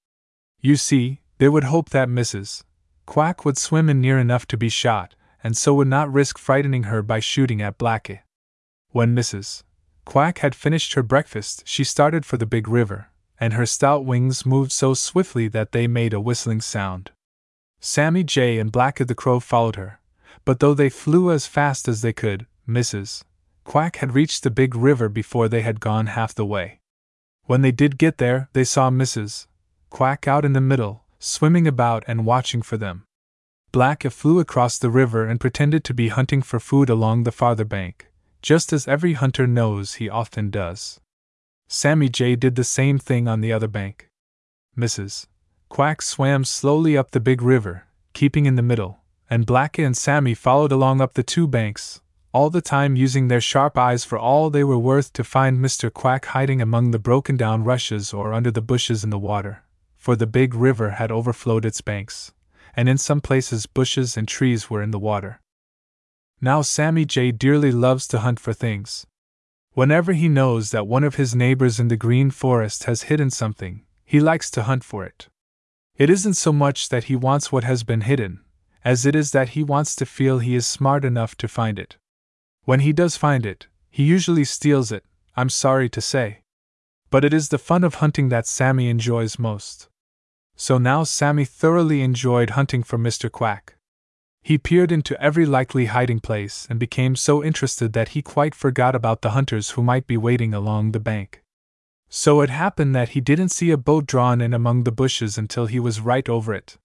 You 0.59 0.75
see, 0.75 1.21
they 1.37 1.49
would 1.49 1.65
hope 1.65 1.89
that 1.89 2.07
Mrs. 2.07 2.63
Quack 3.05 3.43
would 3.43 3.57
swim 3.57 3.89
in 3.89 3.99
near 3.99 4.17
enough 4.17 4.45
to 4.47 4.57
be 4.57 4.69
shot, 4.69 5.15
and 5.43 5.57
so 5.57 5.73
would 5.73 5.87
not 5.87 6.11
risk 6.11 6.37
frightening 6.37 6.83
her 6.83 7.01
by 7.01 7.19
shooting 7.19 7.61
at 7.61 7.77
Blacky. 7.77 8.19
When 8.91 9.15
Mrs. 9.15 9.63
Quack 10.05 10.39
had 10.39 10.55
finished 10.55 10.93
her 10.93 11.03
breakfast, 11.03 11.63
she 11.65 11.83
started 11.83 12.25
for 12.25 12.37
the 12.37 12.45
big 12.45 12.67
river, 12.67 13.09
and 13.39 13.53
her 13.53 13.65
stout 13.65 14.05
wings 14.05 14.45
moved 14.45 14.71
so 14.71 14.93
swiftly 14.93 15.47
that 15.49 15.71
they 15.71 15.87
made 15.87 16.13
a 16.13 16.19
whistling 16.19 16.61
sound. 16.61 17.11
Sammy 17.79 18.23
Jay 18.23 18.59
and 18.59 18.71
Blacky 18.71 19.05
the 19.05 19.15
Crow 19.15 19.39
followed 19.39 19.75
her, 19.75 19.99
but 20.45 20.59
though 20.59 20.73
they 20.73 20.89
flew 20.89 21.31
as 21.31 21.47
fast 21.47 21.87
as 21.87 22.01
they 22.01 22.13
could, 22.13 22.45
Mrs. 22.67 23.23
Quack 23.63 23.97
had 23.97 24.15
reached 24.15 24.43
the 24.43 24.51
big 24.51 24.75
river 24.75 25.09
before 25.09 25.47
they 25.47 25.61
had 25.61 25.79
gone 25.79 26.07
half 26.07 26.33
the 26.33 26.45
way. 26.45 26.79
When 27.45 27.61
they 27.61 27.71
did 27.71 27.97
get 27.97 28.17
there, 28.17 28.49
they 28.53 28.63
saw 28.63 28.89
Mrs. 28.89 29.47
Quack 29.89 30.27
out 30.27 30.45
in 30.45 30.53
the 30.53 30.61
middle, 30.61 31.03
swimming 31.19 31.67
about 31.67 32.03
and 32.07 32.25
watching 32.25 32.61
for 32.61 32.77
them. 32.77 33.05
Blacky 33.73 34.11
flew 34.11 34.39
across 34.39 34.77
the 34.77 34.89
river 34.89 35.25
and 35.25 35.39
pretended 35.39 35.83
to 35.83 35.93
be 35.93 36.09
hunting 36.09 36.41
for 36.41 36.59
food 36.59 36.89
along 36.89 37.23
the 37.23 37.31
farther 37.31 37.65
bank, 37.65 38.11
just 38.41 38.71
as 38.71 38.87
every 38.87 39.13
hunter 39.13 39.47
knows 39.47 39.95
he 39.95 40.09
often 40.09 40.49
does. 40.49 40.99
Sammy 41.67 42.07
Jay 42.07 42.35
did 42.35 42.55
the 42.55 42.63
same 42.63 42.99
thing 42.99 43.27
on 43.27 43.41
the 43.41 43.51
other 43.51 43.67
bank. 43.67 44.09
Mrs. 44.77 45.27
Quack 45.69 46.01
swam 46.01 46.45
slowly 46.45 46.95
up 46.95 47.11
the 47.11 47.19
big 47.19 47.41
river, 47.41 47.87
keeping 48.13 48.45
in 48.45 48.55
the 48.55 48.61
middle, 48.61 48.99
and 49.29 49.47
Blacky 49.47 49.83
and 49.83 49.97
Sammy 49.97 50.35
followed 50.35 50.71
along 50.71 51.01
up 51.01 51.15
the 51.15 51.23
two 51.23 51.47
banks, 51.47 51.99
all 52.33 52.49
the 52.49 52.61
time 52.61 52.95
using 52.95 53.27
their 53.27 53.41
sharp 53.41 53.77
eyes 53.77 54.03
for 54.03 54.17
all 54.17 54.49
they 54.49 54.63
were 54.63 54.79
worth 54.79 55.13
to 55.13 55.23
find 55.23 55.59
Mr. 55.59 55.93
Quack 55.93 56.25
hiding 56.25 56.61
among 56.61 56.91
the 56.91 56.99
broken 56.99 57.37
down 57.37 57.63
rushes 57.63 58.13
or 58.13 58.33
under 58.33 58.51
the 58.51 58.61
bushes 58.61 59.03
in 59.03 59.09
the 59.09 59.19
water 59.19 59.63
for 60.03 60.17
the 60.17 60.27
big 60.27 60.53
river 60.53 60.89
had 60.89 61.13
overflowed 61.13 61.63
its 61.63 61.79
banks, 61.79 62.33
and 62.75 62.89
in 62.89 62.97
some 62.97 63.21
places 63.21 63.65
bushes 63.65 64.17
and 64.17 64.27
trees 64.27 64.69
were 64.69 64.83
in 64.83 64.91
the 64.91 64.99
water. 64.99 65.39
Now 66.41 66.61
Sammy 66.61 67.05
Jay 67.05 67.31
dearly 67.31 67.71
loves 67.71 68.05
to 68.09 68.19
hunt 68.19 68.37
for 68.37 68.51
things. 68.51 69.07
Whenever 69.71 70.11
he 70.11 70.27
knows 70.27 70.71
that 70.71 70.87
one 70.87 71.05
of 71.05 71.15
his 71.15 71.33
neighbors 71.33 71.79
in 71.79 71.87
the 71.87 71.95
Green 71.95 72.31
Forest 72.31 72.83
has 72.83 73.03
hidden 73.03 73.29
something, 73.29 73.85
he 74.03 74.19
likes 74.19 74.51
to 74.51 74.63
hunt 74.63 74.83
for 74.83 75.05
it. 75.05 75.29
It 75.95 76.09
isn't 76.09 76.33
so 76.33 76.51
much 76.51 76.89
that 76.89 77.05
he 77.05 77.15
wants 77.15 77.49
what 77.49 77.63
has 77.63 77.83
been 77.83 78.01
hidden, 78.01 78.41
as 78.83 79.05
it 79.05 79.15
is 79.15 79.31
that 79.31 79.55
he 79.55 79.63
wants 79.63 79.95
to 79.95 80.05
feel 80.05 80.39
he 80.39 80.53
is 80.53 80.67
smart 80.67 81.05
enough 81.05 81.37
to 81.37 81.47
find 81.47 81.79
it. 81.79 81.95
When 82.65 82.79
he 82.79 82.93
does 82.93 83.17
find 83.17 83.45
it, 83.45 83.67
he 83.89 84.03
usually 84.03 84.45
steals 84.45 84.91
it, 84.91 85.03
I'm 85.35 85.49
sorry 85.49 85.89
to 85.89 85.99
say. 85.99 86.43
But 87.09 87.25
it 87.25 87.33
is 87.33 87.49
the 87.49 87.57
fun 87.57 87.83
of 87.83 87.95
hunting 87.95 88.29
that 88.29 88.47
Sammy 88.47 88.89
enjoys 88.89 89.37
most. 89.37 89.89
So 90.55 90.77
now 90.77 91.03
Sammy 91.03 91.45
thoroughly 91.45 92.01
enjoyed 92.01 92.51
hunting 92.51 92.81
for 92.83 92.97
Mr. 92.97 93.29
Quack. 93.29 93.75
He 94.41 94.57
peered 94.57 94.91
into 94.91 95.19
every 95.21 95.45
likely 95.45 95.85
hiding 95.85 96.19
place 96.19 96.65
and 96.69 96.79
became 96.79 97.15
so 97.15 97.43
interested 97.43 97.93
that 97.93 98.09
he 98.09 98.21
quite 98.21 98.55
forgot 98.55 98.95
about 98.95 99.21
the 99.21 99.31
hunters 99.31 99.71
who 99.71 99.83
might 99.83 100.07
be 100.07 100.17
waiting 100.17 100.53
along 100.53 100.91
the 100.91 100.99
bank. 100.99 101.43
So 102.09 102.41
it 102.41 102.49
happened 102.49 102.95
that 102.95 103.09
he 103.09 103.21
didn't 103.21 103.49
see 103.49 103.71
a 103.71 103.77
boat 103.77 104.05
drawn 104.05 104.39
in 104.39 104.53
among 104.53 104.83
the 104.83 104.91
bushes 104.91 105.37
until 105.37 105.65
he 105.65 105.79
was 105.79 105.99
right 105.99 106.27
over 106.29 106.53
it. 106.53 106.77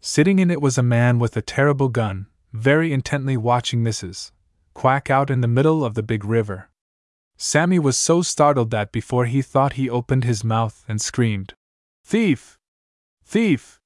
Sitting 0.00 0.38
in 0.38 0.50
it 0.50 0.60
was 0.60 0.78
a 0.78 0.82
man 0.82 1.18
with 1.18 1.36
a 1.36 1.42
terrible 1.42 1.88
gun, 1.88 2.26
very 2.52 2.92
intently 2.92 3.36
watching 3.36 3.82
Mrs. 3.82 4.30
Quack 4.78 5.10
out 5.10 5.28
in 5.28 5.40
the 5.40 5.48
middle 5.48 5.84
of 5.84 5.94
the 5.94 6.04
big 6.04 6.24
river. 6.24 6.70
Sammy 7.36 7.80
was 7.80 7.96
so 7.96 8.22
startled 8.22 8.70
that 8.70 8.92
before 8.92 9.24
he 9.24 9.42
thought 9.42 9.72
he 9.72 9.90
opened 9.90 10.22
his 10.22 10.44
mouth 10.44 10.84
and 10.86 11.00
screamed, 11.00 11.54
Thief! 12.04 12.60
Thief! 13.24 13.80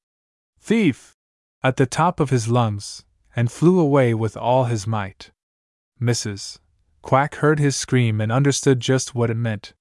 Thief! 0.60 1.16
at 1.62 1.78
the 1.78 1.86
top 1.86 2.20
of 2.20 2.28
his 2.28 2.46
lungs, 2.46 3.06
and 3.34 3.50
flew 3.50 3.80
away 3.80 4.12
with 4.12 4.36
all 4.36 4.64
his 4.64 4.86
might. 4.86 5.30
Mrs. 5.98 6.58
Quack 7.00 7.36
heard 7.36 7.58
his 7.58 7.74
scream 7.74 8.20
and 8.20 8.30
understood 8.30 8.78
just 8.78 9.14
what 9.14 9.30
it 9.30 9.36
meant. 9.38 9.72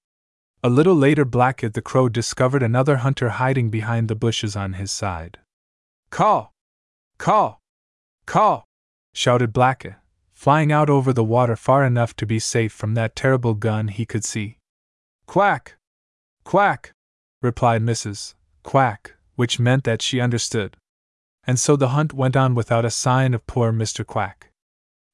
A 0.63 0.69
little 0.69 0.95
later, 0.95 1.25
Blacky 1.25 1.73
the 1.73 1.81
Crow 1.81 2.07
discovered 2.07 2.63
another 2.63 2.97
hunter 2.97 3.31
hiding 3.31 3.69
behind 3.69 4.07
the 4.07 4.15
bushes 4.15 4.55
on 4.55 4.73
his 4.73 4.93
side. 4.93 5.39
Caw! 6.09 6.51
Caw! 7.17 7.57
Caw! 8.25 8.63
shouted 9.13 9.51
Blacky, 9.51 9.95
flying 10.41 10.71
out 10.71 10.89
over 10.89 11.13
the 11.13 11.23
water 11.23 11.55
far 11.55 11.85
enough 11.85 12.15
to 12.15 12.25
be 12.25 12.39
safe 12.39 12.73
from 12.73 12.95
that 12.95 13.15
terrible 13.15 13.53
gun 13.53 13.89
he 13.89 14.07
could 14.07 14.25
see. 14.25 14.57
Quack! 15.27 15.75
Quack! 16.43 16.93
replied 17.43 17.83
Mrs. 17.83 18.33
Quack, 18.63 19.13
which 19.35 19.59
meant 19.59 19.83
that 19.83 20.01
she 20.01 20.19
understood. 20.19 20.77
and 21.45 21.59
so 21.59 21.75
the 21.75 21.89
hunt 21.89 22.11
went 22.11 22.35
on 22.35 22.55
without 22.55 22.85
a 22.85 22.89
sign 22.89 23.35
of 23.35 23.45
poor 23.45 23.71
Mr. 23.71 24.03
Quack. 24.03 24.49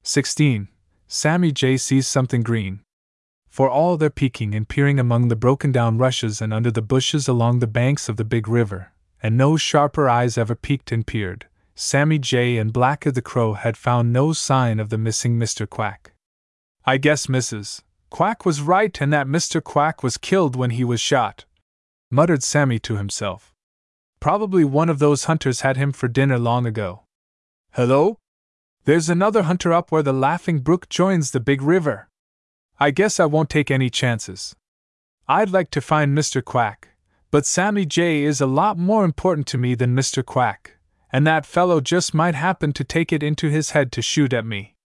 16. 0.03 0.69
Sammy 1.07 1.51
Jay 1.51 1.75
sees 1.75 2.07
something 2.07 2.41
green. 2.41 2.79
For 3.49 3.69
all 3.69 3.97
their 3.97 4.09
peeking 4.09 4.55
and 4.55 4.69
peering 4.69 4.97
among 4.97 5.27
the 5.27 5.35
broken 5.35 5.73
down 5.73 5.97
rushes 5.97 6.41
and 6.41 6.53
under 6.53 6.71
the 6.71 6.81
bushes 6.81 7.27
along 7.27 7.59
the 7.59 7.67
banks 7.67 8.07
of 8.07 8.15
the 8.15 8.23
big 8.23 8.47
river, 8.47 8.93
and 9.21 9.35
no 9.35 9.57
sharper 9.57 10.07
eyes 10.07 10.37
ever 10.37 10.55
peeked 10.55 10.93
and 10.93 11.05
peered, 11.05 11.47
Sammy 11.79 12.17
Jay 12.17 12.57
and 12.57 12.73
Blacky 12.73 13.13
the 13.13 13.21
Crow 13.21 13.53
had 13.53 13.77
found 13.77 14.11
no 14.11 14.33
sign 14.33 14.79
of 14.79 14.89
the 14.89 14.97
missing 14.97 15.37
Mr. 15.37 15.69
Quack. 15.69 16.13
I 16.85 16.97
guess 16.97 17.27
Mrs. 17.27 17.83
Quack 18.09 18.47
was 18.47 18.61
right 18.61 18.99
and 18.99 19.13
that 19.13 19.27
Mr. 19.27 19.63
Quack 19.63 20.01
was 20.01 20.17
killed 20.17 20.55
when 20.55 20.71
he 20.71 20.83
was 20.83 20.99
shot, 20.99 21.45
muttered 22.09 22.41
Sammy 22.41 22.79
to 22.79 22.97
himself. 22.97 23.53
Probably 24.19 24.65
one 24.65 24.89
of 24.89 24.97
those 24.97 25.25
hunters 25.25 25.61
had 25.61 25.77
him 25.77 25.91
for 25.91 26.07
dinner 26.07 26.39
long 26.39 26.65
ago. 26.65 27.03
Hello? 27.73 28.17
There's 28.85 29.07
another 29.07 29.43
hunter 29.43 29.71
up 29.71 29.91
where 29.91 30.01
the 30.01 30.13
Laughing 30.13 30.61
Brook 30.61 30.89
joins 30.89 31.29
the 31.29 31.39
big 31.39 31.61
river. 31.61 32.09
I 32.79 32.89
guess 32.89 33.19
I 33.19 33.25
won't 33.25 33.51
take 33.51 33.69
any 33.69 33.91
chances. 33.91 34.55
I'd 35.27 35.51
like 35.51 35.69
to 35.71 35.81
find 35.81 36.17
Mr. 36.17 36.43
Quack, 36.43 36.95
but 37.29 37.45
Sammy 37.45 37.85
Jay 37.85 38.23
is 38.23 38.41
a 38.41 38.47
lot 38.47 38.79
more 38.79 39.05
important 39.05 39.45
to 39.47 39.59
me 39.59 39.75
than 39.75 39.95
Mr. 39.95 40.25
Quack, 40.25 40.76
and 41.11 41.25
that 41.25 41.45
fellow 41.45 41.79
just 41.79 42.13
might 42.13 42.35
happen 42.35 42.73
to 42.73 42.83
take 42.83 43.13
it 43.13 43.23
into 43.23 43.49
his 43.49 43.71
head 43.71 43.91
to 43.93 44.01
shoot 44.01 44.33
at 44.33 44.45
me. 44.45 44.75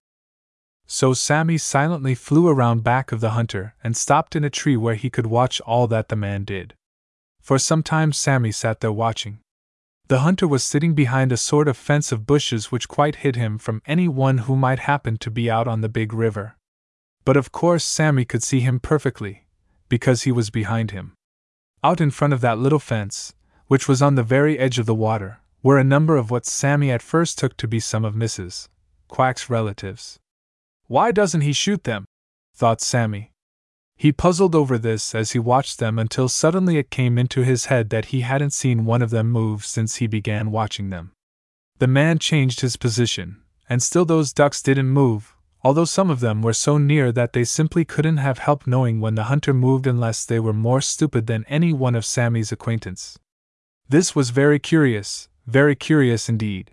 So 0.86 1.14
Sammy 1.14 1.58
silently 1.58 2.14
flew 2.14 2.48
around 2.48 2.84
back 2.84 3.12
of 3.12 3.20
the 3.20 3.30
hunter 3.30 3.74
and 3.82 3.96
stopped 3.96 4.36
in 4.36 4.44
a 4.44 4.50
tree 4.50 4.76
where 4.76 4.94
he 4.94 5.10
could 5.10 5.26
watch 5.26 5.60
all 5.62 5.86
that 5.88 6.08
the 6.08 6.16
man 6.16 6.44
did. 6.44 6.74
For 7.40 7.58
some 7.58 7.82
time 7.82 8.12
Sammy 8.12 8.52
sat 8.52 8.80
there 8.80 8.92
watching. 8.92 9.38
The 10.08 10.20
hunter 10.20 10.46
was 10.46 10.62
sitting 10.62 10.94
behind 10.94 11.32
a 11.32 11.36
sort 11.36 11.68
of 11.68 11.76
fence 11.76 12.12
of 12.12 12.26
bushes 12.26 12.70
which 12.70 12.88
quite 12.88 13.16
hid 13.16 13.36
him 13.36 13.56
from 13.58 13.82
any 13.86 14.08
one 14.08 14.38
who 14.38 14.56
might 14.56 14.80
happen 14.80 15.16
to 15.18 15.30
be 15.30 15.50
out 15.50 15.66
on 15.66 15.80
the 15.80 15.88
big 15.88 16.12
river. 16.12 16.56
But 17.24 17.36
of 17.36 17.52
course 17.52 17.84
Sammy 17.84 18.24
could 18.24 18.42
see 18.42 18.60
him 18.60 18.78
perfectly, 18.78 19.46
because 19.88 20.22
he 20.22 20.32
was 20.32 20.50
behind 20.50 20.90
him. 20.90 21.14
Out 21.82 22.00
in 22.00 22.10
front 22.10 22.34
of 22.34 22.40
that 22.42 22.58
little 22.58 22.78
fence, 22.78 23.34
which 23.66 23.88
was 23.88 24.02
on 24.02 24.14
the 24.14 24.22
very 24.22 24.58
edge 24.58 24.78
of 24.78 24.86
the 24.86 24.94
water, 24.94 25.40
were 25.62 25.78
a 25.78 25.84
number 25.84 26.16
of 26.16 26.30
what 26.30 26.44
Sammy 26.44 26.90
at 26.90 27.02
first 27.02 27.38
took 27.38 27.56
to 27.58 27.68
be 27.68 27.78
some 27.78 28.04
of 28.04 28.14
Mrs. 28.14 28.68
Quack's 29.08 29.48
relatives. 29.48 30.18
Why 30.86 31.12
doesn't 31.12 31.42
he 31.42 31.52
shoot 31.52 31.84
them? 31.84 32.04
thought 32.54 32.80
Sammy. 32.80 33.32
He 33.96 34.10
puzzled 34.10 34.54
over 34.54 34.78
this 34.78 35.14
as 35.14 35.30
he 35.30 35.38
watched 35.38 35.78
them 35.78 35.98
until 35.98 36.28
suddenly 36.28 36.76
it 36.76 36.90
came 36.90 37.18
into 37.18 37.44
his 37.44 37.66
head 37.66 37.90
that 37.90 38.06
he 38.06 38.22
hadn't 38.22 38.52
seen 38.52 38.84
one 38.84 39.02
of 39.02 39.10
them 39.10 39.30
move 39.30 39.64
since 39.64 39.96
he 39.96 40.06
began 40.06 40.50
watching 40.50 40.90
them. 40.90 41.12
The 41.78 41.86
man 41.86 42.18
changed 42.18 42.60
his 42.60 42.76
position, 42.76 43.42
and 43.68 43.82
still 43.82 44.04
those 44.04 44.32
ducks 44.32 44.62
didn't 44.62 44.88
move, 44.88 45.36
although 45.62 45.84
some 45.84 46.10
of 46.10 46.20
them 46.20 46.42
were 46.42 46.52
so 46.52 46.78
near 46.78 47.12
that 47.12 47.32
they 47.32 47.44
simply 47.44 47.84
couldn't 47.84 48.16
have 48.16 48.38
helped 48.38 48.66
knowing 48.66 49.00
when 49.00 49.14
the 49.14 49.24
hunter 49.24 49.54
moved 49.54 49.86
unless 49.86 50.24
they 50.24 50.40
were 50.40 50.52
more 50.52 50.80
stupid 50.80 51.26
than 51.28 51.44
any 51.48 51.72
one 51.72 51.94
of 51.94 52.04
Sammy's 52.04 52.50
acquaintance. 52.50 53.18
This 53.88 54.16
was 54.16 54.30
very 54.30 54.58
curious, 54.58 55.28
very 55.46 55.74
curious 55.74 56.28
indeed. 56.28 56.72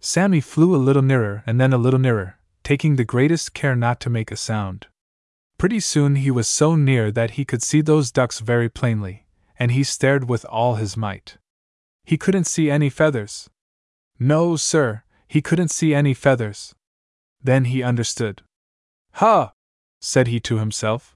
Sammy 0.00 0.40
flew 0.40 0.74
a 0.74 0.84
little 0.84 1.02
nearer 1.02 1.42
and 1.46 1.60
then 1.60 1.72
a 1.72 1.78
little 1.78 2.00
nearer, 2.00 2.38
taking 2.64 2.96
the 2.96 3.04
greatest 3.04 3.54
care 3.54 3.76
not 3.76 4.00
to 4.00 4.10
make 4.10 4.30
a 4.30 4.36
sound. 4.36 4.86
Pretty 5.58 5.80
soon 5.80 6.16
he 6.16 6.30
was 6.30 6.48
so 6.48 6.74
near 6.74 7.12
that 7.12 7.32
he 7.32 7.44
could 7.44 7.62
see 7.62 7.80
those 7.80 8.10
ducks 8.10 8.40
very 8.40 8.68
plainly, 8.68 9.26
and 9.58 9.70
he 9.70 9.84
stared 9.84 10.28
with 10.28 10.44
all 10.46 10.74
his 10.74 10.96
might. 10.96 11.38
He 12.04 12.18
couldn't 12.18 12.48
see 12.48 12.68
any 12.68 12.90
feathers. 12.90 13.48
No, 14.18 14.56
sir, 14.56 15.04
he 15.28 15.40
couldn't 15.40 15.70
see 15.70 15.94
any 15.94 16.14
feathers. 16.14 16.74
Then 17.42 17.66
he 17.66 17.82
understood. 17.82 18.42
Ha! 19.14 19.52
said 20.00 20.26
he 20.26 20.40
to 20.40 20.58
himself. 20.58 21.14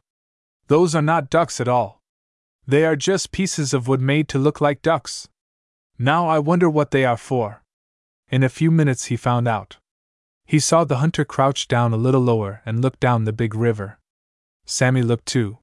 Those 0.68 0.95
are 0.95 1.03
not 1.03 1.30
ducks 1.30 1.61
at 1.61 1.68
all. 1.68 2.01
They 2.66 2.84
are 2.84 2.97
just 2.97 3.32
pieces 3.32 3.74
of 3.74 3.89
wood 3.89 4.01
made 4.01 4.28
to 4.28 4.39
look 4.39 4.61
like 4.61 4.82
ducks. 4.82 5.28
Now 5.99 6.29
I 6.29 6.39
wonder 6.39 6.69
what 6.69 6.91
they 6.91 7.05
are 7.05 7.17
for. 7.17 7.63
In 8.29 8.43
a 8.43 8.49
few 8.49 8.71
minutes 8.71 9.07
he 9.07 9.17
found 9.17 9.49
out. 9.49 9.79
He 10.45 10.59
saw 10.59 10.85
the 10.85 10.99
hunter 10.99 11.25
crouch 11.25 11.69
down 11.69 11.93
a 11.93 11.97
little 11.97 12.21
lower 12.21 12.63
and 12.67 12.83
look 12.83 13.01
down 13.01 13.25
the 13.25 13.33
big 13.33 13.55
river. 13.55 13.99
Sammy 14.65 15.03
looked 15.03 15.27
too. 15.27 15.59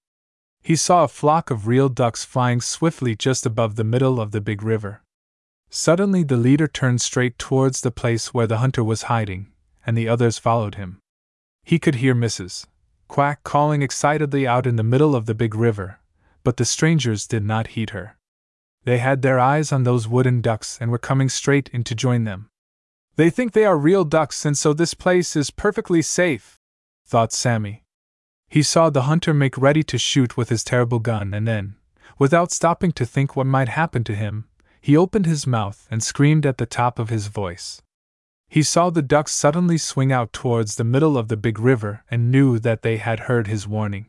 He 0.62 0.76
saw 0.76 1.04
a 1.04 1.10
flock 1.10 1.52
of 1.52 1.68
real 1.68 1.90
ducks 1.90 2.24
flying 2.24 2.62
swiftly 2.62 3.16
just 3.16 3.46
above 3.46 3.76
the 3.76 3.84
middle 3.84 4.20
of 4.20 4.32
the 4.32 4.42
big 4.42 4.64
river. 4.64 5.02
Suddenly, 5.70 6.24
the 6.24 6.38
leader 6.38 6.68
turned 6.68 7.02
straight 7.02 7.38
towards 7.38 7.82
the 7.82 7.92
place 7.92 8.34
where 8.34 8.48
the 8.48 8.60
hunter 8.60 8.84
was 8.84 9.04
hiding, 9.04 9.52
and 9.86 9.98
the 9.98 10.08
others 10.08 10.38
followed 10.38 10.76
him. 10.76 11.00
He 11.64 11.80
could 11.80 11.96
hear 11.96 12.16
Mrs. 12.16 12.66
Quack 13.08 13.44
calling 13.44 13.82
excitedly 13.82 14.48
out 14.48 14.66
in 14.66 14.76
the 14.76 14.84
middle 14.84 15.16
of 15.16 15.26
the 15.26 15.36
big 15.36 15.56
river, 15.56 16.00
but 16.44 16.58
the 16.58 16.66
strangers 16.66 17.28
did 17.28 17.44
not 17.44 17.68
heed 17.68 17.90
her. 17.90 18.18
They 18.86 18.98
had 18.98 19.22
their 19.22 19.40
eyes 19.40 19.72
on 19.72 19.84
those 19.84 20.08
wooden 20.08 20.42
ducks 20.42 20.78
and 20.82 20.92
were 20.92 20.98
coming 20.98 21.30
straight 21.30 21.70
in 21.70 21.84
to 21.86 21.96
join 21.96 22.26
them. 22.26 22.50
They 23.16 23.30
think 23.30 23.54
they 23.54 23.66
are 23.66 23.78
real 23.78 24.04
ducks, 24.04 24.46
and 24.46 24.58
so 24.58 24.74
this 24.74 24.94
place 24.94 25.36
is 25.36 25.52
perfectly 25.52 26.02
safe, 26.02 26.60
thought 27.06 27.32
Sammy. 27.32 27.84
He 28.50 28.64
saw 28.64 28.90
the 28.90 29.04
hunter 29.04 29.34
make 29.34 29.58
ready 29.58 29.84
to 29.84 29.98
shoot 29.98 30.36
with 30.36 30.50
his 30.50 30.64
terrible 30.64 31.00
gun, 31.00 31.34
and 31.34 31.48
then, 31.48 31.76
without 32.20 32.52
stopping 32.52 32.92
to 32.94 33.06
think 33.06 33.36
what 33.36 33.48
might 33.48 33.70
happen 33.70 34.04
to 34.04 34.16
him, 34.16 34.46
he 34.82 34.98
opened 34.98 35.26
his 35.26 35.48
mouth 35.48 35.88
and 35.90 36.04
screamed 36.04 36.46
at 36.46 36.58
the 36.58 36.66
top 36.66 37.00
of 37.00 37.10
his 37.10 37.28
voice. 37.28 37.82
He 38.50 38.62
saw 38.62 38.90
the 38.90 39.02
ducks 39.02 39.32
suddenly 39.32 39.78
swing 39.78 40.12
out 40.12 40.34
towards 40.34 40.76
the 40.76 40.84
middle 40.84 41.18
of 41.18 41.30
the 41.30 41.38
big 41.38 41.58
river 41.58 42.04
and 42.12 42.32
knew 42.32 42.60
that 42.60 42.82
they 42.82 42.98
had 42.98 43.22
heard 43.22 43.48
his 43.48 43.68
warning. 43.68 44.08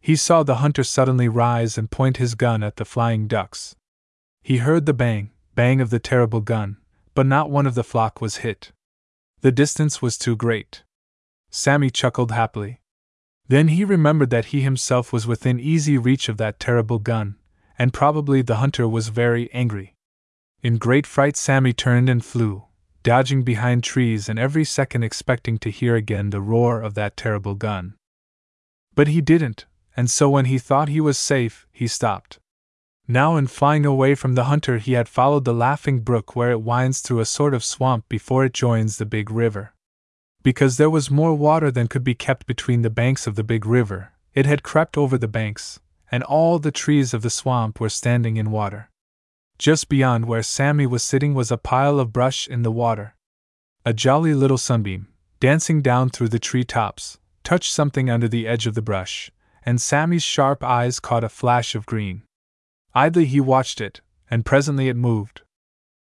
He 0.00 0.16
saw 0.16 0.42
the 0.42 0.56
hunter 0.56 0.82
suddenly 0.82 1.28
rise 1.28 1.78
and 1.78 1.90
point 1.90 2.16
his 2.16 2.34
gun 2.34 2.62
at 2.62 2.76
the 2.76 2.84
flying 2.84 3.28
ducks. 3.28 3.76
He 4.42 4.58
heard 4.58 4.86
the 4.86 4.94
bang, 4.94 5.30
bang 5.54 5.80
of 5.80 5.90
the 5.90 5.98
terrible 5.98 6.40
gun, 6.40 6.78
but 7.14 7.26
not 7.26 7.50
one 7.50 7.66
of 7.66 7.74
the 7.74 7.84
flock 7.84 8.20
was 8.20 8.38
hit. 8.38 8.72
The 9.42 9.52
distance 9.52 10.00
was 10.00 10.18
too 10.18 10.36
great. 10.36 10.82
Sammy 11.50 11.90
chuckled 11.90 12.32
happily. 12.32 12.80
Then 13.48 13.68
he 13.68 13.84
remembered 13.84 14.30
that 14.30 14.46
he 14.46 14.60
himself 14.60 15.12
was 15.12 15.26
within 15.26 15.58
easy 15.58 15.98
reach 15.98 16.28
of 16.28 16.36
that 16.36 16.60
terrible 16.60 16.98
gun, 16.98 17.36
and 17.78 17.92
probably 17.92 18.42
the 18.42 18.56
hunter 18.56 18.86
was 18.86 19.08
very 19.08 19.52
angry. 19.52 19.96
In 20.62 20.78
great 20.78 21.06
fright, 21.06 21.36
Sammy 21.36 21.72
turned 21.72 22.08
and 22.08 22.24
flew, 22.24 22.64
dodging 23.02 23.42
behind 23.42 23.82
trees 23.82 24.28
and 24.28 24.38
every 24.38 24.64
second 24.64 25.02
expecting 25.02 25.58
to 25.58 25.70
hear 25.70 25.96
again 25.96 26.30
the 26.30 26.40
roar 26.40 26.80
of 26.80 26.94
that 26.94 27.16
terrible 27.16 27.54
gun. 27.54 27.94
But 28.94 29.08
he 29.08 29.20
didn't, 29.20 29.66
and 29.96 30.10
so 30.10 30.28
when 30.28 30.44
he 30.44 30.58
thought 30.58 30.88
he 30.88 31.00
was 31.00 31.18
safe, 31.18 31.66
he 31.72 31.86
stopped. 31.86 32.38
Now, 33.10 33.36
in 33.36 33.48
flying 33.48 33.84
away 33.84 34.14
from 34.14 34.36
the 34.36 34.44
hunter, 34.44 34.78
he 34.78 34.92
had 34.92 35.08
followed 35.08 35.44
the 35.44 35.52
Laughing 35.52 35.98
Brook 35.98 36.36
where 36.36 36.52
it 36.52 36.62
winds 36.62 37.00
through 37.00 37.18
a 37.18 37.24
sort 37.24 37.54
of 37.54 37.64
swamp 37.64 38.08
before 38.08 38.44
it 38.44 38.54
joins 38.54 38.98
the 38.98 39.04
big 39.04 39.32
river. 39.32 39.74
Because 40.44 40.76
there 40.76 40.88
was 40.88 41.10
more 41.10 41.34
water 41.34 41.72
than 41.72 41.88
could 41.88 42.04
be 42.04 42.14
kept 42.14 42.46
between 42.46 42.82
the 42.82 42.88
banks 42.88 43.26
of 43.26 43.34
the 43.34 43.42
big 43.42 43.66
river, 43.66 44.12
it 44.32 44.46
had 44.46 44.62
crept 44.62 44.96
over 44.96 45.18
the 45.18 45.26
banks, 45.26 45.80
and 46.12 46.22
all 46.22 46.60
the 46.60 46.70
trees 46.70 47.12
of 47.12 47.22
the 47.22 47.30
swamp 47.30 47.80
were 47.80 47.88
standing 47.88 48.36
in 48.36 48.52
water. 48.52 48.90
Just 49.58 49.88
beyond 49.88 50.26
where 50.26 50.44
Sammy 50.44 50.86
was 50.86 51.02
sitting 51.02 51.34
was 51.34 51.50
a 51.50 51.58
pile 51.58 51.98
of 51.98 52.12
brush 52.12 52.46
in 52.46 52.62
the 52.62 52.70
water. 52.70 53.16
A 53.84 53.92
jolly 53.92 54.34
little 54.34 54.56
sunbeam, 54.56 55.08
dancing 55.40 55.82
down 55.82 56.10
through 56.10 56.28
the 56.28 56.38
tree 56.38 56.62
tops, 56.62 57.18
touched 57.42 57.72
something 57.72 58.08
under 58.08 58.28
the 58.28 58.46
edge 58.46 58.68
of 58.68 58.74
the 58.74 58.82
brush, 58.82 59.32
and 59.66 59.80
Sammy's 59.80 60.22
sharp 60.22 60.62
eyes 60.62 61.00
caught 61.00 61.24
a 61.24 61.28
flash 61.28 61.74
of 61.74 61.86
green. 61.86 62.22
Idly 62.94 63.26
he 63.26 63.40
watched 63.40 63.80
it, 63.80 64.00
and 64.30 64.44
presently 64.44 64.88
it 64.88 64.96
moved. 64.96 65.42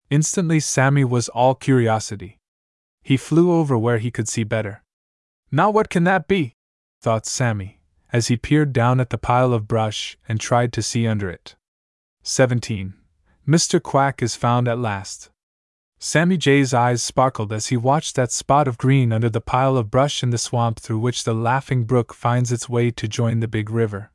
Instantly 0.09 0.61
Sammy 0.61 1.05
was 1.05 1.29
all 1.29 1.55
curiosity. 1.55 2.39
He 3.03 3.17
flew 3.17 3.53
over 3.53 3.77
where 3.77 3.99
he 3.99 4.11
could 4.11 4.29
see 4.29 4.45
better. 4.45 4.83
Now 5.51 5.71
what 5.71 5.91
can 5.91 6.05
that 6.05 6.29
be? 6.29 6.55
thought 7.03 7.27
Sammy, 7.27 7.81
as 8.13 8.29
he 8.29 8.37
peered 8.37 8.73
down 8.73 9.01
at 9.01 9.11
the 9.11 9.19
pile 9.19 9.53
of 9.53 9.69
brush 9.69 10.17
and 10.29 10.41
tried 10.41 10.73
to 10.75 10.83
see 10.83 11.07
under 11.07 11.29
it. 11.29 11.57
17. 12.23 12.95
Mr. 13.47 13.83
Quack 13.83 14.23
is 14.23 14.35
found 14.35 14.67
at 14.67 14.79
last. 14.79 15.31
Sammy 15.99 16.37
Jay's 16.37 16.75
eyes 16.75 17.03
sparkled 17.03 17.53
as 17.53 17.69
he 17.69 17.77
watched 17.77 18.17
that 18.17 18.31
spot 18.31 18.69
of 18.69 18.77
green 18.77 19.13
under 19.13 19.31
the 19.31 19.41
pile 19.41 19.77
of 19.77 19.91
brush 19.91 20.23
in 20.23 20.31
the 20.31 20.39
swamp 20.39 20.79
through 20.79 20.99
which 20.99 21.25
the 21.25 21.35
Laughing 21.35 21.85
Brook 21.85 22.13
finds 22.13 22.53
its 22.53 22.69
way 22.69 22.91
to 22.91 23.09
join 23.09 23.41
the 23.41 23.49
big 23.49 23.71
river. 23.71 24.11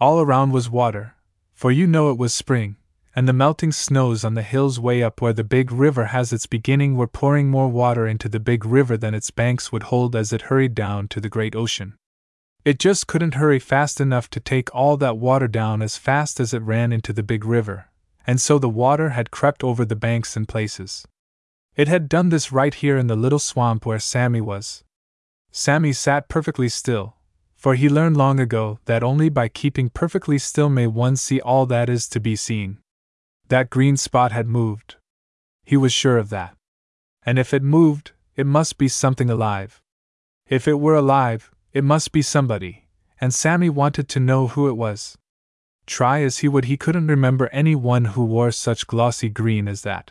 All 0.00 0.20
around 0.20 0.50
was 0.52 0.68
water, 0.68 1.13
for 1.54 1.70
you 1.70 1.86
know 1.86 2.10
it 2.10 2.18
was 2.18 2.34
spring, 2.34 2.76
and 3.16 3.28
the 3.28 3.32
melting 3.32 3.72
snows 3.72 4.24
on 4.24 4.34
the 4.34 4.42
hills 4.42 4.80
way 4.80 5.02
up 5.02 5.20
where 5.20 5.32
the 5.32 5.44
big 5.44 5.70
river 5.70 6.06
has 6.06 6.32
its 6.32 6.46
beginning 6.46 6.96
were 6.96 7.06
pouring 7.06 7.48
more 7.48 7.68
water 7.68 8.06
into 8.06 8.28
the 8.28 8.40
big 8.40 8.66
river 8.66 8.96
than 8.96 9.14
its 9.14 9.30
banks 9.30 9.70
would 9.70 9.84
hold 9.84 10.16
as 10.16 10.32
it 10.32 10.42
hurried 10.42 10.74
down 10.74 11.06
to 11.08 11.20
the 11.20 11.28
great 11.28 11.54
ocean. 11.54 11.94
It 12.64 12.78
just 12.78 13.06
couldn't 13.06 13.34
hurry 13.34 13.58
fast 13.58 14.00
enough 14.00 14.28
to 14.30 14.40
take 14.40 14.74
all 14.74 14.96
that 14.96 15.16
water 15.16 15.46
down 15.46 15.80
as 15.80 15.96
fast 15.96 16.40
as 16.40 16.52
it 16.52 16.62
ran 16.62 16.92
into 16.92 17.12
the 17.12 17.22
big 17.22 17.44
river, 17.44 17.88
and 18.26 18.40
so 18.40 18.58
the 18.58 18.68
water 18.68 19.10
had 19.10 19.30
crept 19.30 19.62
over 19.62 19.84
the 19.84 19.96
banks 19.96 20.36
in 20.36 20.46
places. 20.46 21.06
It 21.76 21.88
had 21.88 22.08
done 22.08 22.30
this 22.30 22.52
right 22.52 22.74
here 22.74 22.96
in 22.96 23.06
the 23.06 23.16
little 23.16 23.38
swamp 23.38 23.84
where 23.84 23.98
Sammy 23.98 24.40
was. 24.40 24.82
Sammy 25.52 25.92
sat 25.92 26.28
perfectly 26.28 26.68
still, 26.68 27.16
for 27.64 27.76
he 27.76 27.88
learned 27.88 28.14
long 28.14 28.38
ago 28.38 28.78
that 28.84 29.02
only 29.02 29.30
by 29.30 29.48
keeping 29.48 29.88
perfectly 29.88 30.36
still 30.36 30.68
may 30.68 30.86
one 30.86 31.16
see 31.16 31.40
all 31.40 31.64
that 31.64 31.88
is 31.88 32.06
to 32.06 32.20
be 32.20 32.36
seen. 32.36 32.76
That 33.48 33.70
green 33.70 33.96
spot 33.96 34.32
had 34.32 34.46
moved. 34.46 34.96
He 35.64 35.78
was 35.78 35.90
sure 35.90 36.18
of 36.18 36.28
that. 36.28 36.54
And 37.24 37.38
if 37.38 37.54
it 37.54 37.62
moved, 37.62 38.12
it 38.36 38.44
must 38.44 38.76
be 38.76 38.86
something 38.86 39.30
alive. 39.30 39.80
If 40.46 40.68
it 40.68 40.78
were 40.78 40.94
alive, 40.94 41.50
it 41.72 41.84
must 41.84 42.12
be 42.12 42.20
somebody, 42.20 42.84
and 43.18 43.32
Sammy 43.32 43.70
wanted 43.70 44.10
to 44.10 44.20
know 44.20 44.48
who 44.48 44.68
it 44.68 44.76
was. 44.76 45.16
Try 45.86 46.20
as 46.20 46.40
he 46.40 46.48
would, 46.48 46.66
he 46.66 46.76
couldn't 46.76 47.06
remember 47.06 47.48
any 47.48 47.74
one 47.74 48.04
who 48.12 48.26
wore 48.26 48.50
such 48.50 48.86
glossy 48.86 49.30
green 49.30 49.68
as 49.68 49.80
that. 49.80 50.10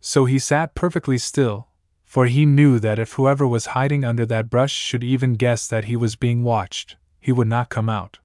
So 0.00 0.24
he 0.24 0.40
sat 0.40 0.74
perfectly 0.74 1.18
still, 1.18 1.68
for 2.12 2.26
he 2.26 2.44
knew 2.44 2.78
that 2.78 2.98
if 2.98 3.14
whoever 3.14 3.48
was 3.48 3.72
hiding 3.72 4.04
under 4.04 4.26
that 4.26 4.50
brush 4.50 4.74
should 4.74 5.02
even 5.02 5.32
guess 5.32 5.66
that 5.66 5.86
he 5.86 5.96
was 5.96 6.14
being 6.14 6.42
watched, 6.42 6.94
he 7.18 7.32
would 7.32 7.48
not 7.48 7.70
come 7.70 7.88
out. 7.88 8.18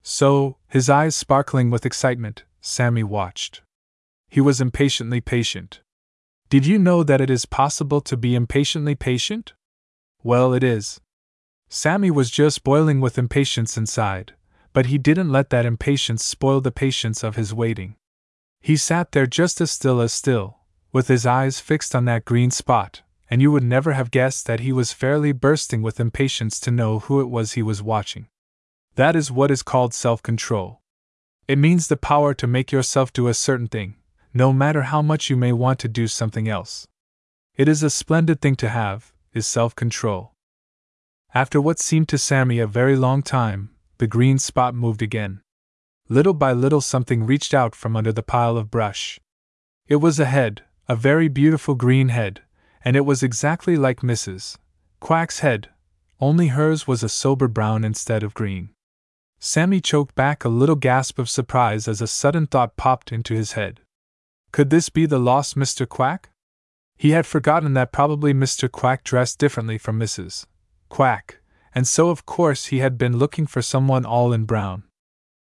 So, 0.00 0.58
his 0.68 0.88
eyes 0.88 1.16
sparkling 1.16 1.68
with 1.68 1.84
excitement, 1.84 2.44
Sammy 2.60 3.02
watched. 3.02 3.62
He 4.28 4.40
was 4.40 4.60
impatiently 4.60 5.20
patient. 5.20 5.80
Did 6.50 6.66
you 6.66 6.78
know 6.78 7.02
that 7.02 7.20
it 7.20 7.28
is 7.28 7.46
possible 7.46 8.00
to 8.02 8.16
be 8.16 8.36
impatiently 8.36 8.94
patient? 8.94 9.54
Well, 10.22 10.54
it 10.54 10.62
is. 10.62 11.00
Sammy 11.68 12.12
was 12.12 12.30
just 12.30 12.62
boiling 12.62 13.00
with 13.00 13.18
impatience 13.18 13.76
inside, 13.76 14.34
but 14.72 14.86
he 14.86 14.98
didn't 14.98 15.32
let 15.32 15.50
that 15.50 15.66
impatience 15.66 16.24
spoil 16.24 16.60
the 16.60 16.70
patience 16.70 17.24
of 17.24 17.34
his 17.34 17.52
waiting. 17.52 17.96
He 18.60 18.76
sat 18.76 19.10
there 19.10 19.26
just 19.26 19.60
as 19.60 19.72
still 19.72 20.00
as 20.00 20.12
still, 20.12 20.58
with 20.92 21.08
his 21.08 21.26
eyes 21.26 21.58
fixed 21.58 21.92
on 21.92 22.04
that 22.04 22.24
green 22.24 22.52
spot, 22.52 23.02
and 23.28 23.42
you 23.42 23.50
would 23.50 23.64
never 23.64 23.92
have 23.92 24.10
guessed 24.10 24.46
that 24.46 24.60
he 24.60 24.72
was 24.72 24.92
fairly 24.92 25.32
bursting 25.32 25.82
with 25.82 26.00
impatience 26.00 26.60
to 26.60 26.70
know 26.70 27.00
who 27.00 27.20
it 27.20 27.28
was 27.28 27.52
he 27.52 27.62
was 27.62 27.82
watching. 27.82 28.28
That 28.94 29.16
is 29.16 29.30
what 29.30 29.50
is 29.50 29.62
called 29.62 29.92
self 29.92 30.22
control. 30.22 30.80
It 31.48 31.58
means 31.58 31.88
the 31.88 31.96
power 31.96 32.34
to 32.34 32.46
make 32.46 32.72
yourself 32.72 33.12
do 33.12 33.28
a 33.28 33.34
certain 33.34 33.68
thing, 33.68 33.96
no 34.32 34.52
matter 34.52 34.82
how 34.82 35.02
much 35.02 35.30
you 35.30 35.36
may 35.36 35.52
want 35.52 35.78
to 35.80 35.88
do 35.88 36.08
something 36.08 36.48
else. 36.48 36.86
It 37.56 37.68
is 37.68 37.82
a 37.82 37.90
splendid 37.90 38.40
thing 38.40 38.56
to 38.56 38.68
have, 38.68 39.12
is 39.32 39.46
self 39.46 39.74
control. 39.74 40.32
After 41.34 41.60
what 41.60 41.78
seemed 41.78 42.08
to 42.08 42.18
Sammy 42.18 42.58
a 42.58 42.66
very 42.66 42.96
long 42.96 43.22
time, 43.22 43.70
the 43.98 44.06
green 44.06 44.38
spot 44.38 44.74
moved 44.74 45.02
again. 45.02 45.40
Little 46.08 46.34
by 46.34 46.52
little, 46.52 46.80
something 46.80 47.26
reached 47.26 47.52
out 47.52 47.74
from 47.74 47.96
under 47.96 48.12
the 48.12 48.22
pile 48.22 48.56
of 48.56 48.70
brush. 48.70 49.18
It 49.88 49.96
was 49.96 50.18
a 50.18 50.24
head, 50.24 50.62
a 50.88 50.96
very 50.96 51.28
beautiful 51.28 51.74
green 51.74 52.08
head, 52.08 52.42
and 52.86 52.94
it 52.94 53.04
was 53.04 53.20
exactly 53.20 53.76
like 53.76 54.02
Mrs. 54.02 54.58
Quack's 55.00 55.40
head, 55.40 55.70
only 56.20 56.46
hers 56.46 56.86
was 56.86 57.02
a 57.02 57.08
sober 57.08 57.48
brown 57.48 57.82
instead 57.82 58.22
of 58.22 58.32
green. 58.32 58.70
Sammy 59.40 59.80
choked 59.80 60.14
back 60.14 60.44
a 60.44 60.48
little 60.48 60.76
gasp 60.76 61.18
of 61.18 61.28
surprise 61.28 61.88
as 61.88 62.00
a 62.00 62.06
sudden 62.06 62.46
thought 62.46 62.76
popped 62.76 63.10
into 63.10 63.34
his 63.34 63.52
head. 63.52 63.80
Could 64.52 64.70
this 64.70 64.88
be 64.88 65.04
the 65.04 65.18
lost 65.18 65.58
Mr. 65.58 65.86
Quack? 65.86 66.30
He 66.96 67.10
had 67.10 67.26
forgotten 67.26 67.74
that 67.74 67.90
probably 67.90 68.32
Mr. 68.32 68.70
Quack 68.70 69.02
dressed 69.02 69.40
differently 69.40 69.78
from 69.78 69.98
Mrs. 69.98 70.46
Quack, 70.88 71.40
and 71.74 71.88
so 71.88 72.10
of 72.10 72.24
course 72.24 72.66
he 72.66 72.78
had 72.78 72.96
been 72.96 73.18
looking 73.18 73.48
for 73.48 73.62
someone 73.62 74.06
all 74.06 74.32
in 74.32 74.44
brown. 74.44 74.84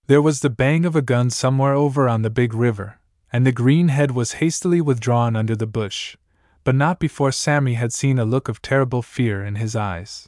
There 0.08 0.24
was 0.24 0.40
the 0.40 0.50
bang 0.50 0.86
of 0.86 0.96
a 0.96 1.04
gun 1.04 1.30
somewhere 1.30 1.76
over 1.76 2.10
on 2.10 2.24
the 2.24 2.32
big 2.32 2.56
river, 2.56 3.00
and 3.32 3.46
the 3.46 3.52
green 3.52 3.90
head 3.90 4.10
was 4.10 4.42
hastily 4.42 4.82
withdrawn 4.82 5.36
under 5.36 5.56
the 5.56 5.68
bush, 5.68 6.18
but 6.68 6.76
not 6.76 7.00
before 7.00 7.32
Sammy 7.32 7.76
had 7.76 7.94
seen 7.94 8.20
a 8.20 8.26
look 8.26 8.50
of 8.50 8.62
terrible 8.62 9.02
fear 9.02 9.42
in 9.42 9.56
his 9.56 9.74
eyes. 9.74 10.28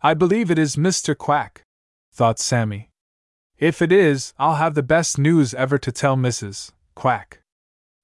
I 0.00 0.14
believe 0.14 0.50
it 0.50 0.58
is 0.58 0.76
Mr. 0.76 1.14
Quack, 1.14 1.60
thought 2.10 2.38
Sammy. 2.38 2.88
If 3.58 3.82
it 3.82 3.92
is, 3.92 4.32
I'll 4.38 4.54
have 4.54 4.74
the 4.74 4.82
best 4.82 5.18
news 5.18 5.52
ever 5.52 5.76
to 5.76 5.92
tell 5.92 6.16
Mrs. 6.16 6.72
Quack. 6.94 7.42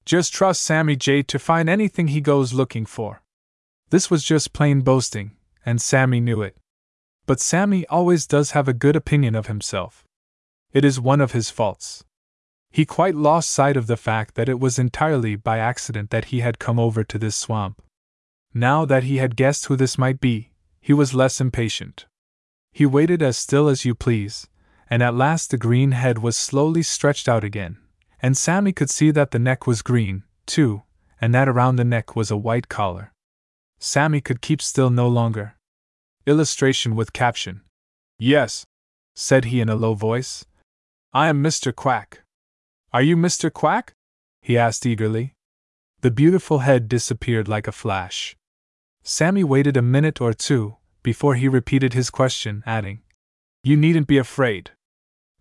Just 0.05 0.35
trust 0.35 0.61
Sammy 0.61 0.95
Jay 0.95 1.23
to 1.23 1.39
find 1.39 1.71
anything 1.71 2.09
he 2.09 2.21
goes 2.21 2.53
looking 2.53 2.85
for. 2.85 3.23
This 3.89 4.11
was 4.11 4.25
just 4.25 4.53
plain 4.53 4.83
boasting, 4.83 5.31
and 5.65 5.81
Sammy 5.81 6.21
knew 6.21 6.43
it. 6.43 6.59
But 7.25 7.41
Sammy 7.41 7.87
always 7.87 8.27
does 8.27 8.51
have 8.51 8.69
a 8.69 8.75
good 8.75 8.95
opinion 8.95 9.35
of 9.35 9.47
himself. 9.47 10.05
It 10.75 10.85
is 10.85 11.01
one 11.01 11.23
of 11.23 11.33
his 11.33 11.49
faults. 11.49 12.05
He 12.75 12.85
quite 12.85 13.15
lost 13.15 13.51
sight 13.51 13.77
of 13.77 13.87
the 13.87 13.97
fact 13.97 14.35
that 14.35 14.49
it 14.49 14.59
was 14.59 14.81
entirely 14.81 15.37
by 15.37 15.59
accident 15.59 16.11
that 16.11 16.25
he 16.27 16.41
had 16.41 16.59
come 16.59 16.81
over 16.81 17.05
to 17.05 17.19
this 17.19 17.37
swamp. 17.37 17.81
Now 18.53 18.85
that 18.85 19.05
he 19.05 19.19
had 19.19 19.37
guessed 19.37 19.67
who 19.67 19.77
this 19.77 19.97
might 19.97 20.21
be, 20.21 20.51
he 20.81 20.93
was 20.93 21.15
less 21.15 21.41
impatient. 21.41 22.07
He 22.73 22.85
waited 22.85 23.23
as 23.23 23.37
still 23.37 23.69
as 23.69 23.85
you 23.85 23.95
please, 23.95 24.49
and 24.91 25.05
at 25.05 25.15
last 25.15 25.53
the 25.53 25.57
green 25.57 25.93
head 25.93 26.19
was 26.19 26.37
slowly 26.37 26.83
stretched 26.83 27.29
out 27.29 27.45
again, 27.45 27.79
and 28.21 28.37
Sammy 28.37 28.73
could 28.73 28.91
see 28.91 29.13
that 29.13 29.31
the 29.31 29.39
neck 29.39 29.69
was 29.69 29.81
green, 29.81 30.25
too, 30.45 30.83
and 31.21 31.33
that 31.33 31.49
around 31.49 31.77
the 31.77 31.85
neck 31.85 32.17
was 32.17 32.33
a 32.33 32.37
white 32.37 32.69
collar. 32.69 33.13
Sammy 33.79 34.21
could 34.21 34.43
keep 34.43 34.61
still 34.61 34.91
no 34.91 35.07
longer. 35.07 35.55
Illustration 36.27 36.97
with 36.97 37.13
caption. 37.13 37.61
Yes, 38.19 38.67
said 39.15 39.45
he 39.45 39.61
in 39.61 39.69
a 39.69 39.77
low 39.77 39.95
voice. 39.95 40.45
I 41.13 41.29
am 41.29 41.41
Mr. 41.41 41.73
Quack. 41.73 42.24
Are 42.95 43.03
you 43.03 43.17
Mr. 43.17 43.53
Quack? 43.53 43.93
he 44.41 44.57
asked 44.57 44.87
eagerly. 44.87 45.35
The 46.03 46.13
beautiful 46.13 46.61
head 46.61 46.89
disappeared 46.89 47.49
like 47.49 47.67
a 47.67 47.73
flash. 47.73 48.37
Sammy 49.03 49.43
waited 49.43 49.77
a 49.77 49.83
minute 49.83 50.21
or 50.21 50.33
two 50.33 50.77
before 51.03 51.35
he 51.35 51.49
repeated 51.49 51.93
his 51.93 52.09
question, 52.09 52.63
adding, 52.65 53.03
You 53.65 53.77
needn't 53.77 54.07
be 54.07 54.17
afraid. 54.17 54.71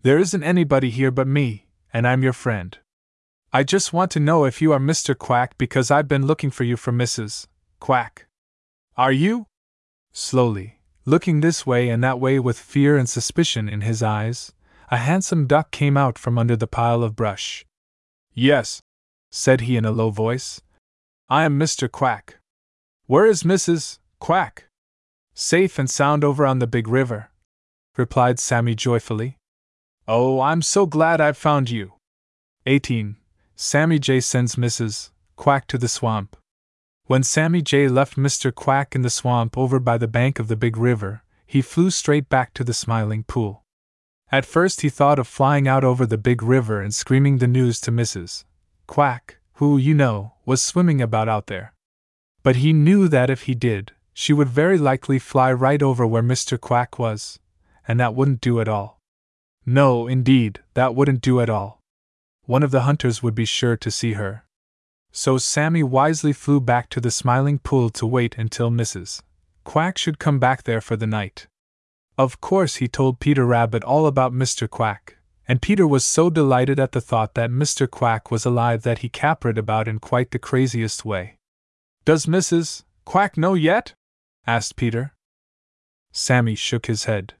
There 0.02 0.18
isn't 0.18 0.42
anybody 0.42 0.90
here 0.90 1.12
but 1.12 1.28
me, 1.28 1.68
and 1.92 2.08
I'm 2.08 2.24
your 2.24 2.32
friend. 2.32 2.76
I 3.52 3.62
just 3.62 3.92
want 3.92 4.10
to 4.10 4.20
know 4.20 4.44
if 4.44 4.60
you 4.60 4.72
are 4.72 4.80
Mr. 4.80 5.16
Quack 5.16 5.56
because 5.56 5.92
I've 5.92 6.08
been 6.08 6.26
looking 6.26 6.50
for 6.50 6.64
you 6.64 6.76
for 6.76 6.90
Mrs. 6.92 7.46
Quack. 7.78 8.26
Are 8.96 9.12
you? 9.12 9.46
Slowly, 10.12 10.80
looking 11.04 11.40
this 11.40 11.64
way 11.64 11.88
and 11.88 12.02
that 12.02 12.18
way 12.18 12.40
with 12.40 12.58
fear 12.58 12.96
and 12.96 13.08
suspicion 13.08 13.68
in 13.68 13.82
his 13.82 14.02
eyes, 14.02 14.52
a 14.90 14.98
handsome 14.98 15.46
duck 15.46 15.70
came 15.70 15.96
out 15.96 16.18
from 16.18 16.38
under 16.38 16.56
the 16.56 16.66
pile 16.66 17.02
of 17.02 17.16
brush. 17.16 17.64
Yes, 18.32 18.80
said 19.30 19.62
he 19.62 19.76
in 19.76 19.84
a 19.84 19.90
low 19.90 20.10
voice. 20.10 20.60
I 21.28 21.44
am 21.44 21.58
Mr. 21.58 21.90
Quack. 21.90 22.38
Where 23.06 23.26
is 23.26 23.42
Mrs. 23.42 23.98
Quack? 24.20 24.64
Safe 25.34 25.78
and 25.78 25.90
sound 25.90 26.22
over 26.22 26.46
on 26.46 26.58
the 26.58 26.66
big 26.66 26.86
river, 26.86 27.30
replied 27.96 28.38
Sammy 28.38 28.74
joyfully. 28.74 29.36
Oh, 30.06 30.40
I'm 30.40 30.62
so 30.62 30.86
glad 30.86 31.20
I've 31.20 31.36
found 31.36 31.70
you. 31.70 31.94
18. 32.66 33.16
Sammy 33.56 33.98
Jay 33.98 34.20
sends 34.20 34.56
Mrs. 34.56 35.10
Quack 35.36 35.66
to 35.68 35.78
the 35.78 35.88
swamp. 35.88 36.36
When 37.06 37.22
Sammy 37.22 37.62
Jay 37.62 37.88
left 37.88 38.16
Mr. 38.16 38.54
Quack 38.54 38.94
in 38.94 39.02
the 39.02 39.10
swamp 39.10 39.58
over 39.58 39.80
by 39.80 39.98
the 39.98 40.08
bank 40.08 40.38
of 40.38 40.48
the 40.48 40.56
big 40.56 40.76
river, 40.76 41.22
he 41.46 41.62
flew 41.62 41.90
straight 41.90 42.28
back 42.28 42.54
to 42.54 42.64
the 42.64 42.74
Smiling 42.74 43.24
Pool. 43.24 43.63
At 44.32 44.46
first, 44.46 44.80
he 44.80 44.88
thought 44.88 45.18
of 45.18 45.28
flying 45.28 45.68
out 45.68 45.84
over 45.84 46.06
the 46.06 46.18
big 46.18 46.42
river 46.42 46.80
and 46.80 46.94
screaming 46.94 47.38
the 47.38 47.46
news 47.46 47.80
to 47.82 47.92
Mrs. 47.92 48.44
Quack, 48.86 49.38
who, 49.54 49.76
you 49.76 49.94
know, 49.94 50.34
was 50.44 50.62
swimming 50.62 51.00
about 51.00 51.28
out 51.28 51.46
there. 51.46 51.72
But 52.42 52.56
he 52.56 52.72
knew 52.72 53.08
that 53.08 53.30
if 53.30 53.42
he 53.42 53.54
did, 53.54 53.92
she 54.12 54.32
would 54.32 54.48
very 54.48 54.78
likely 54.78 55.18
fly 55.18 55.52
right 55.52 55.82
over 55.82 56.06
where 56.06 56.22
Mr. 56.22 56.60
Quack 56.60 56.98
was, 56.98 57.38
and 57.86 57.98
that 58.00 58.14
wouldn't 58.14 58.40
do 58.40 58.60
at 58.60 58.68
all. 58.68 59.00
No, 59.66 60.06
indeed, 60.06 60.60
that 60.74 60.94
wouldn't 60.94 61.22
do 61.22 61.40
at 61.40 61.48
all. 61.48 61.80
One 62.44 62.62
of 62.62 62.70
the 62.70 62.82
hunters 62.82 63.22
would 63.22 63.34
be 63.34 63.46
sure 63.46 63.76
to 63.76 63.90
see 63.90 64.12
her. 64.12 64.44
So 65.10 65.38
Sammy 65.38 65.82
wisely 65.82 66.32
flew 66.32 66.60
back 66.60 66.90
to 66.90 67.00
the 67.00 67.10
Smiling 67.10 67.58
Pool 67.58 67.88
to 67.90 68.06
wait 68.06 68.36
until 68.36 68.70
Mrs. 68.70 69.22
Quack 69.64 69.96
should 69.96 70.18
come 70.18 70.38
back 70.38 70.64
there 70.64 70.80
for 70.80 70.96
the 70.96 71.06
night. 71.06 71.46
Of 72.16 72.40
course, 72.40 72.76
he 72.76 72.86
told 72.86 73.18
Peter 73.18 73.44
Rabbit 73.44 73.82
all 73.82 74.06
about 74.06 74.32
Mr. 74.32 74.70
Quack, 74.70 75.16
and 75.48 75.60
Peter 75.60 75.86
was 75.86 76.04
so 76.04 76.30
delighted 76.30 76.78
at 76.78 76.92
the 76.92 77.00
thought 77.00 77.34
that 77.34 77.50
Mr. 77.50 77.90
Quack 77.90 78.30
was 78.30 78.44
alive 78.44 78.82
that 78.82 79.00
he 79.00 79.08
capered 79.08 79.58
about 79.58 79.88
in 79.88 79.98
quite 79.98 80.30
the 80.30 80.38
craziest 80.38 81.04
way. 81.04 81.36
Does 82.04 82.26
Mrs. 82.26 82.84
Quack 83.04 83.36
know 83.36 83.54
yet? 83.54 83.94
asked 84.46 84.76
Peter. 84.76 85.14
Sammy 86.12 86.54
shook 86.54 86.86
his 86.86 87.04
head. 87.04 87.34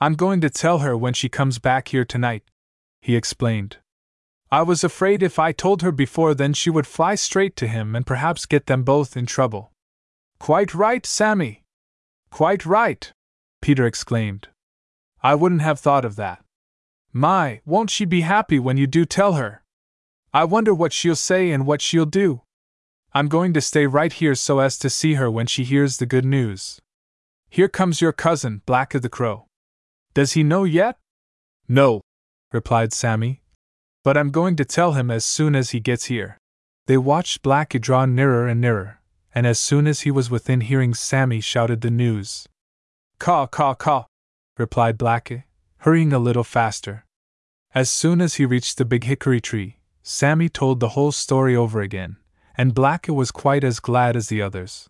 I'm 0.00 0.14
going 0.14 0.40
to 0.42 0.50
tell 0.50 0.78
her 0.78 0.96
when 0.96 1.14
she 1.14 1.28
comes 1.28 1.58
back 1.58 1.88
here 1.88 2.04
tonight, 2.04 2.44
he 3.00 3.16
explained. 3.16 3.78
I 4.50 4.62
was 4.62 4.84
afraid 4.84 5.22
if 5.22 5.38
I 5.38 5.50
told 5.50 5.82
her 5.82 5.90
before 5.90 6.34
then 6.34 6.52
she 6.52 6.70
would 6.70 6.86
fly 6.86 7.16
straight 7.16 7.56
to 7.56 7.66
him 7.66 7.96
and 7.96 8.06
perhaps 8.06 8.46
get 8.46 8.66
them 8.66 8.84
both 8.84 9.16
in 9.16 9.26
trouble. 9.26 9.72
Quite 10.38 10.74
right, 10.74 11.04
Sammy. 11.04 11.64
Quite 12.30 12.64
right, 12.64 13.12
Peter 13.66 13.84
exclaimed. 13.84 14.46
I 15.24 15.34
wouldn't 15.34 15.60
have 15.60 15.80
thought 15.80 16.04
of 16.04 16.14
that. 16.14 16.44
My, 17.12 17.62
won't 17.64 17.90
she 17.90 18.04
be 18.04 18.20
happy 18.20 18.60
when 18.60 18.76
you 18.76 18.86
do 18.86 19.04
tell 19.04 19.32
her? 19.32 19.64
I 20.32 20.44
wonder 20.44 20.72
what 20.72 20.92
she'll 20.92 21.16
say 21.16 21.50
and 21.50 21.66
what 21.66 21.82
she'll 21.82 22.06
do. 22.06 22.42
I'm 23.12 23.26
going 23.26 23.52
to 23.54 23.60
stay 23.60 23.88
right 23.88 24.12
here 24.12 24.36
so 24.36 24.60
as 24.60 24.78
to 24.78 24.88
see 24.88 25.14
her 25.14 25.28
when 25.28 25.48
she 25.48 25.64
hears 25.64 25.96
the 25.96 26.06
good 26.06 26.24
news. 26.24 26.80
Here 27.50 27.66
comes 27.66 28.00
your 28.00 28.12
cousin, 28.12 28.62
Blacky 28.68 29.02
the 29.02 29.08
Crow. 29.08 29.46
Does 30.14 30.34
he 30.34 30.44
know 30.44 30.62
yet? 30.62 30.98
No, 31.66 32.02
replied 32.52 32.92
Sammy. 32.92 33.42
But 34.04 34.16
I'm 34.16 34.30
going 34.30 34.54
to 34.54 34.64
tell 34.64 34.92
him 34.92 35.10
as 35.10 35.24
soon 35.24 35.56
as 35.56 35.70
he 35.70 35.80
gets 35.80 36.04
here. 36.04 36.38
They 36.86 36.98
watched 36.98 37.42
Blacky 37.42 37.80
draw 37.80 38.06
nearer 38.06 38.46
and 38.46 38.60
nearer, 38.60 39.00
and 39.34 39.44
as 39.44 39.58
soon 39.58 39.88
as 39.88 40.02
he 40.02 40.12
was 40.12 40.30
within 40.30 40.60
hearing, 40.60 40.94
Sammy 40.94 41.40
shouted 41.40 41.80
the 41.80 41.90
news. 41.90 42.46
Caw, 43.18 43.46
caw, 43.46 43.74
caw, 43.74 44.04
replied 44.58 44.98
Blacky, 44.98 45.44
hurrying 45.78 46.12
a 46.12 46.18
little 46.18 46.44
faster. 46.44 47.04
As 47.74 47.90
soon 47.90 48.20
as 48.20 48.34
he 48.34 48.46
reached 48.46 48.78
the 48.78 48.84
big 48.84 49.04
hickory 49.04 49.40
tree, 49.40 49.78
Sammy 50.02 50.48
told 50.48 50.80
the 50.80 50.90
whole 50.90 51.12
story 51.12 51.56
over 51.56 51.80
again, 51.80 52.16
and 52.56 52.74
Blacky 52.74 53.14
was 53.14 53.30
quite 53.30 53.64
as 53.64 53.80
glad 53.80 54.16
as 54.16 54.28
the 54.28 54.40
others. 54.40 54.88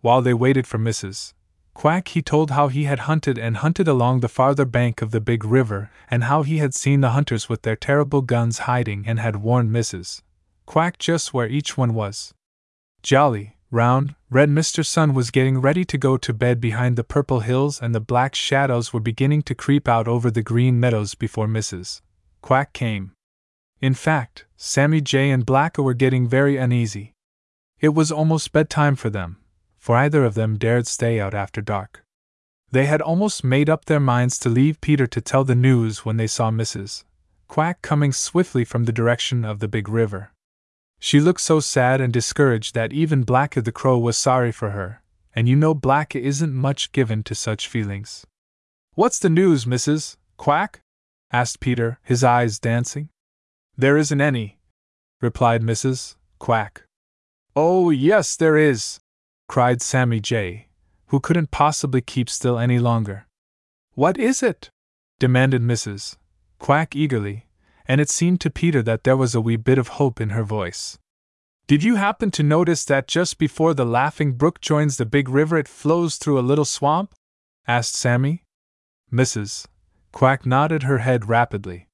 While 0.00 0.22
they 0.22 0.34
waited 0.34 0.66
for 0.66 0.78
Mrs. 0.78 1.34
Quack, 1.74 2.08
he 2.08 2.22
told 2.22 2.50
how 2.50 2.68
he 2.68 2.84
had 2.84 3.00
hunted 3.00 3.38
and 3.38 3.58
hunted 3.58 3.86
along 3.86 4.20
the 4.20 4.28
farther 4.28 4.64
bank 4.64 5.02
of 5.02 5.12
the 5.12 5.20
big 5.20 5.44
river, 5.44 5.90
and 6.10 6.24
how 6.24 6.42
he 6.42 6.58
had 6.58 6.74
seen 6.74 7.00
the 7.00 7.10
hunters 7.10 7.48
with 7.48 7.62
their 7.62 7.76
terrible 7.76 8.22
guns 8.22 8.60
hiding 8.60 9.04
and 9.06 9.20
had 9.20 9.36
warned 9.36 9.70
Mrs. 9.70 10.22
Quack 10.66 10.98
just 10.98 11.32
where 11.32 11.48
each 11.48 11.76
one 11.76 11.94
was. 11.94 12.34
Jolly, 13.02 13.56
round, 13.70 14.14
red 14.30 14.48
Mr. 14.48 14.84
Sun 14.84 15.14
was 15.14 15.30
getting 15.30 15.60
ready 15.60 15.84
to 15.84 15.98
go 15.98 16.16
to 16.16 16.32
bed 16.32 16.60
behind 16.60 16.96
the 16.96 17.04
purple 17.04 17.40
hills, 17.40 17.80
and 17.80 17.94
the 17.94 18.00
black 18.00 18.34
shadows 18.34 18.92
were 18.92 19.00
beginning 19.00 19.42
to 19.42 19.54
creep 19.54 19.88
out 19.88 20.08
over 20.08 20.30
the 20.30 20.42
green 20.42 20.80
meadows 20.80 21.14
before 21.14 21.46
Mrs. 21.46 22.00
Quack 22.42 22.72
came. 22.72 23.12
In 23.80 23.94
fact, 23.94 24.46
Sammy 24.56 25.00
Jay 25.00 25.30
and 25.30 25.46
Blacky 25.46 25.82
were 25.82 25.94
getting 25.94 26.28
very 26.28 26.56
uneasy. 26.56 27.12
It 27.80 27.90
was 27.90 28.12
almost 28.12 28.52
bedtime 28.52 28.96
for 28.96 29.08
them, 29.08 29.38
for 29.78 29.96
either 29.96 30.24
of 30.24 30.34
them 30.34 30.58
dared 30.58 30.86
stay 30.86 31.18
out 31.18 31.34
after 31.34 31.62
dark. 31.62 32.04
They 32.72 32.86
had 32.86 33.00
almost 33.00 33.42
made 33.42 33.70
up 33.70 33.86
their 33.86 34.00
minds 34.00 34.38
to 34.40 34.48
leave 34.48 34.80
Peter 34.80 35.06
to 35.06 35.20
tell 35.20 35.44
the 35.44 35.54
news 35.54 36.04
when 36.04 36.18
they 36.18 36.26
saw 36.26 36.50
Mrs. 36.50 37.04
Quack 37.48 37.82
coming 37.82 38.12
swiftly 38.12 38.64
from 38.64 38.84
the 38.84 38.92
direction 38.92 39.44
of 39.44 39.58
the 39.58 39.66
big 39.66 39.88
river. 39.88 40.30
She 41.02 41.18
looked 41.18 41.40
so 41.40 41.60
sad 41.60 42.00
and 42.00 42.12
discouraged 42.12 42.74
that 42.74 42.92
even 42.92 43.24
Blacky 43.24 43.64
the 43.64 43.72
Crow 43.72 43.98
was 43.98 44.18
sorry 44.18 44.52
for 44.52 44.70
her, 44.70 45.02
and 45.34 45.48
you 45.48 45.56
know 45.56 45.74
Blacky 45.74 46.20
isn't 46.20 46.52
much 46.52 46.92
given 46.92 47.22
to 47.22 47.34
such 47.34 47.66
feelings. 47.66 48.26
What's 48.94 49.18
the 49.18 49.30
news, 49.30 49.64
Mrs. 49.64 50.16
Quack? 50.36 50.82
asked 51.32 51.58
Peter, 51.60 51.98
his 52.02 52.22
eyes 52.22 52.58
dancing. 52.58 53.08
There 53.76 53.96
isn't 53.96 54.20
any, 54.20 54.58
replied 55.22 55.62
Mrs. 55.62 56.16
Quack. 56.38 56.82
Oh, 57.56 57.88
yes, 57.88 58.36
there 58.36 58.58
is, 58.58 59.00
cried 59.48 59.80
Sammy 59.80 60.20
Jay, 60.20 60.68
who 61.06 61.18
couldn't 61.18 61.50
possibly 61.50 62.02
keep 62.02 62.28
still 62.28 62.58
any 62.58 62.78
longer. 62.78 63.26
What 63.94 64.18
is 64.18 64.42
it? 64.42 64.68
demanded 65.18 65.62
Mrs. 65.62 66.16
Quack 66.58 66.94
eagerly, 66.94 67.46
and 67.86 68.00
it 68.00 68.10
seemed 68.10 68.40
to 68.40 68.50
Peter 68.50 68.82
that 68.82 69.04
there 69.04 69.16
was 69.16 69.34
a 69.34 69.40
wee 69.40 69.56
bit 69.56 69.78
of 69.78 69.88
hope 69.88 70.20
in 70.20 70.30
her 70.30 70.44
voice. 70.44 70.98
Did 71.66 71.84
you 71.84 71.96
happen 71.96 72.30
to 72.32 72.42
notice 72.42 72.84
that 72.86 73.06
just 73.06 73.38
before 73.38 73.74
the 73.74 73.86
Laughing 73.86 74.32
Brook 74.32 74.60
joins 74.60 74.96
the 74.96 75.06
big 75.06 75.28
river 75.28 75.56
it 75.56 75.68
flows 75.68 76.16
through 76.16 76.38
a 76.38 76.42
little 76.42 76.64
swamp? 76.64 77.14
asked 77.66 77.94
Sammy. 77.94 78.42
Mrs. 79.12 79.66
Quack 80.12 80.44
nodded 80.44 80.82
her 80.82 80.98
head 80.98 81.28
rapidly. 81.28 81.86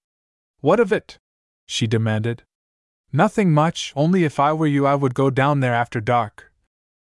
What 0.60 0.80
of 0.80 0.92
it? 0.92 1.18
she 1.66 1.86
demanded. 1.86 2.42
Nothing 3.12 3.52
much, 3.52 3.92
only 3.94 4.24
if 4.24 4.40
I 4.40 4.52
were 4.52 4.66
you 4.66 4.86
I 4.86 4.94
would 4.94 5.14
go 5.14 5.30
down 5.30 5.60
there 5.60 5.74
after 5.74 6.00
dark, 6.00 6.50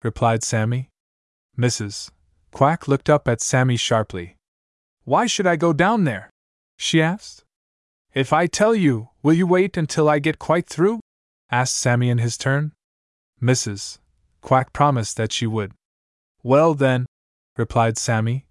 replied 0.04 0.44
Sammy. 0.44 0.90
Mrs. 1.58 2.12
Quack 2.52 2.88
looked 2.88 3.10
up 3.10 3.28
at 3.28 3.42
Sammy 3.42 3.78
sharply. 3.78 4.36
Why 5.04 5.26
should 5.26 5.48
I 5.48 5.56
go 5.56 5.74
down 5.74 6.04
there? 6.04 6.30
she 6.78 7.02
asked. 7.02 7.44
If 8.14 8.34
I 8.34 8.48
tell 8.48 8.76
you, 8.76 9.10
will 9.24 9.34
you 9.34 9.48
wait 9.48 9.78
until 9.78 10.10
I 10.10 10.20
get 10.20 10.38
quite 10.38 10.68
through? 10.68 11.00
asked 11.50 11.78
Sammy 11.78 12.10
in 12.10 12.18
his 12.18 12.38
turn. 12.38 12.74
Mrs. 13.42 14.00
Quack 14.42 14.74
promised 14.74 15.18
that 15.18 15.32
she 15.32 15.48
would. 15.48 15.74
Well, 16.44 16.74
then, 16.74 17.06
replied 17.58 17.98
Sammy. 17.98 18.46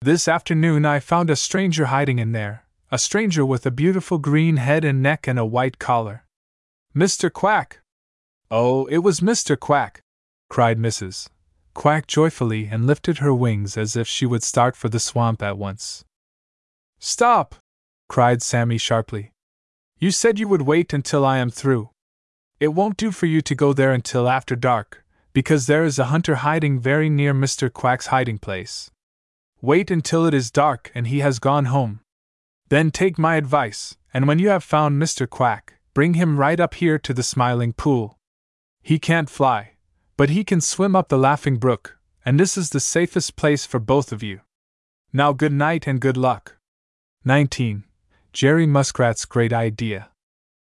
This 0.00 0.28
afternoon 0.28 0.84
I 0.84 1.00
found 1.00 1.30
a 1.30 1.36
stranger 1.36 1.86
hiding 1.86 2.18
in 2.18 2.32
there, 2.32 2.66
a 2.90 2.98
stranger 2.98 3.44
with 3.44 3.66
a 3.66 3.70
beautiful 3.70 4.18
green 4.18 4.56
head 4.56 4.84
and 4.84 5.02
neck 5.02 5.26
and 5.26 5.38
a 5.38 5.46
white 5.46 5.78
collar. 5.78 6.24
Mr. 6.94 7.32
Quack! 7.32 7.80
Oh, 8.50 8.86
it 8.86 8.98
was 8.98 9.20
Mr. 9.20 9.58
Quack! 9.58 10.00
cried 10.48 10.78
Mrs. 10.78 11.28
Quack 11.74 12.06
joyfully 12.06 12.68
and 12.70 12.86
lifted 12.86 13.18
her 13.18 13.34
wings 13.34 13.76
as 13.76 13.96
if 13.96 14.06
she 14.06 14.26
would 14.26 14.42
start 14.42 14.76
for 14.76 14.88
the 14.88 15.00
swamp 15.00 15.42
at 15.42 15.56
once. 15.56 16.04
Stop! 16.98 17.54
Cried 18.12 18.42
Sammy 18.42 18.76
sharply. 18.76 19.32
You 19.98 20.10
said 20.10 20.38
you 20.38 20.46
would 20.46 20.68
wait 20.72 20.92
until 20.92 21.24
I 21.24 21.38
am 21.38 21.48
through. 21.48 21.88
It 22.60 22.74
won't 22.74 22.98
do 22.98 23.10
for 23.10 23.24
you 23.24 23.40
to 23.40 23.54
go 23.54 23.72
there 23.72 23.94
until 23.94 24.28
after 24.28 24.54
dark, 24.54 25.02
because 25.32 25.66
there 25.66 25.82
is 25.82 25.98
a 25.98 26.10
hunter 26.12 26.34
hiding 26.34 26.78
very 26.78 27.08
near 27.08 27.32
Mr. 27.32 27.72
Quack's 27.72 28.08
hiding 28.08 28.36
place. 28.36 28.90
Wait 29.62 29.90
until 29.90 30.26
it 30.26 30.34
is 30.34 30.50
dark 30.50 30.92
and 30.94 31.06
he 31.06 31.20
has 31.20 31.38
gone 31.38 31.64
home. 31.76 32.00
Then 32.68 32.90
take 32.90 33.18
my 33.18 33.36
advice, 33.36 33.96
and 34.12 34.28
when 34.28 34.38
you 34.38 34.50
have 34.50 34.62
found 34.62 35.00
Mr. 35.00 35.26
Quack, 35.26 35.78
bring 35.94 36.12
him 36.12 36.38
right 36.38 36.60
up 36.60 36.74
here 36.74 36.98
to 36.98 37.14
the 37.14 37.22
Smiling 37.22 37.72
Pool. 37.72 38.18
He 38.82 38.98
can't 38.98 39.30
fly, 39.30 39.76
but 40.18 40.28
he 40.28 40.44
can 40.44 40.60
swim 40.60 40.94
up 40.94 41.08
the 41.08 41.16
Laughing 41.16 41.56
Brook, 41.56 41.96
and 42.26 42.38
this 42.38 42.58
is 42.58 42.68
the 42.68 42.78
safest 42.78 43.36
place 43.36 43.64
for 43.64 43.78
both 43.78 44.12
of 44.12 44.22
you. 44.22 44.40
Now, 45.14 45.32
good 45.32 45.54
night 45.54 45.86
and 45.86 45.98
good 45.98 46.18
luck. 46.18 46.58
19. 47.24 47.84
Jerry 48.32 48.66
Muskrat's 48.66 49.26
Great 49.26 49.52
Idea. 49.52 50.08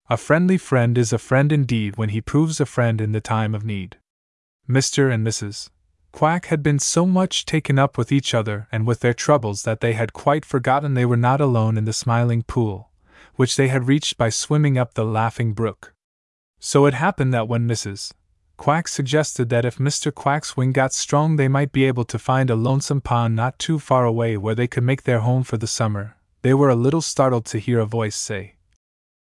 A 0.09 0.17
friendly 0.17 0.57
friend 0.57 0.97
is 0.97 1.13
a 1.13 1.19
friend 1.19 1.53
indeed 1.53 1.99
when 1.99 2.09
he 2.09 2.23
proves 2.23 2.59
a 2.59 2.65
friend 2.65 3.03
in 3.03 3.13
the 3.13 3.21
time 3.21 3.55
of 3.55 3.67
need. 3.67 3.99
Mr. 4.67 5.13
and 5.13 5.27
Mrs. 5.27 5.69
Quack 6.11 6.47
had 6.47 6.63
been 6.63 6.79
so 6.79 7.05
much 7.05 7.45
taken 7.45 7.79
up 7.79 7.99
with 7.99 8.11
each 8.11 8.33
other 8.33 8.67
and 8.73 8.87
with 8.87 9.01
their 9.01 9.13
troubles 9.13 9.65
that 9.65 9.81
they 9.81 9.93
had 9.93 10.15
quite 10.15 10.47
forgotten 10.47 10.95
they 10.95 11.05
were 11.05 11.19
not 11.19 11.39
alone 11.39 11.77
in 11.77 11.85
the 11.85 11.93
Smiling 11.93 12.43
Pool, 12.45 12.89
which 13.35 13.57
they 13.57 13.69
had 13.69 13.87
reached 13.87 14.17
by 14.17 14.31
swimming 14.31 14.79
up 14.79 14.95
the 14.95 15.05
Laughing 15.05 15.53
Brook. 15.53 15.93
So 16.61 16.87
it 16.87 16.95
happened 16.95 17.35
that 17.35 17.47
when 17.47 17.69
Mrs. 17.69 18.11
Quack 18.57 18.89
suggested 18.89 19.51
that 19.51 19.67
if 19.67 19.77
Mr. 19.77 20.15
Quack's 20.15 20.57
wing 20.57 20.73
got 20.73 20.95
strong 20.95 21.37
they 21.37 21.49
might 21.49 21.73
be 21.73 21.85
able 21.85 22.05
to 22.05 22.19
find 22.19 22.49
a 22.49 22.57
lonesome 22.57 23.03
pond 23.03 23.37
not 23.37 23.59
too 23.59 23.79
far 23.79 24.07
away 24.07 24.39
where 24.39 24.55
they 24.55 24.67
could 24.67 24.83
make 24.83 25.03
their 25.03 25.21
home 25.21 25.43
for 25.43 25.59
the 25.59 25.67
summer, 25.67 26.17
they 26.43 26.55
were 26.55 26.71
a 26.71 26.75
little 26.75 27.03
startled 27.03 27.45
to 27.47 27.59
hear 27.59 27.81
a 27.81 27.87
voice 27.87 28.17
say, 28.17 28.55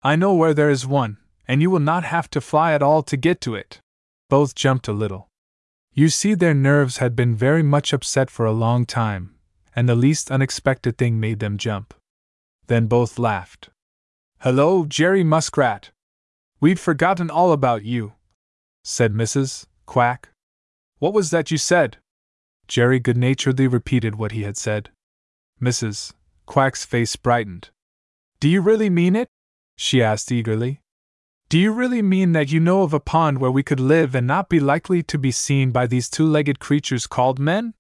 I 0.02 0.16
know 0.16 0.34
where 0.34 0.54
there 0.54 0.70
is 0.70 0.86
one, 0.86 1.18
and 1.48 1.62
you 1.62 1.70
will 1.70 1.80
not 1.80 2.04
have 2.04 2.28
to 2.30 2.40
fly 2.40 2.72
at 2.72 2.82
all 2.82 3.02
to 3.04 3.16
get 3.16 3.40
to 3.42 3.54
it. 3.54 3.80
Both 4.28 4.54
jumped 4.54 4.88
a 4.88 4.92
little. 4.92 5.28
You 5.92 6.08
see, 6.08 6.34
their 6.34 6.54
nerves 6.54 6.98
had 6.98 7.16
been 7.16 7.34
very 7.34 7.62
much 7.62 7.92
upset 7.92 8.30
for 8.30 8.44
a 8.44 8.52
long 8.52 8.84
time, 8.84 9.34
and 9.74 9.88
the 9.88 9.94
least 9.94 10.30
unexpected 10.30 10.98
thing 10.98 11.18
made 11.18 11.38
them 11.38 11.56
jump. 11.56 11.94
Then 12.66 12.86
both 12.86 13.18
laughed. 13.18 13.70
Hello, 14.40 14.84
Jerry 14.84 15.24
Muskrat! 15.24 15.90
We'd 16.60 16.80
forgotten 16.80 17.30
all 17.30 17.52
about 17.52 17.84
you, 17.84 18.12
said 18.84 19.12
Mrs. 19.14 19.66
Quack. 19.86 20.30
What 20.98 21.14
was 21.14 21.30
that 21.30 21.50
you 21.50 21.58
said? 21.58 21.98
Jerry 22.68 22.98
good 22.98 23.16
naturedly 23.16 23.66
repeated 23.66 24.16
what 24.16 24.32
he 24.32 24.42
had 24.42 24.56
said. 24.56 24.90
Mrs. 25.60 26.12
Quack's 26.46 26.84
face 26.84 27.16
brightened. 27.16 27.70
Do 28.40 28.48
you 28.48 28.60
really 28.60 28.90
mean 28.90 29.16
it? 29.16 29.28
she 29.76 30.02
asked 30.02 30.32
eagerly. 30.32 30.80
Do 31.48 31.58
you 31.58 31.72
really 31.72 32.02
mean 32.02 32.32
that 32.32 32.50
you 32.50 32.58
know 32.58 32.82
of 32.82 32.92
a 32.92 32.98
pond 32.98 33.38
where 33.38 33.50
we 33.50 33.62
could 33.62 33.78
live 33.78 34.14
and 34.14 34.26
not 34.26 34.48
be 34.48 34.58
likely 34.58 35.02
to 35.04 35.18
be 35.18 35.30
seen 35.30 35.70
by 35.70 35.86
these 35.86 36.08
two 36.08 36.26
legged 36.26 36.58
creatures 36.58 37.06
called 37.06 37.38
men? 37.38 37.74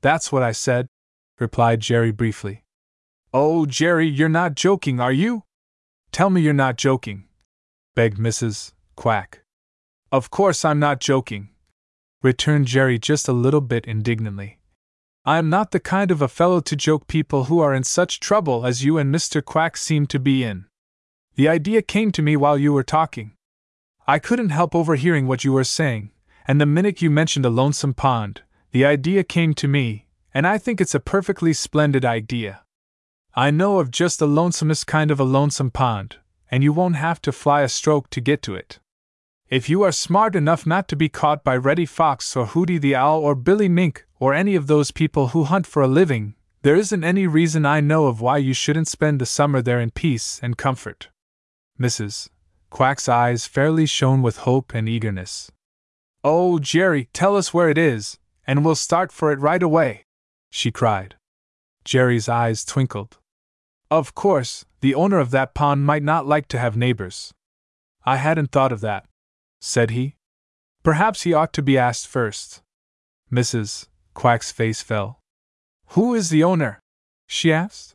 That's 0.00 0.32
what 0.32 0.42
I 0.42 0.52
said, 0.52 0.86
replied 1.38 1.80
Jerry 1.80 2.12
briefly. 2.12 2.64
Oh, 3.32 3.66
Jerry, 3.66 4.06
you're 4.06 4.28
not 4.28 4.54
joking, 4.54 5.00
are 5.00 5.12
you? 5.12 5.42
Tell 6.12 6.30
me 6.30 6.40
you're 6.40 6.52
not 6.54 6.76
joking, 6.76 7.24
begged 7.94 8.18
Mrs. 8.18 8.72
Quack. 8.96 9.42
Of 10.12 10.30
course 10.30 10.64
I'm 10.64 10.78
not 10.78 11.00
joking, 11.00 11.50
returned 12.22 12.66
Jerry 12.68 12.98
just 12.98 13.28
a 13.28 13.32
little 13.32 13.60
bit 13.60 13.84
indignantly. 13.86 14.60
I 15.26 15.38
am 15.38 15.48
not 15.48 15.70
the 15.70 15.80
kind 15.80 16.10
of 16.10 16.20
a 16.20 16.28
fellow 16.28 16.60
to 16.60 16.76
joke 16.76 17.06
people 17.06 17.44
who 17.44 17.58
are 17.58 17.72
in 17.72 17.82
such 17.82 18.20
trouble 18.20 18.66
as 18.66 18.84
you 18.84 18.98
and 18.98 19.14
Mr. 19.14 19.42
Quack 19.42 19.74
seem 19.74 20.06
to 20.08 20.18
be 20.18 20.44
in. 20.44 20.66
The 21.36 21.48
idea 21.48 21.80
came 21.80 22.12
to 22.12 22.20
me 22.20 22.36
while 22.36 22.58
you 22.58 22.74
were 22.74 22.82
talking. 22.82 23.32
I 24.06 24.18
couldn't 24.18 24.50
help 24.50 24.74
overhearing 24.74 25.26
what 25.26 25.42
you 25.42 25.50
were 25.54 25.64
saying, 25.64 26.10
and 26.46 26.60
the 26.60 26.66
minute 26.66 27.00
you 27.00 27.08
mentioned 27.08 27.46
a 27.46 27.50
lonesome 27.50 27.94
pond, 27.94 28.42
the 28.72 28.84
idea 28.84 29.24
came 29.24 29.54
to 29.54 29.66
me, 29.66 30.08
and 30.34 30.46
I 30.46 30.58
think 30.58 30.78
it's 30.78 30.94
a 30.94 31.00
perfectly 31.00 31.54
splendid 31.54 32.04
idea. 32.04 32.60
I 33.34 33.50
know 33.50 33.78
of 33.78 33.90
just 33.90 34.18
the 34.18 34.28
lonesomest 34.28 34.86
kind 34.86 35.10
of 35.10 35.18
a 35.18 35.24
lonesome 35.24 35.70
pond, 35.70 36.16
and 36.50 36.62
you 36.62 36.74
won't 36.74 36.96
have 36.96 37.22
to 37.22 37.32
fly 37.32 37.62
a 37.62 37.68
stroke 37.70 38.10
to 38.10 38.20
get 38.20 38.42
to 38.42 38.54
it. 38.54 38.78
If 39.48 39.70
you 39.70 39.82
are 39.84 39.92
smart 39.92 40.36
enough 40.36 40.66
not 40.66 40.86
to 40.88 40.96
be 40.96 41.08
caught 41.08 41.44
by 41.44 41.56
Reddy 41.56 41.86
Fox 41.86 42.36
or 42.36 42.46
Hooty 42.46 42.76
the 42.76 42.94
Owl 42.94 43.20
or 43.20 43.34
Billy 43.34 43.70
Mink 43.70 44.04
or 44.24 44.32
any 44.32 44.54
of 44.54 44.68
those 44.68 44.90
people 44.90 45.28
who 45.28 45.44
hunt 45.44 45.66
for 45.66 45.82
a 45.82 45.86
living, 45.86 46.34
there 46.62 46.74
isn't 46.74 47.04
any 47.04 47.26
reason 47.26 47.66
I 47.66 47.80
know 47.80 48.06
of 48.06 48.22
why 48.22 48.38
you 48.38 48.54
shouldn't 48.54 48.88
spend 48.88 49.20
the 49.20 49.26
summer 49.26 49.60
there 49.60 49.78
in 49.78 49.90
peace 49.90 50.40
and 50.42 50.56
comfort. 50.56 51.10
Mrs. 51.78 52.30
Quack's 52.70 53.06
eyes 53.06 53.44
fairly 53.44 53.84
shone 53.84 54.22
with 54.22 54.38
hope 54.48 54.72
and 54.72 54.88
eagerness. 54.88 55.52
Oh, 56.24 56.58
Jerry, 56.58 57.10
tell 57.12 57.36
us 57.36 57.52
where 57.52 57.68
it 57.68 57.76
is, 57.76 58.18
and 58.46 58.64
we'll 58.64 58.76
start 58.76 59.12
for 59.12 59.30
it 59.30 59.40
right 59.40 59.62
away, 59.62 60.06
she 60.48 60.70
cried. 60.70 61.16
Jerry's 61.84 62.26
eyes 62.26 62.64
twinkled. 62.64 63.18
Of 63.90 64.14
course, 64.14 64.64
the 64.80 64.94
owner 64.94 65.18
of 65.18 65.32
that 65.32 65.52
pond 65.52 65.84
might 65.84 66.02
not 66.02 66.26
like 66.26 66.48
to 66.48 66.58
have 66.58 66.78
neighbors. 66.78 67.34
I 68.06 68.16
hadn't 68.16 68.52
thought 68.52 68.72
of 68.72 68.80
that, 68.80 69.04
said 69.60 69.90
he. 69.90 70.16
Perhaps 70.82 71.24
he 71.24 71.34
ought 71.34 71.52
to 71.52 71.60
be 71.60 71.76
asked 71.76 72.08
first. 72.08 72.62
Mrs. 73.30 73.88
Quack's 74.14 74.50
face 74.50 74.82
fell. 74.82 75.20
Who 75.88 76.14
is 76.14 76.30
the 76.30 76.42
owner? 76.42 76.80
she 77.26 77.52
asked. 77.52 77.94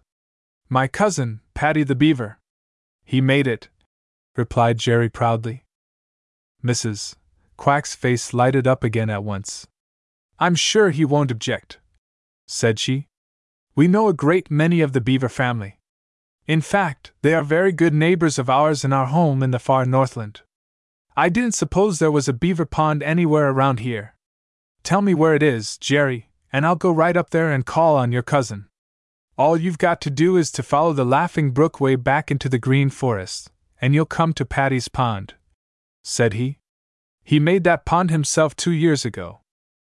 My 0.70 0.88
cousin, 0.88 1.42
Paddy 1.54 1.84
the 1.84 1.96
Beaver. 1.96 2.40
He 3.04 3.22
made 3.22 3.48
it, 3.48 3.70
replied 4.36 4.78
Jerry 4.78 5.10
proudly. 5.10 5.64
Mrs. 6.64 7.16
Quack's 7.58 7.96
face 7.96 8.34
lighted 8.34 8.68
up 8.68 8.84
again 8.84 9.10
at 9.10 9.24
once. 9.24 9.66
I'm 10.38 10.56
sure 10.56 10.92
he 10.92 11.06
won't 11.06 11.32
object, 11.32 11.80
said 12.48 12.80
she. 12.80 13.08
We 13.76 13.88
know 13.88 14.08
a 14.08 14.14
great 14.14 14.52
many 14.52 14.82
of 14.82 14.94
the 14.94 15.02
Beaver 15.02 15.30
family. 15.30 15.80
In 16.48 16.62
fact, 16.62 17.12
they 17.22 17.34
are 17.34 17.44
very 17.44 17.72
good 17.72 17.94
neighbors 17.94 18.40
of 18.40 18.50
ours 18.50 18.84
in 18.84 18.92
our 18.92 19.06
home 19.06 19.44
in 19.44 19.52
the 19.52 19.60
far 19.60 19.86
Northland. 19.86 20.42
I 21.16 21.30
didn't 21.30 21.54
suppose 21.54 22.00
there 22.00 22.12
was 22.12 22.28
a 22.28 22.34
beaver 22.34 22.66
pond 22.66 23.04
anywhere 23.04 23.50
around 23.50 23.82
here. 23.82 24.16
Tell 24.90 25.04
me 25.04 25.14
where 25.14 25.36
it 25.36 25.44
is, 25.44 25.78
Jerry, 25.78 26.32
and 26.52 26.66
I'll 26.66 26.76
go 26.76 26.90
right 26.90 27.16
up 27.16 27.30
there 27.30 27.52
and 27.52 27.64
call 27.64 27.96
on 27.96 28.12
your 28.12 28.24
cousin. 28.24 28.70
All 29.38 29.56
you've 29.56 29.78
got 29.78 30.02
to 30.02 30.10
do 30.10 30.36
is 30.36 30.52
to 30.54 30.64
follow 30.64 30.94
the 30.94 31.06
Laughing 31.06 31.52
Brook 31.52 31.80
way 31.80 31.96
back 31.96 32.32
into 32.32 32.50
the 32.50 32.58
Green 32.58 32.90
Forest, 32.90 33.52
and 33.80 33.94
you'll 33.94 34.08
come 34.08 34.34
to 34.34 34.46
Paddy's 34.46 34.88
Pond, 34.88 35.36
said 36.04 36.34
he. 36.34 36.58
He 37.24 37.40
made 37.40 37.66
that 37.66 37.86
pond 37.86 38.10
himself 38.10 38.56
two 38.56 38.72
years 38.72 39.06
ago. 39.06 39.42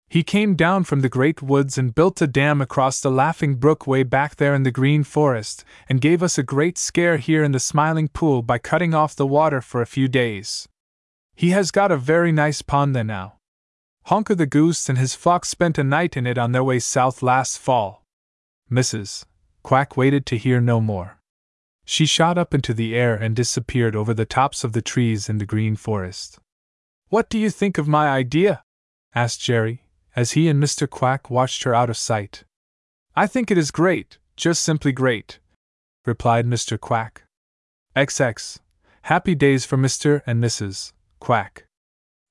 He 0.09 0.23
came 0.23 0.55
down 0.55 0.84
from 0.84 0.99
the 0.99 1.07
great 1.07 1.41
woods 1.41 1.77
and 1.77 1.95
built 1.95 2.22
a 2.22 2.27
dam 2.27 2.59
across 2.59 2.99
the 2.99 3.09
Laughing 3.09 3.55
Brook 3.55 3.88
way 3.88 4.03
back 4.03 4.35
there 4.35 4.53
in 4.53 4.63
the 4.63 4.72
Green 4.72 5.05
Forest, 5.05 5.63
and 5.88 6.01
gave 6.01 6.22
us 6.22 6.38
a 6.38 6.43
great 6.43 6.77
scare 6.77 7.15
here 7.15 7.45
in 7.45 7.53
the 7.53 7.61
Smiling 7.61 8.09
Pool 8.09 8.41
by 8.41 8.57
cutting 8.57 8.93
off 8.93 9.15
the 9.15 9.26
water 9.26 9.61
for 9.61 9.81
a 9.81 9.88
few 9.88 10.09
days. 10.09 10.68
He 11.34 11.51
has 11.51 11.72
got 11.72 11.93
a 11.93 11.95
very 11.95 12.34
nice 12.34 12.61
pond 12.61 12.93
there 12.93 13.05
now. 13.05 13.38
Honker 14.06 14.36
the 14.36 14.45
Goose 14.45 14.90
and 14.90 14.98
his 14.98 15.15
flock 15.15 15.45
spent 15.45 15.78
a 15.78 15.84
night 15.84 16.18
in 16.18 16.26
it 16.26 16.38
on 16.38 16.52
their 16.52 16.64
way 16.64 16.80
south 16.80 17.22
last 17.22 17.60
fall. 17.60 18.03
Mrs. 18.69 19.26
Quack 19.64 19.95
waited 19.95 20.26
to 20.28 20.38
hear 20.38 20.60
no 20.60 20.82
more. 20.82 21.19
She 21.86 22.06
shot 22.06 22.38
up 22.38 22.53
into 22.53 22.73
the 22.73 22.95
air 22.95 23.15
and 23.15 23.36
disappeared 23.36 23.95
over 23.95 24.14
the 24.14 24.26
tops 24.26 24.64
of 24.64 24.73
the 24.73 24.82
trees 24.82 25.30
in 25.30 25.38
the 25.38 25.45
Green 25.45 25.76
Forest. 25.76 26.40
What 27.10 27.30
do 27.30 27.38
you 27.38 27.49
think 27.49 27.78
of 27.78 27.88
my 27.88 28.07
idea? 28.07 28.64
asked 29.14 29.41
Jerry, 29.41 29.84
as 30.15 30.32
he 30.32 30.48
and 30.48 30.61
Mr. 30.61 30.90
Quack 30.90 31.30
watched 31.30 31.64
her 31.64 31.76
out 31.76 31.90
of 31.90 31.98
sight. 31.98 32.44
I 33.15 33.28
think 33.28 33.52
it 33.52 33.57
is 33.57 33.72
great, 33.72 34.19
just 34.38 34.64
simply 34.64 34.94
great, 34.94 35.40
replied 36.06 36.45
Mr. 36.45 36.80
Quack. 36.80 37.23
XX. 37.95 38.60
Happy 39.03 39.36
days 39.36 39.65
for 39.65 39.78
Mr. 39.78 40.22
and 40.26 40.41
Mrs. 40.41 40.94
Quack. 41.19 41.65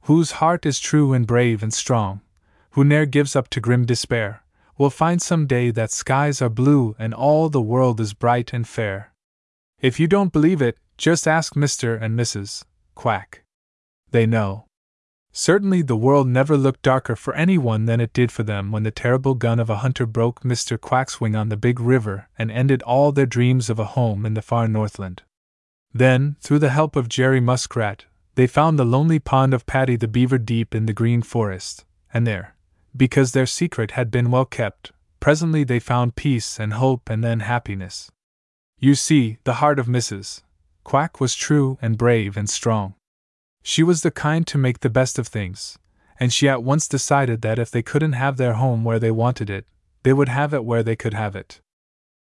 Whose 0.03 0.33
heart 0.33 0.65
is 0.67 0.81
true 0.81 1.13
and 1.13 1.27
brave 1.27 1.63
and 1.63 1.73
strong, 1.73 2.21
who 2.71 2.85
ne'er 2.85 3.07
gives 3.07 3.37
up 3.37 3.49
to 3.51 3.61
grim 3.61 3.85
despair, 3.85 4.43
will 4.79 4.91
find 4.91 5.21
some 5.21 5.47
day 5.47 5.71
that 5.71 5.93
skies 5.93 6.41
are 6.41 6.49
blue 6.49 6.97
and 6.99 7.13
all 7.13 7.49
the 7.49 7.61
world 7.61 8.01
is 8.01 8.15
bright 8.15 8.53
and 8.53 8.67
fair. 8.67 9.13
If 9.81 10.01
you 10.01 10.07
don't 10.07 10.33
believe 10.33 10.63
it, 10.63 10.79
just 10.97 11.29
ask 11.29 11.55
Mr. 11.55 12.01
and 12.01 12.19
Mrs. 12.19 12.65
Quack. 12.95 13.43
They 14.11 14.27
know. 14.27 14.67
Certainly, 15.33 15.83
the 15.83 15.97
world 15.97 16.27
never 16.27 16.57
looked 16.57 16.83
darker 16.83 17.15
for 17.15 17.35
anyone 17.35 17.85
than 17.85 18.01
it 18.01 18.13
did 18.13 18.33
for 18.33 18.43
them 18.43 18.73
when 18.73 18.83
the 18.83 18.91
terrible 18.91 19.35
gun 19.35 19.61
of 19.61 19.71
a 19.71 19.77
hunter 19.77 20.05
broke 20.05 20.41
Mr. 20.41 20.81
Quack's 20.81 21.21
wing 21.21 21.37
on 21.37 21.51
the 21.51 21.57
big 21.57 21.79
river 21.79 22.29
and 22.37 22.51
ended 22.51 22.83
all 22.83 23.13
their 23.13 23.27
dreams 23.27 23.71
of 23.71 23.79
a 23.79 23.93
home 23.97 24.27
in 24.27 24.35
the 24.35 24.43
far 24.43 24.67
Northland. 24.67 25.23
Then, 25.95 26.37
through 26.41 26.59
the 26.59 26.71
help 26.71 26.97
of 26.97 27.09
Jerry 27.09 27.41
Muskrat, 27.41 28.07
they 28.35 28.47
found 28.47 28.79
the 28.79 28.85
lonely 28.85 29.19
pond 29.19 29.53
of 29.53 29.67
Paddy 29.67 29.97
the 29.97 30.09
Beaver 30.09 30.39
deep 30.39 30.75
in 30.75 30.87
the 30.87 30.93
Green 30.93 31.23
Forest, 31.23 31.85
and 32.13 32.27
there, 32.27 32.55
because 32.97 33.33
their 33.33 33.47
secret 33.47 33.93
had 33.93 34.11
been 34.11 34.31
well 34.31 34.45
kept, 34.45 34.93
presently 35.19 35.65
they 35.65 35.81
found 35.81 36.17
peace 36.17 36.59
and 36.59 36.75
hope 36.75 37.11
and 37.11 37.23
then 37.23 37.41
happiness. 37.41 38.11
You 38.79 38.95
see, 38.95 39.39
the 39.45 39.55
heart 39.55 39.79
of 39.79 39.87
Mrs. 39.87 40.43
Quack 40.85 41.21
was 41.21 41.35
true 41.35 41.79
and 41.83 41.99
brave 41.99 42.37
and 42.37 42.49
strong. 42.49 42.95
She 43.63 43.83
was 43.83 44.03
the 44.03 44.11
kind 44.11 44.47
to 44.47 44.59
make 44.59 44.81
the 44.81 44.89
best 44.89 45.19
of 45.19 45.29
things, 45.29 45.79
and 46.19 46.33
she 46.33 46.49
at 46.49 46.63
once 46.63 46.89
decided 46.89 47.43
that 47.43 47.59
if 47.59 47.71
they 47.71 47.83
couldn't 47.83 48.15
have 48.15 48.37
their 48.37 48.55
home 48.55 48.85
where 48.85 48.99
they 48.99 49.11
wanted 49.11 49.51
it, 49.51 49.67
they 50.03 50.13
would 50.13 50.29
have 50.29 50.55
it 50.55 50.65
where 50.65 50.83
they 50.83 50.97
could 50.97 51.15
have 51.15 51.37
it. 51.37 51.61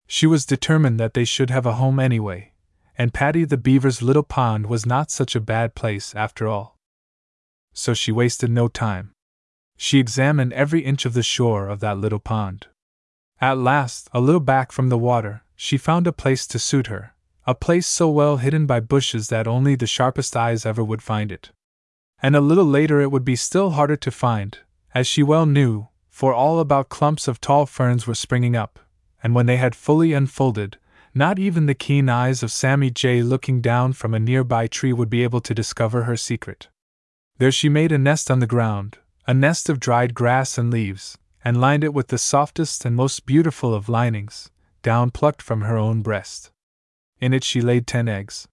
She 0.06 0.28
was 0.28 0.46
determined 0.46 1.00
that 1.00 1.14
they 1.14 1.24
should 1.24 1.50
have 1.50 1.66
a 1.66 1.76
home 1.76 2.00
anyway, 2.00 2.49
and 3.00 3.14
Paddy 3.14 3.46
the 3.46 3.58
Beaver's 3.58 4.02
little 4.02 4.24
pond 4.24 4.66
was 4.66 4.86
not 4.86 5.10
such 5.10 5.34
a 5.34 5.40
bad 5.40 5.74
place 5.74 6.14
after 6.16 6.50
all. 6.50 6.78
So 7.72 7.94
she 7.94 8.12
wasted 8.12 8.52
no 8.52 8.68
time. 8.68 9.14
She 9.78 10.00
examined 10.00 10.52
every 10.52 10.82
inch 10.82 11.06
of 11.06 11.14
the 11.14 11.24
shore 11.24 11.70
of 11.70 11.80
that 11.80 11.98
little 11.98 12.20
pond. 12.20 12.68
At 13.40 13.58
last, 13.58 14.10
a 14.12 14.20
little 14.20 14.42
back 14.42 14.74
from 14.74 14.90
the 14.90 14.98
water, 14.98 15.44
she 15.56 15.78
found 15.78 16.08
a 16.08 16.12
place 16.12 16.46
to 16.48 16.60
suit 16.60 16.88
her, 16.88 17.16
a 17.48 17.56
place 17.56 17.88
so 17.88 18.10
well 18.10 18.36
hidden 18.36 18.66
by 18.66 18.82
bushes 18.82 19.30
that 19.30 19.48
only 19.48 19.76
the 19.76 19.88
sharpest 19.88 20.36
eyes 20.36 20.66
ever 20.66 20.84
would 20.84 21.02
find 21.02 21.32
it. 21.32 21.52
And 22.22 22.36
a 22.36 22.42
little 22.42 22.66
later 22.66 23.00
it 23.00 23.14
would 23.14 23.24
be 23.24 23.38
still 23.38 23.72
harder 23.72 23.96
to 23.96 24.12
find, 24.12 24.60
as 24.94 25.08
she 25.08 25.24
well 25.24 25.46
knew, 25.46 25.88
for 26.10 26.34
all 26.34 26.60
about 26.60 26.90
clumps 26.90 27.30
of 27.30 27.40
tall 27.40 27.66
ferns 27.66 28.06
were 28.06 28.14
springing 28.14 28.58
up, 28.58 28.78
and 29.24 29.34
when 29.34 29.46
they 29.46 29.56
had 29.56 29.74
fully 29.74 30.12
unfolded, 30.12 30.78
not 31.20 31.38
even 31.38 31.66
the 31.66 31.76
keen 31.76 32.08
eyes 32.08 32.42
of 32.42 32.50
Sammy 32.50 32.90
Jay 32.90 33.22
looking 33.22 33.60
down 33.60 33.92
from 33.92 34.14
a 34.14 34.20
nearby 34.22 34.68
tree 34.68 34.94
would 34.94 35.10
be 35.10 35.22
able 35.22 35.42
to 35.42 35.54
discover 35.54 36.04
her 36.04 36.16
secret. 36.16 36.70
There 37.40 37.52
she 37.52 37.68
made 37.68 37.92
a 37.92 37.98
nest 37.98 38.32
on 38.32 38.40
the 38.40 38.48
ground, 38.48 39.00
a 39.28 39.34
nest 39.34 39.68
of 39.68 39.82
dried 39.82 40.14
grass 40.14 40.58
and 40.58 40.72
leaves, 40.72 41.18
and 41.44 41.60
lined 41.60 41.84
it 41.84 41.94
with 41.94 42.08
the 42.08 42.18
softest 42.18 42.86
and 42.86 42.96
most 42.96 43.26
beautiful 43.26 43.74
of 43.76 43.90
linings, 43.90 44.50
down 44.82 45.12
plucked 45.12 45.42
from 45.42 45.62
her 45.62 45.78
own 45.78 46.02
breast. 46.02 46.52
In 47.20 47.34
it 47.34 47.44
she 47.44 47.60
laid 47.60 47.86
ten 47.86 48.08
eggs. 48.08 48.48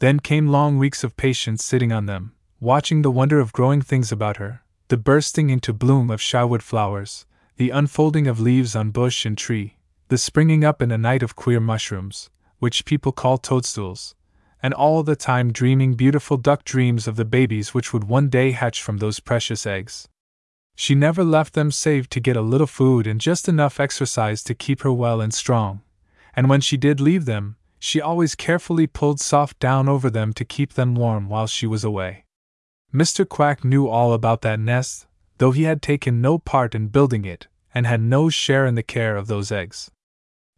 Then 0.00 0.18
came 0.18 0.48
long 0.48 0.78
weeks 0.78 1.04
of 1.04 1.16
patience 1.16 1.64
sitting 1.64 1.92
on 1.92 2.06
them, 2.06 2.32
watching 2.58 3.02
the 3.02 3.12
wonder 3.12 3.38
of 3.38 3.52
growing 3.52 3.80
things 3.80 4.10
about 4.10 4.38
her, 4.38 4.62
the 4.88 4.96
bursting 4.96 5.50
into 5.50 5.72
bloom 5.72 6.10
of 6.10 6.20
shywood 6.20 6.62
flowers, 6.62 7.26
the 7.58 7.70
unfolding 7.70 8.26
of 8.26 8.40
leaves 8.40 8.74
on 8.74 8.90
bush 8.90 9.24
and 9.24 9.38
tree, 9.38 9.76
the 10.12 10.18
springing 10.18 10.62
up 10.62 10.82
in 10.82 10.90
a 10.90 10.98
night 10.98 11.22
of 11.22 11.34
queer 11.36 11.58
mushrooms, 11.58 12.28
which 12.58 12.84
people 12.84 13.12
call 13.12 13.38
toadstools, 13.38 14.14
and 14.62 14.74
all 14.74 15.02
the 15.02 15.16
time 15.16 15.50
dreaming 15.50 15.94
beautiful 15.94 16.36
duck 16.36 16.64
dreams 16.64 17.08
of 17.08 17.16
the 17.16 17.24
babies 17.24 17.72
which 17.72 17.94
would 17.94 18.04
one 18.04 18.28
day 18.28 18.50
hatch 18.50 18.82
from 18.82 18.98
those 18.98 19.20
precious 19.20 19.64
eggs. 19.64 20.06
She 20.74 20.94
never 20.94 21.24
left 21.24 21.54
them 21.54 21.70
save 21.70 22.10
to 22.10 22.20
get 22.20 22.36
a 22.36 22.42
little 22.42 22.66
food 22.66 23.06
and 23.06 23.22
just 23.22 23.48
enough 23.48 23.80
exercise 23.80 24.42
to 24.42 24.54
keep 24.54 24.82
her 24.82 24.92
well 24.92 25.18
and 25.22 25.32
strong, 25.32 25.80
and 26.36 26.50
when 26.50 26.60
she 26.60 26.76
did 26.76 27.00
leave 27.00 27.24
them, 27.24 27.56
she 27.78 27.98
always 27.98 28.34
carefully 28.34 28.86
pulled 28.86 29.18
soft 29.18 29.58
down 29.60 29.88
over 29.88 30.10
them 30.10 30.34
to 30.34 30.44
keep 30.44 30.74
them 30.74 30.94
warm 30.94 31.30
while 31.30 31.46
she 31.46 31.66
was 31.66 31.84
away. 31.84 32.26
Mr. 32.92 33.26
Quack 33.26 33.64
knew 33.64 33.88
all 33.88 34.12
about 34.12 34.42
that 34.42 34.60
nest, 34.60 35.06
though 35.38 35.52
he 35.52 35.62
had 35.62 35.80
taken 35.80 36.20
no 36.20 36.38
part 36.38 36.74
in 36.74 36.88
building 36.88 37.24
it, 37.24 37.48
and 37.74 37.86
had 37.86 38.02
no 38.02 38.28
share 38.28 38.66
in 38.66 38.74
the 38.74 38.82
care 38.82 39.16
of 39.16 39.26
those 39.26 39.50
eggs. 39.50 39.90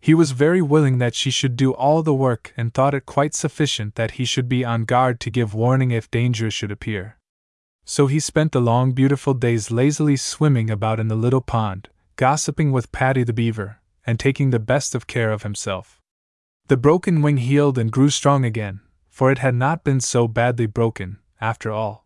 He 0.04 0.12
was 0.12 0.32
very 0.32 0.60
willing 0.60 0.98
that 0.98 1.14
she 1.14 1.30
should 1.30 1.56
do 1.56 1.72
all 1.72 2.02
the 2.02 2.12
work 2.12 2.52
and 2.58 2.74
thought 2.74 2.92
it 2.92 3.06
quite 3.06 3.32
sufficient 3.32 3.94
that 3.94 4.20
he 4.20 4.26
should 4.26 4.50
be 4.50 4.62
on 4.62 4.84
guard 4.84 5.18
to 5.20 5.30
give 5.30 5.54
warning 5.54 5.92
if 5.92 6.10
danger 6.10 6.50
should 6.50 6.70
appear. 6.70 7.16
So 7.86 8.06
he 8.06 8.20
spent 8.20 8.52
the 8.52 8.60
long, 8.60 8.92
beautiful 8.92 9.32
days 9.32 9.70
lazily 9.70 10.16
swimming 10.16 10.68
about 10.68 11.00
in 11.00 11.08
the 11.08 11.14
little 11.14 11.40
pond, 11.40 11.88
gossiping 12.16 12.70
with 12.70 12.92
Paddy 12.92 13.24
the 13.24 13.32
Beaver, 13.32 13.80
and 14.06 14.20
taking 14.20 14.50
the 14.50 14.58
best 14.58 14.94
of 14.94 15.06
care 15.06 15.32
of 15.32 15.42
himself. 15.42 16.02
The 16.68 16.76
broken 16.76 17.22
wing 17.22 17.38
healed 17.38 17.78
and 17.78 17.90
grew 17.90 18.10
strong 18.10 18.44
again, 18.44 18.80
for 19.08 19.32
it 19.32 19.38
had 19.38 19.54
not 19.54 19.84
been 19.84 20.00
so 20.00 20.28
badly 20.28 20.66
broken, 20.66 21.16
after 21.40 21.72
all. 21.72 22.03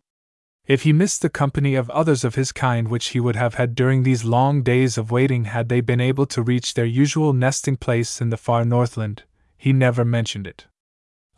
If 0.69 0.83
he 0.83 0.93
missed 0.93 1.23
the 1.23 1.31
company 1.31 1.73
of 1.73 1.89
others 1.89 2.23
of 2.23 2.35
his 2.35 2.51
kind 2.51 2.89
which 2.89 3.07
he 3.07 3.19
would 3.19 3.35
have 3.35 3.55
had 3.55 3.73
during 3.73 4.03
these 4.03 4.23
long 4.23 4.61
days 4.61 4.99
of 4.99 5.09
waiting 5.09 5.45
had 5.45 5.67
they 5.67 5.81
been 5.81 5.99
able 5.99 6.27
to 6.27 6.43
reach 6.43 6.75
their 6.75 6.85
usual 6.85 7.33
nesting 7.33 7.75
place 7.75 8.21
in 8.21 8.29
the 8.29 8.37
far 8.37 8.63
Northland, 8.63 9.23
he 9.57 9.73
never 9.73 10.05
mentioned 10.05 10.45
it. 10.45 10.67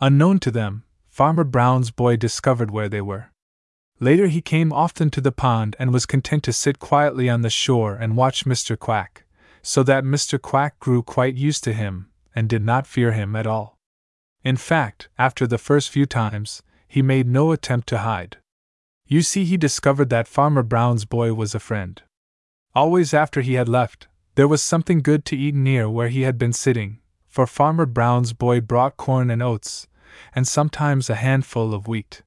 Unknown 0.01 0.39
to 0.39 0.51
them, 0.51 0.83
Farmer 1.07 1.45
Brown's 1.45 1.91
boy 1.91 2.17
discovered 2.17 2.71
where 2.71 2.89
they 2.89 2.99
were. 2.99 3.31
Later 4.01 4.27
he 4.27 4.41
came 4.41 4.73
often 4.73 5.09
to 5.11 5.21
the 5.21 5.31
pond 5.31 5.77
and 5.79 5.93
was 5.93 6.05
content 6.05 6.43
to 6.43 6.51
sit 6.51 6.79
quietly 6.79 7.29
on 7.29 7.41
the 7.41 7.49
shore 7.49 7.95
and 7.95 8.17
watch 8.17 8.43
Mr. 8.43 8.77
Quack, 8.77 9.23
so 9.61 9.81
that 9.81 10.03
Mr. 10.03 10.41
Quack 10.41 10.77
grew 10.81 11.01
quite 11.01 11.35
used 11.35 11.63
to 11.63 11.71
him 11.71 12.09
and 12.35 12.49
did 12.49 12.65
not 12.65 12.85
fear 12.85 13.13
him 13.13 13.37
at 13.37 13.47
all. 13.47 13.77
In 14.43 14.57
fact, 14.57 15.07
after 15.17 15.47
the 15.47 15.57
first 15.57 15.89
few 15.89 16.05
times, 16.05 16.63
he 16.85 17.01
made 17.01 17.27
no 17.27 17.53
attempt 17.53 17.87
to 17.87 17.99
hide. 17.99 18.35
You 19.11 19.21
see, 19.21 19.43
he 19.43 19.57
discovered 19.57 20.09
that 20.11 20.25
Farmer 20.25 20.63
Brown's 20.63 21.03
boy 21.03 21.33
was 21.33 21.53
a 21.53 21.59
friend. 21.59 22.01
Always 22.73 23.13
after 23.13 23.41
he 23.41 23.55
had 23.55 23.67
left, 23.67 24.07
there 24.35 24.47
was 24.47 24.61
something 24.61 25.01
good 25.01 25.25
to 25.25 25.35
eat 25.35 25.53
near 25.53 25.89
where 25.89 26.07
he 26.07 26.21
had 26.21 26.37
been 26.37 26.53
sitting, 26.53 26.99
for 27.27 27.45
Farmer 27.45 27.85
Brown's 27.85 28.31
boy 28.31 28.61
brought 28.61 28.95
corn 28.95 29.29
and 29.29 29.43
oats, 29.43 29.85
and 30.33 30.47
sometimes 30.47 31.09
a 31.09 31.15
handful 31.15 31.73
of 31.73 31.89
wheat. 31.89 32.21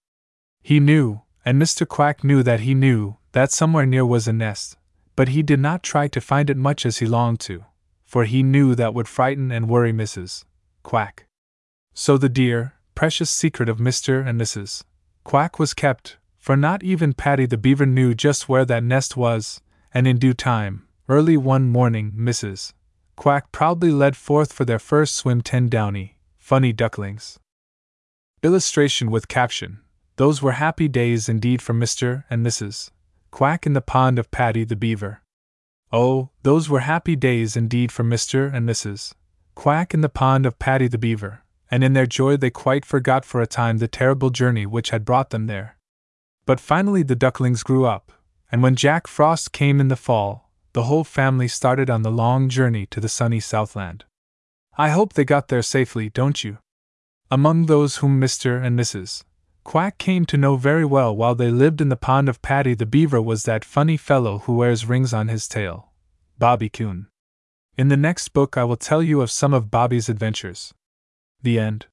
He 0.63 0.79
knew, 0.79 1.23
and 1.43 1.59
Mr. 1.59 1.89
Quack 1.89 2.23
knew 2.23 2.43
that 2.43 2.61
he 2.61 2.75
knew, 2.75 3.17
that 3.33 3.51
somewhere 3.51 3.87
near 3.87 4.05
was 4.05 4.29
a 4.29 4.35
nest, 4.35 4.77
but 5.17 5.29
he 5.29 5.43
did 5.43 5.61
not 5.61 5.83
try 5.83 6.07
to 6.09 6.21
find 6.21 6.51
it 6.51 6.59
much 6.59 6.85
as 6.85 6.99
he 6.99 7.07
longed 7.07 7.41
to, 7.41 7.65
for 8.05 8.25
he 8.27 8.43
knew 8.43 8.75
that 8.75 8.93
would 8.93 9.09
frighten 9.09 9.51
and 9.51 9.71
worry 9.71 9.95
Mrs. 9.95 10.45
Quack. 10.83 11.25
So 11.95 12.19
the 12.19 12.29
dear, 12.29 12.75
precious 12.95 13.31
secret 13.31 13.71
of 13.71 13.79
Mr. 13.79 14.27
and 14.29 14.39
Mrs. 14.39 14.83
Quack 15.25 15.59
was 15.59 15.73
kept, 15.73 16.19
for 16.45 16.59
not 16.59 16.83
even 16.83 17.15
Paddy 17.15 17.47
the 17.47 17.57
Beaver 17.57 17.87
knew 17.87 18.13
just 18.13 18.51
where 18.51 18.67
that 18.67 18.85
nest 18.85 19.17
was, 19.17 19.63
and 19.95 20.07
in 20.07 20.19
due 20.19 20.35
time, 20.35 20.87
early 21.09 21.39
one 21.39 21.71
morning, 21.71 22.13
Mrs. 22.15 22.75
Quack 23.17 23.51
proudly 23.51 23.91
led 23.91 24.15
forth 24.15 24.53
for 24.53 24.67
their 24.67 24.79
first 24.79 25.17
swim 25.17 25.41
ten 25.41 25.71
downy, 25.71 26.19
funny 26.37 26.71
ducklings. 26.71 27.39
Illustration 28.43 29.11
with 29.11 29.27
caption 29.27 29.81
Those 30.17 30.43
were 30.43 30.53
happy 30.53 30.87
days 30.87 31.31
indeed 31.31 31.63
for 31.63 31.73
Mr. 31.73 32.25
and 32.29 32.45
Mrs. 32.45 32.91
Quack 33.31 33.65
in 33.65 33.73
the 33.73 33.81
pond 33.81 34.19
of 34.19 34.31
Paddy 34.31 34.65
the 34.65 34.77
Beaver. 34.77 35.23
Oh, 35.91 36.29
those 36.43 36.69
were 36.69 36.81
happy 36.81 37.17
days 37.17 37.57
indeed 37.57 37.91
for 37.91 38.05
Mr. 38.05 38.53
and 38.53 38.69
Mrs. 38.69 39.15
Quack 39.55 39.95
in 39.95 40.03
the 40.03 40.11
pond 40.11 40.45
of 40.45 40.59
Paddy 40.59 40.89
the 40.89 40.99
Beaver, 40.99 41.43
and 41.71 41.83
in 41.83 41.95
their 41.95 42.05
joy 42.05 42.37
they 42.37 42.51
quite 42.51 42.85
forgot 42.85 43.25
for 43.25 43.41
a 43.41 43.47
time 43.47 43.79
the 43.79 43.89
terrible 43.89 44.29
journey 44.29 44.67
which 44.67 44.91
had 44.91 45.07
brought 45.07 45.31
them 45.31 45.47
there. 45.47 45.79
But 46.47 46.61
finally 46.61 47.03
the 47.03 47.17
ducklings 47.17 47.63
grew 47.63 47.87
up, 47.87 48.13
and 48.53 48.63
when 48.63 48.77
Jack 48.77 49.07
Frost 49.07 49.53
came 49.53 49.81
in 49.81 49.89
the 49.89 49.97
fall, 49.97 50.51
the 50.75 50.85
whole 50.85 51.05
family 51.05 51.49
started 51.49 51.89
on 51.89 52.03
the 52.03 52.11
long 52.11 52.49
journey 52.49 52.87
to 52.87 53.01
the 53.01 53.09
sunny 53.09 53.41
Southland. 53.41 54.05
I 54.77 54.91
hope 54.91 55.13
they 55.13 55.25
got 55.25 55.49
there 55.49 55.63
safely, 55.63 56.11
don't 56.11 56.43
you? 56.43 56.59
Among 57.31 57.67
those 57.67 57.97
whom 57.97 58.21
Mr. 58.21 58.63
and 58.63 58.79
Mrs. 58.79 59.25
Quack 59.63 59.97
came 59.99 60.27
to 60.27 60.37
know 60.37 60.57
very 60.57 60.85
well 60.85 61.17
while 61.17 61.35
they 61.35 61.51
lived 61.51 61.81
in 61.81 61.89
the 61.89 61.97
pond 61.97 62.29
of 62.29 62.43
Paddy 62.43 62.75
the 62.75 62.85
Beaver 62.85 63.23
was 63.23 63.45
that 63.45 63.65
funny 63.65 63.97
fellow 63.97 64.41
who 64.41 64.57
wears 64.57 64.85
rings 64.85 65.15
on 65.15 65.29
his 65.29 65.49
tail, 65.49 65.93
Bobby 66.39 66.69
Coon. 66.69 67.07
In 67.79 67.89
the 67.89 67.97
next 67.97 68.29
book, 68.35 68.59
I 68.59 68.65
will 68.65 68.77
tell 68.77 69.03
you 69.03 69.21
of 69.23 69.31
some 69.31 69.55
of 69.55 69.71
Bobby's 69.71 70.09
adventures. 70.09 70.75
The 71.43 71.59
end. 71.59 71.87